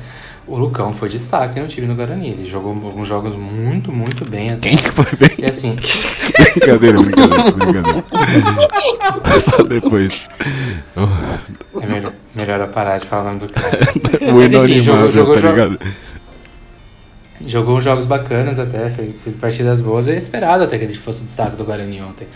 o 0.46 0.56
Lucão 0.58 0.92
foi 0.94 1.10
destaque 1.10 1.60
no 1.60 1.68
time 1.68 1.88
do 1.88 1.96
Guarani. 1.96 2.30
Ele 2.30 2.46
jogou 2.46 2.72
alguns 2.72 3.08
jogos 3.08 3.34
muito, 3.36 3.92
muito 3.92 4.24
bem 4.24 4.50
até. 4.52 4.70
Quem 4.70 4.78
que 4.78 4.92
foi 4.92 5.06
bem? 5.18 5.32
E 5.39 5.46
assim, 5.46 5.76
Brincadeira, 6.54 7.02
brincadeira, 7.02 7.52
brincadeira. 7.52 8.04
Só 9.39 9.64
depois. 9.64 10.22
é 11.82 11.86
melhor, 11.88 12.14
melhor 12.36 12.60
eu 12.60 12.68
parar 12.68 12.98
de 13.00 13.06
falar 13.08 13.22
o 13.24 13.26
nome 13.26 13.39
do 13.39 13.48
cara. 13.54 13.80
O 14.34 14.42
enfim, 14.44 14.56
inanimado, 14.56 14.82
jogou- 14.84 15.12
jogou- 15.12 15.34
tá 15.36 15.39
jogou- 15.39 15.56
ligado? 15.66 15.80
Jogou 17.48 17.82
jogos 17.82 18.06
bacanas 18.06 18.60
até, 18.60 18.89
fez, 18.89 19.20
fez 19.22 19.36
partidas 19.36 19.82
boas. 19.82 20.08
Eu 20.08 20.16
esperado 20.16 20.64
até 20.64 20.78
que 20.78 20.86
ele 20.86 20.94
fosse 20.94 21.22
o 21.22 21.26
destaque 21.26 21.56
do 21.56 21.64
Guarani 21.64 22.02
ontem. 22.02 22.28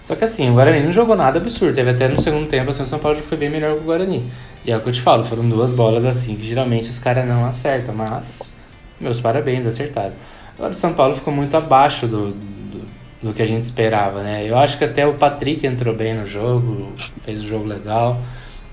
Só 0.00 0.14
que 0.14 0.24
assim, 0.24 0.48
o 0.50 0.54
Guarani 0.54 0.84
não 0.84 0.92
jogou 0.92 1.14
nada 1.16 1.38
absurdo. 1.38 1.74
Teve 1.74 1.90
até 1.90 2.08
no 2.08 2.20
segundo 2.20 2.46
tempo, 2.48 2.70
assim, 2.70 2.82
o 2.82 2.86
São 2.86 2.98
Paulo 2.98 3.16
já 3.16 3.22
foi 3.22 3.36
bem 3.36 3.50
melhor 3.50 3.74
que 3.74 3.80
o 3.80 3.84
Guarani. 3.84 4.24
E 4.64 4.70
é 4.70 4.76
o 4.76 4.80
que 4.80 4.88
eu 4.88 4.92
te 4.92 5.00
falo, 5.00 5.24
foram 5.24 5.48
duas 5.48 5.72
bolas 5.72 6.04
assim 6.04 6.34
que 6.36 6.42
geralmente 6.42 6.88
os 6.90 6.98
caras 6.98 7.26
não 7.26 7.44
acertam, 7.46 7.94
mas 7.94 8.52
meus 9.00 9.20
parabéns, 9.20 9.66
acertaram. 9.66 10.14
Agora 10.56 10.72
o 10.72 10.74
São 10.74 10.92
Paulo 10.92 11.14
ficou 11.14 11.32
muito 11.32 11.56
abaixo 11.56 12.06
do, 12.06 12.32
do, 12.32 12.88
do 13.22 13.32
que 13.32 13.42
a 13.42 13.46
gente 13.46 13.62
esperava, 13.62 14.22
né? 14.22 14.44
Eu 14.48 14.58
acho 14.58 14.76
que 14.76 14.84
até 14.84 15.06
o 15.06 15.14
Patrick 15.14 15.66
entrou 15.66 15.94
bem 15.94 16.14
no 16.14 16.26
jogo, 16.26 16.92
fez 17.22 17.40
o 17.40 17.46
jogo 17.46 17.66
legal. 17.66 18.20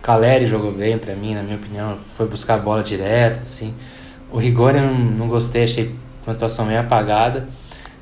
Caleri 0.02 0.46
jogou 0.46 0.72
bem 0.72 0.98
para 0.98 1.16
mim, 1.16 1.34
na 1.34 1.44
minha 1.44 1.58
opinião, 1.58 1.98
foi 2.16 2.28
buscar 2.28 2.56
a 2.56 2.58
bola 2.58 2.84
direto, 2.84 3.40
assim. 3.40 3.74
O 4.36 4.38
Rigoni 4.38 4.80
eu 4.80 4.84
não, 4.84 4.94
não 4.94 5.28
gostei, 5.30 5.64
achei 5.64 5.96
uma 6.28 6.36
atuação 6.36 6.66
meio 6.66 6.82
apagada. 6.82 7.48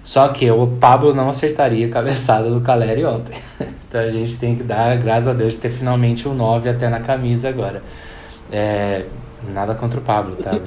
Só 0.02 0.28
que 0.30 0.50
o 0.50 0.66
Pablo 0.66 1.14
não 1.14 1.30
acertaria 1.30 1.86
a 1.86 1.90
cabeçada 1.92 2.50
do 2.50 2.60
Caleri 2.60 3.06
ontem. 3.06 3.38
então 3.88 4.02
a 4.02 4.10
gente 4.10 4.38
tem 4.38 4.56
que 4.56 4.64
dar, 4.64 4.98
graças 4.98 5.28
a 5.28 5.34
Deus, 5.34 5.54
de 5.54 5.60
ter 5.60 5.70
finalmente 5.70 6.28
um 6.28 6.34
9 6.34 6.70
até 6.70 6.90
na 6.90 7.02
camisa 7.02 7.50
agora. 7.50 7.84
É, 8.52 9.06
nada 9.54 9.76
contra 9.76 10.00
o 10.00 10.02
Pablo, 10.02 10.36
tá? 10.38 10.58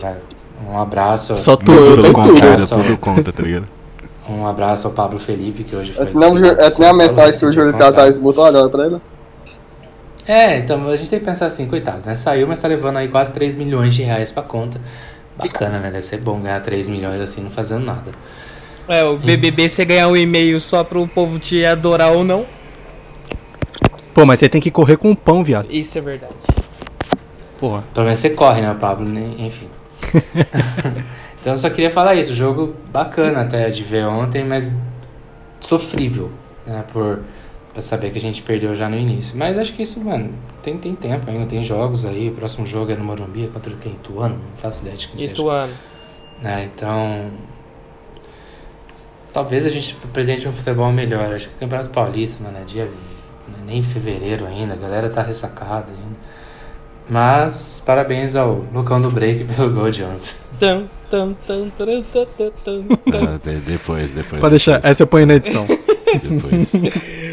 Um 0.71 0.79
abraço. 0.79 1.37
Só 1.37 1.57
Tudo, 1.57 1.75
tudo. 1.75 1.97
tudo 1.97 2.13
contrário, 2.13 2.69
Tudo. 2.69 2.83
tudo 2.85 2.99
conta, 2.99 3.33
tá 3.33 3.43
ligado? 3.43 3.67
Um 4.29 4.47
abraço 4.47 4.87
ao 4.87 4.93
Pablo 4.93 5.19
Felipe, 5.19 5.65
que 5.65 5.75
hoje 5.75 5.91
foi. 5.91 6.07
É 6.07 6.13
nem, 6.15 6.33
desligado 6.33 6.55
é 6.55 6.57
nem 6.59 6.67
a 6.67 6.71
São 6.71 6.85
Paulo, 6.85 6.99
mensagem 6.99 7.41
que 7.41 7.47
o 7.47 7.53
Júlio. 7.53 7.73
Tavares 7.73 8.19
botou 8.21 8.45
agora 8.45 8.69
pra 8.69 8.87
ele. 8.87 9.01
É, 10.29 10.59
então 10.59 10.89
a 10.89 10.97
gente 10.97 11.11
tem 11.11 11.19
que 11.19 11.25
pensar 11.25 11.47
assim, 11.47 11.67
coitado, 11.67 12.07
né? 12.07 12.15
Saiu, 12.15 12.47
mas 12.47 12.61
tá 12.61 12.69
levando 12.69 12.97
aí 12.97 13.09
quase 13.09 13.33
3 13.33 13.57
milhões 13.57 13.95
de 13.95 14.03
reais 14.03 14.31
pra 14.31 14.45
conta. 14.45 14.81
Bacana, 15.37 15.79
né? 15.79 15.91
Deve 15.91 16.03
ser 16.03 16.19
bom 16.19 16.41
ganhar 16.41 16.61
3 16.61 16.89
milhões 16.89 17.21
assim, 17.21 17.43
não 17.43 17.51
fazendo 17.51 17.85
nada. 17.85 18.13
É, 18.89 19.05
o 19.05 19.19
BBB 19.19 19.69
você 19.69 19.85
ganhar 19.85 20.09
um 20.09 20.17
e-mail 20.17 20.61
só 20.61 20.85
pro 20.85 21.07
povo 21.09 21.39
te 21.39 21.65
adorar 21.65 22.13
ou 22.13 22.23
não, 22.25 22.47
Pô, 24.17 24.25
mas 24.25 24.39
você 24.39 24.49
tem 24.49 24.63
que 24.63 24.71
correr 24.71 24.97
com 24.97 25.11
o 25.11 25.15
pão, 25.15 25.45
viado. 25.45 25.71
isso 25.71 25.99
é 25.99 26.01
verdade. 26.01 26.33
Porra. 27.61 27.85
Pelo 27.93 28.07
menos 28.07 28.19
você 28.19 28.31
corre, 28.31 28.63
né, 28.63 28.75
Pablo? 28.81 29.07
né? 29.07 29.35
Enfim. 29.37 29.69
então 31.39 31.53
eu 31.53 31.57
só 31.59 31.69
queria 31.69 31.91
falar 31.91 32.15
isso. 32.15 32.33
Jogo 32.33 32.75
bacana 32.91 33.43
até 33.43 33.69
de 33.69 33.85
ver 33.85 34.07
ontem, 34.07 34.43
mas 34.43 34.75
sofrível, 35.61 36.31
né? 36.67 36.83
Por, 36.91 37.21
pra 37.75 37.83
saber 37.83 38.11
que 38.11 38.17
a 38.17 38.21
gente 38.21 38.41
perdeu 38.41 38.75
já 38.75 38.89
no 38.89 38.97
início. 38.97 39.37
Mas 39.37 39.59
acho 39.59 39.75
que 39.75 39.83
isso, 39.83 40.03
mano, 40.03 40.33
tem, 40.67 40.77
tem 40.77 40.95
tempo 40.97 41.31
ainda, 41.31 41.47
tem 41.47 41.63
jogos 41.63 42.05
aí. 42.05 42.29
O 42.29 42.33
próximo 42.33 42.67
jogo 42.67 42.91
é 42.91 42.97
no 42.97 43.05
Morumbi, 43.05 43.45
é 43.45 43.47
contra 43.47 43.73
quem? 43.77 43.93
Ituano? 43.93 44.35
Não 44.35 44.57
faço 44.57 44.83
ideia 44.83 44.97
de 44.97 45.07
quem 45.07 45.19
seja. 45.19 45.31
Ituano. 45.31 45.73
né? 46.43 46.69
Então, 46.75 47.31
talvez 49.33 49.65
a 49.65 49.69
gente 49.69 49.97
apresente 50.03 50.49
um 50.49 50.53
futebol 50.53 50.91
melhor. 50.93 51.33
Acho 51.33 51.49
que 51.51 51.55
o 51.55 51.59
Campeonato 51.59 51.91
Paulista, 51.91 52.43
mano, 52.43 52.59
é 52.59 52.65
dia 52.65 52.91
nem 53.65 53.79
em 53.79 53.83
fevereiro 53.83 54.45
ainda, 54.45 54.75
a 54.75 54.77
galera 54.77 55.09
tá 55.09 55.23
ressacada 55.23 55.93
ainda. 55.93 56.17
Mas 57.09 57.81
parabéns 57.87 58.35
ao 58.35 58.65
Lucão 58.75 59.01
do 59.01 59.09
Break 59.09 59.45
pelo 59.55 59.71
gol 59.71 59.91
de 59.91 60.03
ontem. 60.03 60.35
Ah, 63.15 63.39
depois, 63.65 64.11
depois. 64.11 64.41
Pode 64.41 64.51
deixar, 64.51 64.79
depois, 64.79 64.91
essa 64.91 65.03
eu 65.05 65.07
ponho 65.07 65.27
na 65.27 65.35
edição. 65.35 65.65
Depois. 65.65 66.73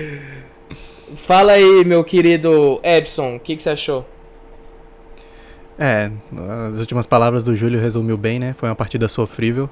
Fala 1.24 1.54
aí, 1.54 1.86
meu 1.86 2.04
querido 2.04 2.82
Edson, 2.84 3.38
o 3.38 3.40
que, 3.40 3.56
que 3.56 3.64
você 3.64 3.70
achou? 3.70 4.06
É, 5.80 6.12
as 6.68 6.80
últimas 6.80 7.08
palavras 7.08 7.46
do 7.46 7.56
Júlio 7.56 7.80
resumiu 7.80 8.18
bem, 8.18 8.40
né? 8.40 8.54
Foi 8.58 8.68
uma 8.68 8.76
partida 8.76 9.08
sofrível, 9.08 9.70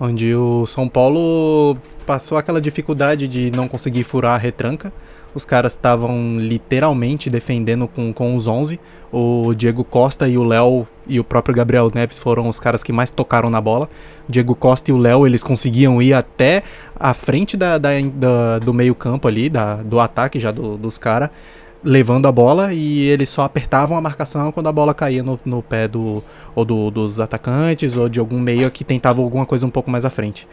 onde 0.00 0.34
o 0.34 0.66
São 0.66 0.88
Paulo 0.88 1.76
passou 2.06 2.38
aquela 2.38 2.62
dificuldade 2.62 3.28
de 3.28 3.50
não 3.50 3.68
conseguir 3.68 4.04
furar 4.04 4.36
a 4.36 4.38
retranca. 4.38 4.90
Os 5.36 5.44
caras 5.44 5.74
estavam 5.74 6.38
literalmente 6.40 7.28
defendendo 7.28 7.86
com, 7.86 8.10
com 8.10 8.34
os 8.34 8.46
11. 8.46 8.80
O 9.12 9.52
Diego 9.54 9.84
Costa 9.84 10.26
e 10.26 10.38
o 10.38 10.42
Léo 10.42 10.88
e 11.06 11.20
o 11.20 11.24
próprio 11.24 11.54
Gabriel 11.54 11.90
Neves 11.94 12.18
foram 12.18 12.48
os 12.48 12.58
caras 12.58 12.82
que 12.82 12.90
mais 12.90 13.10
tocaram 13.10 13.50
na 13.50 13.60
bola. 13.60 13.86
Diego 14.26 14.54
Costa 14.54 14.90
e 14.90 14.94
o 14.94 14.96
Léo, 14.96 15.26
eles 15.26 15.42
conseguiam 15.42 16.00
ir 16.00 16.14
até 16.14 16.62
a 16.98 17.12
frente 17.12 17.54
da, 17.54 17.76
da- 17.76 17.90
da- 18.14 18.58
do 18.60 18.72
meio 18.72 18.94
campo 18.94 19.28
ali, 19.28 19.50
da, 19.50 19.74
do 19.76 20.00
ataque 20.00 20.40
já 20.40 20.50
do- 20.50 20.78
dos 20.78 20.96
caras 20.96 21.28
levando 21.84 22.26
a 22.26 22.32
bola 22.32 22.72
e 22.72 23.02
eles 23.02 23.28
só 23.28 23.42
apertavam 23.42 23.96
a 23.96 24.00
marcação 24.00 24.50
quando 24.50 24.68
a 24.68 24.72
bola 24.72 24.94
caía 24.94 25.22
no, 25.22 25.38
no 25.44 25.62
pé 25.62 25.86
do, 25.86 26.24
ou 26.54 26.64
do- 26.64 26.90
dos 26.90 27.20
atacantes 27.20 27.94
ou 27.94 28.08
de 28.08 28.18
algum 28.18 28.40
meio 28.40 28.70
que 28.70 28.82
tentava 28.82 29.20
alguma 29.20 29.44
coisa 29.44 29.66
um 29.66 29.70
pouco 29.70 29.90
mais 29.90 30.04
à 30.06 30.10
frente. 30.10 30.48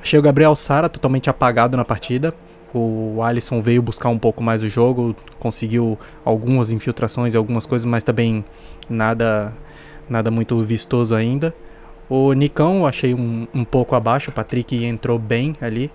Achei 0.00 0.18
o 0.18 0.22
Gabriel 0.22 0.54
Sara 0.54 0.88
totalmente 0.90 1.30
apagado 1.30 1.74
na 1.76 1.84
partida. 1.86 2.32
O 2.78 3.22
Alisson 3.22 3.60
veio 3.62 3.80
buscar 3.80 4.08
um 4.10 4.18
pouco 4.18 4.42
mais 4.42 4.62
o 4.62 4.68
jogo, 4.68 5.16
conseguiu 5.38 5.98
algumas 6.24 6.70
infiltrações 6.70 7.32
e 7.34 7.36
algumas 7.36 7.64
coisas, 7.66 7.86
mas 7.86 8.04
também 8.04 8.44
nada 8.88 9.52
nada 10.08 10.30
muito 10.30 10.54
vistoso 10.56 11.14
ainda. 11.14 11.54
O 12.08 12.32
Nicão 12.32 12.78
eu 12.78 12.86
achei 12.86 13.14
um, 13.14 13.48
um 13.54 13.64
pouco 13.64 13.94
abaixo, 13.94 14.30
o 14.30 14.32
Patrick 14.32 14.84
entrou 14.84 15.18
bem 15.18 15.56
ali. 15.60 15.90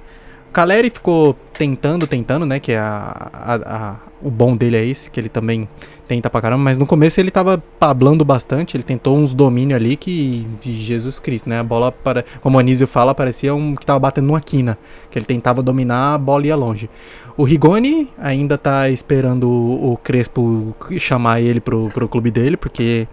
Caleri 0.51 0.89
ficou 0.89 1.34
tentando, 1.53 2.05
tentando, 2.05 2.45
né? 2.45 2.59
Que 2.59 2.73
é 2.73 2.79
a, 2.79 3.29
a- 3.32 3.55
a- 3.55 3.95
o 4.24 4.30
bom 4.30 4.55
dele 4.55 4.78
é 4.78 4.86
esse, 4.86 5.09
que 5.09 5.19
ele 5.19 5.30
também 5.30 5.67
tenta 6.07 6.30
pra 6.30 6.41
caramba, 6.41 6.63
mas 6.63 6.78
no 6.78 6.86
começo 6.86 7.19
ele 7.19 7.32
tava 7.32 7.63
pablando 7.80 8.26
bastante, 8.26 8.76
ele 8.76 8.84
tentou 8.84 9.17
uns 9.17 9.34
domínios 9.34 9.78
ali 9.78 9.95
que. 9.95 10.45
de 10.59 10.74
Jesus 10.84 11.19
Cristo, 11.19 11.49
né? 11.49 11.59
A 11.59 11.63
bola, 11.63 11.91
para, 11.91 12.26
como 12.41 12.57
o 12.57 12.59
Anísio 12.59 12.86
fala, 12.86 13.15
parecia 13.15 13.55
um 13.55 13.76
que 13.76 13.86
tava 13.86 13.99
batendo 13.99 14.28
numa 14.28 14.41
quina, 14.41 14.78
que 15.09 15.17
ele 15.17 15.26
tentava 15.26 15.63
dominar, 15.63 16.15
a 16.15 16.17
bola 16.17 16.45
ia 16.45 16.55
longe. 16.55 16.89
O 17.38 17.43
Rigoni 17.43 18.09
ainda 18.17 18.57
tá 18.57 18.89
esperando 18.89 19.49
o, 19.49 19.97
Crespo 20.03 20.76
chamar 20.97 21.41
ele 21.41 21.61
pro, 21.61 21.88
pro 21.89 22.09
clube 22.09 22.30
dele, 22.30 22.57
porque 22.57 23.07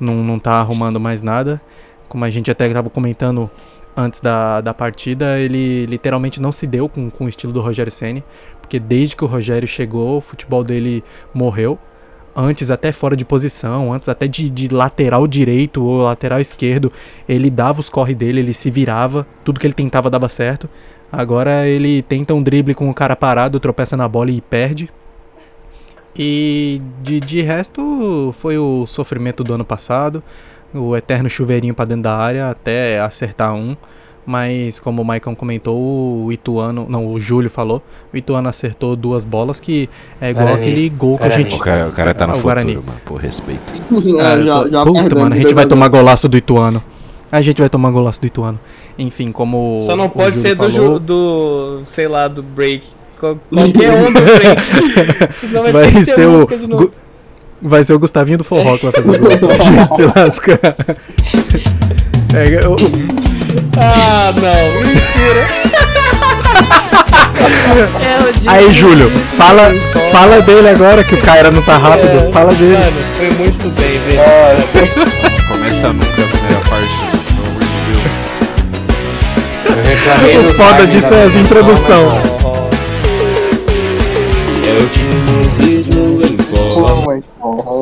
não, 0.00 0.24
não 0.24 0.38
tá 0.38 0.54
arrumando 0.54 0.98
mais 0.98 1.20
nada. 1.20 1.60
Como 2.08 2.24
a 2.24 2.30
gente 2.30 2.50
até 2.50 2.68
tava 2.72 2.90
comentando 2.90 3.50
antes 3.96 4.20
da, 4.20 4.60
da 4.60 4.72
partida, 4.72 5.38
ele 5.38 5.86
literalmente 5.86 6.40
não 6.40 6.50
se 6.50 6.66
deu 6.66 6.88
com, 6.88 7.10
com 7.10 7.26
o 7.26 7.28
estilo 7.28 7.52
do 7.52 7.60
Rogério 7.60 7.92
Ceni, 7.92 8.24
porque 8.70 8.78
desde 8.78 9.16
que 9.16 9.24
o 9.24 9.26
Rogério 9.26 9.66
chegou, 9.66 10.18
o 10.18 10.20
futebol 10.20 10.62
dele 10.62 11.02
morreu. 11.34 11.76
Antes 12.36 12.70
até 12.70 12.92
fora 12.92 13.16
de 13.16 13.24
posição, 13.24 13.92
antes 13.92 14.08
até 14.08 14.28
de, 14.28 14.48
de 14.48 14.68
lateral 14.68 15.26
direito 15.26 15.84
ou 15.84 16.02
lateral 16.02 16.38
esquerdo, 16.38 16.92
ele 17.28 17.50
dava 17.50 17.80
os 17.80 17.90
corre 17.90 18.14
dele, 18.14 18.38
ele 18.38 18.54
se 18.54 18.70
virava, 18.70 19.26
tudo 19.44 19.58
que 19.58 19.66
ele 19.66 19.74
tentava 19.74 20.08
dava 20.08 20.28
certo. 20.28 20.70
Agora 21.10 21.66
ele 21.66 22.00
tenta 22.02 22.32
um 22.32 22.40
drible 22.40 22.72
com 22.72 22.88
o 22.88 22.94
cara 22.94 23.16
parado, 23.16 23.58
tropeça 23.58 23.96
na 23.96 24.06
bola 24.06 24.30
e 24.30 24.40
perde. 24.40 24.88
E 26.16 26.80
de, 27.02 27.18
de 27.18 27.42
resto 27.42 28.32
foi 28.38 28.56
o 28.56 28.86
sofrimento 28.86 29.42
do 29.42 29.52
ano 29.52 29.64
passado, 29.64 30.22
o 30.72 30.96
eterno 30.96 31.28
chuveirinho 31.28 31.74
pra 31.74 31.84
dentro 31.84 32.04
da 32.04 32.16
área 32.16 32.50
até 32.50 33.00
acertar 33.00 33.52
um. 33.52 33.76
Mas 34.30 34.78
como 34.78 35.02
o 35.02 35.04
Maicon 35.04 35.34
comentou, 35.34 35.76
o 35.76 36.30
Ituano, 36.30 36.86
não, 36.88 37.04
o 37.08 37.18
Júlio 37.18 37.50
falou, 37.50 37.82
o 38.14 38.16
Ituano 38.16 38.48
acertou 38.48 38.94
duas 38.94 39.24
bolas 39.24 39.58
que 39.58 39.90
é 40.20 40.30
igual 40.30 40.46
Guarani. 40.46 40.66
aquele 40.70 40.88
gol 40.88 41.16
que 41.18 41.24
a 41.24 41.26
Guarani. 41.26 41.50
gente. 41.50 41.56
O 41.56 41.58
cara, 41.58 41.88
o 41.88 41.92
cara 41.92 42.14
tá 42.14 42.26
no 42.28 42.34
Ah, 42.34 42.36
o 42.36 42.38
futuro, 42.38 42.54
Guarani. 42.54 42.74
mano. 42.76 43.00
Pô, 43.04 43.16
respeito. 43.16 43.60
Ah, 44.20 44.38
É, 44.38 44.44
já, 44.44 44.68
já 44.68 44.84
puta, 44.84 45.16
mano, 45.16 45.34
a 45.34 45.36
gente 45.36 45.52
vai 45.52 45.64
a 45.64 45.66
tomar 45.66 45.88
golaço 45.88 46.28
do 46.28 46.36
Ituano. 46.36 46.80
A 47.32 47.40
gente 47.40 47.60
vai 47.60 47.68
tomar 47.68 47.90
golaço 47.90 48.20
do 48.20 48.26
Ituano. 48.28 48.60
Enfim, 48.96 49.32
como. 49.32 49.80
Só 49.84 49.96
não 49.96 50.04
o 50.04 50.10
pode 50.10 50.36
Júlio 50.36 50.42
ser 50.42 50.54
do, 50.54 50.70
falou, 50.70 50.98
do, 51.00 51.80
sei 51.86 52.06
lá, 52.06 52.28
do 52.28 52.40
break. 52.42 52.86
Qual- 53.18 53.36
Qualquer 53.52 53.90
um 53.90 54.12
do 54.12 54.20
break. 54.20 55.34
Senão 55.38 55.62
vai, 55.64 55.72
ter 55.72 55.78
Vai 55.80 55.86
que 55.92 56.04
ter 56.04 56.12
ser 56.14 56.26
o. 56.28 56.46
de 56.46 56.66
novo. 56.68 56.92
Vai 57.60 57.84
ser 57.84 57.94
o 57.94 57.98
Gustavinho 57.98 58.38
do 58.38 58.44
Forró 58.44 58.78
que 58.78 58.84
vai 58.86 58.92
fazer 58.92 59.10
o 59.10 59.18
gol. 59.18 59.50
A 59.50 59.64
gente 59.64 59.96
se 59.96 60.02
lasca. 60.20 60.60
É, 62.32 62.68
os- 62.68 63.19
Ah, 63.82 64.32
não, 64.36 64.80
mentira. 64.82 65.70
É 67.70 68.48
o 68.48 68.50
Aí, 68.50 68.72
Júlio, 68.74 69.10
fala, 69.36 69.72
fala 70.12 70.40
dele 70.42 70.68
agora 70.68 71.04
que 71.04 71.14
o 71.14 71.20
Caira 71.22 71.50
não 71.50 71.62
tá 71.62 71.76
rápido. 71.78 72.26
É, 72.28 72.30
Fala 72.32 72.52
dele. 72.52 72.76
Mano, 72.76 72.96
foi 73.16 73.30
muito 73.30 73.68
bem, 73.70 73.98
velho. 74.00 74.20
Começa 75.48 75.88
nunca 75.92 76.22
a 76.22 76.26
primeira 76.26 76.60
parte, 76.68 76.88
pelo 77.28 77.46
amor 77.46 77.62
de 77.62 77.68
Deus. 79.62 79.76
Eu 79.76 79.84
reclamei 79.84 80.38
O 80.38 80.54
foda 80.54 80.86
disso 80.86 81.14
é 81.14 81.22
as 81.24 81.34
introdução. 81.36 82.20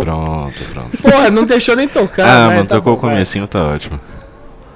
Pronto, 0.00 0.62
pronto. 0.72 0.96
Porra, 1.02 1.30
não 1.30 1.44
deixou 1.44 1.76
nem 1.76 1.86
tocar. 1.88 2.24
Ah, 2.26 2.48
né? 2.48 2.54
mano, 2.56 2.66
Tá 2.68 2.76
tocou 2.76 2.94
o 2.94 2.96
bom, 2.96 3.02
vai. 3.02 3.10
comecinho, 3.14 3.46
tá 3.46 3.62
ótimo. 3.64 4.00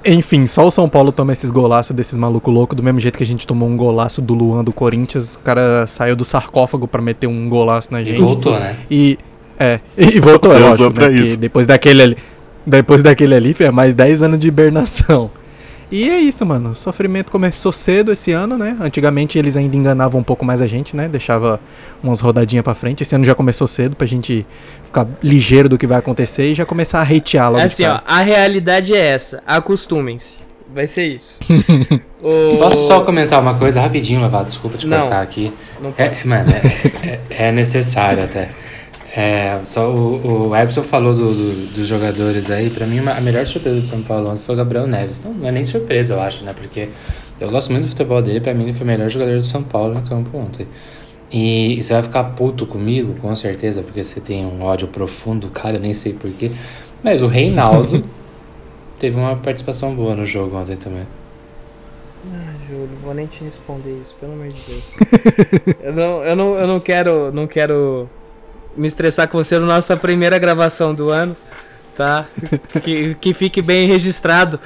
Enfim, 0.05 0.45
só 0.47 0.67
o 0.67 0.71
São 0.71 0.89
Paulo 0.89 1.11
toma 1.11 1.31
esses 1.33 1.49
golaços 1.49 1.95
desses 1.95 2.17
maluco 2.17 2.51
louco, 2.51 2.75
do 2.75 2.83
mesmo 2.83 2.99
jeito 2.99 3.17
que 3.17 3.23
a 3.23 3.27
gente 3.27 3.47
tomou 3.47 3.69
um 3.69 3.77
golaço 3.77 4.21
do 4.21 4.33
Luan 4.33 4.63
do 4.63 4.73
Corinthians. 4.73 5.35
O 5.35 5.39
cara 5.39 5.87
saiu 5.87 6.15
do 6.15 6.25
sarcófago 6.25 6.87
pra 6.87 7.01
meter 7.01 7.27
um 7.27 7.47
golaço 7.47 7.91
na 7.91 8.01
E 8.01 8.05
gente. 8.05 8.19
voltou, 8.19 8.59
né? 8.59 8.77
E. 8.89 9.17
É, 9.59 9.79
e 9.97 10.19
voltou, 10.19 10.51
Você 10.51 10.57
é 10.57 10.69
usou 10.69 10.87
lógico, 10.87 10.93
pra 10.93 11.09
né, 11.09 11.35
Depois 11.37 11.65
daquele 11.65 12.01
ali. 12.01 12.17
Depois 12.65 13.03
daquele 13.03 13.35
ali, 13.35 13.53
foi 13.53 13.69
mais 13.71 13.93
10 13.93 14.21
anos 14.21 14.39
de 14.39 14.47
hibernação. 14.47 15.29
E 15.95 16.09
é 16.09 16.19
isso, 16.19 16.43
mano. 16.43 16.71
O 16.71 16.75
sofrimento 16.75 17.31
começou 17.31 17.71
cedo 17.71 18.11
esse 18.11 18.31
ano, 18.31 18.57
né? 18.57 18.75
Antigamente 18.81 19.37
eles 19.37 19.55
ainda 19.55 19.75
enganavam 19.77 20.19
um 20.21 20.23
pouco 20.23 20.43
mais 20.43 20.59
a 20.59 20.65
gente, 20.65 20.95
né? 20.95 21.07
Deixava 21.07 21.59
umas 22.01 22.19
rodadinhas 22.19 22.63
pra 22.63 22.73
frente. 22.73 23.03
Esse 23.03 23.13
ano 23.13 23.23
já 23.23 23.35
começou 23.35 23.67
cedo 23.67 23.95
pra 23.95 24.07
gente 24.07 24.43
ficar 24.83 25.05
ligeiro 25.21 25.69
do 25.69 25.77
que 25.77 25.85
vai 25.85 25.99
acontecer 25.99 26.51
e 26.51 26.55
já 26.55 26.65
começar 26.65 26.99
a 26.99 27.03
hatear 27.03 27.47
logo. 27.51 27.59
É 27.59 27.67
de 27.67 27.73
assim, 27.73 27.85
ó, 27.85 27.99
a 28.07 28.21
realidade 28.21 28.93
é 28.95 29.05
essa. 29.05 29.43
Acostumem-se. 29.45 30.39
Vai 30.73 30.87
ser 30.87 31.05
isso. 31.05 31.39
O- 32.23 32.57
Posso 32.57 32.87
só 32.87 33.01
comentar 33.01 33.39
uma 33.41 33.53
coisa 33.55 33.81
rapidinho, 33.81 34.21
Lavado? 34.21 34.45
Desculpa 34.45 34.77
te 34.77 34.87
Não. 34.87 35.01
cortar 35.01 35.21
aqui. 35.21 35.53
Não 35.81 35.93
É, 35.97 36.09
mano, 36.23 36.49
é, 36.51 37.07
é- 37.07 37.47
é 37.49 37.51
necessário 37.51 38.23
até. 38.23 38.49
É, 39.15 39.61
só 39.65 39.91
o, 39.91 40.49
o 40.49 40.55
Ebson 40.55 40.81
falou 40.81 41.13
do- 41.15 41.33
do- 41.35 41.73
dos 41.73 41.87
jogadores 41.87 42.49
aí. 42.49 42.69
Pra 42.71 42.87
mim, 42.87 42.99
a 42.99 43.21
melhor 43.21 43.45
surpresa 43.45 43.75
do 43.75 43.81
São 43.83 44.01
Paulo 44.01 44.29
ontem 44.31 44.39
foi 44.41 44.55
o 44.55 44.57
Gabriel 44.57 44.87
Neves. 44.87 45.23
Não, 45.23 45.33
não 45.33 45.47
é 45.47 45.51
nem 45.51 45.63
surpresa, 45.63 46.15
eu 46.15 46.19
acho, 46.21 46.43
né? 46.43 46.53
Porque 46.53 46.89
eu 47.39 47.51
gosto 47.51 47.71
muito 47.71 47.83
do 47.85 47.89
futebol 47.89 48.21
dele. 48.23 48.41
Pra 48.41 48.53
mim, 48.55 48.63
ele 48.63 48.73
foi 48.73 48.83
o 48.83 48.87
melhor 48.87 49.09
jogador 49.09 49.37
do 49.37 49.45
São 49.45 49.61
Paulo 49.63 49.93
no 49.93 50.01
campo 50.01 50.35
ontem. 50.35 50.67
E, 51.31 51.77
e 51.79 51.83
você 51.83 51.93
vai 51.93 52.03
ficar 52.03 52.23
puto 52.25 52.65
comigo, 52.65 53.13
com 53.21 53.35
certeza, 53.35 53.83
porque 53.83 54.03
você 54.03 54.19
tem 54.19 54.45
um 54.45 54.63
ódio 54.63 54.87
profundo, 54.87 55.47
cara, 55.49 55.75
eu 55.75 55.79
nem 55.79 55.93
sei 55.93 56.13
porquê. 56.13 56.51
Mas 57.03 57.21
o 57.21 57.27
Reinaldo 57.27 58.03
teve 58.99 59.15
uma 59.19 59.35
participação 59.35 59.95
boa 59.95 60.15
no 60.15 60.25
jogo 60.25 60.57
ontem 60.57 60.75
também. 60.75 61.05
Ah, 62.31 62.53
Júlio, 62.67 62.89
vou 63.03 63.13
nem 63.13 63.27
te 63.27 63.43
responder 63.43 63.95
isso, 64.01 64.15
pelo 64.19 64.33
amor 64.33 64.47
de 64.47 64.61
Deus. 64.67 64.93
eu, 65.83 65.93
não, 65.93 66.23
eu, 66.23 66.35
não, 66.35 66.55
eu 66.55 66.67
não 66.67 66.79
quero. 66.79 67.31
Não 67.31 67.45
quero 67.47 68.09
me 68.75 68.87
estressar 68.87 69.27
com 69.27 69.37
você 69.37 69.59
na 69.59 69.65
nossa 69.65 69.95
primeira 69.95 70.37
gravação 70.37 70.93
do 70.93 71.09
ano, 71.09 71.35
tá? 71.95 72.25
Que, 72.81 73.15
que 73.15 73.33
fique 73.33 73.61
bem 73.61 73.87
registrado 73.87 74.59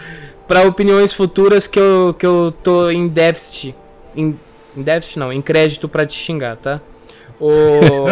para 0.47 0.63
opiniões 0.63 1.13
futuras 1.13 1.67
que 1.67 1.79
eu, 1.79 2.15
que 2.17 2.25
eu 2.25 2.53
tô 2.63 2.89
em 2.89 3.07
déficit. 3.07 3.75
Em, 4.15 4.39
em 4.75 4.81
déficit 4.81 5.19
não, 5.19 5.31
em 5.31 5.41
crédito 5.41 5.89
pra 5.89 6.05
te 6.05 6.15
xingar, 6.15 6.55
tá? 6.55 6.79
O. 7.39 8.07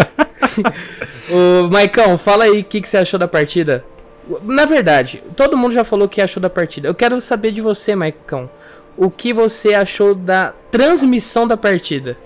o 1.32 1.70
Maicão, 1.70 2.18
fala 2.18 2.44
aí 2.44 2.60
o 2.60 2.64
que, 2.64 2.82
que 2.82 2.90
você 2.90 2.98
achou 2.98 3.20
da 3.20 3.28
partida. 3.28 3.84
Na 4.44 4.66
verdade, 4.66 5.24
todo 5.36 5.58
mundo 5.58 5.74
já 5.74 5.84
falou 5.84 6.08
o 6.08 6.10
que 6.10 6.22
achou 6.22 6.42
da 6.42 6.50
partida. 6.50 6.88
Eu 6.88 6.96
quero 6.96 7.20
saber 7.22 7.52
de 7.52 7.62
você, 7.62 7.96
Maicão. 7.96 8.50
O 8.98 9.10
que 9.10 9.34
você 9.34 9.74
achou 9.74 10.16
da 10.16 10.54
transmissão 10.72 11.48
da 11.48 11.56
partida? 11.56 12.18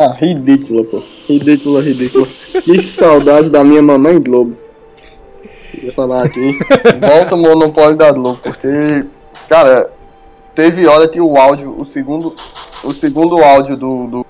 Ah, 0.00 0.16
ridícula, 0.18 0.82
pô. 0.84 1.02
Ridícula, 1.28 1.82
ridícula. 1.82 2.26
que 2.64 2.80
saudade 2.80 3.50
da 3.50 3.62
minha 3.62 3.82
mamãe 3.82 4.18
Globo. 4.18 4.56
Ia 5.82 5.92
falar 5.92 6.24
aqui. 6.24 6.58
Volta 6.98 7.34
o 7.34 7.38
monopólio 7.38 7.98
da 7.98 8.10
Globo, 8.10 8.40
porque, 8.42 9.04
cara, 9.46 9.92
teve 10.54 10.86
hora 10.86 11.06
que 11.06 11.20
o 11.20 11.36
áudio, 11.36 11.78
o 11.78 11.84
segundo, 11.84 12.34
o 12.82 12.94
segundo 12.94 13.44
áudio 13.44 13.76
do, 13.76 14.06
do, 14.06 14.26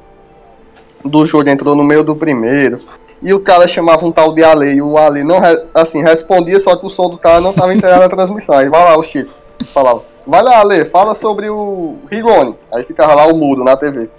do 1.04 1.26
jogo 1.28 1.48
entrou 1.48 1.76
no 1.76 1.84
meio 1.84 2.02
do 2.02 2.16
primeiro. 2.16 2.80
E 3.22 3.32
o 3.32 3.38
cara 3.38 3.68
chamava 3.68 4.04
um 4.04 4.10
tal 4.10 4.34
de 4.34 4.42
Ale, 4.42 4.72
e 4.72 4.82
o 4.82 4.98
Ale 4.98 5.22
não, 5.22 5.38
assim, 5.72 6.02
respondia, 6.02 6.58
só 6.58 6.74
que 6.74 6.84
o 6.84 6.90
som 6.90 7.08
do 7.08 7.16
cara 7.16 7.40
não 7.40 7.52
tava 7.52 7.72
integrado 7.72 8.02
na 8.02 8.08
transmissão. 8.08 8.56
Aí 8.56 8.68
vai 8.68 8.82
lá 8.82 8.98
o 8.98 9.04
Chico, 9.04 9.30
falava, 9.66 10.02
vai 10.26 10.42
lá 10.42 10.58
Ale, 10.58 10.86
fala 10.86 11.14
sobre 11.14 11.48
o 11.48 11.94
Rigoni. 12.10 12.56
Aí 12.72 12.82
ficava 12.82 13.14
lá 13.14 13.26
o 13.26 13.36
mudo 13.36 13.62
na 13.62 13.76
TV. 13.76 14.10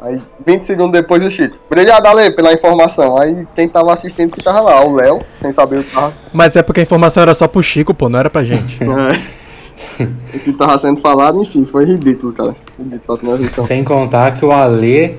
Aí 0.00 0.20
20 0.46 0.62
segundos 0.64 0.92
depois 0.92 1.22
o 1.22 1.30
Chico. 1.30 1.56
Obrigado, 1.70 2.06
Ale, 2.06 2.30
pela 2.30 2.52
informação. 2.52 3.18
Aí 3.18 3.46
quem 3.54 3.68
tava 3.68 3.94
assistindo 3.94 4.30
que 4.30 4.42
tava 4.42 4.60
lá, 4.60 4.84
o 4.84 4.94
Léo, 4.94 5.22
sem 5.40 5.52
saber 5.52 5.78
o 5.78 5.84
que 5.84 5.94
tava, 5.94 6.12
Mas 6.32 6.54
é 6.54 6.62
porque 6.62 6.80
a 6.80 6.82
informação 6.82 7.22
era 7.22 7.34
só 7.34 7.48
pro 7.48 7.62
Chico, 7.62 7.94
pô, 7.94 8.08
não 8.08 8.18
era 8.18 8.28
pra 8.28 8.44
gente. 8.44 8.78
é, 8.84 10.04
o 10.34 10.38
que 10.38 10.52
tava 10.52 10.78
sendo 10.78 11.00
falado, 11.00 11.42
enfim, 11.42 11.66
foi 11.70 11.86
ridículo, 11.86 12.32
cara. 12.32 12.54
Ridículo 12.78 13.18
a 13.18 13.20
transmissão. 13.20 13.64
Sem 13.64 13.82
contar 13.82 14.32
que 14.32 14.44
o 14.44 14.52
Ale 14.52 15.18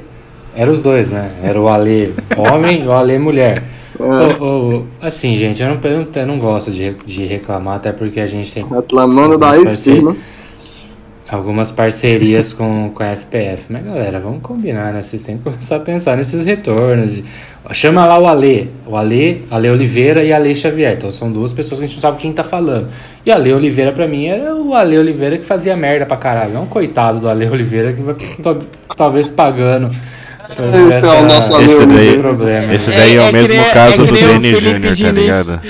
era 0.55 0.69
os 0.69 0.84
dois, 0.84 1.09
né? 1.09 1.32
Era 1.43 1.59
o 1.59 1.67
Ale 1.67 2.13
homem 2.38 2.84
e 2.84 2.88
o 2.88 2.91
Ale 2.91 3.17
mulher. 3.17 3.63
Ô, 3.99 4.43
ô, 4.43 4.84
assim, 5.01 5.36
gente, 5.36 5.61
eu 5.61 5.69
não, 5.69 5.80
eu 5.84 5.99
não, 5.99 6.07
eu 6.13 6.28
não 6.28 6.39
gosto 6.39 6.69
de, 6.69 6.93
de 7.05 7.25
reclamar, 7.25 7.78
até 7.78 7.91
porque 7.91 8.19
a 8.19 8.28
gente 8.28 8.53
tem 8.53 8.63
Reclamando 8.63 9.39
da 9.39 9.57
ex-firma. 9.57 10.15
Algumas 11.30 11.71
parcerias 11.71 12.53
com, 12.53 12.89
com 12.93 13.03
a 13.03 13.07
FPF. 13.15 13.65
Mas 13.69 13.84
galera, 13.84 14.19
vamos 14.19 14.41
combinar, 14.41 14.93
né? 14.93 15.01
Vocês 15.01 15.23
têm 15.23 15.38
que 15.38 15.43
começar 15.43 15.75
a 15.75 15.80
pensar 15.80 16.15
nesses 16.17 16.43
retornos. 16.43 17.15
de- 17.15 17.23
Chama 17.73 18.05
lá 18.05 18.17
o 18.17 18.25
Ale. 18.28 18.71
O 18.86 18.95
Ale, 18.95 19.45
Ale 19.51 19.69
Oliveira 19.69 20.23
e 20.23 20.32
Ale 20.32 20.55
Xavier. 20.55 20.93
Então 20.95 21.11
são 21.11 21.30
duas 21.32 21.51
pessoas 21.51 21.80
que 21.80 21.86
a 21.86 21.88
gente 21.88 21.95
não 21.97 22.01
sabe 22.01 22.17
quem 22.17 22.32
tá 22.32 22.43
falando. 22.43 22.88
E 23.25 23.32
Ale 23.32 23.51
Oliveira, 23.53 23.91
pra 23.91 24.07
mim, 24.07 24.25
era 24.28 24.55
o 24.55 24.73
Ale 24.73 24.97
Oliveira 24.97 25.38
que 25.38 25.45
fazia 25.45 25.75
merda 25.75 26.05
pra 26.05 26.15
caralho. 26.17 26.53
Não 26.53 26.65
coitado 26.65 27.19
do 27.19 27.28
Ale 27.30 27.45
Oliveira 27.49 27.91
que 27.91 28.01
vai 28.01 28.15
talvez 28.95 29.30
pagando. 29.30 29.91
Esse 30.49 31.05
é 31.05 31.09
o 31.11 31.25
nosso 31.25 31.61
Esse 31.61 31.86
daí, 31.86 32.07
Esse 32.07 32.17
problema. 32.19 32.73
esse 32.73 32.93
É- 32.93 32.95
daí 32.95 33.11
é, 33.11 33.15
é 33.17 33.21
o 33.21 33.25
que 33.28 33.34
mesmo 33.34 33.55
nem- 33.55 33.71
caso 33.73 34.01
é 34.01 34.05
do 34.05 34.15
Felipe 34.15 34.55
Júnior, 34.55 34.82
tá 34.82 34.91
Diniz. 34.93 35.13
ligado? 35.47 35.61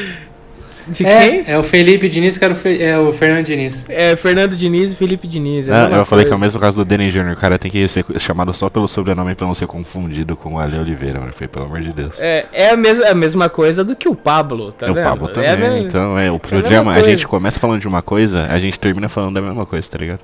De 0.90 1.04
quem? 1.04 1.12
É, 1.46 1.52
é 1.52 1.58
o 1.58 1.64
Felipe 1.64 2.08
Diniz 2.08 2.38
que 2.38 2.46
era 2.46 2.54
o, 2.54 2.56
Fe- 2.58 2.82
é 2.82 2.98
o 2.98 3.12
Fernando 3.12 3.46
Diniz. 3.46 3.86
É, 3.90 4.16
Fernando 4.16 4.56
Diniz 4.56 4.94
e 4.94 4.96
Felipe 4.96 5.28
Diniz. 5.28 5.68
é 5.68 5.74
a 5.74 5.86
Ah, 5.88 5.90
eu 5.98 6.06
falei 6.06 6.24
que 6.26 6.32
é 6.32 6.36
o 6.36 6.38
coisa. 6.38 6.46
mesmo 6.46 6.60
caso 6.60 6.84
do 6.84 6.88
Denis 6.88 7.12
Júnior. 7.12 7.34
O 7.34 7.40
cara 7.40 7.58
tem 7.58 7.70
que 7.70 7.86
ser 7.88 8.06
chamado 8.18 8.54
só 8.54 8.70
pelo 8.70 8.88
sobrenome 8.88 9.36
pra 9.36 9.46
não 9.46 9.54
ser 9.54 9.68
confundido 9.68 10.36
com 10.36 10.54
o 10.56 10.60
Ale 10.60 10.78
Oliveira, 10.80 11.20
mano. 11.20 11.34
Pelo 11.34 11.66
amor 11.66 11.82
de 11.82 11.92
Deus. 11.92 12.20
É, 12.22 12.46
é 12.54 12.70
a, 12.70 12.78
mesma, 12.78 13.06
a 13.08 13.14
mesma 13.14 13.50
coisa 13.50 13.84
do 13.84 13.96
que 13.96 14.08
o 14.08 14.16
Pablo, 14.16 14.72
tá 14.72 14.86
É 14.88 14.92
o 14.92 14.94
vendo? 14.94 15.04
Pablo 15.04 15.28
É 15.30 15.32
também. 15.34 15.50
a 15.52 15.58
mesma- 15.58 15.78
Então, 15.80 16.18
é, 16.18 16.32
o 16.32 16.40
programa, 16.40 16.92
a 16.92 16.96
coisa. 16.96 17.10
gente 17.10 17.28
começa 17.28 17.60
falando 17.60 17.82
de 17.82 17.88
uma 17.88 18.02
coisa, 18.02 18.46
a 18.48 18.58
gente 18.58 18.80
termina 18.80 19.10
falando 19.10 19.34
da 19.36 19.42
mesma 19.42 19.66
coisa, 19.66 19.90
tá 19.90 19.98
ligado? 19.98 20.20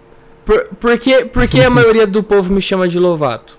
Por, 0.46 0.66
por, 0.80 0.98
que, 0.98 1.26
por 1.26 1.48
que 1.48 1.62
a 1.62 1.70
maioria 1.70 2.06
do 2.08 2.22
povo 2.24 2.54
me 2.54 2.62
chama 2.62 2.88
de 2.88 3.00
Lovato? 3.00 3.58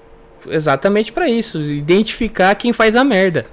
Exatamente 0.49 1.11
pra 1.13 1.29
isso, 1.29 1.61
identificar 1.63 2.55
quem 2.55 2.73
faz 2.73 2.95
a 2.97 3.03
merda. 3.05 3.47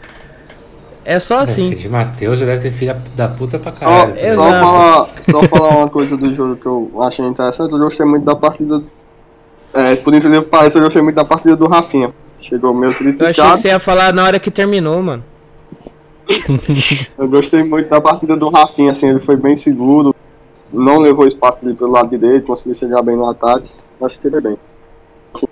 É 1.03 1.19
só 1.19 1.39
assim. 1.39 1.71
De 1.71 1.89
Matheus 1.89 2.39
já 2.39 2.45
deve 2.45 2.61
ter 2.61 2.71
filha 2.71 3.01
da 3.15 3.27
puta 3.27 3.57
pra 3.57 3.71
caralho. 3.71 4.13
é, 4.15 4.35
só, 4.35 4.47
exato. 4.47 4.65
falar, 4.65 5.07
só 5.29 5.43
falar 5.43 5.77
uma 5.77 5.89
coisa 5.89 6.15
do 6.15 6.33
jogo 6.33 6.55
que 6.55 6.65
eu 6.65 7.01
achei 7.01 7.25
interessante. 7.25 7.71
Eu 7.71 7.79
gostei 7.79 8.05
muito 8.05 8.23
da 8.23 8.35
partida. 8.35 8.83
É, 9.73 9.95
por 9.95 10.13
incrível 10.13 10.43
que 10.43 10.49
pareça, 10.49 10.77
eu 10.77 10.83
gostei 10.83 11.01
muito 11.01 11.15
da 11.15 11.25
partida 11.25 11.55
do 11.55 11.67
Rafinha. 11.67 12.13
Chegou 12.39 12.73
meio 12.73 12.91
Eu 12.91 13.27
achei 13.27 13.43
que 13.43 13.49
você 13.51 13.67
ia 13.69 13.79
falar 13.79 14.13
na 14.13 14.23
hora 14.23 14.39
que 14.39 14.49
terminou, 14.49 15.01
mano. 15.01 15.23
Eu 17.17 17.27
gostei 17.27 17.63
muito 17.63 17.89
da 17.89 18.01
partida 18.01 18.35
do 18.35 18.49
Rafinha, 18.49 18.91
assim, 18.91 19.07
ele 19.07 19.19
foi 19.19 19.35
bem 19.35 19.55
seguro, 19.55 20.15
não 20.71 20.97
levou 20.97 21.27
espaço 21.27 21.65
ali 21.65 21.75
pelo 21.75 21.91
lado 21.91 22.09
direito, 22.09 22.47
conseguiu 22.47 22.75
chegar 22.75 23.01
bem 23.01 23.15
no 23.15 23.25
ataque, 23.25 23.69
acho 24.01 24.19
que 24.19 24.27
ele 24.27 24.37
é 24.37 24.41
bem. 24.41 24.57
Assim, 25.33 25.47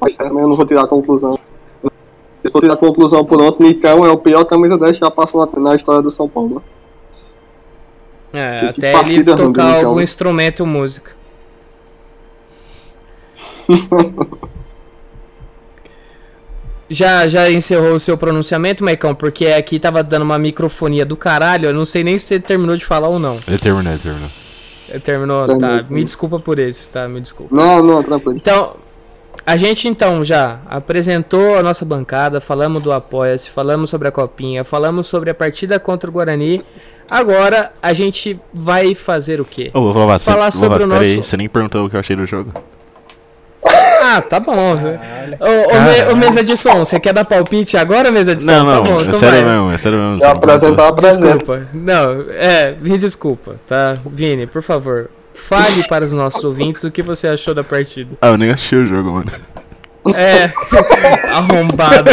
mas 0.00 0.16
também 0.16 0.42
eu 0.42 0.48
não 0.48 0.56
vou 0.56 0.66
tirar 0.66 0.82
a 0.82 0.86
conclusão. 0.86 1.38
Se 2.42 2.50
for 2.50 2.60
tirar 2.60 2.74
a 2.74 2.76
conclusão 2.76 3.24
por 3.24 3.40
ontem, 3.40 3.64
Nicão 3.68 4.04
é 4.04 4.10
o 4.10 4.18
pior 4.18 4.44
camisa 4.44 4.76
10 4.76 4.98
que 4.98 5.04
já 5.04 5.10
passou 5.10 5.46
na, 5.46 5.60
na 5.60 5.74
história 5.76 6.02
do 6.02 6.10
São 6.10 6.28
Paulo. 6.28 6.62
É, 8.32 8.60
Que 8.60 8.66
até 8.66 8.88
ele 8.92 8.98
partida 9.00 9.34
ruim, 9.34 9.46
tocar 9.46 9.78
então. 9.78 9.88
algum 9.90 10.00
instrumento 10.00 10.60
ou 10.60 10.66
música. 10.66 11.12
Já, 16.90 17.26
já 17.26 17.50
encerrou 17.50 17.94
o 17.94 18.00
seu 18.00 18.18
pronunciamento, 18.18 18.84
Maicão? 18.84 19.14
Porque 19.14 19.46
aqui 19.46 19.78
tava 19.78 20.02
dando 20.02 20.22
uma 20.24 20.38
microfonia 20.38 21.06
do 21.06 21.16
caralho. 21.16 21.70
Eu 21.70 21.72
não 21.72 21.86
sei 21.86 22.04
nem 22.04 22.18
se 22.18 22.26
você 22.26 22.38
terminou 22.40 22.76
de 22.76 22.84
falar 22.84 23.08
ou 23.08 23.18
não. 23.18 23.38
Ele 23.48 23.58
terminou, 23.58 23.92
ele 23.94 24.02
terminou. 24.02 24.30
Terminou? 25.02 25.58
Tá. 25.58 25.86
Me 25.88 26.04
desculpa 26.04 26.38
por 26.38 26.58
isso, 26.58 26.92
tá? 26.92 27.08
Me 27.08 27.18
desculpa. 27.22 27.54
Não, 27.56 27.82
não, 27.82 28.02
tranquilo. 28.02 28.36
Então, 28.36 28.76
a 29.44 29.56
gente 29.56 29.88
então 29.88 30.24
já 30.24 30.58
apresentou 30.68 31.56
a 31.58 31.62
nossa 31.62 31.84
bancada, 31.84 32.40
falamos 32.40 32.82
do 32.82 32.92
Apoia-se, 32.92 33.50
falamos 33.50 33.90
sobre 33.90 34.08
a 34.08 34.12
Copinha, 34.12 34.62
falamos 34.64 35.08
sobre 35.08 35.30
a 35.30 35.34
partida 35.34 35.78
contra 35.80 36.08
o 36.08 36.12
Guarani. 36.12 36.64
Agora 37.10 37.72
a 37.82 37.92
gente 37.92 38.40
vai 38.54 38.94
fazer 38.94 39.40
o 39.40 39.44
quê? 39.44 39.70
Ô, 39.74 39.80
vou 39.82 39.92
falar, 39.92 40.18
você, 40.18 40.30
Falar 40.30 40.50
sobre 40.50 40.84
Lovato, 40.84 40.94
o 40.94 40.98
nosso- 40.98 41.22
você 41.24 41.36
nem 41.36 41.48
perguntou 41.48 41.84
o 41.86 41.90
que 41.90 41.96
eu 41.96 42.00
achei 42.00 42.16
do 42.16 42.24
jogo. 42.24 42.52
Ah, 44.04 44.20
tá 44.20 44.40
bom. 44.40 44.52
Ô, 44.56 44.76
ô, 44.76 45.80
me- 45.80 46.12
ô, 46.12 46.16
mesa 46.16 46.42
de 46.42 46.56
som, 46.56 46.84
você 46.84 46.98
quer 46.98 47.12
dar 47.12 47.24
palpite 47.24 47.76
agora, 47.76 48.10
mesa 48.10 48.34
de 48.34 48.42
som? 48.42 48.50
Não, 48.50 48.66
tá 48.66 48.74
não, 48.74 48.84
bom, 48.84 49.00
é 49.00 49.04
então 49.04 49.12
sério 49.14 49.44
vai. 49.44 49.54
mesmo, 49.54 49.70
é 49.70 49.78
sério 49.78 49.98
mesmo. 49.98 50.20
Já 50.20 50.28
você 50.28 50.34
não 50.34 50.40
perguntou. 50.40 50.84
apresentar 50.84 50.88
a 50.88 50.92
presença. 50.92 51.20
Desculpa. 51.38 51.68
Não, 51.72 52.24
é, 52.30 52.76
me 52.80 52.98
desculpa, 52.98 53.56
tá? 53.68 53.96
Vini, 54.06 54.46
por 54.46 54.62
favor, 54.62 55.08
fale 55.34 55.86
para 55.88 56.04
os 56.04 56.12
nossos 56.12 56.42
ouvintes 56.44 56.84
o 56.84 56.90
que 56.90 57.02
você 57.02 57.28
achou 57.28 57.54
da 57.54 57.64
partida. 57.64 58.10
Ah, 58.20 58.28
eu 58.28 58.38
nem 58.38 58.50
assisti 58.50 58.76
o 58.76 58.86
jogo, 58.86 59.10
mano. 59.12 59.30
É, 60.14 60.50
arrombado. 61.30 62.10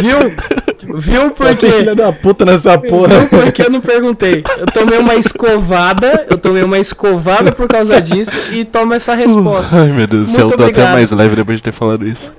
Viu? 0.00 0.98
Viu 0.98 1.30
porque. 1.30 1.70
filha 1.70 1.94
da 1.94 2.12
puta 2.12 2.44
nessa 2.44 2.78
porra. 2.78 3.20
Viu 3.20 3.28
porque 3.28 3.62
eu 3.62 3.70
não 3.70 3.80
perguntei. 3.80 4.42
Eu 4.58 4.66
tomei 4.66 4.98
uma 4.98 5.14
escovada, 5.14 6.26
eu 6.30 6.38
tomei 6.38 6.62
uma 6.62 6.78
escovada 6.78 7.52
por 7.52 7.68
causa 7.68 8.00
disso 8.00 8.52
e 8.54 8.64
tomo 8.64 8.94
essa 8.94 9.14
resposta. 9.14 9.76
Ai, 9.76 9.88
meu 9.92 10.06
Deus 10.06 10.26
do 10.26 10.30
céu, 10.30 10.46
Muito 10.46 10.52
eu 10.54 10.56
tô 10.56 10.62
até 10.64 10.72
obrigado. 10.72 10.94
mais 10.94 11.10
leve 11.10 11.36
depois 11.36 11.58
de 11.58 11.62
ter 11.62 11.72
falado 11.72 12.06
isso. 12.06 12.32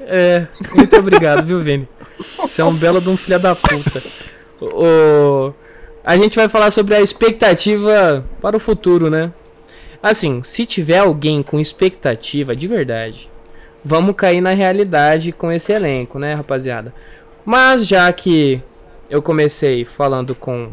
É, 0.00 0.46
muito 0.74 0.96
obrigado, 0.96 1.44
viu, 1.46 1.58
Vini? 1.58 1.88
Você 2.38 2.60
é 2.60 2.64
um 2.64 2.74
belo 2.74 3.00
de 3.00 3.08
um 3.08 3.16
filho 3.16 3.38
da 3.38 3.54
puta. 3.54 4.02
O, 4.60 5.52
a 6.04 6.16
gente 6.16 6.36
vai 6.36 6.48
falar 6.48 6.70
sobre 6.70 6.94
a 6.94 7.00
expectativa 7.00 8.24
para 8.40 8.56
o 8.56 8.60
futuro, 8.60 9.08
né? 9.08 9.32
Assim, 10.02 10.42
se 10.42 10.66
tiver 10.66 10.98
alguém 10.98 11.42
com 11.42 11.60
expectativa 11.60 12.56
de 12.56 12.66
verdade, 12.66 13.30
vamos 13.84 14.16
cair 14.16 14.40
na 14.40 14.50
realidade 14.50 15.30
com 15.30 15.52
esse 15.52 15.72
elenco, 15.72 16.18
né, 16.18 16.34
rapaziada? 16.34 16.92
Mas 17.44 17.86
já 17.86 18.12
que 18.12 18.60
eu 19.08 19.22
comecei 19.22 19.84
falando 19.84 20.34
com 20.34 20.70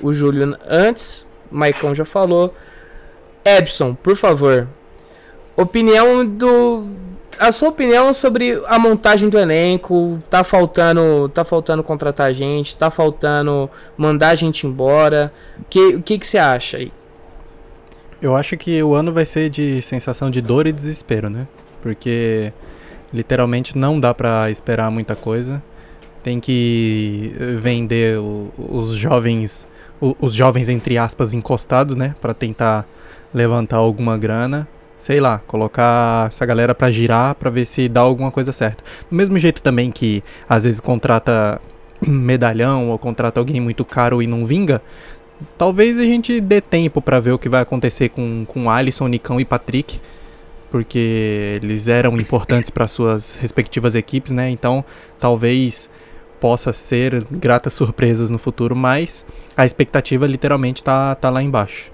o 0.00 0.12
Júlio 0.12 0.56
antes, 0.68 1.28
o 1.50 1.56
Maicon 1.56 1.94
já 1.94 2.04
falou. 2.04 2.54
Ebson, 3.44 3.94
por 3.94 4.16
favor, 4.16 4.68
opinião 5.56 6.24
do 6.24 6.86
a 7.38 7.52
sua 7.52 7.68
opinião 7.68 8.12
sobre 8.12 8.62
a 8.66 8.78
montagem 8.78 9.28
do 9.28 9.38
elenco, 9.38 10.18
tá 10.28 10.42
faltando, 10.42 11.28
tá 11.28 11.44
faltando 11.44 11.82
contratar 11.82 12.32
gente, 12.34 12.76
tá 12.76 12.90
faltando 12.90 13.70
mandar 13.96 14.30
a 14.30 14.34
gente 14.34 14.66
embora. 14.66 15.32
Que, 15.70 15.96
o 15.96 16.02
que 16.02 16.18
que 16.18 16.26
você 16.26 16.38
acha 16.38 16.78
aí? 16.78 16.92
Eu 18.20 18.34
acho 18.34 18.56
que 18.56 18.82
o 18.82 18.94
ano 18.94 19.12
vai 19.12 19.24
ser 19.24 19.48
de 19.48 19.80
sensação 19.82 20.30
de 20.30 20.40
dor 20.40 20.66
e 20.66 20.72
desespero, 20.72 21.30
né? 21.30 21.46
Porque 21.80 22.52
literalmente 23.12 23.78
não 23.78 23.98
dá 23.98 24.12
para 24.12 24.50
esperar 24.50 24.90
muita 24.90 25.14
coisa. 25.14 25.62
Tem 26.22 26.40
que 26.40 27.32
vender 27.58 28.18
o, 28.18 28.52
os 28.58 28.90
jovens, 28.90 29.66
o, 30.00 30.16
os 30.20 30.34
jovens 30.34 30.68
entre 30.68 30.98
aspas 30.98 31.32
encostados, 31.32 31.94
né, 31.94 32.14
para 32.20 32.34
tentar 32.34 32.84
levantar 33.32 33.76
alguma 33.76 34.18
grana 34.18 34.66
sei 34.98 35.20
lá, 35.20 35.38
colocar 35.46 36.28
essa 36.28 36.44
galera 36.44 36.74
para 36.74 36.90
girar 36.90 37.34
para 37.34 37.50
ver 37.50 37.66
se 37.66 37.88
dá 37.88 38.00
alguma 38.00 38.30
coisa 38.30 38.52
certa. 38.52 38.82
Do 39.10 39.16
mesmo 39.16 39.38
jeito 39.38 39.62
também 39.62 39.90
que 39.90 40.22
às 40.48 40.64
vezes 40.64 40.80
contrata 40.80 41.60
medalhão 42.00 42.90
ou 42.90 42.98
contrata 42.98 43.40
alguém 43.40 43.60
muito 43.60 43.84
caro 43.84 44.22
e 44.22 44.26
não 44.26 44.44
vinga, 44.44 44.82
talvez 45.56 45.98
a 45.98 46.04
gente 46.04 46.40
dê 46.40 46.60
tempo 46.60 47.00
para 47.00 47.20
ver 47.20 47.32
o 47.32 47.38
que 47.38 47.48
vai 47.48 47.62
acontecer 47.62 48.08
com 48.10 48.44
com 48.46 48.70
Alisson, 48.70 49.08
Nicão 49.08 49.40
e 49.40 49.44
Patrick, 49.44 50.00
porque 50.70 51.58
eles 51.62 51.88
eram 51.88 52.16
importantes 52.18 52.70
para 52.70 52.88
suas 52.88 53.34
respectivas 53.36 53.94
equipes, 53.94 54.32
né? 54.32 54.50
Então, 54.50 54.84
talvez 55.18 55.90
possa 56.40 56.72
ser 56.72 57.24
gratas 57.30 57.74
surpresas 57.74 58.30
no 58.30 58.38
futuro, 58.38 58.76
mas 58.76 59.26
a 59.56 59.66
expectativa 59.66 60.26
literalmente 60.26 60.84
tá, 60.84 61.14
tá 61.14 61.30
lá 61.30 61.42
embaixo. 61.42 61.90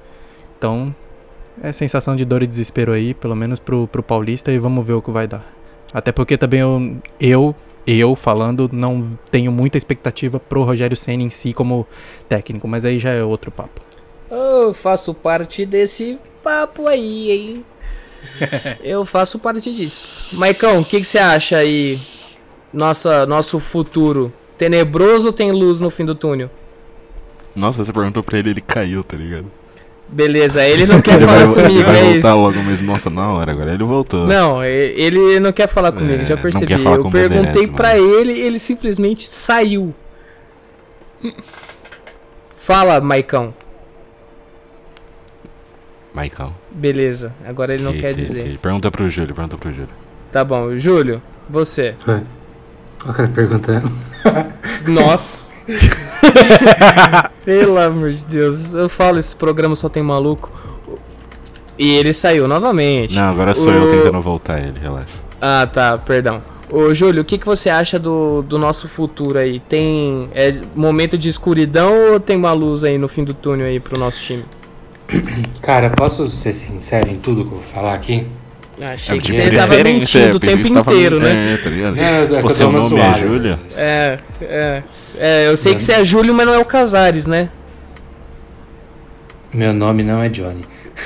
Então, 0.58 0.94
é 1.62 1.72
sensação 1.72 2.16
de 2.16 2.24
dor 2.24 2.42
e 2.42 2.46
desespero 2.46 2.92
aí, 2.92 3.14
pelo 3.14 3.34
menos 3.34 3.58
pro, 3.58 3.86
pro 3.86 4.02
Paulista, 4.02 4.50
e 4.52 4.58
vamos 4.58 4.84
ver 4.86 4.94
o 4.94 5.02
que 5.02 5.10
vai 5.10 5.26
dar. 5.26 5.44
Até 5.92 6.10
porque 6.10 6.36
também 6.36 6.60
eu, 6.60 6.96
eu, 7.20 7.54
eu 7.86 8.16
falando, 8.16 8.68
não 8.72 9.18
tenho 9.30 9.52
muita 9.52 9.78
expectativa 9.78 10.40
pro 10.40 10.64
Rogério 10.64 10.96
Senna 10.96 11.22
em 11.22 11.30
si 11.30 11.52
como 11.52 11.86
técnico, 12.28 12.66
mas 12.66 12.84
aí 12.84 12.98
já 12.98 13.10
é 13.10 13.22
outro 13.22 13.50
papo. 13.50 13.80
Eu 14.30 14.74
faço 14.74 15.14
parte 15.14 15.64
desse 15.64 16.18
papo 16.42 16.88
aí, 16.88 17.30
hein? 17.30 17.64
eu 18.82 19.04
faço 19.04 19.38
parte 19.38 19.72
disso. 19.72 20.12
Maicão, 20.32 20.80
o 20.80 20.84
que, 20.84 21.04
você 21.04 21.18
acha 21.18 21.58
aí? 21.58 22.00
Nossa, 22.72 23.26
nosso 23.26 23.60
futuro. 23.60 24.32
Tenebroso 24.58 25.28
ou 25.28 25.32
tem 25.32 25.52
luz 25.52 25.80
no 25.80 25.90
fim 25.90 26.04
do 26.04 26.14
túnel? 26.14 26.50
Nossa, 27.54 27.84
você 27.84 27.92
perguntou 27.92 28.22
pra 28.22 28.38
ele, 28.38 28.50
ele 28.50 28.60
caiu, 28.60 29.04
tá 29.04 29.16
ligado? 29.16 29.46
Beleza, 30.14 30.64
ele 30.64 30.86
não 30.86 31.00
quer 31.00 31.16
ele 31.16 31.26
falar 31.26 31.46
vai, 31.46 31.64
comigo, 31.66 31.84
vai 31.86 31.98
é 31.98 32.12
voltar 32.12 32.28
isso. 32.28 32.40
logo, 32.40 32.62
mas 32.62 32.80
nossa, 32.80 33.10
na 33.10 33.32
hora, 33.32 33.50
agora 33.50 33.74
ele 33.74 33.82
voltou. 33.82 34.28
Não, 34.28 34.64
ele 34.64 35.40
não 35.40 35.52
quer 35.52 35.66
falar 35.66 35.90
comigo, 35.90 36.22
é, 36.22 36.24
já 36.24 36.36
percebi. 36.36 36.72
Eu 36.72 37.10
perguntei 37.10 37.66
para 37.66 37.98
ele, 37.98 38.32
ele 38.32 38.60
simplesmente 38.60 39.26
saiu. 39.26 39.92
Fala, 42.60 43.00
Maicão. 43.00 43.52
Maicão. 46.14 46.54
Beleza, 46.70 47.34
agora 47.44 47.74
ele 47.74 47.82
que, 47.82 47.84
não 47.84 47.92
quer 47.98 48.14
que, 48.14 48.20
dizer. 48.20 48.44
Que. 48.52 48.58
Pergunta 48.58 48.92
pro 48.92 49.10
Júlio, 49.10 49.34
pergunta 49.34 49.58
pro 49.58 49.72
Júlio. 49.72 49.88
Tá 50.30 50.44
bom, 50.44 50.78
Júlio, 50.78 51.20
você. 51.50 51.96
Oi. 52.06 52.22
Qual 53.02 53.14
que 53.14 53.20
é 53.20 53.24
a 53.24 53.28
pergunta? 53.28 53.82
Nossa. 54.86 55.52
Pelo 57.44 57.78
amor 57.78 58.10
de 58.10 58.24
Deus, 58.24 58.74
eu 58.74 58.88
falo, 58.88 59.18
esse 59.18 59.34
programa 59.34 59.76
só 59.76 59.88
tem 59.88 60.02
maluco. 60.02 60.50
E 61.78 61.94
ele 61.96 62.12
saiu 62.12 62.46
novamente. 62.46 63.14
Não, 63.14 63.30
agora 63.30 63.54
sou 63.54 63.72
o... 63.72 63.74
eu 63.74 63.90
tentando 63.90 64.20
voltar 64.20 64.60
ele, 64.60 64.78
relaxa. 64.78 65.14
Ah, 65.40 65.68
tá, 65.70 65.98
perdão. 65.98 66.42
Ô, 66.70 66.94
Júlio, 66.94 67.22
o 67.22 67.24
que, 67.24 67.36
que 67.36 67.46
você 67.46 67.68
acha 67.68 67.98
do, 67.98 68.42
do 68.42 68.58
nosso 68.58 68.88
futuro 68.88 69.38
aí? 69.38 69.60
Tem 69.60 70.28
é 70.34 70.54
momento 70.74 71.18
de 71.18 71.28
escuridão 71.28 72.12
ou 72.12 72.20
tem 72.20 72.36
uma 72.36 72.52
luz 72.52 72.84
aí 72.84 72.96
no 72.96 73.08
fim 73.08 73.24
do 73.24 73.34
túnel 73.34 73.66
aí 73.66 73.78
pro 73.78 73.98
nosso 73.98 74.22
time? 74.22 74.44
Cara, 75.60 75.90
posso 75.90 76.28
ser 76.28 76.52
sincero 76.52 77.10
em 77.10 77.16
tudo 77.16 77.44
que 77.44 77.48
eu 77.48 77.58
vou 77.58 77.60
falar 77.60 77.94
aqui? 77.94 78.26
Achei 78.80 79.18
é 79.18 79.20
que 79.20 79.32
você 79.32 79.50
tava 79.50 79.84
mentindo 79.84 80.36
o 80.36 80.40
tempo 80.40 80.66
inteiro, 80.66 81.20
né? 81.20 81.54
É, 81.54 81.56
tá 81.58 81.70
ligado? 81.70 81.98
É, 81.98 82.40
é 82.40 82.44
o 82.44 82.50
seu 82.50 82.72
nome 82.72 82.98
é 82.98 83.14
Júlia? 83.14 83.60
É, 83.76 84.18
é. 84.40 84.82
É, 85.16 85.48
eu 85.48 85.56
sei 85.56 85.74
que 85.74 85.82
você 85.82 85.92
é 85.92 86.04
Júlio, 86.04 86.34
mas 86.34 86.46
não 86.46 86.54
é 86.54 86.58
o 86.58 86.64
Casares, 86.64 87.26
né? 87.26 87.48
Meu 89.52 89.72
nome 89.72 90.02
não 90.02 90.22
é 90.22 90.28
Johnny. 90.28 90.64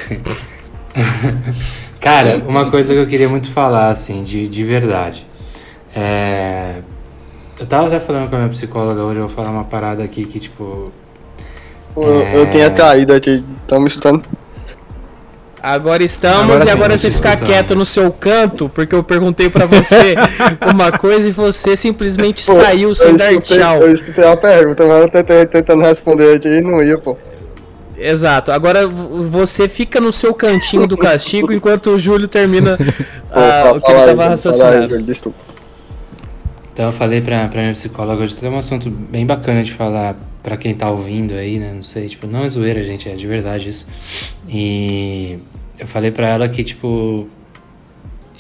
Cara, 2.01 2.43
uma 2.47 2.71
coisa 2.71 2.95
que 2.95 3.01
eu 3.01 3.07
queria 3.07 3.29
muito 3.29 3.51
falar, 3.51 3.91
assim, 3.91 4.23
de, 4.23 4.49
de 4.49 4.65
verdade. 4.65 5.27
É... 5.95 6.77
Eu 7.59 7.67
tava 7.67 7.89
até 7.89 7.99
falando 8.01 8.31
com 8.31 8.37
a 8.37 8.39
minha 8.39 8.51
psicóloga 8.51 9.03
hoje, 9.03 9.19
eu 9.19 9.27
vou 9.27 9.35
falar 9.35 9.51
uma 9.51 9.65
parada 9.65 10.03
aqui 10.03 10.25
que, 10.25 10.39
tipo. 10.39 10.91
É... 11.97 12.37
Eu 12.37 12.51
tinha 12.51 12.71
caído 12.71 13.13
aqui, 13.13 13.45
estão 13.57 13.81
me 13.81 13.89
escutando? 13.89 14.23
Agora 15.63 16.05
estamos 16.05 16.57
agora 16.57 16.65
e 16.65 16.71
agora 16.71 16.99
você 16.99 17.11
ficar 17.11 17.37
quieto 17.37 17.75
no 17.75 17.85
seu 17.85 18.13
canto, 18.13 18.69
porque 18.69 18.95
eu 18.95 19.03
perguntei 19.03 19.49
para 19.49 19.67
você 19.67 20.15
uma 20.73 20.93
coisa 20.93 21.29
e 21.29 21.33
você 21.33 21.77
simplesmente 21.77 22.47
pô, 22.47 22.55
saiu 22.55 22.95
sem 22.95 23.17
dar 23.17 23.37
tchau. 23.41 23.83
Eu 23.83 23.93
escutei 23.93 24.25
a 24.25 24.37
pergunta, 24.37 24.87
mas 24.87 25.03
eu 25.03 25.09
tentei 25.09 25.47
tentando 25.47 25.83
responder 25.83 26.37
aqui 26.37 26.49
e 26.49 26.61
não 26.61 26.83
ia, 26.83 26.97
pô. 26.99 27.17
Exato. 27.99 28.53
Agora 28.53 28.87
você 28.87 29.69
fica 29.69 30.01
no 30.01 30.13
seu 30.13 30.33
cantinho 30.33 30.87
do 30.87 30.97
castigo 30.97 31.53
enquanto 31.53 31.91
o 31.91 31.99
Júlio 31.99 32.29
termina 32.29 32.77
pô, 33.29 33.75
uh, 33.75 33.77
o 33.77 33.81
que 33.81 33.91
ele 33.91 34.05
tava 34.05 34.29
raciocinando. 34.29 34.95
Aí, 34.95 35.03
desculpa. 35.03 35.39
Então 36.73 36.87
eu 36.87 36.93
falei 36.93 37.21
pra, 37.21 37.49
pra 37.49 37.61
minha 37.61 37.73
psicóloga 37.73 38.23
hoje, 38.23 38.35
isso 38.35 38.47
é 38.47 38.49
um 38.49 38.59
assunto 38.59 38.89
bem 38.89 39.27
bacana 39.27 39.65
de 39.65 39.73
falar 39.73 40.15
para 40.49 40.57
quem 40.57 40.75
tá 40.75 40.91
ouvindo 40.91 41.35
aí, 41.35 41.59
né? 41.59 41.75
Não 41.75 41.83
sei, 41.83 42.09
tipo, 42.09 42.27
não 42.27 42.43
é 42.43 42.49
zoeira, 42.49 42.83
gente, 42.83 43.07
é 43.07 43.15
de 43.15 43.27
verdade 43.27 43.69
isso. 43.69 43.87
E 44.49 45.37
eu 45.79 45.87
falei 45.87 46.11
para 46.11 46.27
ela 46.27 46.49
que, 46.49 46.65
tipo, 46.65 47.29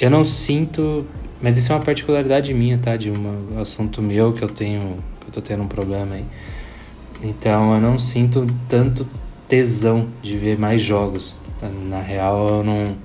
eu 0.00 0.10
não 0.10 0.24
sinto. 0.24 1.06
Mas 1.38 1.58
isso 1.58 1.70
é 1.70 1.74
uma 1.74 1.84
particularidade 1.84 2.54
minha, 2.54 2.78
tá? 2.78 2.96
De 2.96 3.10
um 3.10 3.60
assunto 3.60 4.00
meu 4.00 4.32
que 4.32 4.42
eu 4.42 4.48
tenho. 4.48 5.04
que 5.20 5.28
eu 5.28 5.32
tô 5.34 5.42
tendo 5.42 5.62
um 5.64 5.68
problema 5.68 6.14
aí. 6.14 6.24
Então 7.22 7.74
eu 7.74 7.80
não 7.80 7.98
sinto 7.98 8.46
tanto 8.66 9.06
tesão 9.46 10.08
de 10.22 10.34
ver 10.38 10.58
mais 10.58 10.80
jogos. 10.80 11.36
Na 11.84 12.00
real, 12.00 12.48
eu 12.48 12.64
não. 12.64 12.96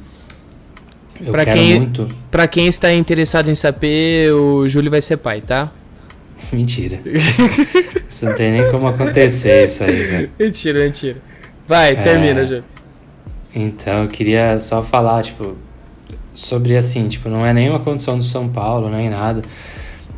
Eu 1.20 1.32
pra 1.34 1.44
quero 1.44 1.60
quem, 1.60 1.76
muito. 1.78 2.08
Pra 2.32 2.48
quem 2.48 2.68
está 2.68 2.94
interessado 2.94 3.52
em 3.52 3.56
saber, 3.56 4.32
o 4.32 4.66
Júlio 4.66 4.90
vai 4.90 5.02
ser 5.02 5.18
pai, 5.18 5.42
tá? 5.42 5.74
Mentira. 6.52 7.00
isso 8.08 8.26
não 8.26 8.36
tem 8.36 8.52
nem 8.52 8.72
como 8.72 8.88
acontecer 8.88 9.66
isso 9.66 9.84
aí, 9.84 10.04
velho. 10.04 10.32
Mentira, 10.40 10.84
mentira. 10.84 11.18
Vai, 11.68 11.94
é... 11.94 11.96
termina, 11.96 12.46
Júlio. 12.46 12.64
Então 13.56 14.04
eu 14.04 14.10
queria 14.10 14.60
só 14.60 14.82
falar, 14.82 15.24
tipo, 15.24 15.56
sobre 16.34 16.76
assim, 16.76 17.08
tipo, 17.08 17.30
não 17.30 17.46
é 17.46 17.54
nenhuma 17.54 17.80
condição 17.80 18.18
do 18.18 18.24
São 18.24 18.50
Paulo, 18.50 18.90
nem 18.90 19.10
nada, 19.10 19.42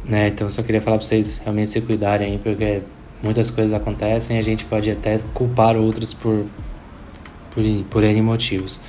né? 0.03 0.29
Então 0.29 0.47
eu 0.47 0.51
só 0.51 0.63
queria 0.63 0.81
falar 0.81 0.97
pra 0.97 1.05
vocês 1.05 1.39
realmente 1.43 1.69
se 1.69 1.81
cuidarem 1.81 2.33
aí, 2.33 2.37
porque 2.37 2.81
muitas 3.21 3.49
coisas 3.49 3.73
acontecem 3.73 4.37
e 4.37 4.39
a 4.39 4.43
gente 4.43 4.63
pode 4.65 4.89
até 4.89 5.19
culpar 5.33 5.75
outros 5.75 6.13
por, 6.13 6.45
por, 7.53 7.63
por 7.89 8.03
N 8.03 8.21
motivos, 8.21 8.79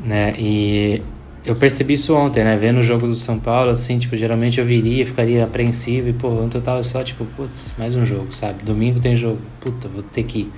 né? 0.00 0.34
E 0.38 1.02
eu 1.46 1.54
percebi 1.54 1.94
isso 1.94 2.12
ontem, 2.12 2.42
né? 2.42 2.56
Vendo 2.56 2.80
o 2.80 2.82
jogo 2.82 3.06
do 3.06 3.14
São 3.14 3.38
Paulo, 3.38 3.70
assim, 3.70 3.98
tipo, 3.98 4.16
geralmente 4.16 4.58
eu 4.58 4.66
viria, 4.66 5.06
ficaria 5.06 5.44
apreensivo 5.44 6.08
e, 6.08 6.12
pô, 6.12 6.28
ontem 6.28 6.58
eu 6.58 6.62
tava 6.62 6.82
só, 6.82 7.04
tipo, 7.04 7.24
putz, 7.24 7.72
mais 7.78 7.94
um 7.94 8.04
jogo, 8.04 8.32
sabe? 8.32 8.64
Domingo 8.64 8.98
tem 8.98 9.16
jogo, 9.16 9.38
puta, 9.60 9.86
vou 9.86 10.02
ter 10.02 10.24
que 10.24 10.40
ir. 10.40 10.52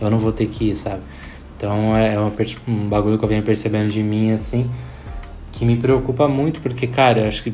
Eu 0.00 0.08
não 0.08 0.18
vou 0.18 0.30
ter 0.30 0.46
que 0.46 0.70
ir, 0.70 0.76
sabe? 0.76 1.02
Então 1.56 1.96
é, 1.96 2.14
é 2.14 2.18
uma, 2.20 2.32
um 2.68 2.88
bagulho 2.88 3.18
que 3.18 3.24
eu 3.24 3.28
venho 3.28 3.42
percebendo 3.42 3.90
de 3.90 4.00
mim, 4.00 4.30
assim, 4.30 4.70
que 5.50 5.64
me 5.64 5.76
preocupa 5.76 6.28
muito, 6.28 6.60
porque, 6.60 6.86
cara, 6.86 7.22
eu 7.22 7.28
acho 7.28 7.42
que 7.42 7.52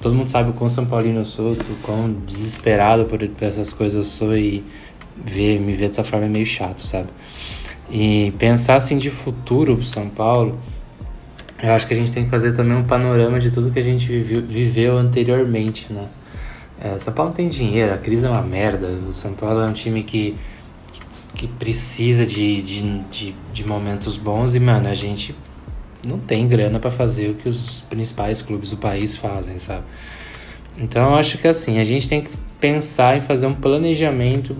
todo 0.00 0.16
mundo 0.16 0.30
sabe 0.30 0.50
o 0.50 0.52
quão 0.54 0.70
São 0.70 0.86
Paulino 0.86 1.20
eu 1.20 1.24
sou, 1.26 1.52
o 1.52 1.76
quão 1.82 2.10
desesperado 2.24 3.04
por, 3.04 3.18
por 3.18 3.44
essas 3.44 3.74
coisas 3.74 3.94
eu 3.94 4.04
sou 4.04 4.34
e 4.34 4.64
ver, 5.22 5.60
me 5.60 5.74
ver 5.74 5.88
dessa 5.88 6.02
forma 6.02 6.24
é 6.24 6.30
meio 6.30 6.46
chato, 6.46 6.80
sabe? 6.80 7.08
E 7.90 8.32
pensar 8.38 8.76
assim 8.76 8.96
de 8.96 9.10
futuro 9.10 9.76
pro 9.76 9.84
São 9.84 10.08
Paulo, 10.08 10.58
eu 11.62 11.72
acho 11.72 11.86
que 11.86 11.94
a 11.94 11.96
gente 11.96 12.10
tem 12.12 12.24
que 12.24 12.30
fazer 12.30 12.52
também 12.52 12.76
um 12.76 12.84
panorama 12.84 13.38
de 13.40 13.50
tudo 13.50 13.72
que 13.72 13.78
a 13.78 13.82
gente 13.82 14.06
viveu, 14.06 14.42
viveu 14.42 14.98
anteriormente, 14.98 15.92
né? 15.92 16.06
É, 16.80 16.98
São 16.98 17.12
Paulo 17.14 17.32
tem 17.32 17.48
dinheiro, 17.48 17.92
a 17.94 17.98
crise 17.98 18.26
é 18.26 18.28
uma 18.28 18.42
merda. 18.42 18.86
O 19.08 19.12
São 19.14 19.32
Paulo 19.32 19.60
é 19.60 19.66
um 19.66 19.72
time 19.72 20.02
que 20.02 20.34
que 21.34 21.46
precisa 21.46 22.24
de, 22.24 22.62
de, 22.62 22.98
de, 23.10 23.34
de 23.52 23.66
momentos 23.66 24.16
bons 24.16 24.54
e, 24.54 24.60
mano, 24.60 24.88
a 24.88 24.94
gente 24.94 25.34
não 26.02 26.18
tem 26.18 26.48
grana 26.48 26.78
para 26.78 26.90
fazer 26.90 27.30
o 27.30 27.34
que 27.34 27.46
os 27.46 27.82
principais 27.90 28.40
clubes 28.40 28.70
do 28.70 28.78
país 28.78 29.16
fazem, 29.16 29.58
sabe? 29.58 29.82
Então 30.78 31.10
eu 31.10 31.14
acho 31.16 31.36
que 31.36 31.46
assim, 31.46 31.78
a 31.78 31.84
gente 31.84 32.08
tem 32.08 32.22
que 32.22 32.30
pensar 32.58 33.18
em 33.18 33.20
fazer 33.20 33.46
um 33.46 33.54
planejamento 33.54 34.56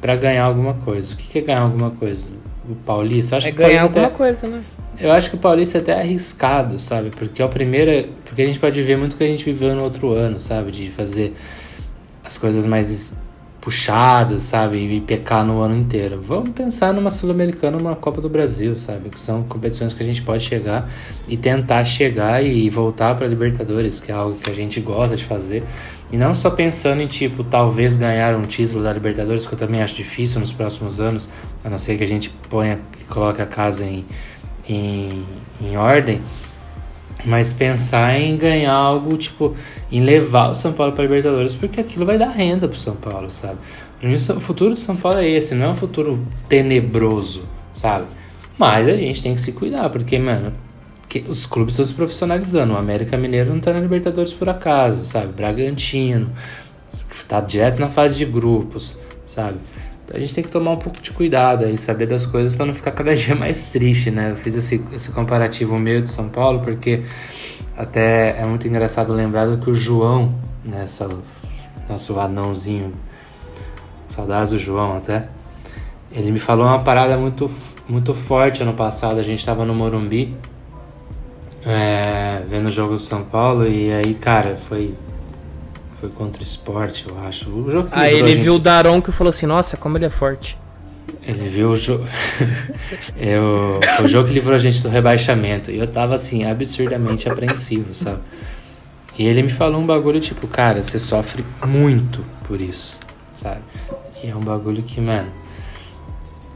para 0.00 0.14
ganhar 0.14 0.44
alguma 0.44 0.74
coisa. 0.74 1.14
O 1.14 1.16
que 1.16 1.38
é 1.38 1.42
ganhar 1.42 1.62
alguma 1.62 1.90
coisa? 1.90 2.30
O 2.68 2.74
Paulista? 2.76 3.36
Acho 3.36 3.48
É 3.48 3.52
que 3.52 3.58
ganhar 3.58 3.82
alguma 3.82 4.06
até- 4.06 4.16
coisa, 4.16 4.46
né? 4.46 4.62
Eu 4.98 5.12
acho 5.12 5.30
que 5.30 5.36
o 5.36 5.38
Paulista 5.38 5.78
é 5.78 5.80
até 5.80 6.00
arriscado, 6.00 6.78
sabe? 6.78 7.10
Porque 7.10 7.42
é 7.42 7.44
o 7.44 7.48
primeiro. 7.48 8.08
Porque 8.24 8.42
a 8.42 8.46
gente 8.46 8.60
pode 8.60 8.80
ver 8.82 8.96
muito 8.96 9.14
o 9.14 9.16
que 9.16 9.24
a 9.24 9.28
gente 9.28 9.44
viveu 9.44 9.74
no 9.74 9.82
outro 9.82 10.12
ano, 10.12 10.38
sabe? 10.38 10.70
De 10.70 10.90
fazer 10.90 11.34
as 12.22 12.38
coisas 12.38 12.64
mais 12.64 13.16
puxadas, 13.60 14.42
sabe? 14.42 14.76
E 14.76 15.00
pecar 15.00 15.44
no 15.44 15.60
ano 15.62 15.74
inteiro. 15.74 16.20
Vamos 16.20 16.50
pensar 16.50 16.92
numa 16.92 17.10
Sul-Americana, 17.10 17.78
numa 17.78 17.96
Copa 17.96 18.20
do 18.20 18.28
Brasil, 18.28 18.76
sabe? 18.76 19.08
Que 19.08 19.18
são 19.18 19.42
competições 19.44 19.94
que 19.94 20.02
a 20.02 20.06
gente 20.06 20.20
pode 20.20 20.44
chegar 20.44 20.88
e 21.26 21.34
tentar 21.34 21.82
chegar 21.86 22.44
e 22.44 22.68
voltar 22.68 23.14
para 23.14 23.26
Libertadores, 23.26 24.00
que 24.00 24.12
é 24.12 24.14
algo 24.14 24.36
que 24.36 24.50
a 24.50 24.54
gente 24.54 24.80
gosta 24.80 25.16
de 25.16 25.24
fazer. 25.24 25.64
E 26.12 26.16
não 26.18 26.34
só 26.34 26.50
pensando 26.50 27.00
em, 27.00 27.06
tipo, 27.06 27.42
talvez 27.42 27.96
ganhar 27.96 28.36
um 28.36 28.42
título 28.42 28.82
da 28.82 28.92
Libertadores, 28.92 29.46
que 29.46 29.54
eu 29.54 29.58
também 29.58 29.82
acho 29.82 29.96
difícil 29.96 30.40
nos 30.40 30.52
próximos 30.52 31.00
anos, 31.00 31.30
a 31.64 31.70
não 31.70 31.78
ser 31.78 31.96
que 31.96 32.04
a 32.04 32.06
gente 32.06 32.28
ponha, 32.50 32.78
coloque 33.08 33.40
a 33.40 33.46
casa 33.46 33.84
em, 33.84 34.04
em, 34.68 35.24
em 35.60 35.76
ordem, 35.76 36.20
mas 37.24 37.52
pensar 37.52 38.18
em 38.18 38.36
ganhar 38.36 38.72
algo, 38.72 39.16
tipo, 39.16 39.56
em 39.90 40.00
levar 40.00 40.50
o 40.50 40.54
São 40.54 40.72
Paulo 40.72 40.92
para 40.92 41.04
Libertadores, 41.04 41.54
porque 41.54 41.80
aquilo 41.80 42.04
vai 42.04 42.18
dar 42.18 42.28
renda 42.28 42.68
pro 42.68 42.78
São 42.78 42.96
Paulo, 42.96 43.30
sabe? 43.30 43.58
Pra 44.00 44.08
mim, 44.08 44.16
o 44.16 44.40
futuro 44.40 44.74
do 44.74 44.78
São 44.78 44.96
Paulo 44.96 45.18
é 45.18 45.28
esse, 45.28 45.54
não 45.54 45.66
é 45.66 45.68
um 45.70 45.74
futuro 45.74 46.26
tenebroso, 46.48 47.44
sabe? 47.72 48.06
Mas 48.58 48.86
a 48.86 48.96
gente 48.96 49.22
tem 49.22 49.34
que 49.34 49.40
se 49.40 49.52
cuidar, 49.52 49.88
porque, 49.90 50.18
mano, 50.18 50.52
os 51.28 51.46
clubes 51.46 51.74
estão 51.74 51.86
se 51.86 51.94
profissionalizando. 51.94 52.74
O 52.74 52.76
América 52.76 53.16
Mineiro 53.16 53.52
não 53.52 53.60
tá 53.60 53.72
na 53.72 53.80
Libertadores 53.80 54.32
por 54.32 54.48
acaso, 54.48 55.04
sabe? 55.04 55.32
Bragantino, 55.32 56.30
tá 57.28 57.40
direto 57.40 57.80
na 57.80 57.88
fase 57.88 58.16
de 58.18 58.24
grupos, 58.24 58.96
sabe? 59.24 59.58
A 60.12 60.18
gente 60.18 60.34
tem 60.34 60.44
que 60.44 60.50
tomar 60.50 60.72
um 60.72 60.76
pouco 60.76 61.00
de 61.00 61.10
cuidado 61.10 61.64
aí, 61.64 61.78
saber 61.78 62.06
das 62.06 62.26
coisas 62.26 62.54
para 62.54 62.66
não 62.66 62.74
ficar 62.74 62.92
cada 62.92 63.14
dia 63.16 63.34
mais 63.34 63.68
triste, 63.68 64.10
né? 64.10 64.32
Eu 64.32 64.36
fiz 64.36 64.54
esse, 64.54 64.84
esse 64.92 65.10
comparativo 65.12 65.78
meio 65.78 66.02
de 66.02 66.10
São 66.10 66.28
Paulo 66.28 66.60
porque 66.60 67.02
até 67.76 68.40
é 68.40 68.44
muito 68.44 68.68
engraçado 68.68 69.12
lembrar 69.12 69.46
do 69.46 69.58
que 69.58 69.70
o 69.70 69.74
João, 69.74 70.34
nessa 70.64 71.08
nosso 71.88 72.18
anãozinho, 72.18 72.94
saudades 74.08 74.50
do 74.50 74.58
João 74.58 74.96
até, 74.96 75.28
ele 76.14 76.30
me 76.30 76.38
falou 76.38 76.66
uma 76.66 76.78
parada 76.78 77.16
muito, 77.16 77.50
muito 77.88 78.14
forte 78.14 78.62
ano 78.62 78.74
passado. 78.74 79.18
A 79.18 79.22
gente 79.22 79.44
tava 79.44 79.64
no 79.64 79.74
Morumbi, 79.74 80.36
é, 81.66 82.40
vendo 82.46 82.68
o 82.68 82.70
jogo 82.70 82.94
do 82.94 83.00
São 83.00 83.24
Paulo, 83.24 83.66
e 83.66 83.92
aí, 83.92 84.14
cara, 84.14 84.56
foi. 84.56 84.94
Foi 86.04 86.10
contra 86.12 86.42
o 86.42 86.44
esporte, 86.44 87.06
eu 87.08 87.18
acho. 87.18 87.48
O 87.48 87.70
jogo 87.70 87.88
que 87.88 87.98
Aí 87.98 88.18
ele 88.18 88.28
gente- 88.28 88.42
viu 88.42 88.56
o 88.56 88.58
Daronco 88.58 89.08
e 89.08 89.12
falou 89.12 89.30
assim, 89.30 89.46
nossa, 89.46 89.74
como 89.78 89.96
ele 89.96 90.04
é 90.04 90.10
forte. 90.10 90.58
Ele 91.22 91.48
viu 91.48 91.70
o 91.70 91.76
jogo. 91.76 92.04
eu... 93.16 93.80
Foi 93.96 94.04
o 94.04 94.08
jogo 94.08 94.28
que 94.28 94.34
livrou 94.34 94.54
a 94.54 94.58
gente 94.58 94.82
do 94.82 94.90
rebaixamento. 94.90 95.70
E 95.70 95.78
eu 95.78 95.86
tava 95.86 96.14
assim, 96.14 96.44
absurdamente 96.44 97.26
apreensivo, 97.26 97.94
sabe? 97.94 98.20
E 99.18 99.24
ele 99.24 99.42
me 99.44 99.48
falou 99.48 99.80
um 99.80 99.86
bagulho 99.86 100.20
tipo, 100.20 100.46
cara, 100.46 100.82
você 100.82 100.98
sofre 100.98 101.42
muito 101.64 102.22
por 102.46 102.60
isso, 102.60 102.98
sabe? 103.32 103.62
E 104.22 104.28
é 104.28 104.36
um 104.36 104.40
bagulho 104.40 104.82
que, 104.82 105.00
mano, 105.00 105.32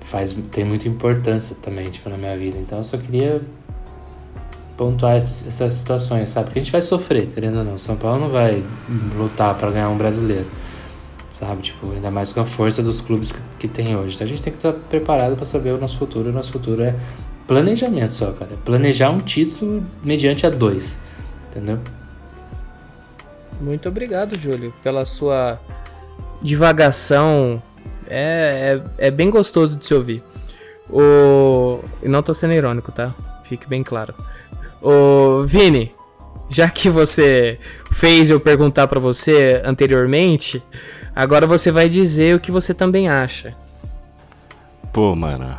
faz, 0.03 0.35
tem 0.53 0.63
muita 0.63 0.87
importância 0.89 1.57
também, 1.63 1.89
tipo, 1.89 2.11
na 2.11 2.19
minha 2.19 2.37
vida. 2.37 2.59
Então 2.59 2.77
eu 2.77 2.85
só 2.85 2.99
queria 2.99 3.41
pontuar 4.79 5.17
essas, 5.17 5.47
essas 5.47 5.75
situações, 5.75 6.31
sabe? 6.31 6.47
Porque 6.47 6.61
a 6.61 6.63
gente 6.63 6.73
vai 6.73 6.81
sofrer, 6.81 7.27
querendo 7.27 7.59
ou 7.59 7.65
não. 7.65 7.77
São 7.77 7.97
Paulo 7.97 8.21
não 8.21 8.31
vai 8.31 8.65
lutar 9.19 9.55
pra 9.57 9.71
ganhar 9.71 9.91
um 9.91 9.99
brasileiro 9.99 10.47
sabe? 11.39 11.63
Tipo, 11.63 11.93
ainda 11.93 12.11
mais 12.11 12.33
com 12.33 12.41
a 12.41 12.45
força 12.45 12.83
dos 12.83 13.01
clubes 13.01 13.31
que, 13.31 13.41
que 13.61 13.69
tem 13.69 13.97
hoje. 13.97 14.15
Então 14.15 14.25
a 14.25 14.29
gente 14.29 14.43
tem 14.43 14.53
que 14.53 14.59
estar 14.59 14.73
preparado 14.73 15.37
para 15.37 15.45
saber 15.45 15.73
o 15.73 15.79
nosso 15.79 15.99
futuro. 15.99 16.31
O 16.31 16.33
nosso 16.33 16.51
futuro 16.53 16.83
é 16.83 16.95
planejamento 17.47 18.13
só, 18.13 18.33
cara. 18.33 18.53
É 18.53 18.57
Planejar 18.57 19.11
um 19.11 19.21
título 19.21 19.83
mediante 20.03 20.47
a 20.47 20.51
dois, 20.51 21.03
entendeu? 21.49 21.79
Muito 23.61 23.89
obrigado, 23.89 24.39
Júlio, 24.39 24.73
pela 24.83 25.05
sua 25.05 25.61
divagação. 26.43 27.63
É, 28.07 28.83
é, 28.99 29.09
é 29.09 29.11
bem 29.11 29.31
gostoso 29.31 29.79
de 29.79 29.85
se 29.85 29.95
ouvir. 29.95 30.23
O... 30.91 31.81
E 32.03 32.09
não 32.09 32.23
tô 32.23 32.33
sendo 32.33 32.55
irônico, 32.55 32.91
tá? 32.91 33.15
Fique 33.45 33.69
bem 33.69 33.83
claro. 33.83 34.15
O 34.83 35.45
Vini, 35.45 35.95
já 36.49 36.69
que 36.71 36.89
você 36.89 37.59
fez 37.93 38.31
eu 38.31 38.39
perguntar 38.41 38.87
pra 38.87 39.01
você 39.01 39.61
anteriormente, 39.65 40.63
agora 41.15 41.47
você 41.47 41.71
vai 41.71 41.89
dizer 41.89 42.37
o 42.37 42.41
que 42.41 42.51
você 42.53 42.73
também 42.73 43.09
acha. 43.09 43.55
Pô, 44.93 45.15
mano. 45.15 45.57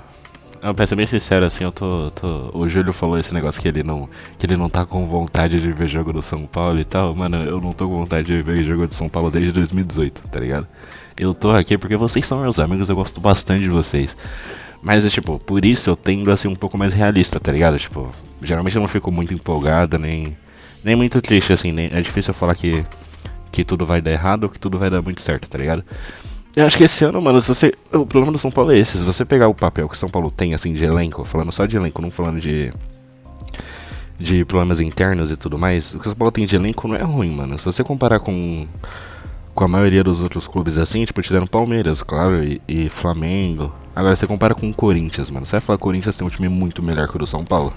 Pra 0.76 0.86
ser 0.86 0.96
bem 0.96 1.06
sincero, 1.06 1.46
assim, 1.46 1.64
eu 1.64 1.72
tô, 1.72 2.12
tô- 2.12 2.50
O 2.54 2.68
Júlio 2.68 2.92
falou 2.92 3.18
esse 3.18 3.34
negócio 3.34 3.62
que 3.62 3.68
ele 3.70 3.82
não. 3.82 4.10
Que 4.38 4.46
ele 4.46 4.58
não 4.58 4.70
tá 4.70 4.86
com 4.86 5.06
vontade 5.08 5.58
de 5.60 5.72
ver 5.72 5.88
jogo 5.88 6.12
do 6.12 6.22
São 6.22 6.46
Paulo 6.46 6.78
e 6.80 6.84
tal. 6.84 7.16
Mano, 7.16 7.38
eu 7.44 7.62
não 7.62 7.72
tô 7.72 7.88
com 7.88 7.98
vontade 7.98 8.28
de 8.28 8.42
ver 8.42 8.62
jogo 8.64 8.86
do 8.86 8.94
São 8.94 9.08
Paulo 9.08 9.32
desde 9.32 9.54
2018, 9.54 10.22
tá 10.30 10.38
ligado? 10.40 10.68
Eu 11.18 11.34
tô 11.34 11.52
aqui 11.52 11.78
porque 11.78 11.96
vocês 11.96 12.26
são 12.26 12.42
meus 12.42 12.60
amigos, 12.60 12.90
eu 12.90 12.96
gosto 12.96 13.22
bastante 13.22 13.62
de 13.62 13.70
vocês. 13.70 14.16
Mas 14.82 15.04
é 15.04 15.10
tipo, 15.10 15.40
por 15.40 15.66
isso 15.66 15.90
eu 15.90 15.96
tendo 15.96 16.32
a 16.32 16.38
ser 16.38 16.48
um 16.48 16.56
pouco 16.56 16.78
mais 16.78 16.94
realista, 16.94 17.40
tá 17.40 17.52
ligado? 17.52 17.78
Tipo, 17.78 18.14
geralmente 18.42 18.76
eu 18.76 18.82
não 18.82 18.88
fico 18.88 19.12
muito 19.12 19.34
empolgado, 19.34 19.98
nem. 19.98 20.38
Nem 20.82 20.96
muito 20.96 21.22
triste, 21.22 21.52
assim, 21.52 21.74
nem, 21.74 21.90
é 21.92 22.02
difícil 22.02 22.32
eu 22.32 22.36
falar 22.36 22.56
que. 22.56 22.84
Que 23.52 23.64
tudo 23.66 23.86
vai 23.86 24.00
dar 24.00 24.12
errado 24.12 24.44
ou 24.44 24.50
que 24.50 24.60
tudo 24.60 24.78
vai 24.80 24.90
dar 24.90 25.02
muito 25.02 25.22
certo, 25.22 25.50
tá 25.50 25.58
ligado? 25.58 25.84
Eu 26.56 26.66
acho 26.66 26.78
que 26.78 26.84
esse 26.84 27.04
ano, 27.04 27.22
mano, 27.22 27.42
se 27.42 27.48
você. 27.48 27.74
O 27.92 28.06
problema 28.06 28.32
do 28.32 28.38
São 28.38 28.52
Paulo 28.52 28.72
é 28.72 28.78
esse. 28.78 28.98
Se 28.98 29.04
você 29.04 29.26
pegar 29.26 29.48
o 29.48 29.54
papel 29.54 29.88
que 29.90 29.96
o 29.96 29.98
São 29.98 30.10
Paulo 30.10 30.32
tem, 30.32 30.54
assim, 30.54 30.74
de 30.74 30.86
elenco, 30.86 31.26
falando 31.26 31.52
só 31.52 31.66
de 31.66 31.76
elenco, 31.76 32.02
não 32.02 32.12
falando 32.12 32.40
de. 32.40 32.72
De 34.18 34.44
problemas 34.44 34.82
internos 34.82 35.32
e 35.32 35.38
tudo 35.38 35.58
mais, 35.58 35.94
o 35.94 36.00
que 36.00 36.06
o 36.06 36.10
São 36.10 36.18
Paulo 36.18 36.32
tem 36.32 36.46
de 36.46 36.54
elenco 36.54 36.90
não 36.90 36.96
é 36.96 37.02
ruim, 37.02 37.32
mano. 37.32 37.58
Se 37.58 37.66
você 37.66 37.84
comparar 37.84 38.20
com. 38.20 38.68
Com 39.60 39.66
a 39.66 39.68
maioria 39.68 40.02
dos 40.06 40.22
outros 40.22 40.48
clubes 40.48 40.78
assim, 40.78 41.04
tipo, 41.04 41.22
tirando 41.22 41.46
Palmeiras, 41.46 42.02
claro, 42.02 42.42
e, 42.42 42.62
e 42.66 42.88
Flamengo. 42.88 43.74
Agora 43.94 44.16
você 44.16 44.26
compara 44.26 44.56
com 44.56 44.70
o 44.70 44.74
Corinthians, 44.74 45.30
mano. 45.30 45.46
Você 45.46 45.52
vai 45.52 45.60
falar 45.60 45.78
que 45.78 45.82
o 45.82 45.84
Corinthians 45.84 46.16
tem 46.16 46.26
um 46.26 46.30
time 46.30 46.48
muito 46.48 46.82
melhor 46.82 47.10
que 47.10 47.18
o 47.18 47.20
do 47.20 47.28
São 47.28 47.44
Paulo? 47.44 47.74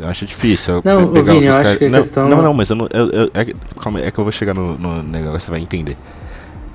Eu 0.00 0.08
acho 0.08 0.24
difícil. 0.24 0.80
Não, 0.82 1.12
pe- 1.12 1.18
ô, 1.18 1.22
Vini, 1.22 1.44
eu 1.44 1.52
acho 1.52 1.76
que 1.76 1.84
a 1.84 1.88
não, 1.90 1.98
questão- 1.98 2.26
Não, 2.30 2.40
não, 2.40 2.54
mas 2.54 2.70
eu 2.70 2.76
não. 2.76 2.88
Eu, 2.90 3.10
eu- 3.10 3.30
é, 3.34 3.44
que- 3.44 3.54
calma, 3.78 4.00
é 4.00 4.10
que 4.10 4.18
eu 4.18 4.24
vou 4.24 4.32
chegar 4.32 4.54
no, 4.54 4.78
no 4.78 5.02
negócio, 5.02 5.40
você 5.40 5.50
vai 5.50 5.60
entender. 5.60 5.94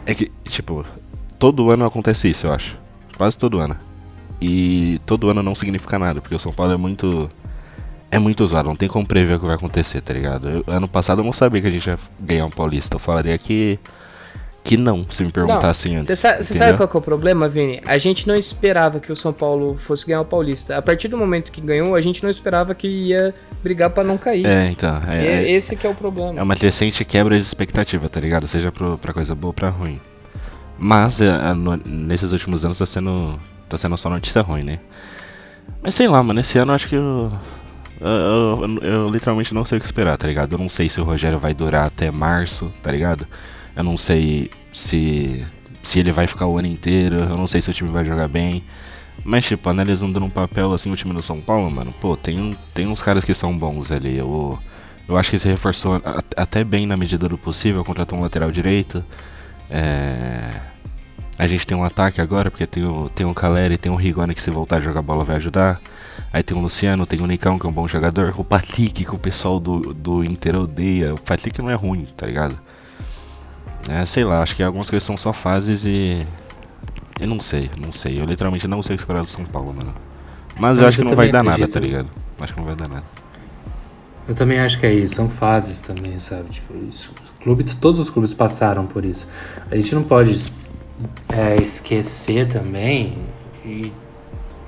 É 0.06 0.14
que, 0.14 0.32
tipo, 0.46 0.86
todo 1.40 1.72
ano 1.72 1.84
acontece 1.84 2.30
isso, 2.30 2.46
eu 2.46 2.54
acho. 2.54 2.78
Quase 3.18 3.36
todo 3.36 3.58
ano. 3.58 3.76
E 4.40 5.02
todo 5.08 5.28
ano 5.28 5.42
não 5.42 5.56
significa 5.56 5.98
nada, 5.98 6.22
porque 6.22 6.36
o 6.36 6.40
São 6.40 6.54
Paulo 6.54 6.74
é 6.74 6.78
muito. 6.78 7.32
É 8.12 8.20
muito 8.20 8.46
zoado, 8.46 8.68
não 8.68 8.76
tem 8.76 8.90
como 8.90 9.08
prever 9.08 9.36
o 9.36 9.40
que 9.40 9.46
vai 9.46 9.56
acontecer, 9.56 10.02
tá 10.02 10.14
ligado? 10.14 10.50
Eu- 10.50 10.64
ano 10.68 10.88
passado 10.88 11.22
eu 11.22 11.26
não 11.26 11.32
sabia 11.32 11.62
que 11.62 11.68
a 11.68 11.72
gente 11.72 11.88
ia 11.88 11.98
ganhar 12.20 12.46
um 12.46 12.50
paulista. 12.50 12.96
Eu 12.96 13.00
falaria 13.00 13.38
que. 13.38 13.80
Que 14.64 14.78
não, 14.78 15.08
se 15.10 15.24
me 15.24 15.32
perguntassem 15.32 15.96
antes. 15.96 16.20
Você 16.20 16.54
sabe 16.54 16.78
qual 16.78 16.88
que 16.88 16.96
é 16.96 17.00
o 17.00 17.02
problema, 17.02 17.50
Vini? 17.50 17.82
A 17.84 17.98
gente 17.98 18.28
não 18.28 18.36
esperava 18.36 19.00
que 19.00 19.12
o 19.12 19.16
São 19.16 19.34
Paulo 19.34 19.76
fosse 19.76 20.06
ganhar 20.06 20.22
o 20.22 20.26
Paulista. 20.26 20.78
A 20.78 20.82
partir 20.84 21.08
do 21.08 21.18
momento 21.18 21.52
que 21.52 21.60
ganhou, 21.60 21.96
a 21.96 22.02
gente 22.02 22.22
não 22.22 22.30
esperava 22.30 22.76
que 22.76 22.88
ia 22.88 23.34
brigar 23.64 23.90
pra 23.90 24.04
não 24.04 24.20
cair. 24.20 24.46
É, 24.46 24.68
então. 24.70 25.02
É, 25.08 25.24
E 25.24 25.28
é- 25.28 25.52
Esse 25.54 25.76
que 25.76 25.88
é 25.88 25.90
o 25.90 25.96
problema. 25.96 26.34
É 26.40 26.44
uma 26.44 26.56
crescente 26.56 27.04
quebra 27.04 27.36
de 27.36 27.42
expectativa, 27.44 28.08
tá 28.08 28.20
ligado? 28.20 28.48
Seja 28.48 28.72
pro, 28.72 29.00
pra 29.00 29.14
coisa 29.14 29.34
boa 29.34 29.50
ou 29.50 29.54
pra 29.54 29.70
ruim. 29.70 30.00
Mas 30.78 31.20
é, 31.22 31.30
a- 31.32 31.56
no- 31.56 31.82
nesses 31.88 32.32
últimos 32.32 32.64
anos 32.64 32.78
tá 32.78 32.86
sendo. 32.86 33.40
tá 33.68 33.78
sendo 33.80 33.98
só 33.98 34.10
notícia 34.12 34.42
ruim, 34.44 34.64
né? 34.64 34.80
Mas 35.82 35.96
sei 35.96 36.08
lá, 36.08 36.22
mano, 36.22 36.40
esse 36.40 36.60
ano 36.60 36.72
eu 36.72 36.76
acho 36.76 36.88
que 36.88 36.96
eu. 36.96 37.32
Eu, 38.02 38.66
eu- 38.66 38.78
eu 38.82 39.10
literalmente 39.10 39.54
não 39.54 39.64
sei 39.64 39.78
o 39.78 39.82
que 39.82 39.86
esperar, 39.86 40.18
tá 40.18 40.28
ligado? 40.28 40.54
Eu 40.54 40.58
não 40.60 40.70
sei 40.70 40.90
se 40.90 41.00
o 41.00 41.04
Rogério 41.04 41.38
vai 41.40 41.54
durar 41.54 41.86
até 41.86 42.10
março, 42.12 42.74
tá 42.82 42.92
ligado? 42.92 43.28
Eu 43.76 43.84
não 43.84 43.98
sei 43.98 44.50
se. 44.74 45.46
se 45.84 46.00
ele 46.00 46.12
vai 46.12 46.28
ficar 46.28 46.48
o 46.48 46.58
ano 46.58 46.68
inteiro, 46.68 47.18
eu 47.18 47.38
não 47.38 47.48
sei 47.48 47.62
se 47.62 47.70
o 47.70 47.74
time 47.74 47.90
vai 47.92 48.04
jogar 48.06 48.28
bem. 48.28 48.64
Mas, 49.24 49.46
tipo, 49.46 49.70
analisando 49.70 50.20
num 50.20 50.30
papel 50.32 50.74
assim 50.74 50.92
o 50.92 50.96
time 50.96 51.14
do 51.14 51.22
São 51.22 51.40
Paulo, 51.42 51.70
mano, 51.70 51.94
pô, 52.02 52.18
tem, 52.18 52.58
tem 52.74 52.88
uns 52.88 53.02
caras 53.04 53.24
que 53.24 53.34
são 53.36 53.56
bons 53.58 53.92
ali. 53.92 54.18
Eu, 54.18 54.58
eu 55.08 55.16
acho 55.18 55.30
que 55.30 55.38
se 55.38 55.48
reforçou 55.48 56.02
até 56.36 56.64
bem 56.64 56.88
na 56.88 56.98
medida 56.98 57.30
do 57.30 57.38
possível, 57.38 57.84
contratou 57.86 58.18
um 58.18 58.24
lateral 58.24 58.50
direito. 58.52 59.06
É, 59.70 60.52
A 61.38 61.48
gente 61.48 61.66
tem 61.68 61.78
um 61.78 61.84
ataque 61.84 62.22
agora, 62.22 62.52
porque 62.52 62.66
tem 62.68 62.84
o, 62.86 63.10
tem 63.10 63.26
o 63.26 63.34
Caleri, 63.34 63.78
tem 63.78 63.92
o 63.92 63.96
Rigoni 63.96 64.34
que 64.36 64.42
se 64.42 64.52
voltar 64.52 64.78
a 64.78 64.80
jogar 64.80 65.02
bola 65.02 65.24
vai 65.24 65.36
ajudar. 65.38 65.80
Aí 66.34 66.42
tem 66.42 66.56
o 66.56 66.62
Luciano, 66.62 67.06
tem 67.06 67.20
o 67.20 67.28
Nicão, 67.28 67.60
que 67.60 67.66
é 67.66 67.70
um 67.70 67.74
bom 67.74 67.88
jogador. 67.88 68.34
O 68.38 68.44
Patrick, 68.44 69.04
que 69.04 69.16
o 69.16 69.18
pessoal 69.18 69.60
do, 69.60 69.94
do 69.94 70.24
Inter 70.24 70.56
odeia. 70.56 71.14
O 71.14 71.20
Patrick 71.20 71.62
não 71.62 71.70
é 71.70 71.74
ruim, 71.74 72.08
tá 72.16 72.26
ligado? 72.26 72.58
É, 73.90 74.06
sei 74.06 74.24
lá, 74.24 74.42
acho 74.42 74.56
que 74.56 74.64
algumas 74.64 74.90
coisas 74.90 75.06
são 75.06 75.18
só 75.18 75.34
fases 75.34 75.84
e. 75.86 76.26
Eu 77.20 77.28
não 77.28 77.40
sei, 77.40 77.70
não 77.78 77.92
sei. 77.92 78.20
Eu 78.20 78.26
literalmente 78.26 78.68
não 78.68 78.82
sei 78.82 78.96
o 78.96 78.98
que 78.98 79.04
esperar 79.04 79.24
do 79.24 79.30
São 79.30 79.46
Paulo, 79.46 79.74
mano. 79.74 79.94
Mas 80.58 80.80
eu 80.80 80.88
acho 80.88 80.98
que 80.98 81.04
eu 81.04 81.10
não 81.10 81.16
vai 81.16 81.30
dar 81.30 81.44
nada, 81.44 81.68
tá 81.68 81.80
ligado? 81.80 82.10
Acho 82.40 82.54
que 82.54 82.60
não 82.60 82.66
vai 82.66 82.76
dar 82.76 82.88
nada. 82.88 83.04
Eu 84.28 84.36
também 84.36 84.60
acho 84.60 84.80
que 84.80 84.86
é 84.86 84.94
isso, 84.94 85.16
são 85.16 85.28
fases 85.28 85.82
também, 85.82 86.18
sabe? 86.18 86.50
Tipo, 86.50 86.74
isso, 86.90 87.12
clubes, 87.42 87.76
todos 87.76 88.00
os 88.00 88.10
clubes 88.10 88.34
passaram 88.34 88.86
por 88.86 89.04
isso. 89.04 89.28
A 89.70 89.76
gente 89.76 89.94
não 89.94 90.04
pode 90.04 90.52
é, 91.30 91.58
esquecer 91.58 92.48
também. 92.48 93.16
E, 93.66 93.92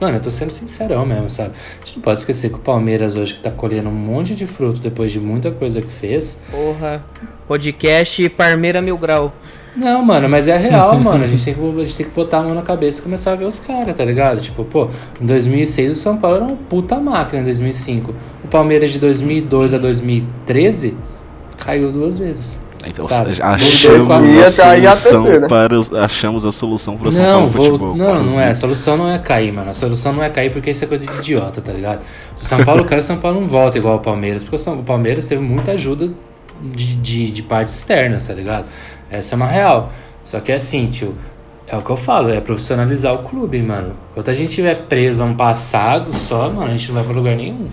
mano, 0.03 0.17
eu 0.17 0.21
tô 0.21 0.29
sendo 0.29 0.49
sincerão 0.49 1.05
mesmo, 1.05 1.29
sabe? 1.29 1.53
A 1.81 1.85
gente 1.85 1.95
não 1.95 2.03
pode 2.03 2.19
esquecer 2.19 2.49
que 2.49 2.55
o 2.55 2.59
Palmeiras 2.59 3.15
hoje 3.15 3.33
que 3.33 3.39
tá 3.39 3.49
colhendo 3.49 3.87
um 3.87 3.93
monte 3.93 4.35
de 4.35 4.45
fruto 4.45 4.81
depois 4.81 5.11
de 5.11 5.19
muita 5.19 5.49
coisa 5.49 5.81
que 5.81 5.91
fez. 5.91 6.39
Porra. 6.51 7.03
Podcast 7.47 8.27
Parmeira 8.29 8.81
Mil 8.81 8.97
Grau. 8.97 9.33
Não, 9.75 10.03
mano, 10.03 10.27
mas 10.27 10.47
é 10.49 10.57
real, 10.57 10.99
mano. 10.99 11.23
A 11.23 11.27
gente, 11.27 11.45
tem 11.45 11.53
que, 11.53 11.61
a 11.61 11.81
gente 11.81 11.97
tem 11.97 12.05
que 12.05 12.11
botar 12.11 12.39
a 12.39 12.43
mão 12.43 12.53
na 12.53 12.61
cabeça 12.61 12.99
e 12.99 13.01
começar 13.01 13.31
a 13.31 13.35
ver 13.35 13.45
os 13.45 13.61
caras, 13.61 13.97
tá 13.97 14.03
ligado? 14.03 14.41
Tipo, 14.41 14.65
pô, 14.65 14.89
em 15.21 15.25
2006 15.25 15.91
o 15.93 15.95
São 15.95 16.17
Paulo 16.17 16.35
era 16.35 16.45
uma 16.45 16.57
puta 16.57 16.97
máquina 16.97 17.41
em 17.41 17.45
2005. 17.45 18.13
O 18.43 18.47
Palmeiras 18.49 18.91
de 18.91 18.99
2002 18.99 19.73
a 19.73 19.77
2013 19.77 20.97
caiu 21.57 21.93
duas 21.93 22.19
vezes. 22.19 22.59
Então 22.85 23.05
Sabe? 23.05 23.31
achamos 23.41 24.09
a 24.11 24.49
solução 24.51 25.23
terceira. 25.23 25.47
para 25.47 25.77
os, 25.77 25.93
achamos 25.93 26.45
a 26.45 26.51
solução 26.51 26.97
para 26.97 27.07
o 27.07 27.11
São 27.11 27.25
Paulo 27.25 27.47
vou, 27.47 27.65
Futebol. 27.65 27.95
não, 27.95 28.23
não 28.23 28.39
é. 28.39 28.49
A 28.51 28.55
solução 28.55 28.97
não 28.97 29.09
é 29.09 29.17
cair, 29.19 29.51
mano. 29.53 29.69
A 29.69 29.73
solução 29.73 30.13
não 30.13 30.23
é 30.23 30.29
cair 30.29 30.51
porque 30.51 30.71
isso 30.71 30.83
é 30.83 30.87
coisa 30.87 31.07
de 31.07 31.17
idiota, 31.17 31.61
tá 31.61 31.71
ligado? 31.71 32.01
Se 32.35 32.45
o 32.45 32.47
São 32.47 32.63
Paulo 32.63 32.83
cair, 32.85 32.99
o 32.99 33.03
São 33.03 33.17
Paulo 33.17 33.41
não 33.41 33.47
volta 33.47 33.77
igual 33.77 33.95
o 33.95 33.99
Palmeiras, 33.99 34.43
porque 34.43 34.55
o, 34.55 34.59
São, 34.59 34.79
o 34.79 34.83
Palmeiras 34.83 35.27
teve 35.27 35.41
muita 35.41 35.71
ajuda 35.71 36.11
de, 36.61 36.95
de, 36.95 37.31
de 37.31 37.41
partes 37.43 37.73
externas, 37.73 38.27
tá 38.27 38.33
ligado? 38.33 38.65
Essa 39.09 39.33
é 39.33 39.35
uma 39.35 39.47
real. 39.47 39.91
Só 40.23 40.39
que 40.39 40.51
é 40.51 40.55
assim, 40.55 40.87
tio, 40.87 41.13
é 41.67 41.77
o 41.77 41.81
que 41.81 41.89
eu 41.89 41.97
falo, 41.97 42.29
é 42.29 42.39
profissionalizar 42.39 43.13
o 43.13 43.19
clube, 43.19 43.61
mano. 43.61 43.95
Enquanto 44.11 44.29
a 44.29 44.33
gente 44.33 44.49
estiver 44.49 44.75
preso 44.87 45.21
a 45.21 45.25
um 45.25 45.33
passado 45.35 46.13
só, 46.13 46.49
mano, 46.49 46.63
a 46.63 46.71
gente 46.71 46.87
não 46.89 46.95
vai 46.95 47.03
pra 47.03 47.13
lugar 47.13 47.35
nenhum. 47.35 47.67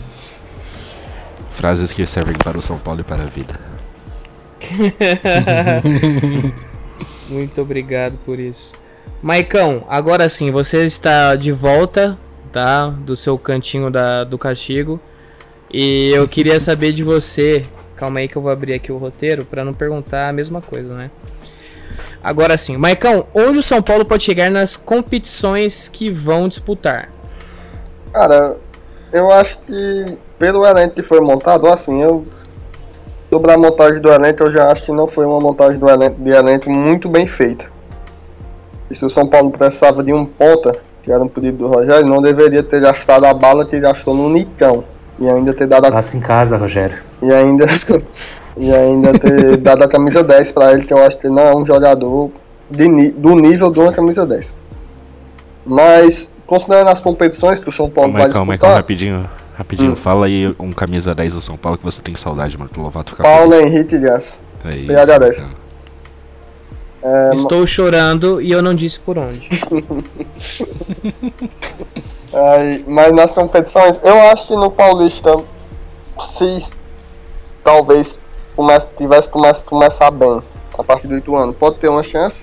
Frases 1.51 1.93
que 1.93 2.07
servem 2.07 2.35
para 2.35 2.57
o 2.57 2.63
São 2.63 2.79
Paulo 2.79 3.01
e 3.01 3.05
para 3.05 3.23
a 3.23 3.27
vida. 3.27 3.70
Muito 7.29 7.61
obrigado 7.61 8.19
por 8.25 8.39
isso. 8.39 8.75
Maicão, 9.23 9.85
agora 9.89 10.29
sim, 10.29 10.51
você 10.51 10.85
está 10.85 11.37
de 11.37 11.53
volta, 11.53 12.19
tá? 12.53 12.89
Do 12.89 13.17
seu 13.17 13.37
cantinho 13.39 13.91
da, 13.91 14.25
do 14.25 14.39
castigo. 14.39 15.01
E 15.73 16.11
eu 16.15 16.27
queria 16.27 16.59
saber 16.59 16.93
de 16.93 17.05
você. 17.05 17.65
Calma 17.95 18.21
aí 18.21 18.29
que 18.29 18.37
eu 18.37 18.43
vou 18.43 18.51
abrir 18.51 18.75
aqui 18.75 18.91
o 18.91 18.97
roteiro 18.97 19.45
para 19.45 19.65
não 19.65 19.75
perguntar 19.75 20.29
a 20.29 20.33
mesma 20.33 20.61
coisa, 20.61 20.95
né? 20.95 21.11
Agora 22.23 22.57
sim, 22.57 22.77
Maicão, 22.77 23.27
onde 23.35 23.59
o 23.59 23.63
São 23.63 23.83
Paulo 23.83 24.05
pode 24.05 24.25
chegar 24.25 24.51
nas 24.51 24.77
competições 24.77 25.89
que 25.89 26.11
vão 26.11 26.49
disputar? 26.49 27.11
Cara, 28.13 28.57
eu 29.13 29.31
acho 29.31 29.59
que 29.61 30.19
pelo 30.39 30.67
elenco 30.67 30.95
que 30.95 31.03
foi 31.03 31.21
montado, 31.21 31.67
assim, 31.69 32.03
eu. 32.03 32.27
Sobre 33.31 33.53
a 33.53 33.57
montagem 33.57 34.01
do 34.01 34.11
elenco, 34.11 34.43
eu 34.43 34.51
já 34.51 34.73
acho 34.73 34.85
que 34.85 34.91
não 34.93 35.07
foi 35.07 35.25
uma 35.25 35.39
montagem 35.39 35.79
do 35.79 35.89
elenco, 35.89 36.21
de 36.21 36.31
elenco 36.31 36.69
muito 36.69 37.09
bem 37.09 37.29
feita. 37.29 37.65
E 38.91 38.97
se 38.97 39.05
o 39.05 39.09
São 39.09 39.25
Paulo 39.29 39.53
precisava 39.53 40.03
de 40.03 40.13
um 40.13 40.27
ponta, 40.27 40.73
que 41.05 41.13
era 41.13 41.23
um 41.23 41.29
pedido 41.29 41.59
do 41.59 41.69
Rogério, 41.69 42.09
não 42.09 42.21
deveria 42.21 42.61
ter 42.61 42.81
gastado 42.81 43.25
a 43.25 43.33
bala 43.33 43.65
que 43.65 43.79
gastou 43.79 44.15
no 44.15 44.29
Nicão. 44.29 44.83
E 45.17 45.29
ainda 45.29 45.55
ter 45.55 45.69
dado 45.69 45.85
a 45.87 45.93
Passa 45.93 46.17
em 46.17 46.21
casa, 46.21 46.57
Rogério. 46.57 46.99
e 47.23 47.33
ainda 47.33 47.67
e 48.57 48.73
ainda 48.73 49.17
ter 49.17 49.59
dado 49.63 49.85
a 49.85 49.89
camisa 49.89 50.25
10 50.25 50.51
pra 50.51 50.73
ele, 50.73 50.85
que 50.85 50.93
eu 50.93 50.99
acho 50.99 51.17
que 51.19 51.29
não 51.29 51.43
é 51.43 51.55
um 51.55 51.65
jogador 51.65 52.33
de 52.69 53.13
do 53.13 53.37
nível 53.37 53.71
de 53.71 53.79
uma 53.79 53.93
camisa 53.93 54.27
10. 54.27 54.47
Mas, 55.65 56.29
considerando 56.47 56.89
as 56.89 56.99
competições 56.99 57.61
que 57.61 57.69
o 57.69 57.73
São 57.73 57.89
Paulo 57.89 58.13
vai 58.13 58.23
Maicon, 58.23 58.39
Maicon, 58.39 58.53
disputar, 58.53 58.77
rapidinho. 58.77 59.29
Rapidinho, 59.61 59.93
Hum. 59.93 59.97
fala 59.97 60.25
aí 60.25 60.55
um 60.59 60.73
camisa 60.73 61.15
10 61.15 61.35
do 61.35 61.41
São 61.43 61.55
Paulo 61.55 61.77
que 61.77 61.85
você 61.85 62.01
tem 62.01 62.15
saudade, 62.15 62.57
mano. 62.57 62.71
Do 62.73 62.81
Lovato 62.81 63.11
ficar 63.11 63.25
Paulo 63.25 63.53
feliz. 63.53 63.67
Henrique 63.75 63.99
Dias. 63.99 64.39
É 64.65 64.75
isso, 64.75 64.87
PH 64.87 65.19
10. 65.19 65.37
Maicon. 65.37 65.55
É, 67.03 67.35
Estou 67.35 67.67
chorando 67.67 68.41
e 68.41 68.51
eu 68.51 68.63
não 68.63 68.75
disse 68.75 68.99
por 69.01 69.19
onde. 69.19 69.51
Aí, 72.33 72.83
mas 72.89 73.13
nas 73.13 73.33
competições, 73.33 74.01
eu 74.03 74.15
acho 74.31 74.47
que 74.47 74.55
no 74.57 74.71
Paulista, 74.71 75.37
se 76.31 76.65
talvez 77.63 78.19
comece, 78.57 78.87
tivesse 78.97 79.29
comece, 79.29 79.63
começar 79.65 80.11
bem 80.11 80.41
a 80.79 80.83
partir 80.85 81.07
do 81.07 81.15
oito 81.15 81.37
anos, 81.37 81.55
pode 81.57 81.77
ter 81.77 81.89
uma 81.91 82.03
chance, 82.03 82.39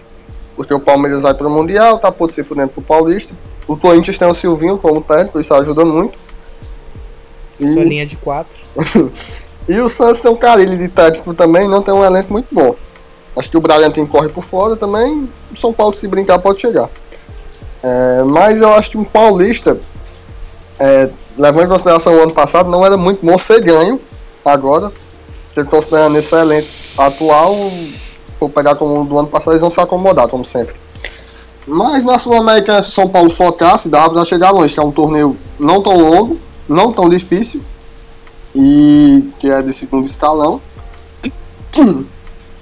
porque 0.55 0.73
o 0.73 0.79
Palmeiras 0.79 1.21
vai 1.23 1.33
para 1.33 1.47
o 1.47 1.49
Mundial, 1.49 1.97
tá 1.97 2.11
por 2.11 2.31
ser 2.31 2.43
por 2.43 2.57
dentro 2.57 2.79
do 2.79 2.85
Paulista. 2.85 3.33
O 3.67 3.75
Corinthians 3.75 4.17
tem 4.19 4.27
o 4.29 4.35
Silvinho 4.35 4.77
como 4.77 5.01
técnico, 5.01 5.39
isso 5.39 5.53
ajuda 5.53 5.83
muito. 5.83 6.17
E, 7.59 7.67
Sua 7.67 7.83
linha 7.83 8.05
de 8.05 8.15
quatro. 8.17 8.57
e 9.67 9.79
o 9.79 9.89
Santos 9.89 10.21
tem 10.21 10.31
um 10.31 10.35
Carilli 10.35 10.77
de 10.77 10.87
técnico 10.89 11.33
também, 11.33 11.67
não 11.67 11.81
tem 11.81 11.93
um 11.93 12.03
elenco 12.03 12.31
muito 12.31 12.47
bom. 12.51 12.75
Acho 13.35 13.49
que 13.49 13.57
o 13.57 13.61
Bragantino 13.61 14.07
corre 14.07 14.29
por 14.29 14.43
fora 14.43 14.75
também, 14.75 15.29
o 15.51 15.57
São 15.59 15.71
Paulo 15.71 15.95
se 15.95 16.07
brincar 16.07 16.39
pode 16.39 16.59
chegar. 16.59 16.89
É, 17.83 18.23
mas 18.23 18.59
eu 18.59 18.73
acho 18.73 18.89
que 18.89 18.97
um 18.97 19.03
paulista, 19.03 19.79
é, 20.79 21.09
levando 21.37 21.65
em 21.65 21.69
consideração 21.69 22.15
o 22.15 22.23
ano 22.23 22.33
passado, 22.33 22.69
não 22.69 22.85
era 22.85 22.97
muito 22.97 23.25
bom 23.25 23.37
ser 23.37 23.61
ganho 23.61 24.01
agora. 24.43 24.91
Se 25.53 25.63
considerando 25.63 26.17
esse 26.17 26.33
elenco 26.35 26.67
atual, 26.97 27.55
for 28.39 28.49
pegar 28.49 28.75
como 28.75 29.05
do 29.05 29.19
ano 29.19 29.27
passado, 29.27 29.53
eles 29.53 29.61
vão 29.61 29.69
se 29.69 29.79
acomodar, 29.79 30.27
como 30.27 30.45
sempre. 30.45 30.75
Mas 31.67 32.03
na 32.03 32.17
Sul-América, 32.17 32.81
se 32.81 32.89
o 32.89 32.93
São 32.93 33.09
Paulo 33.09 33.29
focasse, 33.29 33.89
dava 33.89 34.09
pra 34.09 34.25
chegar 34.25 34.51
longe, 34.51 34.73
que 34.73 34.79
é 34.79 34.83
um 34.83 34.91
torneio 34.91 35.37
não 35.59 35.81
tão 35.81 35.97
longo, 35.97 36.39
não 36.67 36.91
tão 36.91 37.09
difícil, 37.09 37.61
e 38.55 39.29
que 39.39 39.49
é 39.49 39.61
de 39.61 39.73
segundo 39.73 40.07
escalão. 40.07 40.61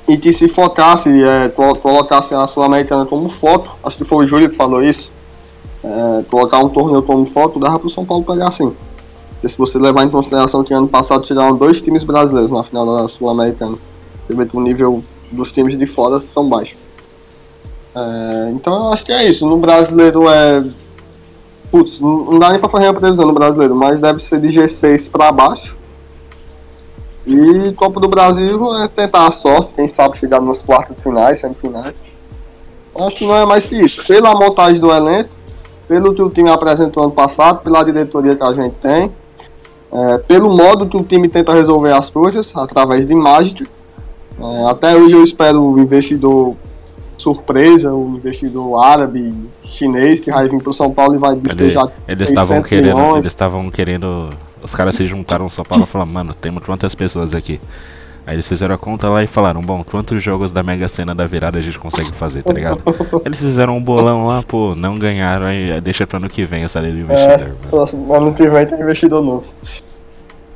E 0.08 0.20
que 0.20 0.32
se 0.32 0.48
focasse, 0.48 1.10
é, 1.24 1.50
colo- 1.50 1.80
colocasse 1.80 2.32
a 2.36 2.46
Sul-Americana 2.46 3.08
como 3.08 3.28
foto, 3.28 3.72
acho 3.84 3.98
que 3.98 4.06
foi 4.06 4.24
o 4.24 4.28
Júlio 4.28 4.52
que 4.52 4.56
falou 4.56 4.84
isso, 4.84 5.10
é, 5.84 6.24
colocar 6.30 6.60
um 6.60 6.70
torneio 6.70 7.02
como 7.02 7.26
foto, 7.32 7.58
dava 7.60 7.80
pro 7.80 7.90
São 7.90 8.06
Paulo 8.06 8.24
pegar 8.24 8.52
sim. 8.52 8.72
Porque 9.32 9.50
se 9.50 9.58
você 9.58 9.80
levar 9.80 10.04
em 10.06 10.10
consideração 10.12 10.64
que 10.64 10.72
ano 10.76 10.88
passado 10.88 11.26
chegaram 11.26 11.56
dois 11.56 11.82
times 11.82 12.04
brasileiros 12.04 12.52
na 12.52 12.64
final 12.64 12.86
da 12.86 13.08
Sul-Americana, 13.08 13.78
vê 14.30 14.46
que 14.46 14.56
o 14.56 14.62
nível 14.62 15.04
dos 15.32 15.52
times 15.52 15.76
de 15.76 15.88
fora 15.88 16.22
são 16.30 16.48
baixos. 16.48 16.78
É, 17.96 18.52
então 18.54 18.76
eu 18.76 18.94
acho 18.94 19.04
que 19.06 19.12
é 19.12 19.28
isso. 19.28 19.48
No 19.48 19.58
brasileiro 19.58 20.30
é. 20.30 20.64
Putz, 21.76 22.00
não 22.00 22.40
dá 22.40 22.52
nem 22.52 22.60
pra 22.62 22.70
fazer 22.70 22.86
uma 22.86 22.94
previsão 22.94 23.28
no 23.28 23.34
brasileiro, 23.34 23.76
mas 23.76 24.00
deve 24.00 24.24
ser 24.24 24.40
de 24.40 24.48
G6 24.48 25.12
pra 25.12 25.30
baixo. 25.30 25.76
E 27.28 27.74
Copa 27.74 28.00
do 28.00 28.08
Brasil 28.08 28.74
é 28.78 28.88
tentar 28.88 29.28
a 29.28 29.32
sorte, 29.34 29.74
quem 29.74 29.86
sabe 29.86 30.18
chegar 30.18 30.40
nos 30.40 30.62
quartos 30.62 30.96
finais, 31.04 31.40
semifinais. 31.40 31.94
Acho 32.96 33.18
que 33.18 33.28
não 33.28 33.36
é 33.36 33.46
mais 33.46 33.66
que 33.66 33.76
isso. 33.76 34.08
Pela 34.08 34.34
montagem 34.34 34.80
do 34.80 34.90
elenco, 34.90 35.30
pelo 35.86 36.16
que 36.16 36.22
o 36.22 36.30
time 36.30 36.50
apresentou 36.50 37.04
ano 37.04 37.12
passado, 37.12 37.60
pela 37.60 37.84
diretoria 37.84 38.38
que 38.38 38.44
a 38.44 38.54
gente 38.54 38.76
tem, 38.76 39.12
é, 39.92 40.18
pelo 40.20 40.56
modo 40.56 40.88
que 40.88 40.96
o 40.96 41.04
time 41.04 41.28
tenta 41.28 41.52
resolver 41.52 41.92
as 41.92 42.10
coisas, 42.10 42.54
através 42.56 43.06
de 43.06 43.14
mágica. 43.14 43.66
É, 44.40 44.70
até 44.70 44.96
hoje 44.96 45.12
eu 45.12 45.26
espero 45.26 45.62
o 45.62 45.78
investidor 45.78 46.56
surpresa, 47.18 47.94
o 47.94 48.16
investidor 48.18 48.84
árabe, 48.84 49.34
chinês, 49.64 50.20
que 50.20 50.32
vai 50.32 50.48
vir 50.48 50.62
pro 50.62 50.74
São 50.74 50.92
Paulo 50.92 51.16
e 51.16 51.18
vai 51.18 51.32
Ele- 51.34 51.42
despejar 51.42 51.90
eles 52.08 52.22
estavam 52.22 52.58
600 52.58 52.70
querendo. 52.70 52.96
milhões. 52.96 53.16
Eles 53.18 53.28
estavam 53.28 53.70
querendo. 53.72 54.30
Os 54.62 54.74
caras 54.74 54.96
se 54.96 55.06
juntaram 55.06 55.46
no 55.46 55.52
São 55.52 55.64
Paulo 55.66 55.84
e 55.84 55.88
falaram, 55.88 56.12
mano, 56.12 56.34
temos 56.34 56.64
quantas 56.64 56.94
pessoas 56.96 57.34
aqui? 57.36 57.60
Aí 58.28 58.34
eles 58.36 58.48
fizeram 58.48 58.74
a 58.74 58.78
conta 58.78 59.08
lá 59.08 59.24
e 59.24 59.28
falaram, 59.28 59.62
bom, 59.62 59.84
quantos 59.84 60.24
jogos 60.24 60.52
da 60.52 60.64
Mega 60.64 60.88
Sena 60.88 61.14
da 61.14 61.28
virada 61.28 61.60
a 61.60 61.62
gente 61.62 61.78
consegue 61.78 62.12
fazer, 62.12 62.42
tá 62.42 62.52
ligado? 62.52 62.82
Eles 63.24 63.38
fizeram 63.38 63.78
um 63.78 63.84
bolão 63.84 64.26
lá, 64.26 64.42
pô, 64.42 64.74
não 64.74 64.98
ganharam, 64.98 65.46
aí 65.46 65.80
deixa 65.80 66.08
pra 66.08 66.18
ano 66.18 66.28
que 66.28 66.44
vem 66.44 66.64
essa 66.64 66.80
lei 66.80 66.92
do 66.92 67.02
investidor, 67.02 67.38
mano. 67.72 68.12
É, 68.12 68.18
ano 68.18 68.34
que 68.34 68.50
vem 68.50 68.66
tem 68.66 68.80
investidor 68.82 69.22
novo. 69.22 69.44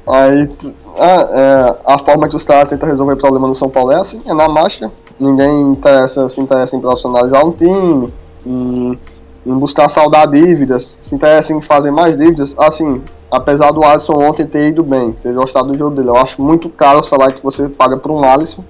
Aí, 0.08 0.48
tu- 0.48 0.72
ah, 0.98 1.28
é, 1.32 1.94
a 1.94 2.00
forma 2.00 2.28
que 2.28 2.36
os 2.36 2.44
caras 2.44 2.70
tentam 2.70 2.90
resolver 2.90 3.14
o 3.14 3.18
problema 3.18 3.48
no 3.48 3.54
São 3.54 3.70
Paulo 3.70 3.92
é 3.92 3.98
assim, 4.02 4.20
é 4.26 4.34
na 4.34 4.50
marcha. 4.50 4.92
Ninguém 5.20 5.72
interessa, 5.72 6.30
se 6.30 6.40
interessa 6.40 6.76
em 6.76 6.80
profissionalizar 6.80 7.46
um 7.46 7.52
time, 7.52 8.14
em, 8.46 9.00
em 9.46 9.54
buscar 9.58 9.90
saldar 9.90 10.30
dívidas, 10.30 10.96
se 11.04 11.14
interessa 11.14 11.54
em 11.54 11.62
fazer 11.62 11.92
mais 11.92 12.18
dívidas. 12.18 12.56
Assim, 12.58 13.02
apesar 13.30 13.72
do 13.72 13.84
Alisson 13.84 14.14
ontem 14.14 14.46
ter 14.46 14.70
ido 14.70 14.84
bem, 14.84 15.12
ter 15.12 15.34
gostado 15.34 15.72
do 15.72 15.78
jogo 15.78 15.96
dele, 15.96 16.10
eu 16.10 16.16
acho 16.16 16.42
muito 16.42 16.70
caro 16.70 17.00
o 17.00 17.04
salário 17.04 17.36
que 17.36 17.44
você 17.44 17.68
paga 17.68 17.98
por 17.98 18.12
um 18.12 18.24
Alisson. 18.24 18.64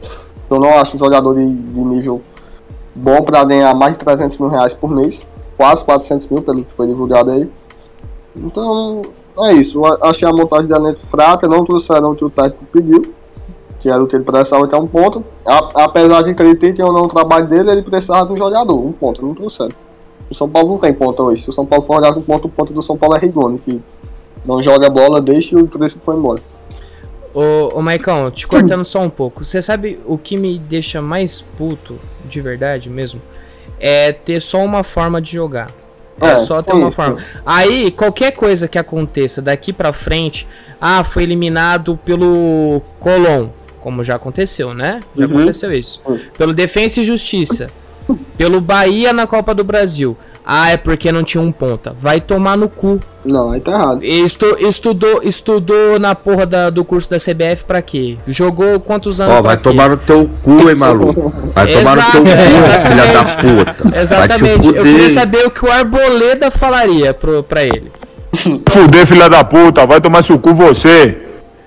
Eu 0.49 0.59
não 0.59 0.79
acho 0.79 0.95
um 0.95 0.99
jogador 0.99 1.35
de, 1.35 1.45
de 1.47 1.79
nível 1.79 2.21
bom 2.95 3.21
para 3.21 3.43
ganhar 3.43 3.73
mais 3.75 3.93
de 3.93 3.99
300 3.99 4.37
mil 4.39 4.49
reais 4.49 4.73
por 4.73 4.89
mês, 4.89 5.21
quase 5.55 5.83
400 5.85 6.27
mil, 6.27 6.41
pelo 6.41 6.63
que 6.63 6.73
foi 6.73 6.87
divulgado 6.87 7.31
aí. 7.31 7.49
Então, 8.35 9.03
é 9.39 9.53
isso. 9.53 9.85
Eu 9.85 9.97
achei 10.01 10.27
a 10.27 10.33
montagem 10.33 10.67
da 10.67 10.77
elenco 10.77 11.05
fraca, 11.07 11.47
não 11.47 11.63
trouxeram 11.63 12.11
o 12.11 12.15
que 12.15 12.25
o 12.25 12.29
técnico 12.29 12.65
pediu, 12.71 13.13
que 13.79 13.89
era 13.89 14.01
o 14.03 14.07
que 14.07 14.15
ele 14.15 14.23
precisava, 14.23 14.67
que 14.67 14.75
é 14.75 14.77
um 14.77 14.87
ponto. 14.87 15.23
A- 15.45 15.83
apesar 15.85 16.21
de 16.23 16.33
critiquem 16.33 16.83
ou 16.83 16.91
não 16.93 17.03
o 17.03 17.09
trabalho 17.09 17.47
dele, 17.47 17.71
ele 17.71 17.81
precisava 17.81 18.25
de 18.27 18.33
um 18.33 18.37
jogador, 18.37 18.75
um 18.85 18.91
ponto, 18.91 19.21
não 19.25 19.33
trouxeram. 19.33 19.73
O 20.29 20.35
São 20.35 20.47
Paulo 20.49 20.69
não 20.73 20.77
tem 20.77 20.93
ponta 20.93 21.23
hoje. 21.23 21.43
Se 21.43 21.49
o 21.49 21.53
São 21.53 21.65
Paulo 21.65 21.85
for 21.85 21.97
olhar 21.99 22.13
com 22.13 22.21
ponta, 22.21 22.45
o 22.45 22.49
ponta 22.49 22.73
do 22.73 22.83
São 22.83 22.97
Paulo 22.97 23.15
é 23.15 23.19
Rigoni, 23.19 23.57
que 23.59 23.81
não 24.45 24.61
joga 24.63 24.89
bola, 24.89 25.19
deixa 25.21 25.57
e 25.57 25.61
o 25.61 25.67
Crespo 25.67 25.99
foi 26.05 26.15
embora. 26.15 26.39
Ô, 27.33 27.77
ô 27.77 27.81
Maicon, 27.81 28.29
te 28.31 28.47
cortando 28.47 28.83
só 28.85 28.99
um 29.01 29.09
pouco. 29.09 29.45
Você 29.45 29.61
sabe 29.61 29.99
o 30.05 30.17
que 30.17 30.35
me 30.37 30.57
deixa 30.57 31.01
mais 31.01 31.41
puto, 31.41 31.95
de 32.25 32.41
verdade 32.41 32.89
mesmo? 32.89 33.21
É 33.79 34.11
ter 34.11 34.41
só 34.41 34.63
uma 34.63 34.83
forma 34.83 35.21
de 35.21 35.31
jogar. 35.33 35.69
É, 36.21 36.31
É, 36.31 36.39
só 36.39 36.61
ter 36.61 36.73
uma 36.73 36.87
sim. 36.87 36.91
forma. 36.91 37.17
Aí, 37.45 37.91
qualquer 37.91 38.31
coisa 38.31 38.67
que 38.67 38.77
aconteça 38.77 39.41
daqui 39.41 39.71
pra 39.71 39.93
frente, 39.93 40.47
ah, 40.81 41.03
foi 41.03 41.23
eliminado 41.23 41.97
pelo 42.03 42.81
Colom, 42.99 43.47
como 43.81 44.03
já 44.03 44.15
aconteceu, 44.15 44.73
né? 44.73 44.99
Já 45.15 45.25
Uhum. 45.25 45.31
aconteceu 45.31 45.71
isso. 45.73 46.01
Sim. 46.05 46.19
Pelo 46.37 46.53
Defensa 46.53 46.99
e 47.01 47.03
Justiça. 47.03 47.67
pelo 48.37 48.59
Bahia 48.59 49.13
na 49.13 49.27
Copa 49.27 49.53
do 49.53 49.63
Brasil. 49.63 50.17
Ah, 50.43 50.71
é 50.71 50.77
porque 50.77 51.11
não 51.11 51.21
tinha 51.23 51.43
um 51.43 51.51
ponta. 51.51 51.95
Vai 51.99 52.19
tomar 52.19 52.57
no 52.57 52.67
cu. 52.67 52.99
Não, 53.23 53.51
aí 53.51 53.59
tá 53.59 53.71
errado. 53.71 53.99
Estu, 54.03 54.57
estudou, 54.59 55.21
estudou 55.21 55.99
na 55.99 56.15
porra 56.15 56.43
da- 56.47 56.71
do 56.71 56.83
curso 56.83 57.07
da 57.07 57.19
CBF 57.19 57.65
pra 57.65 57.83
quê? 57.83 58.17
Jogou 58.27 58.79
quantos 58.79 59.21
anos 59.21 59.35
Ó, 59.35 59.41
vai 59.43 59.57
quê? 59.57 59.61
tomar 59.63 59.89
no 59.89 59.97
teu 59.97 60.27
cu, 60.41 60.67
hein, 60.67 60.75
maluco. 60.75 61.31
Vai 61.53 61.67
tomar 61.67 61.95
no 61.95 62.01
Exato, 62.01 62.11
teu 62.13 62.21
cu, 62.23 62.87
filha 62.87 63.05
da 63.13 63.23
puta. 63.25 63.83
Vai 63.83 63.91
te 63.91 63.99
Exatamente. 63.99 64.67
Eu 64.69 64.83
queria 64.83 65.09
saber 65.09 65.45
o 65.45 65.51
que 65.51 65.63
o 65.63 65.71
Arboleda 65.71 66.49
falaria 66.49 67.13
pro, 67.13 67.43
pra 67.43 67.63
ele. 67.63 67.91
Fuder, 68.67 69.05
filha 69.05 69.29
da 69.29 69.43
puta, 69.43 69.85
vai 69.85 70.01
tomar 70.01 70.23
seu 70.23 70.39
cu 70.39 70.55
você. 70.55 71.15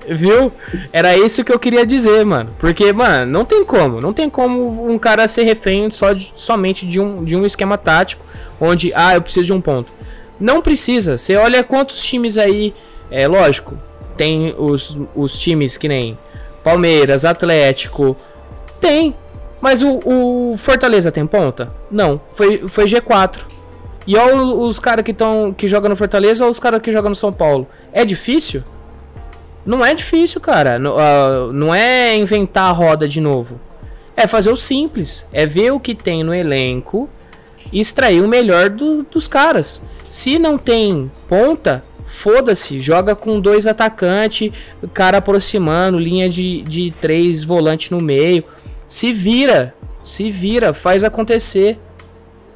Viu? 0.09 0.53
Era 0.93 1.17
isso 1.17 1.45
que 1.45 1.53
eu 1.53 1.59
queria 1.59 1.87
dizer, 1.87 2.25
mano. 2.25 2.51
Porque, 2.59 2.93
mano, 2.93 3.31
não 3.31 3.45
tem 3.45 3.65
como. 3.65 4.01
Não 4.01 4.13
tem 4.13 4.29
como 4.29 4.91
um 4.91 4.99
cara 4.99 5.27
ser 5.29 5.43
refém 5.45 5.91
só 5.91 6.13
de- 6.13 6.33
somente 6.35 6.87
de 6.87 7.01
um, 7.01 7.25
de 7.25 7.37
um 7.37 7.45
esquema 7.45 7.79
tático. 7.79 8.25
Onde, 8.61 8.93
ah, 8.95 9.15
eu 9.15 9.23
preciso 9.23 9.47
de 9.47 9.53
um 9.53 9.61
ponto. 9.61 9.93
Não 10.39 10.61
precisa. 10.61 11.17
Você 11.19 11.37
olha 11.37 11.63
quantos 11.65 12.03
times 12.05 12.39
aí. 12.39 12.75
É 13.11 13.27
lógico. 13.29 13.79
Tem 14.17 14.55
os, 14.59 14.97
os 15.15 15.39
times 15.39 15.77
que 15.77 15.89
nem 15.89 16.19
Palmeiras, 16.63 17.25
Atlético. 17.25 18.17
Tem. 18.81 19.15
Mas 19.61 19.83
o, 19.83 20.01
o 20.05 20.57
Fortaleza 20.57 21.13
tem 21.13 21.27
ponta? 21.27 21.73
Não. 21.91 22.21
Foi, 22.33 22.67
foi 22.69 22.85
G4. 22.85 23.39
E 24.07 24.17
olha 24.17 24.37
os 24.37 24.81
caras 24.81 25.05
que, 25.05 25.15
que 25.57 25.69
jogam 25.69 25.89
no 25.91 25.97
Fortaleza 25.97 26.45
ou 26.45 26.51
os 26.51 26.59
caras 26.59 26.81
que 26.83 26.91
jogam 26.91 27.11
no 27.11 27.15
São 27.15 27.33
Paulo. 27.33 27.69
É 27.93 28.05
difícil? 28.05 28.63
Não 29.65 29.85
é 29.85 29.95
difícil, 29.95 30.41
cara. 30.41 30.79
Não, 30.79 30.99
ah, 30.99 31.51
não 31.53 31.75
é 31.75 32.17
inventar 32.17 32.65
a 32.65 32.73
roda 32.73 33.07
de 33.09 33.21
novo. 33.21 33.61
É 34.17 34.27
fazer 34.27 34.51
o 34.51 34.57
simples. 34.57 35.29
É 35.33 35.47
ver 35.47 35.73
o 35.73 35.81
que 35.81 35.95
tem 35.95 36.23
no 36.25 36.35
elenco 36.35 37.09
e 37.73 37.81
extrair 37.81 38.21
o 38.23 38.29
melhor 38.29 38.69
do- 38.69 39.05
dos 39.05 39.29
caras. 39.29 39.87
Se 40.09 40.39
não 40.39 40.59
tem 40.59 41.11
ponta, 41.29 41.81
foda-se. 42.07 42.81
Joga 42.81 43.15
com 43.15 43.41
dois 43.41 43.67
atacantes, 43.67 44.51
cara 44.93 45.19
aproximando, 45.19 45.99
linha 45.99 46.29
de, 46.29 46.63
de 46.63 46.91
três 47.01 47.45
volante 47.45 47.91
no 47.93 48.01
meio. 48.01 48.45
Se 48.89 49.13
vira. 49.13 49.75
Se 50.05 50.31
vira. 50.31 50.75
Faz 50.75 51.05
acontecer. 51.05 51.79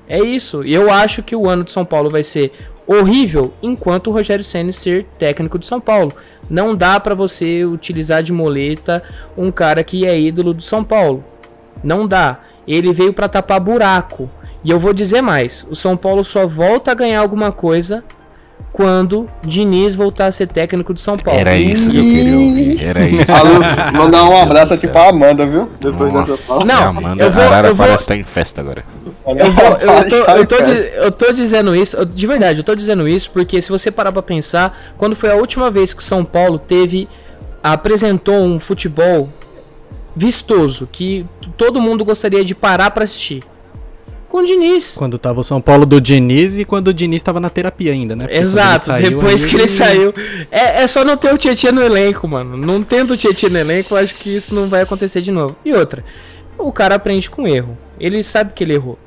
É 0.08 0.18
isso. 0.20 0.64
E 0.64 0.74
eu 0.74 0.90
acho 0.90 1.22
que 1.22 1.34
o 1.34 1.48
ano 1.48 1.64
de 1.64 1.72
São 1.72 1.84
Paulo 1.84 2.10
vai 2.10 2.22
ser 2.22 2.52
horrível 2.86 3.52
enquanto 3.62 4.08
o 4.08 4.12
Rogério 4.12 4.44
Ceni 4.44 4.72
ser 4.72 5.04
técnico 5.18 5.58
de 5.58 5.66
São 5.66 5.80
Paulo. 5.80 6.12
Não 6.48 6.74
dá 6.74 7.00
pra 7.00 7.14
você 7.14 7.64
utilizar 7.64 8.22
de 8.22 8.32
moleta 8.32 9.02
um 9.36 9.50
cara 9.50 9.82
que 9.82 10.06
é 10.06 10.18
ídolo 10.18 10.54
do 10.54 10.62
São 10.62 10.84
Paulo. 10.84 11.24
Não 11.82 12.06
dá. 12.06 12.40
Ele 12.66 12.92
veio 12.92 13.12
pra 13.12 13.28
tapar 13.28 13.60
buraco. 13.60 14.30
E 14.62 14.70
eu 14.70 14.78
vou 14.78 14.92
dizer 14.92 15.20
mais, 15.20 15.66
o 15.70 15.74
São 15.74 15.96
Paulo 15.96 16.24
só 16.24 16.46
volta 16.46 16.90
a 16.90 16.94
ganhar 16.94 17.20
alguma 17.20 17.52
coisa 17.52 18.02
quando 18.76 19.26
Diniz 19.42 19.94
voltar 19.94 20.26
a 20.26 20.32
ser 20.32 20.46
técnico 20.48 20.92
de 20.92 21.00
São 21.00 21.16
Paulo. 21.16 21.40
Era 21.40 21.56
isso 21.56 21.90
que 21.90 21.96
eu 21.96 22.02
queria 22.02 22.38
ouvir. 22.38 22.84
Era 22.84 23.06
isso. 23.08 23.32
Alô, 23.32 23.54
mandar 23.96 24.28
um 24.28 24.36
abraço 24.36 24.74
aqui 24.74 24.86
pra 24.86 25.08
Amanda, 25.08 25.46
viu? 25.46 25.70
Depois 25.80 26.12
dessa 26.12 26.30
Nossa, 26.30 26.46
fala. 26.46 26.64
Não, 26.66 26.82
a 26.82 26.86
Amanda 26.88 27.24
eu 27.24 27.30
vou- 27.30 27.42
Arara 27.42 27.68
eu 27.68 27.74
vou- 27.74 27.86
parece 27.86 28.02
estar 28.04 28.16
em 28.16 28.24
festa 28.24 28.60
agora. 28.60 28.84
Eu, 29.26 29.50
vou, 29.50 29.64
eu, 29.64 30.08
tô, 30.10 30.16
eu, 30.16 30.46
tô, 30.46 30.56
eu 30.56 31.10
tô 31.10 31.32
dizendo 31.32 31.74
isso, 31.74 31.96
eu- 31.96 32.04
de 32.04 32.26
verdade, 32.26 32.58
eu 32.60 32.64
tô 32.64 32.74
dizendo 32.74 33.08
isso 33.08 33.30
porque 33.30 33.62
se 33.62 33.70
você 33.70 33.90
parar 33.90 34.12
pra 34.12 34.20
pensar, 34.20 34.78
quando 34.98 35.16
foi 35.16 35.30
a 35.32 35.36
última 35.36 35.70
vez 35.70 35.94
que 35.94 36.02
o 36.02 36.04
São 36.04 36.22
Paulo 36.22 36.58
teve, 36.58 37.08
apresentou 37.62 38.34
um 38.44 38.58
futebol 38.58 39.30
vistoso, 40.14 40.86
que 40.92 41.24
todo 41.56 41.80
mundo 41.80 42.04
gostaria 42.04 42.44
de 42.44 42.54
parar 42.54 42.90
pra 42.90 43.04
assistir? 43.04 43.42
Com 44.36 44.42
o 44.42 44.44
Diniz. 44.44 44.96
Quando 44.98 45.18
tava 45.18 45.40
o 45.40 45.42
São 45.44 45.62
Paulo 45.62 45.86
do 45.86 45.98
Diniz 45.98 46.58
e 46.58 46.64
quando 46.66 46.88
o 46.88 46.92
Diniz 46.92 47.22
tava 47.22 47.40
na 47.40 47.48
terapia 47.48 47.90
ainda, 47.90 48.14
né? 48.14 48.26
Porque 48.26 48.38
Exato, 48.38 48.84
saiu, 48.84 49.08
depois 49.08 49.46
que 49.46 49.56
ele 49.56 49.66
saiu. 49.66 50.12
É, 50.50 50.82
é 50.82 50.86
só 50.86 51.06
não 51.06 51.16
ter 51.16 51.32
o 51.32 51.38
Tietchan 51.38 51.72
no 51.72 51.82
elenco, 51.82 52.28
mano. 52.28 52.54
Não 52.54 52.82
tendo 52.82 53.14
o 53.14 53.16
Tietchan 53.16 53.48
no 53.48 53.56
elenco, 53.56 53.94
eu 53.94 53.98
acho 53.98 54.14
que 54.14 54.36
isso 54.36 54.54
não 54.54 54.68
vai 54.68 54.82
acontecer 54.82 55.22
de 55.22 55.32
novo. 55.32 55.56
E 55.64 55.72
outra, 55.72 56.04
o 56.58 56.70
cara 56.70 56.96
aprende 56.96 57.30
com 57.30 57.48
erro. 57.48 57.78
Ele 57.98 58.22
sabe 58.22 58.52
que 58.52 58.62
ele 58.62 58.74
errou. 58.74 58.98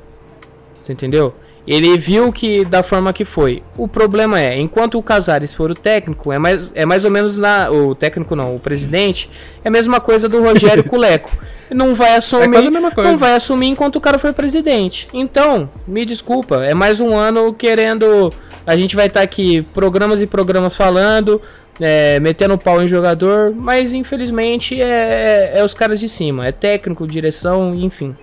Você 0.74 0.94
entendeu? 0.94 1.32
Ele 1.64 1.96
viu 1.96 2.32
que 2.32 2.64
da 2.64 2.82
forma 2.82 3.12
que 3.12 3.24
foi. 3.24 3.62
O 3.78 3.86
problema 3.86 4.40
é, 4.40 4.58
enquanto 4.58 4.98
o 4.98 5.02
Casares 5.02 5.54
for 5.54 5.70
o 5.70 5.76
técnico, 5.76 6.32
é 6.32 6.40
mais, 6.40 6.72
é 6.74 6.84
mais 6.84 7.04
ou 7.04 7.10
menos 7.12 7.38
na. 7.38 7.70
O 7.70 7.94
técnico 7.94 8.34
não, 8.34 8.56
o 8.56 8.58
presidente, 8.58 9.30
é 9.64 9.68
a 9.68 9.70
mesma 9.70 10.00
coisa 10.00 10.28
do 10.28 10.42
Rogério 10.42 10.82
Culeco. 10.90 11.30
Não 11.74 11.94
vai 11.94 12.16
assumir. 12.16 12.44
É 12.44 12.48
quase 12.48 12.66
a 12.66 12.70
mesma 12.70 12.90
coisa. 12.90 13.10
Não 13.10 13.16
vai 13.18 13.34
assumir 13.34 13.68
enquanto 13.68 13.96
o 13.96 14.00
cara 14.00 14.18
for 14.18 14.32
presidente. 14.32 15.08
Então, 15.12 15.68
me 15.86 16.04
desculpa, 16.04 16.56
é 16.64 16.74
mais 16.74 17.00
um 17.00 17.16
ano 17.16 17.52
querendo. 17.54 18.32
A 18.66 18.76
gente 18.76 18.96
vai 18.96 19.06
estar 19.06 19.22
aqui 19.22 19.62
programas 19.74 20.20
e 20.22 20.26
programas 20.26 20.76
falando, 20.76 21.40
é, 21.80 22.18
metendo 22.20 22.56
pau 22.58 22.82
em 22.82 22.88
jogador, 22.88 23.52
mas 23.56 23.94
infelizmente 23.94 24.80
é, 24.80 25.52
é- 25.54 25.58
é 25.60 25.64
os 25.64 25.72
caras 25.74 25.98
de 26.00 26.08
cima, 26.08 26.46
é 26.46 26.52
técnico, 26.52 27.06
direção, 27.06 27.74
enfim. 27.74 28.14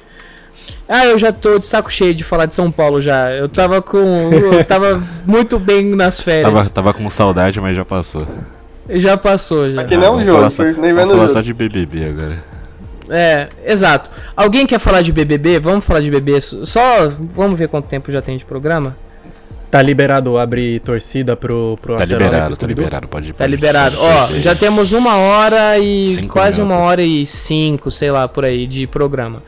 Ah, 0.88 1.06
eu 1.06 1.18
já 1.18 1.32
tô 1.32 1.60
de 1.60 1.68
saco 1.68 1.91
cheio 1.91 2.14
de 2.14 2.24
falar 2.24 2.45
de 2.45 2.56
São 2.56 2.70
Paulo 2.72 3.02
já. 3.02 3.32
Eu 3.32 3.48
tava 3.50 3.82
com. 3.82 3.98
Eu 4.32 4.64
tava 4.66 5.02
muito 5.26 5.58
bem 5.60 5.84
nas 5.95 6.20
férias. 6.22 6.45
Tava, 6.54 6.70
tava 6.70 6.93
com 6.93 7.10
saudade, 7.10 7.60
mas 7.60 7.76
já 7.76 7.84
passou. 7.86 8.26
Já 8.89 9.18
passou, 9.18 9.70
já. 9.70 9.82
Aqui 9.82 9.98
não 9.98 10.04
é 10.04 10.12
um 10.12 10.26
jogo, 10.26 10.50
só, 10.50 10.64
nem 10.64 10.74
vendo 10.74 10.93
o 10.93 10.95
falar 11.08 11.16
jogo. 11.16 11.30
só 11.30 11.41
de 11.41 11.54
BBB 11.54 12.10
agora. 12.10 12.43
É, 13.10 13.47
exato. 13.66 14.10
Alguém 14.36 14.66
quer 14.66 14.80
falar 14.80 15.01
de 15.01 15.12
BBB? 15.12 15.60
Vamos 15.60 15.86
falar 15.86 16.01
de 16.01 16.10
BBB. 16.12 16.41
Só. 16.41 17.08
Vamos 17.34 17.58
ver 17.58 17.68
quanto 17.70 17.88
tempo 17.88 18.12
já 18.12 18.22
tem 18.22 18.38
de 18.38 18.45
programa? 18.45 18.95
Tá 19.70 19.82
liberado 19.82 20.38
abrir 20.38 20.80
torcida 20.80 21.36
pro, 21.36 21.78
pro 21.82 21.97
Tá 21.97 22.05
liberado, 22.05 22.32
pro 22.32 22.49
tá 22.49 22.55
Scooby-Doo? 22.55 22.84
liberado, 22.86 23.08
pode 23.08 23.30
ir. 23.30 23.34
Tá 23.36 23.45
liberado. 23.45 23.97
Ó, 23.99 24.28
já 24.39 24.55
temos 24.55 24.93
uma 24.93 25.18
hora 25.18 25.78
e. 25.78 26.05
Cinco 26.05 26.34
quase 26.34 26.62
uma 26.62 26.68
minutos. 26.70 26.88
hora 26.89 27.01
e 27.03 27.26
cinco, 27.26 27.91
sei 27.91 28.10
lá, 28.10 28.28
por 28.28 28.45
aí, 28.45 28.66
de 28.66 28.88
programa. 28.88 29.43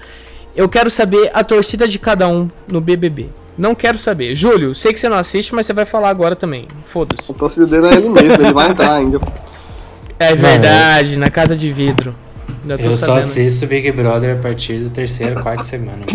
Eu 0.56 0.68
quero 0.68 0.90
saber 0.92 1.32
a 1.34 1.42
torcida 1.44 1.88
de 1.88 1.98
cada 1.98 2.28
um 2.28 2.50
no 2.68 2.82
BBB. 2.82 3.30
Não 3.58 3.74
quero 3.74 3.98
saber. 3.98 4.36
Júlio, 4.36 4.76
sei 4.76 4.92
que 4.92 5.00
você 5.00 5.08
não 5.08 5.18
assiste, 5.18 5.56
mas 5.56 5.66
você 5.66 5.72
vai 5.74 5.86
falar 5.86 6.10
agora 6.10 6.36
também. 6.36 6.68
Foda-se. 6.88 7.32
O 7.32 7.34
torcedor 7.34 7.68
dele 7.70 7.88
é 7.88 7.94
ele 7.98 8.10
mesmo, 8.10 8.34
ele 8.44 8.54
vai 8.54 8.70
entrar 8.72 8.94
ainda. 8.96 9.20
É 10.18 10.36
verdade, 10.36 11.18
na 11.18 11.30
casa 11.30 11.56
de 11.56 11.72
vidro. 11.72 12.14
Eu 12.68 12.92
só 12.94 13.06
sabendo. 13.08 13.20
assisto 13.20 13.66
Big 13.68 13.92
Brother 13.92 14.36
a 14.38 14.40
partir 14.42 14.80
do 14.80 14.90
terceiro, 14.90 15.42
quarto 15.42 15.64
semana. 15.64 16.06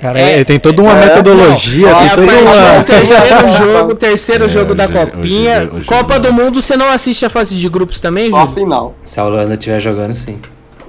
Cara, 0.00 0.18
É- 0.18 0.34
ele 0.36 0.44
tem 0.44 0.58
toda 0.58 0.80
uma 0.82 0.92
é, 0.98 1.06
metodologia, 1.06 1.90
não, 1.90 1.98
tem 1.98 2.06
É 2.06 2.10
toda 2.16 2.40
uma... 2.40 2.82
terceiro 2.84 3.48
jogo, 3.58 3.94
terceiro 3.94 4.44
É, 4.46 4.48
jogo 4.48 4.74
da 4.74 4.88
Copinha. 4.88 5.56
Júlio- 5.56 5.68
o 5.68 5.80
Júlio 5.80 5.86
Copa 5.86 6.14
não. 6.14 6.20
do 6.22 6.32
Mundo, 6.32 6.62
você 6.62 6.76
não 6.76 6.88
assiste 6.90 7.24
a 7.26 7.30
fase 7.30 7.54
de 7.56 7.68
grupos 7.68 8.00
também, 8.00 8.30
Júlio? 8.30 8.54
final. 8.54 8.94
Se 9.04 9.20
a 9.20 9.24
Holanda 9.24 9.52
estiver 9.54 9.78
jogando, 9.80 10.14
sim. 10.14 10.40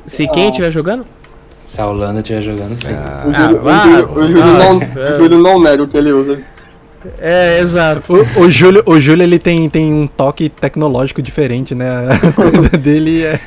Se 0.05 0.25
quem 0.29 0.49
estiver 0.49 0.71
jogando? 0.71 1.05
Se 1.65 1.81
a 1.81 1.85
Holanda 1.87 2.19
estiver 2.19 2.41
jogando, 2.41 2.75
sim. 2.77 2.93
O 2.93 2.95
Ah, 2.95 3.23
o 3.25 3.33
Júlio- 3.33 4.09
o 4.09 4.19
Júlio 4.21 4.45
nossa. 4.45 5.17
não, 5.29 5.37
não 5.39 5.59
nega 5.61 5.83
o 5.83 5.87
que 5.87 5.97
ele 5.97 6.13
usa. 6.13 6.39
É, 7.21 7.59
exato. 7.59 8.13
O, 8.35 8.41
o 8.41 8.49
Júlio, 8.49 8.83
o 8.85 8.99
Júlio 8.99 9.23
ele 9.23 9.37
tem, 9.39 9.69
tem 9.69 9.93
um 9.93 10.07
toque 10.07 10.49
tecnológico 10.49 11.21
diferente, 11.21 11.73
né? 11.75 11.89
As 12.21 12.35
coisas 12.35 12.69
dele 12.71 13.23
é, 13.23 13.39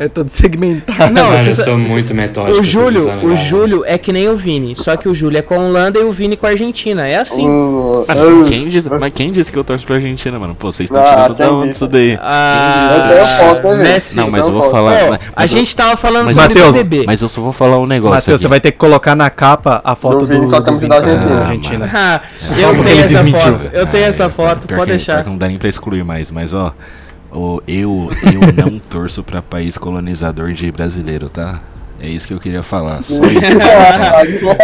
é 0.00 0.08
todo 0.08 0.28
segmentado. 0.30 1.12
Não, 1.12 1.30
Mano, 1.30 1.44
eu 1.48 1.52
sou 1.54 1.76
muito 1.78 2.14
metódico. 2.14 2.60
O 2.60 2.62
Júlio, 2.64 3.08
o. 3.24 3.34
Júlio 3.36 3.84
é 3.86 3.96
que 3.98 4.12
nem 4.12 4.28
o 4.28 4.36
Vini, 4.36 4.76
só 4.76 4.96
que 4.96 5.08
o 5.08 5.14
Júlio 5.14 5.38
é 5.38 5.42
com 5.42 5.54
a 5.54 5.58
Holanda 5.58 5.98
e 5.98 6.04
o 6.04 6.12
Vini 6.12 6.36
com 6.36 6.46
a 6.46 6.50
Argentina. 6.50 7.06
É 7.06 7.16
assim. 7.18 7.46
Hum, 7.46 8.04
Mano, 8.06 8.20
eu- 8.20 8.44
quem 8.44 8.68
disse, 8.68 8.88
mas 8.90 9.12
quem 9.12 9.32
disse 9.32 9.50
que 9.50 9.58
eu 9.58 9.64
torço 9.64 9.84
pra 9.86 9.96
Argentina, 9.96 10.38
mano? 10.38 10.54
Pô, 10.54 10.70
vocês 10.70 10.88
estão 10.90 11.02
Ah, 11.02 11.12
tirando 11.22 11.34
da 11.36 11.52
onde 11.52 11.74
isso 11.74 11.88
daí? 11.88 12.18
Ah, 12.20 12.90
Eu 13.10 13.26
foto, 13.62 13.76
Messi. 13.76 14.16
Não, 14.16 14.30
mas 14.30 14.46
eu 14.46 14.52
vou 14.52 14.70
falar. 14.70 14.96
Pô, 14.98 15.10
mas- 15.10 15.20
a 15.20 15.32
mas 15.40 15.50
gente 15.50 15.74
tava 15.74 15.96
falando 15.96 16.26
mas, 16.26 16.34
sobre 16.36 16.54
Matheus, 16.60 16.76
BBB. 16.86 17.06
mas 17.06 17.22
eu 17.22 17.28
só 17.28 17.40
vou 17.40 17.52
falar 17.52 17.78
um 17.78 17.86
negócio. 17.86 18.16
Matheus, 18.16 18.40
você 18.40 18.48
vai 18.48 18.60
ter 18.60 18.72
que 18.72 18.78
colocar 18.78 19.14
na 19.14 19.30
capa 19.30 19.80
a 19.84 19.94
foto 19.96 20.18
Do 20.20 20.26
do, 20.26 20.32
Vini 20.34 20.48
com 20.50 20.56
a 20.56 20.60
do 20.60 20.64
camisa 20.64 20.88
da 20.88 20.96
Argentina. 20.96 21.40
Argentina. 21.44 21.90
Ah, 21.94 22.20
Só 22.30 22.60
eu 22.60 22.73
porque 22.76 22.90
tenho 22.90 23.04
essa 23.04 23.22
desmentiu. 23.22 23.40
foto. 23.58 23.64
Eu 23.72 23.86
tenho 23.86 24.04
essa 24.04 24.30
foto, 24.30 24.66
pior 24.66 24.76
pode 24.78 24.90
que- 24.90 24.96
deixar. 24.96 25.12
pior 25.14 25.24
que 25.24 25.30
não 25.30 25.38
dá 25.38 25.48
nem 25.48 25.58
pra 25.58 25.68
excluir 25.68 26.04
mais, 26.04 26.30
mas 26.30 26.52
ó. 26.54 26.74
eu, 27.66 28.10
eu 28.32 28.52
não 28.70 28.78
torço 28.78 29.22
pra 29.24 29.42
país 29.42 29.76
colonizador 29.76 30.52
de 30.52 30.70
brasileiro, 30.70 31.28
tá? 31.28 31.60
É 32.00 32.08
isso 32.08 32.26
que 32.28 32.34
eu 32.34 32.40
queria 32.40 32.62
falar. 32.62 33.00
Só 33.04 33.24
isso. 33.24 33.56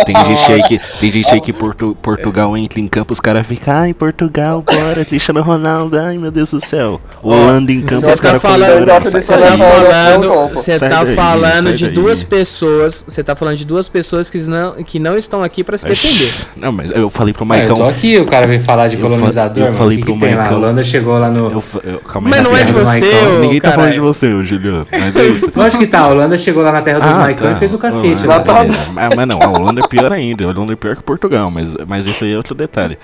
tem 0.05 0.17
gente 0.27 0.53
aí 0.53 0.63
que, 0.65 0.81
tem 1.01 1.11
gente 1.13 1.33
aí 1.33 1.41
que 1.41 1.53
Portu, 1.53 1.97
Portugal 2.03 2.57
entra 2.57 2.81
em 2.81 2.89
campo, 2.89 3.13
os 3.13 3.21
caras 3.21 3.47
ficam, 3.47 3.75
ai, 3.75 3.95
Portugal, 3.95 4.63
bora, 4.63 5.05
Cristiano 5.05 5.41
Ronaldo, 5.43 5.99
ai 5.99 6.19
meu 6.19 6.31
Deus 6.31 6.51
do 6.51 6.61
céu. 6.65 7.01
Holanda 7.23 7.73
em 7.73 7.81
campo, 7.83 8.03
Você 8.03 8.11
os 8.13 8.21
tá 8.21 8.23
caras 8.23 8.43
falando, 8.43 8.87
você 9.05 9.21
tá 9.21 9.57
falando, 9.57 10.49
você 10.55 10.79
tá 10.79 11.05
daí, 11.05 11.15
falando 11.15 11.73
de 11.75 11.85
daí. 11.87 11.95
duas 11.95 12.23
pessoas, 12.23 13.05
você 13.07 13.23
tá 13.23 13.35
falando 13.37 13.57
de 13.57 13.65
duas 13.65 13.89
pessoas 13.89 14.29
que 14.29 14.39
não, 14.41 14.83
que 14.83 14.99
não 14.99 15.17
estão 15.17 15.43
aqui 15.43 15.63
pra 15.65 15.79
se 15.79 15.87
defender. 15.87 16.33
Não, 16.57 16.73
mas 16.73 16.91
eu 16.91 17.09
falei 17.09 17.33
pro 17.33 17.45
Ah, 17.51 17.59
eu 17.59 17.69
tô 17.75 17.83
Maicão. 17.83 17.89
aqui, 17.89 18.19
o 18.19 18.27
cara 18.27 18.47
veio 18.47 18.61
falar 18.61 18.89
de 18.89 18.97
Eu 18.97 19.03
fa- 19.03 19.09
colonizador, 19.09 19.67
eu 19.67 19.73
falei 19.73 19.99
pro? 19.99 20.13
A 20.15 20.17
Maicão- 20.17 20.57
Holanda 20.59 20.83
chegou 20.83 21.19
lá 21.19 21.31
no. 21.31 21.51
Eu, 21.53 21.65
eu, 21.85 21.99
calma 22.01 22.29
aí, 22.29 22.31
Mas 22.31 22.43
não 22.43 22.57
é 22.57 22.65
de 22.65 22.73
você, 22.73 23.11
Ninguém 23.41 23.61
tá 23.61 23.73
falando 23.73 23.93
de 23.93 24.01
você, 24.01 24.43
Juliano. 24.43 24.87
Mas 24.91 25.17
é 25.17 25.25
isso. 25.29 25.51
Lógico 25.55 25.83
que 25.85 25.91
tá, 25.91 26.01
a 26.01 26.09
Holanda 26.09 26.37
chegou 26.37 26.63
lá 26.63 26.73
na 26.73 26.83
terra 26.83 26.99
dos 27.01 27.20
Ah, 27.21 27.25
Maicão 27.25 27.53
tá. 27.53 27.57
fez 27.57 27.73
o 27.73 27.79
cacete. 27.79 28.25
Ah, 28.25 28.65
né? 28.65 28.75
Mas, 28.93 29.15
mas 29.17 29.27
não, 29.27 29.41
a 29.43 29.49
Holanda 29.49 29.81
é 29.81 29.89
pior 29.89 30.13
ainda. 30.13 30.45
A 30.45 30.49
Holanda 30.49 30.73
é 30.73 30.77
pior 30.77 30.97
que 30.97 31.03
Portugal, 31.03 31.51
mas, 31.51 31.73
mas 31.87 32.07
isso 32.07 32.25
aí 32.25 32.33
é 32.33 32.37
outro 32.37 32.55
detalhe. 32.55 32.99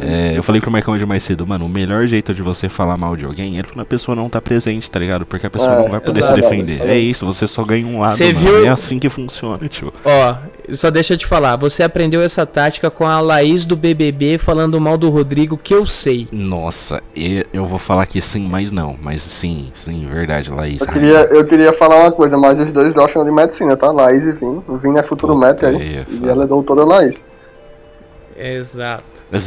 É, 0.00 0.36
eu 0.36 0.42
falei 0.42 0.60
pro 0.60 0.70
Maicon 0.70 0.92
hoje 0.92 1.04
mais 1.06 1.22
cedo, 1.22 1.46
mano, 1.46 1.66
o 1.66 1.68
melhor 1.68 2.06
jeito 2.06 2.34
de 2.34 2.42
você 2.42 2.68
falar 2.68 2.96
mal 2.96 3.16
de 3.16 3.24
alguém 3.24 3.58
é 3.58 3.62
quando 3.62 3.80
a 3.80 3.84
pessoa 3.84 4.14
não 4.14 4.28
tá 4.28 4.40
presente, 4.40 4.90
tá 4.90 4.98
ligado? 4.98 5.24
Porque 5.26 5.46
a 5.46 5.50
pessoa 5.50 5.72
É, 5.74 5.82
não 5.82 5.88
vai 5.90 6.00
poder 6.00 6.18
exato. 6.20 6.36
se 6.36 6.42
defender. 6.42 6.80
É 6.82 6.96
isso, 6.98 7.24
você 7.26 7.46
só 7.46 7.62
ganha 7.64 7.86
um 7.86 8.00
lado, 8.00 8.18
mano. 8.18 8.38
viu- 8.38 8.64
É 8.64 8.68
assim 8.68 8.98
que 8.98 9.08
funciona, 9.08 9.68
tio. 9.68 9.92
Ó, 10.04 10.34
só 10.72 10.90
deixa 10.90 11.14
eu 11.14 11.18
te 11.18 11.26
falar, 11.26 11.56
você 11.56 11.82
aprendeu 11.82 12.22
essa 12.22 12.44
tática 12.46 12.90
com 12.90 13.06
a 13.06 13.20
Laís 13.20 13.64
do 13.64 13.76
BBB 13.76 14.38
falando 14.38 14.80
mal 14.80 14.96
do 14.96 15.10
Rodrigo, 15.10 15.56
que 15.56 15.74
eu 15.74 15.86
sei. 15.86 16.28
Nossa, 16.32 17.02
e 17.14 17.44
eu 17.52 17.66
vou 17.66 17.78
falar 17.78 18.06
que 18.06 18.20
sim, 18.20 18.46
mas 18.48 18.70
não. 18.70 18.96
Mas 19.00 19.22
sim, 19.22 19.70
sim, 19.74 20.06
verdade, 20.10 20.50
Laís. 20.50 20.80
Eu 20.80 20.86
queria, 20.88 21.18
eu 21.30 21.44
queria 21.44 21.72
falar 21.72 22.00
uma 22.00 22.12
coisa, 22.12 22.36
mas 22.36 22.58
os 22.58 22.72
dois 22.72 22.92
gostam 22.94 23.24
de 23.24 23.30
medicina, 23.30 23.76
tá? 23.76 23.90
Laís 23.90 24.22
e. 24.22 24.44
O 24.44 24.76
Vini 24.82 24.98
é 24.98 25.02
futuro 25.02 25.36
médico 25.36 25.66
aí. 25.66 25.96
é 25.98 26.04
e 26.10 26.28
ela 26.28 26.44
é 26.44 26.46
doutora 26.46 26.84
Laís. 26.84 27.20
Exato. 28.36 29.04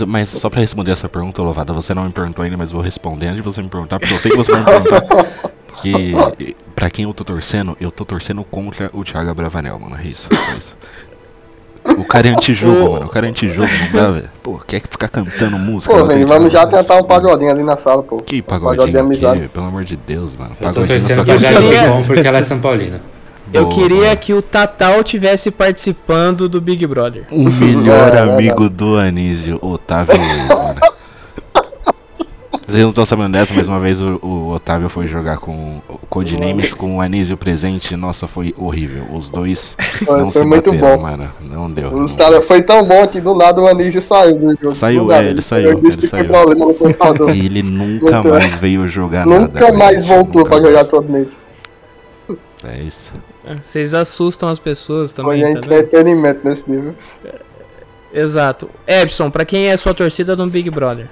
Mas 0.08 0.30
só 0.30 0.50
pra 0.50 0.62
responder 0.62 0.92
essa 0.92 1.08
pergunta, 1.10 1.42
Louvada, 1.42 1.74
você 1.74 1.94
não 1.94 2.06
me 2.06 2.12
perguntou 2.12 2.44
ainda, 2.44 2.58
mas 2.58 2.72
vou 2.72 2.82
responder 2.82 3.28
antes 3.28 3.38
de 3.38 3.42
você 3.42 3.62
me 3.62 3.70
perguntar, 3.70 4.00
porque 4.00 4.14
eu 4.14 4.20
sei 4.20 4.32
que 4.32 4.38
você 4.38 4.52
vai 4.52 4.62
me 4.62 4.66
perguntar. 4.66 5.06
Que 5.82 6.16
pra 6.74 6.90
quem 6.90 7.04
eu 7.04 7.14
tô 7.14 7.26
torcendo, 7.26 7.76
eu 7.82 7.92
tô 7.92 8.06
torcendo 8.06 8.42
contra 8.46 8.90
o 8.94 9.04
Thiago 9.04 9.34
Bravanel, 9.36 9.78
mano. 9.78 9.98
É 10.02 10.08
isso, 10.08 10.34
é 10.34 10.38
só 10.38 10.52
isso. 10.54 10.78
O 11.98 12.06
cara 12.06 12.30
é 12.30 12.32
antijogo, 12.32 12.94
mano. 12.96 13.06
O 13.08 13.10
cara 13.10 13.28
é 13.28 13.30
antijogo, 13.30 13.68
não 13.68 14.02
dá, 14.02 14.12
velho. 14.12 14.30
Pô, 14.42 14.58
quer 14.66 14.80
ficar 14.80 15.10
cantando 15.10 15.60
música? 15.60 15.94
Pô, 15.94 16.04
dentro, 16.04 16.28
vamos 16.28 16.54
já 16.54 16.66
tentar 16.66 16.96
um 16.96 17.04
pagodinho 17.04 17.52
ali 17.52 17.62
na 17.62 17.76
sala, 17.76 18.02
pô. 18.02 18.18
Que 18.18 18.42
pagodinho 18.42 18.98
amizade. 19.02 19.40
aqui, 19.40 19.48
pelo 19.50 19.66
amor 19.66 19.84
de 19.84 19.98
Deus, 19.98 20.34
mano. 20.34 20.52
Eu 20.52 20.56
tô 20.56 20.64
Pagodinho 20.64 20.88
torcendo 20.88 21.26
queria- 21.26 21.90
bom 21.90 22.02
porque 22.04 22.26
ela 22.26 22.38
é 22.38 22.42
São 22.42 22.60
Paulina. 22.62 23.02
Eu 23.58 23.70
queria 23.70 23.98
boa. 24.06 24.16
que 24.16 24.34
o 24.34 24.42
Tatal 24.42 25.04
tivesse 25.04 25.52
participando 25.52 26.48
do 26.50 26.60
Big 26.62 26.86
Brother. 26.88 27.26
O 27.32 27.50
melhor 27.50 28.16
amigo 28.16 28.70
do 28.70 28.98
Anísio, 28.98 29.58
Otávio 29.62 30.16
Luiz, 30.18 30.48
mano. 30.50 30.80
Vocês 32.68 32.82
não 32.82 32.90
estão 32.90 33.06
sabendo 33.06 33.34
dessa, 33.34 33.54
mas 33.54 33.68
uma 33.68 33.80
vez 33.80 34.02
o, 34.02 34.20
o 34.24 34.50
Otávio 34.50 34.90
foi 34.90 35.06
jogar 35.06 35.38
com 35.38 35.82
o 35.88 36.00
Codenames 36.10 36.74
com 36.74 36.98
o 36.98 37.02
Anísio 37.02 37.38
presente. 37.38 37.96
Nossa, 37.96 38.28
foi 38.28 38.56
horrível. 38.58 39.04
Os 39.14 39.30
dois 39.30 39.78
Foi- 40.04 40.18
não 40.20 40.32
foi 40.32 40.42
se 40.42 40.46
muito 40.48 40.72
bateram, 40.74 40.98
bom. 40.98 41.04
mano. 41.04 41.30
Não 41.42 41.70
deu. 41.70 41.94
Os 41.94 42.12
não 42.12 42.18
cara, 42.18 42.42
foi 42.42 42.64
tão 42.64 42.84
bom 42.84 43.06
que 43.08 43.22
do 43.22 43.36
nada 43.36 43.62
o 43.62 43.68
Anísio 43.68 44.02
saiu 44.02 44.40
do 44.40 44.48
jogo. 44.60 44.74
Saiu, 44.74 45.12
é, 45.12 45.28
ele 45.28 45.44
saiu, 45.44 45.74
Eu 45.74 45.78
ele 45.78 46.08
saiu. 46.08 46.26
deu. 46.28 47.30
E 47.36 47.46
ele 47.46 47.62
nunca 47.62 48.18
Nunca- 48.18 48.30
mais 48.32 48.56
veio 48.56 48.88
jogar 48.88 49.28
nada. 49.28 49.42
Nunca 49.42 49.60
velho. 49.68 49.78
mais 49.78 50.06
voltou 50.08 50.42
Nunca 50.42 50.50
pra 50.50 50.58
jogar 50.58 50.74
mais. 50.74 50.88
torneio. 50.90 51.30
É 52.64 52.82
isso. 52.82 53.14
Vocês 53.62 53.94
assustam 53.94 54.50
as 54.50 54.60
pessoas 54.60 55.12
também, 55.12 55.42
tá 55.42 55.48
vendo? 55.48 55.58
entretenimento 55.60 56.40
nesse 56.48 56.70
nível. 56.70 56.96
Exato. 58.14 58.70
Epson, 58.88 59.30
pra 59.30 59.46
quem 59.46 59.68
é 59.68 59.78
sua 59.78 59.94
torcida 59.94 60.36
no 60.36 60.48
Big 60.48 60.70
Brother? 60.70 61.08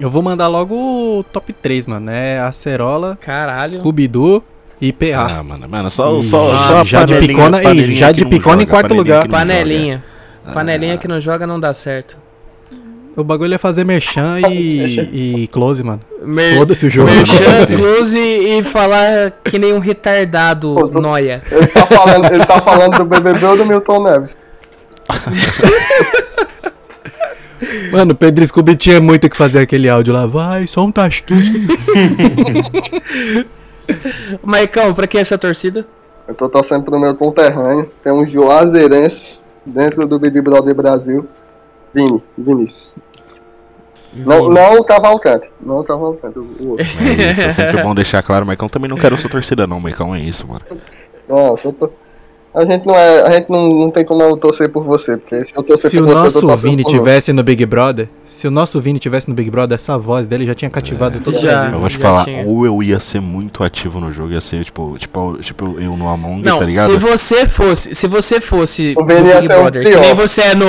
Eu 0.00 0.10
vou 0.10 0.22
mandar 0.22 0.48
logo 0.48 0.74
o 0.74 1.22
top 1.24 1.52
3, 1.52 1.86
mano. 1.86 2.10
É 2.10 2.40
Acerola, 2.40 3.16
Caralho. 3.20 3.78
Scooby-Doo 3.78 4.42
e 4.80 4.92
PA. 4.92 5.38
Ah, 5.38 5.42
mano, 5.42 5.68
mano, 5.68 5.88
só, 5.90 6.16
Ih, 6.18 6.22
só, 6.22 6.56
só 6.56 6.76
a 6.78 6.84
já 6.84 7.04
de 7.04 7.14
panelinha- 7.14 7.28
picona- 7.36 7.62
panelinha 7.62 7.98
já 8.00 8.12
de 8.12 8.24
picona 8.26 8.62
em 8.62 8.66
quarto 8.66 8.88
panelinha 8.88 9.16
lugar. 9.16 9.28
Panelinha. 9.28 10.02
joga. 10.42 10.54
Panelinha 10.54 10.94
Ah. 10.94 10.98
que 10.98 11.06
não 11.08 11.20
joga 11.20 11.46
não 11.46 11.60
dá 11.60 11.72
certo. 11.72 12.16
O 13.16 13.22
bagulho 13.22 13.54
é 13.54 13.58
fazer 13.58 13.84
merchan 13.84 14.40
e, 14.50 15.42
e 15.42 15.46
close, 15.48 15.82
mano. 15.84 16.00
Mer 16.22 16.56
Foda-se 16.56 16.86
o 16.86 16.90
jogo. 16.90 17.08
Merchan, 17.10 17.66
close 17.66 18.18
e 18.18 18.62
falar 18.64 19.30
que 19.44 19.58
nem 19.58 19.72
um 19.72 19.78
retardado 19.78 20.74
Pô, 20.74 20.88
tô- 20.88 21.00
noia. 21.00 21.42
Ele 21.50 21.66
tá 21.68 21.86
falando, 21.86 22.32
ele 22.32 22.44
tá 22.44 22.60
falando 22.60 22.98
do 22.98 23.04
BBB 23.04 23.44
ou 23.46 23.56
do 23.56 23.64
Milton 23.66 24.02
Neves? 24.02 24.36
Mano, 27.92 28.12
o 28.12 28.14
Pedro 28.14 28.46
Scooby 28.46 28.76
tinha 28.76 29.00
muito 29.00 29.26
o 29.26 29.30
que 29.30 29.36
fazer 29.36 29.60
aquele 29.60 29.88
áudio 29.88 30.12
lá. 30.12 30.26
Vai, 30.26 30.66
só 30.66 30.84
um 30.84 30.92
tasquinho. 30.92 31.40
Maicão, 34.42 34.92
pra 34.92 35.06
quem 35.06 35.18
é 35.18 35.22
essa 35.22 35.38
torcida? 35.38 35.86
Eu 36.26 36.34
tô 36.34 36.48
torcendo 36.48 36.82
pro 36.84 36.98
meu 36.98 37.14
conterrâneo. 37.14 37.90
Tem 38.02 38.12
um 38.12 38.26
Juazeirense 38.26 39.38
dentro 39.64 40.06
do 40.06 40.18
Big 40.18 40.40
Brother 40.40 40.74
Brasil. 40.74 41.26
Vini, 41.94 42.22
Vinícius. 42.36 42.94
Não, 44.12 44.48
não 44.48 44.78
o 44.78 44.84
Cavalcante. 44.84 45.50
Não 45.60 45.80
o 45.80 45.84
Cavalcante, 45.84 46.38
o 46.38 46.42
o 46.42 46.68
outro. 46.70 46.86
É 47.00 47.30
isso, 47.30 47.42
é 47.42 47.50
sempre 47.50 47.82
bom 47.82 47.94
deixar 47.94 48.22
claro, 48.22 48.46
Maicon 48.46 48.68
também 48.68 48.88
não 48.88 48.96
quero 48.96 49.16
sua 49.18 49.30
torcida 49.30 49.66
não, 49.66 49.80
Maicon, 49.80 50.14
é 50.14 50.20
isso, 50.20 50.46
mano. 50.46 50.62
Nossa, 51.28 51.68
eu 51.68 51.72
tô... 51.72 51.90
A 52.54 52.64
gente 52.64 52.86
não 52.86 52.94
é. 52.94 53.20
A 53.22 53.30
gente 53.32 53.50
não, 53.50 53.68
não 53.68 53.90
tem 53.90 54.04
como 54.04 54.22
eu 54.22 54.36
torcer 54.36 54.68
por 54.68 54.84
você, 54.84 55.16
porque 55.16 55.44
se 55.44 55.52
eu 55.56 55.62
torcer 55.64 55.90
Se 55.90 55.98
o 55.98 56.04
por 56.04 56.14
você, 56.14 56.28
eu 56.28 56.40
tô 56.40 56.46
nosso 56.46 56.62
Vini 56.62 56.84
tivesse 56.84 57.32
no 57.32 57.42
Big 57.42 57.66
Brother, 57.66 58.08
se 58.24 58.46
o 58.46 58.50
nosso 58.50 58.80
Vini 58.80 59.00
tivesse 59.00 59.28
no 59.28 59.34
Big 59.34 59.50
Brother, 59.50 59.74
essa 59.74 59.98
voz 59.98 60.28
dele 60.28 60.46
já 60.46 60.54
tinha 60.54 60.70
cativado 60.70 61.18
todo 61.18 61.36
Já. 61.36 61.64
mundo. 61.64 61.74
Eu 61.74 61.80
vou 61.80 61.88
te 61.88 61.94
já 61.94 62.00
falar, 62.00 62.24
tinha. 62.24 62.46
ou 62.46 62.64
eu 62.64 62.80
ia 62.80 63.00
ser 63.00 63.20
muito 63.20 63.64
ativo 63.64 63.98
no 63.98 64.12
jogo, 64.12 64.32
ia 64.32 64.40
ser 64.40 64.64
tipo, 64.64 64.96
tipo, 64.96 65.36
tipo 65.40 65.80
eu 65.80 65.96
no 65.96 66.08
Among, 66.08 66.44
Não, 66.44 66.60
tá 66.60 66.64
ligado? 66.64 66.92
se 66.92 66.96
você 66.96 67.44
fosse, 67.44 67.92
se 67.92 68.06
você 68.06 68.40
fosse 68.40 68.94
O 68.96 69.00
no 69.00 69.06
Big 69.06 69.28
ser 69.28 69.42
o 69.42 69.48
Brother, 69.48 69.82
que 69.82 69.90
pior. 69.90 70.00
nem 70.00 70.14
você 70.14 70.40
é 70.42 70.54
no, 70.54 70.66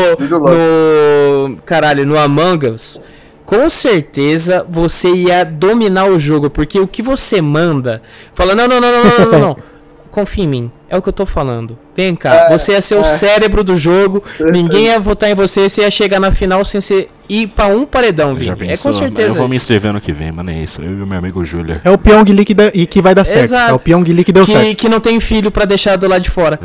no 1.49 1.57
caralho, 1.57 2.03
no 2.03 2.17
Among 2.17 2.65
Us, 2.65 2.99
com 3.45 3.69
certeza 3.69 4.65
você 4.67 5.09
ia 5.09 5.43
dominar 5.43 6.05
o 6.09 6.17
jogo, 6.17 6.49
porque 6.49 6.79
o 6.79 6.87
que 6.87 7.03
você 7.03 7.41
manda, 7.41 8.01
fala 8.33 8.55
não, 8.55 8.67
não, 8.67 8.81
não, 8.81 8.91
não, 8.91 9.03
não, 9.03 9.19
não, 9.19 9.31
não, 9.31 9.39
não. 9.39 9.57
confia 10.15 10.43
em 10.43 10.47
mim, 10.47 10.71
é 10.89 10.97
o 10.97 11.01
que 11.01 11.09
eu 11.09 11.13
tô 11.13 11.25
falando. 11.25 11.77
Vem 11.95 12.15
cá, 12.15 12.47
É, 12.47 12.57
você 12.57 12.71
ia 12.71 12.81
ser 12.81 12.95
o 12.95 13.01
é. 13.01 13.03
cérebro 13.03 13.63
do 13.63 13.75
jogo, 13.75 14.23
ninguém 14.51 14.85
ia 14.85 14.99
votar 14.99 15.29
em 15.29 15.35
você, 15.35 15.67
você 15.69 15.81
ia 15.81 15.91
chegar 15.91 16.19
na 16.19 16.31
final 16.31 16.63
sem 16.63 16.79
ser 16.81 17.09
ir 17.27 17.47
pra 17.47 17.67
um 17.67 17.85
paredão, 17.85 18.33
Vini. 18.33 18.71
É 18.71 18.77
com 18.77 18.93
certeza. 18.93 19.35
Eu 19.35 19.39
vou 19.41 19.49
me 19.49 19.55
inscrever 19.57 19.89
ano 19.91 19.99
que 20.01 20.11
vem, 20.13 20.31
mano, 20.31 20.49
é 20.51 20.55
isso. 20.63 20.81
Eu 20.81 20.91
e 20.97 21.01
o 21.01 21.05
meu 21.05 21.17
amigo 21.19 21.43
Júlia. 21.43 21.81
É 21.83 21.91
o 21.91 21.97
Pyong 21.97 22.23
Lee 22.31 22.45
que, 22.45 22.53
dá- 22.53 22.71
e 22.73 22.85
que 22.87 23.01
vai 23.01 23.13
dar 23.13 23.25
certo. 23.25 23.43
Exato. 23.43 23.71
É 23.71 23.73
o 23.73 23.79
Pyong 23.79 24.03
Lee 24.13 24.23
que 24.23 24.31
deu 24.31 24.45
que, 24.45 24.51
certo. 24.53 24.75
que 24.77 24.87
não 24.89 24.99
tem 24.99 25.19
filho 25.19 25.51
pra 25.51 25.65
deixar 25.65 25.97
do 25.97 26.07
lado 26.07 26.21
de 26.21 26.29
fora. 26.29 26.59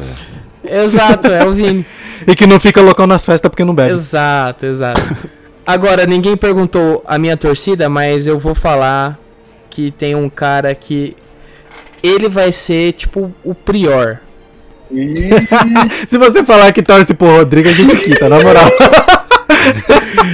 Exato, 0.65 1.29
é 1.29 1.45
o 1.45 1.53
Vini. 1.53 1.85
E 2.27 2.37
que 2.37 2.47
não 2.47 2.61
fica 2.61 2.83
loucão 2.83 3.07
nas 3.07 3.25
festas 3.25 3.49
porque 3.49 3.65
não 3.65 3.75
bebe. 3.75 3.93
Exato, 3.95 4.67
exato. 4.67 5.01
Agora, 5.67 6.05
ninguém 6.05 6.37
perguntou 6.37 7.03
a 7.07 7.19
minha 7.19 7.35
torcida, 7.35 7.89
mas 7.89 8.27
eu 8.27 8.39
vou 8.39 8.55
falar 8.55 9.19
que 9.71 9.91
tem 9.91 10.15
um 10.15 10.29
cara 10.29 10.75
que 10.75 11.17
ele 12.03 12.29
vai 12.29 12.53
ser 12.53 12.93
tipo 12.93 13.33
o 13.45 13.55
prior. 13.55 14.19
Se 16.07 16.19
você 16.19 16.45
falar 16.45 16.73
que 16.73 16.83
torce 16.83 17.15
pro 17.15 17.29
Rodrigo, 17.29 17.69
a 17.69 17.73
gente 17.73 17.97
quita, 17.97 18.29
na 18.29 18.41
moral. 18.41 18.71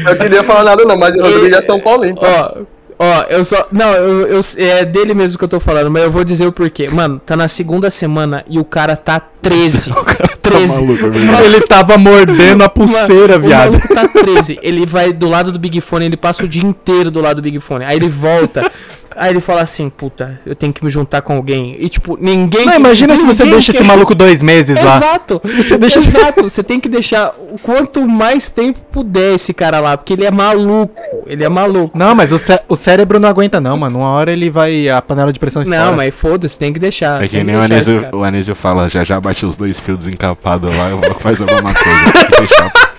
eu 0.09 0.17
queria 0.19 0.43
falar 0.43 0.65
nada 0.65 0.85
não, 0.85 0.97
mas 0.97 1.15
o 1.15 1.23
Rodrigo 1.23 1.57
é 1.57 1.63
São 1.63 1.79
Paulino. 1.81 2.17
tá? 2.17 2.55
Ó, 2.57 2.63
ó, 2.99 3.23
eu 3.29 3.45
só. 3.45 3.67
Não, 3.73 3.93
eu, 3.93 4.27
eu- 4.27 4.41
é 4.59 4.85
dele 4.85 5.15
mesmo 5.15 5.39
que 5.39 5.45
eu 5.45 5.49
tô 5.49 5.61
falando, 5.61 5.91
mas 5.91 6.03
eu 6.03 6.11
vou 6.11 6.25
dizer 6.25 6.47
o 6.47 6.53
porquê. 6.53 6.89
Mano, 6.89 7.21
tá 7.25 7.37
na 7.37 7.49
segunda 7.49 7.91
semana 7.91 8.45
e 8.49 8.59
o 8.59 8.65
cara 8.65 8.97
tá 8.97 9.21
13. 9.43 9.93
Tá 10.47 10.51
13. 10.53 10.81
maluco, 10.81 11.07
é 11.07 11.11
verdade. 11.11 11.45
Ele 11.45 11.61
tava 11.63 11.99
mordendo 11.99 12.63
a 12.63 12.69
pulseira, 12.69 13.33
Mano, 13.37 13.49
viado. 13.49 13.75
O 13.75 13.79
maluco 13.79 13.95
tá 13.95 14.07
13. 14.07 14.61
Ele 14.63 14.87
vai 14.87 15.13
do 15.13 15.29
lado 15.29 15.51
do 15.51 15.59
Big 15.59 15.81
Fone, 15.81 16.05
ele 16.05 16.17
passa 16.17 16.45
o 16.45 16.49
dia 16.49 16.63
inteiro 16.63 17.11
do 17.11 17.21
lado 17.21 17.37
do 17.37 17.43
Big 17.43 17.59
Fone. 17.59 17.85
Aí 17.85 17.97
ele 17.97 18.09
volta. 18.09 18.71
Aí 19.19 19.31
ele 19.33 19.41
fala 19.41 19.63
assim, 19.63 19.89
puta, 19.89 20.39
eu 20.45 20.55
tenho 20.55 20.73
que 20.75 20.85
me 20.85 20.91
juntar 20.91 21.23
com 21.23 21.33
alguém. 21.35 21.75
E 21.81 21.89
tipo, 21.89 22.17
ninguém. 22.21 22.65
Não, 22.67 22.73
que- 22.75 22.79
imagina 22.79 23.17
se 23.17 23.25
você 23.25 23.43
ninguém 23.45 23.57
deixa 23.57 23.73
quer- 23.73 23.79
esse 23.79 23.89
maluco 23.89 24.15
dois 24.15 24.41
meses 24.43 24.77
lá. 24.77 24.97
Exato. 24.97 25.41
Se 25.43 25.57
você 25.63 25.79
deixa- 25.79 25.99
Exato. 25.99 26.43
Você 26.45 26.63
tem 26.63 26.79
que 26.79 26.89
deixar 26.89 27.35
o 27.53 27.59
quanto 27.61 28.07
mais 28.07 28.49
tempo 28.51 28.79
puder 28.93 29.35
esse 29.35 29.53
cara 29.55 29.81
lá, 29.81 29.97
porque 29.97 30.13
ele 30.13 30.27
é 30.27 30.31
maluco. 30.31 30.95
Ele 31.27 31.43
é 31.43 31.49
maluco. 31.49 31.97
Não, 31.99 32.15
mas 32.15 32.31
o, 32.31 32.39
cé- 32.39 32.63
o 32.69 32.77
cérebro 32.87 33.19
não 33.19 33.29
aguenta 33.29 33.61
não, 33.61 33.77
mano. 33.77 33.99
Uma 33.99 34.11
hora 34.11 34.33
ele 34.33 34.49
vai... 34.49 34.89
A 34.89 35.03
panela 35.03 35.33
de 35.33 35.41
pressão 35.41 35.61
estoura. 35.61 35.87
Não, 35.87 35.97
mas 35.97 36.15
foda-se, 36.15 36.57
tem 36.57 36.73
que 36.73 36.79
deixar. 36.79 37.17
É 37.17 37.27
tem 37.27 37.41
que 37.41 37.45
nem 37.45 37.57
o 37.57 37.61
Anísio, 37.61 38.01
cara. 38.01 38.17
o 38.17 38.25
Anísio 38.25 38.55
fala, 38.55 38.89
já 38.89 39.03
já 39.03 39.21
bate 39.21 39.45
os 39.45 39.57
dois 39.57 39.81
fios 39.81 39.99
desencapados 39.99 40.75
lá, 40.77 40.91
eu 40.91 40.99
vou 41.01 41.15
fazer 41.19 41.43
alguma 41.51 41.75
coisa. 41.75 42.13
Tem 42.13 42.27
que 42.27 42.41
deixar. 42.41 42.96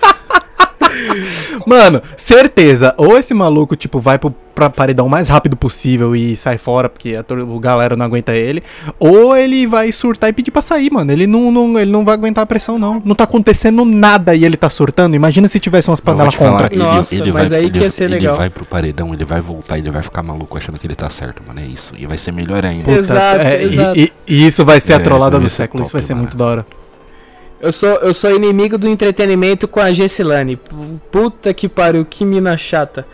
Mano, 1.66 2.02
certeza. 2.16 2.94
Ou 2.96 3.16
esse 3.18 3.34
maluco, 3.34 3.76
tipo, 3.76 4.00
vai 4.00 4.18
pro 4.18 4.34
pra 4.58 4.68
paredão 4.68 5.06
o 5.06 5.08
mais 5.08 5.28
rápido 5.28 5.56
possível 5.56 6.16
e 6.16 6.36
sai 6.36 6.58
fora, 6.58 6.88
porque 6.88 7.14
a 7.14 7.24
o 7.44 7.60
galera 7.60 7.94
não 7.94 8.04
aguenta 8.04 8.34
ele. 8.34 8.60
Ou 8.98 9.36
ele 9.36 9.68
vai 9.68 9.92
surtar 9.92 10.28
e 10.30 10.32
pedir 10.32 10.50
pra 10.50 10.60
sair, 10.60 10.90
mano. 10.90 11.12
Ele 11.12 11.28
não, 11.28 11.52
não, 11.52 11.78
ele 11.78 11.92
não 11.92 12.04
vai 12.04 12.14
aguentar 12.14 12.42
a 12.42 12.46
pressão, 12.46 12.76
não. 12.76 13.00
Não 13.04 13.14
tá 13.14 13.22
acontecendo 13.22 13.84
nada 13.84 14.34
e 14.34 14.44
ele 14.44 14.56
tá 14.56 14.68
surtando. 14.68 15.14
Imagina 15.14 15.46
se 15.46 15.60
tivesse 15.60 15.88
umas 15.88 16.00
panelas 16.00 16.32
te 16.32 16.38
falar, 16.38 16.62
contra. 16.62 16.74
ele, 16.74 16.82
Nossa, 16.82 17.14
ele 17.14 17.30
mas 17.32 17.50
vai, 17.50 17.60
aí 17.60 17.70
que 17.70 17.76
ele, 17.78 17.84
ia 17.84 17.90
ser 17.92 18.04
ele 18.04 18.14
legal. 18.14 18.36
vai 18.36 18.50
pro 18.50 18.64
paredão, 18.64 19.14
ele 19.14 19.24
vai 19.24 19.40
voltar, 19.40 19.78
ele 19.78 19.92
vai 19.92 20.02
ficar 20.02 20.24
maluco 20.24 20.58
achando 20.58 20.76
que 20.76 20.88
ele 20.88 20.96
tá 20.96 21.08
certo, 21.08 21.40
mano. 21.46 21.60
É 21.60 21.64
isso. 21.64 21.94
E 21.96 22.04
vai 22.04 22.18
ser 22.18 22.32
melhor 22.32 22.66
ainda. 22.66 22.90
Exato, 22.90 23.40
É, 23.40 23.62
e- 23.62 23.66
exato. 23.66 23.96
E, 24.00 24.12
e 24.26 24.44
isso 24.44 24.64
vai 24.64 24.80
ser 24.80 24.94
a 24.94 24.96
É, 24.96 24.98
trollada 24.98 25.36
isso 25.36 25.38
vai 25.38 25.40
do 25.46 25.50
século. 25.50 25.82
Isso 25.84 25.92
vai 25.92 26.00
top, 26.02 26.06
ser 26.08 26.14
mano. 26.14 26.24
muito 26.24 26.36
da 26.36 26.44
hora. 26.44 26.66
Eu 27.60 27.72
sou, 27.72 27.88
eu 27.96 28.14
sou 28.14 28.34
inimigo 28.34 28.78
do 28.78 28.86
entretenimento 28.88 29.66
com 29.66 29.80
a 29.80 29.92
Gessilane. 29.92 30.56
Puta 31.10 31.52
que 31.52 31.68
pariu, 31.68 32.04
que 32.04 32.24
mina 32.24 32.56
chata. 32.56 33.04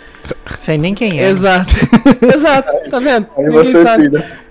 Sei 0.58 0.76
nem 0.76 0.94
quem 0.94 1.18
é. 1.18 1.28
Exato. 1.28 1.72
Exato, 2.34 2.70
tá 2.90 3.00
vendo? 3.00 3.26
Aí 3.38 3.44
Ninguém 3.44 3.72
você 3.72 3.82
sabe. 3.82 4.02
tira. 4.10 4.44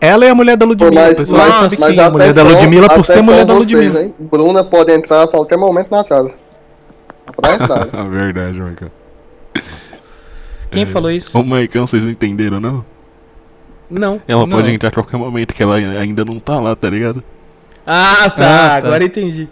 Ela 0.00 0.24
é 0.24 0.30
a 0.30 0.34
mulher 0.34 0.56
da 0.56 0.64
Ludmilla. 0.64 1.14
Pessoal 1.14 1.40
mas- 1.40 1.54
sabe 1.56 1.76
mas 1.80 1.90
quem 1.94 1.98
é 2.00 2.06
a 2.06 2.10
mulher 2.10 2.32
da 2.32 2.42
Ludmilla 2.44 2.88
por 2.88 3.04
ser 3.04 3.20
mulher 3.22 3.44
da 3.44 3.54
vocês, 3.54 3.72
Ludmilla. 3.72 4.02
hein? 4.04 4.14
Bruna 4.18 4.62
pode 4.64 4.92
entrar 4.92 5.24
a 5.24 5.28
qualquer 5.28 5.58
momento 5.58 5.90
na 5.90 6.04
casa. 6.04 6.30
Pra 7.36 7.54
entrar. 7.54 7.86
É 7.92 8.08
verdade, 8.08 8.60
Maicon. 8.60 8.86
Quem 10.70 10.86
falou 10.86 11.10
isso? 11.10 11.36
Ô, 11.36 11.42
Maicon, 11.42 11.86
vocês 11.86 12.04
não 12.04 12.10
entenderam, 12.12 12.60
não? 12.60 12.84
Não. 13.90 14.22
Ela 14.28 14.42
Não. 14.42 14.48
pode 14.48 14.72
entrar 14.72 14.88
a 14.90 14.92
qualquer 14.92 15.16
momento, 15.16 15.52
que 15.52 15.62
ela 15.62 15.74
ainda 15.74 16.24
não 16.24 16.38
tá 16.38 16.60
lá, 16.60 16.76
tá 16.76 16.88
ligado? 16.88 17.22
Ah, 17.86 18.30
tá. 18.30 18.30
Ah, 18.30 18.30
tá. 18.30 18.74
Agora 18.76 19.04
entendi. 19.04 19.48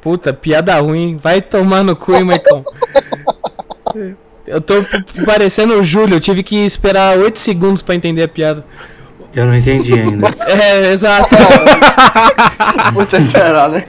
Puta, 0.00 0.32
piada 0.32 0.78
ruim. 0.78 1.18
Vai 1.22 1.40
tomar 1.40 1.82
no 1.82 1.96
cu, 1.96 2.14
hein, 2.14 2.24
Maicon. 2.24 2.64
Eu 4.46 4.60
tô 4.60 4.74
parecendo 5.24 5.74
o 5.74 5.82
Júlio. 5.82 6.16
Eu 6.16 6.20
tive 6.20 6.42
que 6.42 6.54
esperar 6.64 7.18
8 7.18 7.38
segundos 7.38 7.82
pra 7.82 7.94
entender 7.94 8.22
a 8.22 8.28
piada. 8.28 8.64
Eu 9.34 9.44
não 9.44 9.54
entendi 9.54 9.92
ainda. 9.92 10.28
É, 10.46 10.92
exato. 10.92 11.34
Você 12.94 13.20
será, 13.26 13.68
né? 13.68 13.84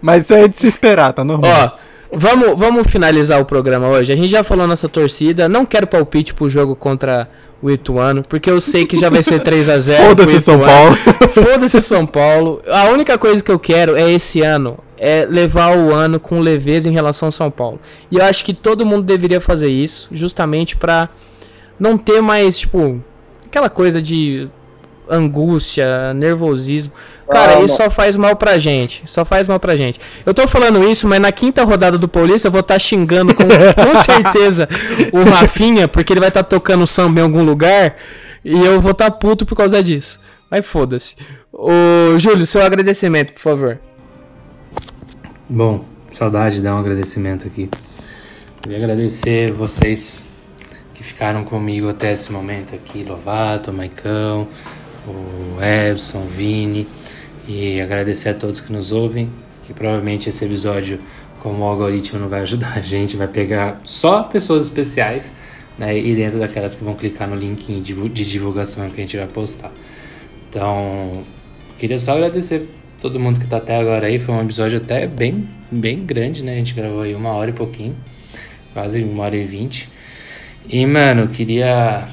Mas 0.00 0.24
isso 0.24 0.34
é 0.34 0.48
de 0.48 0.56
se 0.56 0.68
esperar, 0.68 1.12
tá 1.12 1.24
normal. 1.24 1.50
Ó, 1.50 1.89
vamos, 2.12 2.58
vamos 2.58 2.86
finalizar 2.86 3.40
o 3.40 3.44
programa 3.44 3.88
hoje. 3.88 4.12
A 4.12 4.16
gente 4.16 4.28
já 4.28 4.44
falou 4.44 4.66
nossa 4.66 4.88
torcida. 4.88 5.48
Não 5.48 5.64
quero 5.64 5.86
palpite 5.86 6.34
pro 6.34 6.48
jogo 6.48 6.74
contra 6.74 7.28
o 7.62 7.70
Ituano, 7.70 8.22
porque 8.26 8.50
eu 8.50 8.60
sei 8.60 8.86
que 8.86 8.96
já 8.96 9.10
vai 9.10 9.22
ser 9.22 9.40
3 9.40 9.68
a 9.68 9.78
0 9.78 10.04
Foda-se 10.08 10.40
São. 10.40 10.58
Paulo. 10.58 10.96
Foda-se 11.32 11.80
São 11.80 12.06
Paulo. 12.06 12.62
A 12.68 12.86
única 12.86 13.18
coisa 13.18 13.42
que 13.44 13.50
eu 13.50 13.58
quero 13.58 13.96
é 13.96 14.10
esse 14.10 14.40
ano 14.40 14.78
é 14.96 15.26
levar 15.28 15.76
o 15.76 15.92
ano 15.94 16.18
com 16.20 16.40
leveza 16.40 16.88
em 16.88 16.92
relação 16.92 17.28
ao 17.28 17.32
São 17.32 17.50
Paulo. 17.50 17.80
E 18.10 18.16
eu 18.16 18.24
acho 18.24 18.44
que 18.44 18.54
todo 18.54 18.86
mundo 18.86 19.02
deveria 19.02 19.40
fazer 19.40 19.68
isso, 19.68 20.08
justamente 20.12 20.76
pra 20.76 21.08
não 21.78 21.96
ter 21.96 22.20
mais, 22.20 22.58
tipo, 22.58 23.02
aquela 23.46 23.70
coisa 23.70 24.00
de 24.00 24.48
angústia, 25.10 26.14
nervosismo. 26.14 26.92
Cara, 27.30 27.58
Ah, 27.58 27.60
isso 27.62 27.76
só 27.76 27.88
faz 27.90 28.16
mal 28.16 28.34
pra 28.36 28.58
gente. 28.58 29.02
Só 29.06 29.24
faz 29.24 29.46
mal 29.46 29.60
pra 29.60 29.76
gente. 29.76 30.00
Eu 30.24 30.32
tô 30.34 30.46
falando 30.48 30.82
isso, 30.88 31.06
mas 31.06 31.20
na 31.20 31.30
quinta 31.30 31.62
rodada 31.64 31.96
do 31.98 32.08
Paulista 32.08 32.48
eu 32.48 32.52
vou 32.52 32.60
estar 32.60 32.78
xingando 32.78 33.34
com, 33.34 33.44
com 33.44 33.96
certeza 34.02 34.68
o 35.12 35.22
Rafinha, 35.28 35.86
porque 35.86 36.12
ele 36.12 36.20
vai 36.20 36.28
estar 36.30 36.42
tocando 36.42 36.86
samba 36.86 37.20
em 37.20 37.22
algum 37.22 37.44
lugar 37.44 37.96
e 38.44 38.52
eu 38.64 38.80
vou 38.80 38.92
estar 38.92 39.10
puto 39.12 39.44
por 39.46 39.54
causa 39.56 39.82
disso. 39.82 40.20
Mas 40.50 40.66
foda-se. 40.66 41.16
Ô, 41.52 41.70
Júlio, 42.18 42.44
seu 42.46 42.62
agradecimento, 42.62 43.32
por 43.32 43.40
favor. 43.40 43.78
Bom, 45.48 45.84
saudade 46.08 46.56
de 46.56 46.62
dar 46.62 46.74
um 46.74 46.78
agradecimento 46.78 47.46
aqui. 47.46 47.68
Queria 48.62 48.78
agradecer 48.78 49.52
vocês 49.52 50.22
que 50.94 51.02
ficaram 51.02 51.44
comigo 51.44 51.88
até 51.88 52.12
esse 52.12 52.30
momento 52.30 52.74
aqui, 52.74 53.04
Lovato, 53.04 53.72
Maicão, 53.72 54.48
o 55.06 55.62
Ebson, 55.62 56.24
o 56.24 56.26
Vini, 56.26 56.86
e 57.46 57.80
agradecer 57.80 58.30
a 58.30 58.34
todos 58.34 58.60
que 58.60 58.72
nos 58.72 58.92
ouvem, 58.92 59.30
que 59.66 59.72
provavelmente 59.72 60.28
esse 60.28 60.44
episódio, 60.44 61.00
como 61.40 61.64
o 61.64 61.66
algoritmo 61.66 62.18
não 62.18 62.28
vai 62.28 62.40
ajudar 62.40 62.74
a 62.76 62.80
gente, 62.80 63.16
vai 63.16 63.28
pegar 63.28 63.78
só 63.84 64.22
pessoas 64.22 64.64
especiais, 64.64 65.32
né, 65.78 65.96
e 65.96 66.14
dentro 66.14 66.38
daquelas 66.38 66.74
que 66.74 66.84
vão 66.84 66.94
clicar 66.94 67.26
no 67.26 67.34
link 67.34 67.66
de 67.66 67.80
divu- 67.80 68.08
de 68.08 68.24
divulgação 68.24 68.88
que 68.90 69.00
a 69.00 69.04
gente 69.04 69.16
vai 69.16 69.26
postar. 69.26 69.72
Então, 70.48 71.24
queria 71.78 71.98
só 71.98 72.12
agradecer 72.12 72.68
todo 73.00 73.18
mundo 73.18 73.40
que 73.40 73.46
tá 73.46 73.56
até 73.56 73.76
agora 73.76 74.06
aí. 74.06 74.18
Foi 74.18 74.34
um 74.34 74.42
episódio 74.42 74.78
até 74.78 75.06
bem, 75.06 75.48
bem 75.70 76.04
grande, 76.04 76.42
né? 76.42 76.54
A 76.54 76.56
gente 76.56 76.74
gravou 76.74 77.02
aí 77.02 77.14
uma 77.14 77.30
hora 77.30 77.50
e 77.50 77.52
pouquinho, 77.54 77.96
quase 78.74 79.02
uma 79.02 79.22
hora 79.22 79.36
e 79.36 79.44
vinte. 79.44 79.88
E, 80.68 80.84
mano, 80.84 81.28
queria, 81.28 82.06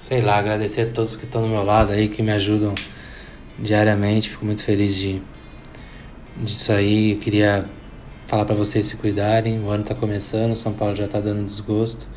sei 0.00 0.22
lá, 0.22 0.38
agradecer 0.38 0.80
a 0.80 0.86
todos 0.86 1.14
que 1.14 1.26
estão 1.26 1.42
do 1.42 1.48
meu 1.48 1.62
lado 1.62 1.92
aí, 1.92 2.08
que 2.08 2.22
me 2.22 2.32
ajudam 2.32 2.74
diariamente. 3.58 4.30
Fico 4.30 4.46
muito 4.46 4.64
feliz 4.64 4.96
de 4.96 5.20
disso 6.38 6.72
aí. 6.72 7.12
Eu 7.12 7.18
queria 7.18 7.66
falar 8.26 8.46
pra 8.46 8.54
vocês 8.54 8.86
se 8.86 8.96
cuidarem. 8.96 9.62
O 9.62 9.68
ano 9.68 9.84
tá 9.84 9.94
começando, 9.94 10.56
São 10.56 10.72
Paulo 10.72 10.96
já 10.96 11.06
tá 11.06 11.20
dando 11.20 11.44
desgosto. 11.44 12.08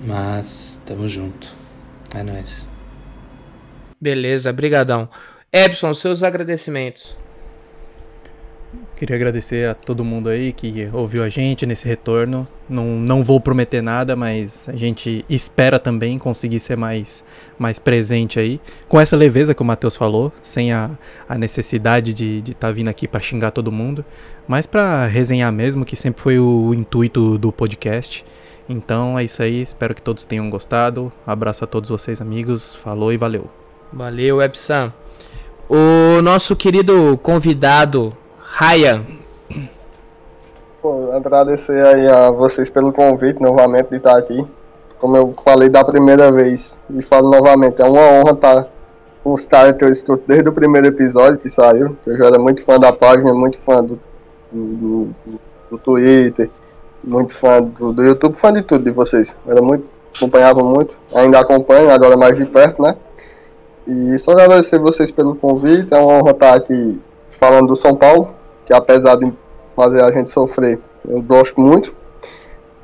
Mas 0.00 0.82
tamo 0.84 1.08
junto. 1.08 1.46
É 2.12 2.24
nóis. 2.24 2.66
Beleza, 4.00 4.52
brigadão. 4.52 5.08
Epson, 5.52 5.94
seus 5.94 6.24
agradecimentos. 6.24 7.16
Queria 8.98 9.14
agradecer 9.14 9.68
a 9.68 9.74
todo 9.74 10.04
mundo 10.04 10.28
aí 10.28 10.52
que 10.52 10.90
ouviu 10.92 11.22
a 11.22 11.28
gente 11.28 11.64
nesse 11.64 11.86
retorno. 11.86 12.48
Não, 12.68 12.84
não 12.84 13.22
vou 13.22 13.40
prometer 13.40 13.80
nada, 13.80 14.16
mas 14.16 14.68
a 14.68 14.74
gente 14.74 15.24
espera 15.30 15.78
também 15.78 16.18
conseguir 16.18 16.58
ser 16.58 16.76
mais, 16.76 17.24
mais 17.56 17.78
presente 17.78 18.40
aí. 18.40 18.60
Com 18.88 18.98
essa 18.98 19.14
leveza 19.14 19.54
que 19.54 19.62
o 19.62 19.64
Matheus 19.64 19.94
falou, 19.94 20.32
sem 20.42 20.72
a, 20.72 20.90
a 21.28 21.38
necessidade 21.38 22.12
de 22.12 22.38
estar 22.40 22.66
tá 22.66 22.72
vindo 22.72 22.88
aqui 22.88 23.06
para 23.06 23.20
xingar 23.20 23.52
todo 23.52 23.70
mundo, 23.70 24.04
mas 24.48 24.66
para 24.66 25.06
resenhar 25.06 25.52
mesmo, 25.52 25.84
que 25.84 25.94
sempre 25.94 26.20
foi 26.20 26.40
o, 26.40 26.74
intuito 26.74 27.38
do 27.38 27.52
podcast. 27.52 28.24
Então 28.68 29.16
é 29.16 29.22
isso 29.22 29.40
aí, 29.40 29.62
espero 29.62 29.94
que 29.94 30.02
todos 30.02 30.24
tenham 30.24 30.50
gostado. 30.50 31.12
Abraço 31.24 31.62
a 31.62 31.68
todos 31.68 31.88
vocês, 31.88 32.20
amigos. 32.20 32.74
Falou 32.74 33.12
e 33.12 33.16
valeu. 33.16 33.48
Valeu, 33.92 34.42
Epson. 34.42 34.92
O 35.68 36.20
nosso 36.20 36.56
querido 36.56 37.16
convidado, 37.22 38.16
Ryan. 38.60 39.02
Pô, 40.82 41.10
agradecer 41.12 41.84
aí 41.84 42.08
a 42.08 42.30
vocês 42.30 42.70
pelo 42.70 42.92
convite 42.92 43.40
novamente 43.40 43.88
de 43.90 43.96
estar 43.96 44.16
aqui. 44.16 44.44
Como 44.98 45.16
eu 45.16 45.34
falei 45.44 45.68
da 45.68 45.84
primeira 45.84 46.32
vez, 46.32 46.76
e 46.90 47.02
falo 47.02 47.30
novamente, 47.30 47.80
é 47.80 47.84
uma 47.84 48.00
honra 48.00 48.32
estar 48.32 48.66
com 49.22 49.32
os 49.34 49.44
caras 49.46 49.76
que 49.76 49.84
eu 49.84 49.90
escuto 49.92 50.24
desde 50.26 50.48
o 50.48 50.52
primeiro 50.52 50.88
episódio 50.88 51.38
que 51.38 51.48
saiu. 51.48 51.96
que 52.02 52.10
Eu 52.10 52.16
já 52.16 52.26
era 52.26 52.38
muito 52.38 52.64
fã 52.64 52.78
da 52.78 52.92
página, 52.92 53.32
muito 53.32 53.58
fã 53.60 53.82
do, 53.82 53.98
do, 54.52 55.08
do- 55.70 55.78
Twitter, 55.78 56.50
muito 57.04 57.34
fã 57.34 57.60
do, 57.62 57.92
do 57.92 58.02
YouTube, 58.02 58.36
fã 58.40 58.52
de 58.52 58.62
tudo 58.62 58.84
de 58.84 58.90
vocês. 58.90 59.32
Era 59.46 59.60
muito, 59.62 59.84
acompanhava 60.16 60.64
muito, 60.64 60.96
ainda 61.14 61.38
acompanho, 61.38 61.90
agora 61.90 62.16
mais 62.16 62.36
de 62.36 62.44
perto, 62.46 62.82
né? 62.82 62.96
E 63.86 64.18
só 64.18 64.32
agradecer 64.32 64.78
vocês 64.78 65.10
pelo 65.12 65.36
convite, 65.36 65.92
é 65.94 65.98
uma 65.98 66.14
honra 66.14 66.30
estar 66.32 66.54
aqui 66.54 66.98
falando 67.38 67.68
do 67.68 67.76
São 67.76 67.94
Paulo, 67.94 68.30
que 68.68 68.74
apesar 68.74 69.16
de 69.16 69.32
fazer 69.74 70.02
a 70.02 70.10
gente 70.10 70.30
sofrer, 70.30 70.78
eu 71.08 71.22
gosto 71.22 71.58
muito. 71.58 71.90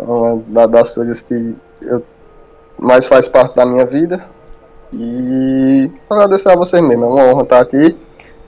É 0.00 0.04
da- 0.46 0.66
das 0.66 0.94
coisas 0.94 1.20
que 1.20 1.54
eu 1.82 2.02
mais 2.78 3.06
faz 3.06 3.28
parte 3.28 3.54
da 3.54 3.66
minha 3.66 3.84
vida. 3.84 4.24
E 4.90 5.90
agradecer 6.08 6.50
a 6.50 6.56
vocês 6.56 6.82
mesmo, 6.82 7.04
é 7.04 7.08
uma 7.08 7.24
honra 7.24 7.42
estar 7.42 7.60
aqui. 7.60 7.96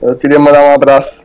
Eu 0.01 0.15
queria 0.15 0.39
mandar 0.39 0.63
um 0.63 0.73
abraço, 0.73 1.23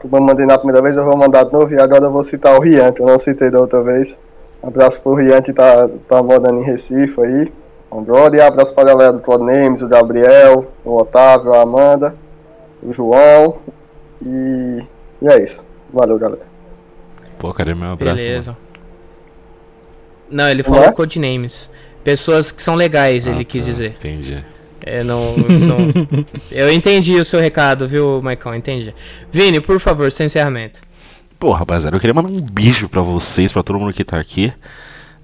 como 0.00 0.16
eu 0.16 0.22
mandei 0.22 0.44
na 0.44 0.58
primeira 0.58 0.82
vez, 0.82 0.96
eu 0.96 1.04
vou 1.04 1.16
mandar 1.16 1.44
de 1.44 1.52
novo 1.52 1.72
e 1.72 1.78
agora 1.80 2.06
eu 2.06 2.10
vou 2.10 2.24
citar 2.24 2.58
o 2.58 2.60
Rian, 2.60 2.90
que 2.92 3.00
eu 3.00 3.06
não 3.06 3.18
citei 3.18 3.48
da 3.48 3.60
outra 3.60 3.80
vez. 3.80 4.16
Abraço 4.60 5.00
pro 5.00 5.14
Rian 5.14 5.40
que 5.40 5.52
tá, 5.52 5.88
tá 6.08 6.20
morando 6.20 6.60
em 6.60 6.64
Recife 6.64 7.20
aí. 7.20 7.52
Agora 7.92 8.36
e 8.36 8.40
abraço 8.40 8.74
pra 8.74 8.82
galera 8.82 9.12
do 9.12 9.20
Codenames, 9.20 9.82
o 9.82 9.88
Gabriel, 9.88 10.66
o 10.84 10.96
Otávio, 10.96 11.54
a 11.54 11.62
Amanda, 11.62 12.12
o 12.82 12.92
João. 12.92 13.56
E, 14.24 14.84
e 15.24 15.28
é 15.28 15.42
isso. 15.42 15.62
Valeu, 15.92 16.18
galera. 16.18 16.46
Pô, 17.38 17.52
cadê 17.52 17.74
meu 17.74 17.90
abraço? 17.92 18.16
Beleza. 18.24 18.56
Não, 20.30 20.48
ele 20.48 20.62
falou 20.62 20.84
é? 20.84 20.92
codenames. 20.92 21.72
Pessoas 22.02 22.50
que 22.52 22.62
são 22.62 22.74
legais, 22.74 23.26
mano? 23.26 23.38
ele 23.38 23.42
Ah, 23.42 23.46
quis 23.46 23.62
tá, 23.64 23.70
dizer. 23.70 23.90
Entendi. 23.98 24.44
É, 24.86 25.02
não, 25.02 25.34
não- 25.36 25.88
Eu 26.50 26.70
entendi 26.70 27.14
o 27.18 27.24
seu 27.24 27.40
recado, 27.40 27.86
viu, 27.88 28.20
Maicon? 28.22 28.54
Entendi. 28.54 28.94
Vini, 29.30 29.60
por 29.60 29.80
favor, 29.80 30.10
seu 30.12 30.26
encerramento. 30.26 30.80
Pô, 31.38 31.52
rapaziada, 31.52 31.96
eu 31.96 32.00
queria 32.00 32.14
mandar 32.14 32.32
um 32.32 32.40
beijo 32.40 32.88
pra 32.88 33.00
vocês, 33.02 33.52
pra 33.52 33.62
todo 33.62 33.78
mundo 33.78 33.92
que 33.92 34.04
tá 34.04 34.18
aqui. 34.18 34.52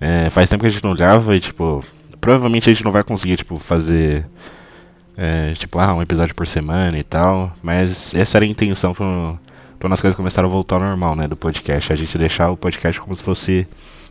É, 0.01 0.31
faz 0.31 0.49
tempo 0.49 0.63
que 0.63 0.67
a 0.67 0.71
gente 0.71 0.85
não 0.85 0.95
grava 0.95 1.37
e, 1.37 1.41
tipo, 1.41 1.85
provavelmente 2.21 2.69
a 2.71 2.73
gente 2.73 2.85
não 2.85 2.93
vai 2.93 3.03
conseguir, 3.03 3.37
tipo, 3.37 3.57
fazer, 3.59 4.27
é, 5.17 5.53
tipo, 5.53 5.79
ah, 5.79 5.95
um 5.95 6.03
episódio 6.03 6.35
por 6.35 6.47
semana 6.47 6.99
e 6.99 7.03
tal. 7.03 7.53
Mas 7.63 8.15
essa 8.15 8.39
era 8.39 8.45
a 8.45 8.49
intenção 8.49 8.95
pro, 8.95 9.39
quando 9.81 9.95
as 9.95 10.01
coisas 10.01 10.17
começaram 10.17 10.49
a 10.49 10.53
voltar 10.53 10.77
ao 10.77 10.83
normal, 10.83 11.17
né, 11.17 11.27
do 11.27 11.35
podcast. 11.35 11.93
A 11.93 11.97
gente 11.97 12.17
deixar 12.19 12.51
o 12.51 12.57
podcast 12.57 13.01
como 13.01 13.17
se 13.17 13.25
fosse 13.25 13.67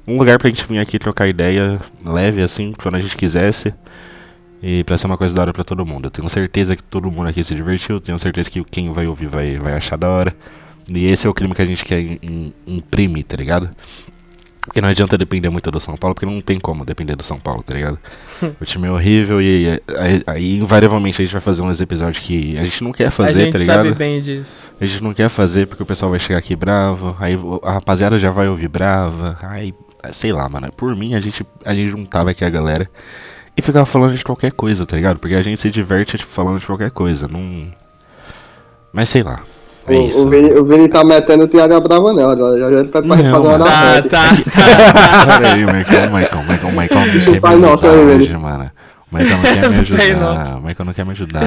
um 0.07 0.17
lugar 0.17 0.39
pra 0.39 0.49
gente 0.49 0.65
vir 0.67 0.79
aqui 0.79 0.97
trocar 0.97 1.27
ideia 1.27 1.79
leve, 2.03 2.41
assim, 2.41 2.73
quando 2.73 2.95
a 2.95 2.99
gente 2.99 3.15
quisesse. 3.15 3.73
E 4.61 4.83
pra 4.83 4.97
ser 4.97 5.05
uma 5.05 5.17
coisa 5.17 5.33
da 5.33 5.43
hora 5.43 5.53
pra 5.53 5.63
todo 5.63 5.85
mundo. 5.85 6.07
Eu 6.07 6.11
tenho 6.11 6.27
certeza 6.27 6.75
que 6.75 6.83
todo 6.83 7.09
mundo 7.09 7.29
aqui 7.29 7.43
se 7.43 7.53
divertiu, 7.55 7.99
tenho 7.99 8.17
certeza 8.17 8.49
que 8.49 8.63
quem 8.63 8.91
vai 8.91 9.07
ouvir 9.07 9.27
vai, 9.27 9.57
vai 9.57 9.73
achar 9.73 9.95
da 9.95 10.09
hora. 10.09 10.35
E 10.87 11.05
esse 11.05 11.27
é 11.27 11.29
o 11.29 11.33
clima 11.33 11.53
que 11.53 11.61
a 11.61 11.65
gente 11.65 11.85
quer 11.85 12.03
imprimir, 12.65 13.23
tá 13.23 13.37
ligado? 13.37 13.69
Porque 14.69 14.81
não 14.81 14.89
adianta 14.89 15.17
depender 15.17 15.49
muito 15.49 15.71
do 15.71 15.79
São 15.79 15.97
Paulo, 15.97 16.13
porque 16.13 16.27
não 16.27 16.39
tem 16.41 16.59
como 16.59 16.85
depender 16.85 17.15
do 17.15 17.23
São 17.23 17.39
Paulo, 17.39 17.63
tá 17.63 17.73
ligado? 17.73 17.97
o 18.61 18.63
time 18.63 18.87
é 18.87 18.91
horrível 18.91 19.41
e 19.41 19.81
aí, 19.97 20.23
aí, 20.27 20.57
invariavelmente 20.57 21.19
a 21.19 21.25
gente 21.25 21.31
vai 21.31 21.41
fazer 21.41 21.63
uns 21.63 21.81
episódios 21.81 22.23
que 22.23 22.55
a 22.55 22.63
gente 22.63 22.83
não 22.83 22.91
quer 22.91 23.09
fazer, 23.09 23.41
a 23.41 23.43
gente 23.45 23.53
tá 23.53 23.57
ligado? 23.57 23.85
sabe 23.87 23.97
bem 23.97 24.19
disso. 24.21 24.71
A 24.79 24.85
gente 24.85 25.03
não 25.03 25.11
quer 25.11 25.27
fazer 25.27 25.65
porque 25.65 25.81
o 25.81 25.85
pessoal 25.87 26.11
vai 26.11 26.19
chegar 26.19 26.37
aqui 26.37 26.55
bravo, 26.55 27.17
aí 27.19 27.35
a 27.63 27.73
rapaziada 27.73 28.19
já 28.19 28.29
vai 28.29 28.47
ouvir 28.47 28.67
brava, 28.67 29.39
aí 29.41 29.73
sei 30.11 30.31
lá, 30.31 30.47
mano. 30.47 30.71
Por 30.71 30.95
mim 30.95 31.15
a 31.15 31.19
gente, 31.19 31.43
a 31.65 31.73
gente 31.73 31.89
juntava 31.89 32.29
aqui 32.29 32.45
a 32.45 32.49
galera 32.49 32.87
e 33.57 33.61
ficava 33.63 33.87
falando 33.87 34.15
de 34.15 34.23
qualquer 34.23 34.51
coisa, 34.51 34.85
tá 34.85 34.95
ligado? 34.95 35.19
Porque 35.19 35.33
a 35.33 35.41
gente 35.41 35.59
se 35.59 35.71
diverte 35.71 36.15
falando 36.19 36.59
de 36.59 36.65
qualquer 36.67 36.91
coisa, 36.91 37.27
não. 37.27 37.71
Mas 38.93 39.09
sei 39.09 39.23
lá. 39.23 39.41
É 39.93 39.97
o, 39.97 40.07
isso. 40.07 40.25
o, 40.25 40.29
Vini, 40.29 40.51
o 40.53 40.65
Vini 40.65 40.87
tá 40.87 41.03
metendo 41.03 41.43
o 41.43 41.47
Tiago 41.47 41.79
Brava 41.81 42.13
nela, 42.13 42.35
já, 42.59 42.69
já 42.71 42.85
pede 42.85 43.07
pra 43.07 43.17
gente 43.17 43.29
Não, 43.29 43.43
fazer 43.43 43.47
uma 43.47 43.57
mano. 43.57 43.63
Tá, 43.65 43.91
oração. 43.91 44.09
tá. 44.09 45.39
Pera 45.39 45.53
aí, 45.55 45.65
o 45.65 45.67
Michael, 45.73 46.09
o 46.09 46.13
Michael, 46.13 46.39
o 46.39 46.43
Michael, 46.43 46.67
o 46.67 46.71
Michael 47.31 47.59
não 47.59 47.73
ajudar 47.73 47.89
aí, 47.91 48.05
velho. 48.05 48.19
hoje, 48.19 48.37
mano. 48.37 48.71
O 49.11 49.15
Michael 49.17 49.37
não 49.37 49.43
quer 49.43 49.69
me 49.69 49.79
ajudar. 49.79 50.57
O 50.57 50.61
Michael 50.61 50.85
não 50.85 50.93
quer 50.93 51.05
me 51.05 51.11
ajudar. 51.11 51.43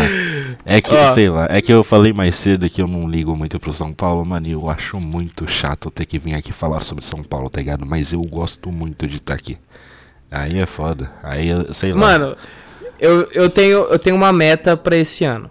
É 0.67 0.81
que, 0.81 0.95
Ó. 0.95 1.07
sei 1.09 1.29
lá, 1.29 1.47
é 1.49 1.61
que 1.61 1.73
eu 1.73 1.85
falei 1.85 2.13
mais 2.13 2.35
cedo 2.37 2.69
que 2.69 2.83
eu 2.83 2.87
não 2.89 3.09
ligo 3.09 3.37
muito 3.37 3.59
pro 3.61 3.73
São 3.73 3.93
Paulo, 3.93 4.25
mano, 4.25 4.47
e 4.47 4.53
eu 4.53 4.69
acho 4.69 4.99
muito 5.01 5.47
chato 5.49 5.91
ter 5.91 6.05
que 6.05 6.19
vir 6.19 6.35
aqui 6.35 6.53
falar 6.53 6.81
sobre 6.81 7.05
São 7.05 7.23
Paulo, 7.23 7.49
tá 7.49 7.61
ligado? 7.61 7.87
Mas 7.87 8.13
eu 8.13 8.21
gosto 8.23 8.71
muito 8.73 9.07
de 9.07 9.17
estar 9.19 9.35
aqui. 9.35 9.57
Aí 10.31 10.59
é 10.59 10.67
foda. 10.67 11.11
Aí, 11.23 11.49
eu- 11.49 11.73
sei 11.73 11.93
lá. 11.93 11.99
Mano, 11.99 12.37
eu, 12.99 13.29
eu, 13.33 13.49
tenho, 13.51 13.79
eu 13.91 13.99
tenho 13.99 14.17
uma 14.17 14.33
meta 14.33 14.77
pra 14.77 14.97
esse 14.97 15.25
ano. 15.25 15.49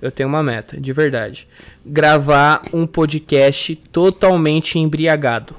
Eu 0.00 0.10
tenho 0.10 0.28
uma 0.28 0.42
meta, 0.42 0.80
de 0.80 0.92
verdade. 0.92 1.46
Gravar 1.84 2.62
um 2.72 2.86
podcast 2.86 3.76
totalmente 3.92 4.78
embriagado. 4.78 5.54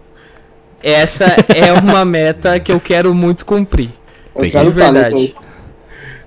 Essa 0.83 1.25
é 1.55 1.71
uma 1.73 2.03
meta 2.05 2.59
que 2.59 2.71
eu 2.71 2.79
quero 2.79 3.13
muito 3.13 3.45
cumprir. 3.45 3.89
Tem 4.37 4.49
que- 4.49 4.59
De 4.59 4.69
verdade. 4.69 5.35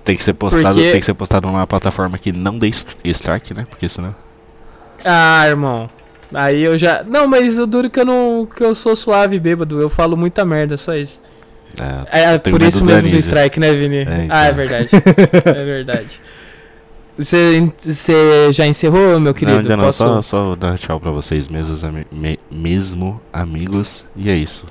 Tem 0.03 0.15
que 0.15 0.23
ser 0.23 0.33
postado, 0.33 0.75
Porque- 0.75 0.91
tem 0.91 0.99
que 0.99 1.05
ser 1.05 1.13
postado 1.15 1.47
numa 1.47 1.65
plataforma 1.67 2.17
que 2.17 2.31
não 2.31 2.57
dê 2.57 2.69
strike, 3.03 3.53
né? 3.53 3.65
Porque 3.69 3.89
senão. 3.89 4.15
Ah, 5.03 5.45
irmão. 5.47 5.89
Aí 6.33 6.61
eu 6.61 6.77
já. 6.77 7.03
Não, 7.03 7.27
mas 7.27 7.57
eu 7.57 7.67
duro 7.67 7.89
que 7.89 7.99
eu 7.99 8.05
não. 8.05 8.45
que 8.47 8.63
eu 8.63 8.73
sou 8.75 8.95
suave 8.95 9.39
bêbado. 9.39 9.81
Eu 9.81 9.89
falo 9.89 10.15
muita 10.15 10.45
merda, 10.45 10.77
só 10.77 10.95
isso. 10.95 11.21
É, 12.11 12.33
É 12.33 12.37
por 12.37 12.61
isso 12.61 12.79
do 12.79 12.85
mesmo 12.85 13.01
do 13.09 13.13
Anísio. 13.13 13.19
strike, 13.29 13.59
né, 13.59 13.73
Vini? 13.73 13.97
É, 13.97 14.01
então. 14.01 14.27
Ah, 14.29 14.45
é 14.45 14.51
verdade. 14.51 14.89
é 15.45 15.63
verdade. 15.63 16.21
Você, 17.17 17.71
você 17.79 18.51
já 18.51 18.67
encerrou, 18.67 19.19
meu 19.19 19.33
querido? 19.33 19.53
não, 19.53 19.61
ainda 19.61 19.77
não, 19.77 19.85
Posso- 19.85 19.99
só, 19.99 20.21
só 20.21 20.55
dar 20.55 20.77
tchau 20.77 20.99
pra 20.99 21.11
vocês 21.11 21.47
mesmos, 21.47 21.83
ami- 21.83 22.05
me- 22.11 22.39
mesmo 22.51 23.21
amigos. 23.31 24.05
E 24.15 24.29
é 24.29 24.35
isso. 24.35 24.65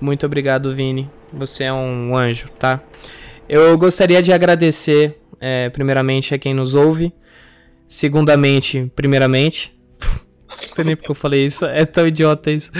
Muito 0.00 0.26
obrigado, 0.26 0.72
Vini. 0.74 1.08
Você 1.32 1.64
é 1.64 1.72
um 1.72 2.16
anjo, 2.16 2.48
tá? 2.58 2.80
Eu 3.48 3.76
gostaria 3.78 4.20
de 4.22 4.32
agradecer, 4.32 5.20
é, 5.40 5.68
primeiramente, 5.70 6.34
a 6.34 6.38
quem 6.38 6.52
nos 6.54 6.74
ouve. 6.74 7.12
Segundamente, 7.86 8.90
primeiramente. 8.96 9.77
Não 10.60 10.68
sei 10.68 10.84
nem 10.84 10.96
porque 10.96 11.10
eu 11.10 11.14
falei 11.14 11.44
isso, 11.44 11.64
é 11.64 11.84
tão 11.84 12.06
idiota 12.06 12.50
isso. 12.50 12.70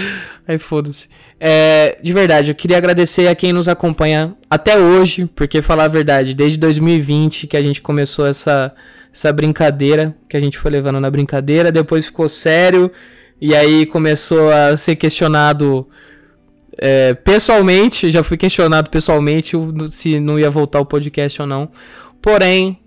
Aí 0.47 0.57
foda-se. 0.57 1.09
É, 1.39 1.97
de 2.01 2.11
verdade, 2.11 2.51
eu 2.51 2.55
queria 2.55 2.77
agradecer 2.77 3.27
a 3.27 3.35
quem 3.35 3.53
nos 3.53 3.67
acompanha 3.67 4.35
até 4.49 4.77
hoje, 4.77 5.29
porque 5.35 5.61
falar 5.61 5.85
a 5.85 5.87
verdade, 5.87 6.33
desde 6.33 6.57
2020 6.57 7.47
que 7.47 7.55
a 7.55 7.61
gente 7.61 7.81
começou 7.81 8.27
essa, 8.27 8.73
essa 9.13 9.31
brincadeira, 9.31 10.15
que 10.27 10.35
a 10.35 10.41
gente 10.41 10.57
foi 10.57 10.71
levando 10.71 10.99
na 10.99 11.09
brincadeira, 11.09 11.71
depois 11.71 12.05
ficou 12.05 12.27
sério, 12.27 12.91
e 13.39 13.55
aí 13.55 13.85
começou 13.85 14.51
a 14.51 14.75
ser 14.75 14.97
questionado 14.97 15.87
é, 16.77 17.13
pessoalmente, 17.13 18.09
já 18.09 18.21
fui 18.21 18.35
questionado 18.35 18.89
pessoalmente 18.89 19.55
se 19.91 20.19
não 20.19 20.37
ia 20.37 20.49
voltar 20.49 20.81
o 20.81 20.85
podcast 20.85 21.41
ou 21.41 21.47
não. 21.47 21.69
Porém, 22.21 22.77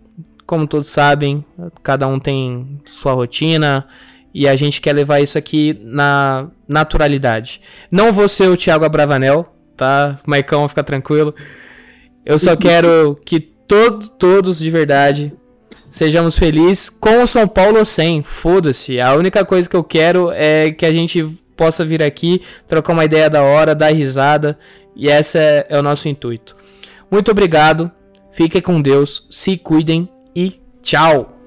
como 0.44 0.66
todos 0.66 0.89
sabem, 0.89 1.43
cada 1.82 2.06
um 2.06 2.19
tem 2.19 2.81
sua 2.85 3.12
rotina 3.12 3.86
e 4.34 4.48
a 4.48 4.56
gente 4.56 4.80
quer 4.80 4.92
levar 4.92 5.20
isso 5.20 5.36
aqui 5.36 5.78
na 5.82 6.48
naturalidade. 6.66 7.60
Não 7.90 8.12
vou 8.12 8.28
ser 8.28 8.48
o 8.48 8.56
Thiago 8.56 8.84
Abravanel, 8.84 9.54
tá? 9.76 10.18
Maicão, 10.26 10.68
fica 10.68 10.82
tranquilo. 10.82 11.34
Eu 12.24 12.38
só 12.38 12.54
quero 12.56 13.18
que 13.24 13.40
todo, 13.40 14.09
todos 14.09 14.59
de 14.59 14.70
verdade 14.70 15.32
sejamos 15.90 16.38
felizes 16.38 16.88
com 16.88 17.22
o 17.22 17.26
São 17.26 17.46
Paulo 17.46 17.78
ou 17.78 17.84
sem. 17.84 18.22
Foda-se. 18.22 19.00
A 19.00 19.14
única 19.14 19.44
coisa 19.44 19.68
que 19.68 19.76
eu 19.76 19.84
quero 19.84 20.30
é 20.32 20.70
que 20.70 20.86
a 20.86 20.92
gente 20.92 21.22
possa 21.56 21.84
vir 21.84 22.02
aqui, 22.02 22.42
trocar 22.66 22.94
uma 22.94 23.04
ideia 23.04 23.28
da 23.28 23.42
hora, 23.42 23.74
dar 23.74 23.92
risada. 23.92 24.59
E 24.96 25.09
esse 25.09 25.38
é, 25.38 25.66
é 25.68 25.78
o 25.78 25.82
nosso 25.82 26.09
intuito. 26.09 26.56
Muito 27.10 27.30
obrigado. 27.30 27.90
Fiquem 28.32 28.62
com 28.62 28.80
Deus. 28.80 29.26
Se 29.30 29.56
cuidem 29.56 30.09
e 30.34 30.59
tchau. 30.82 31.41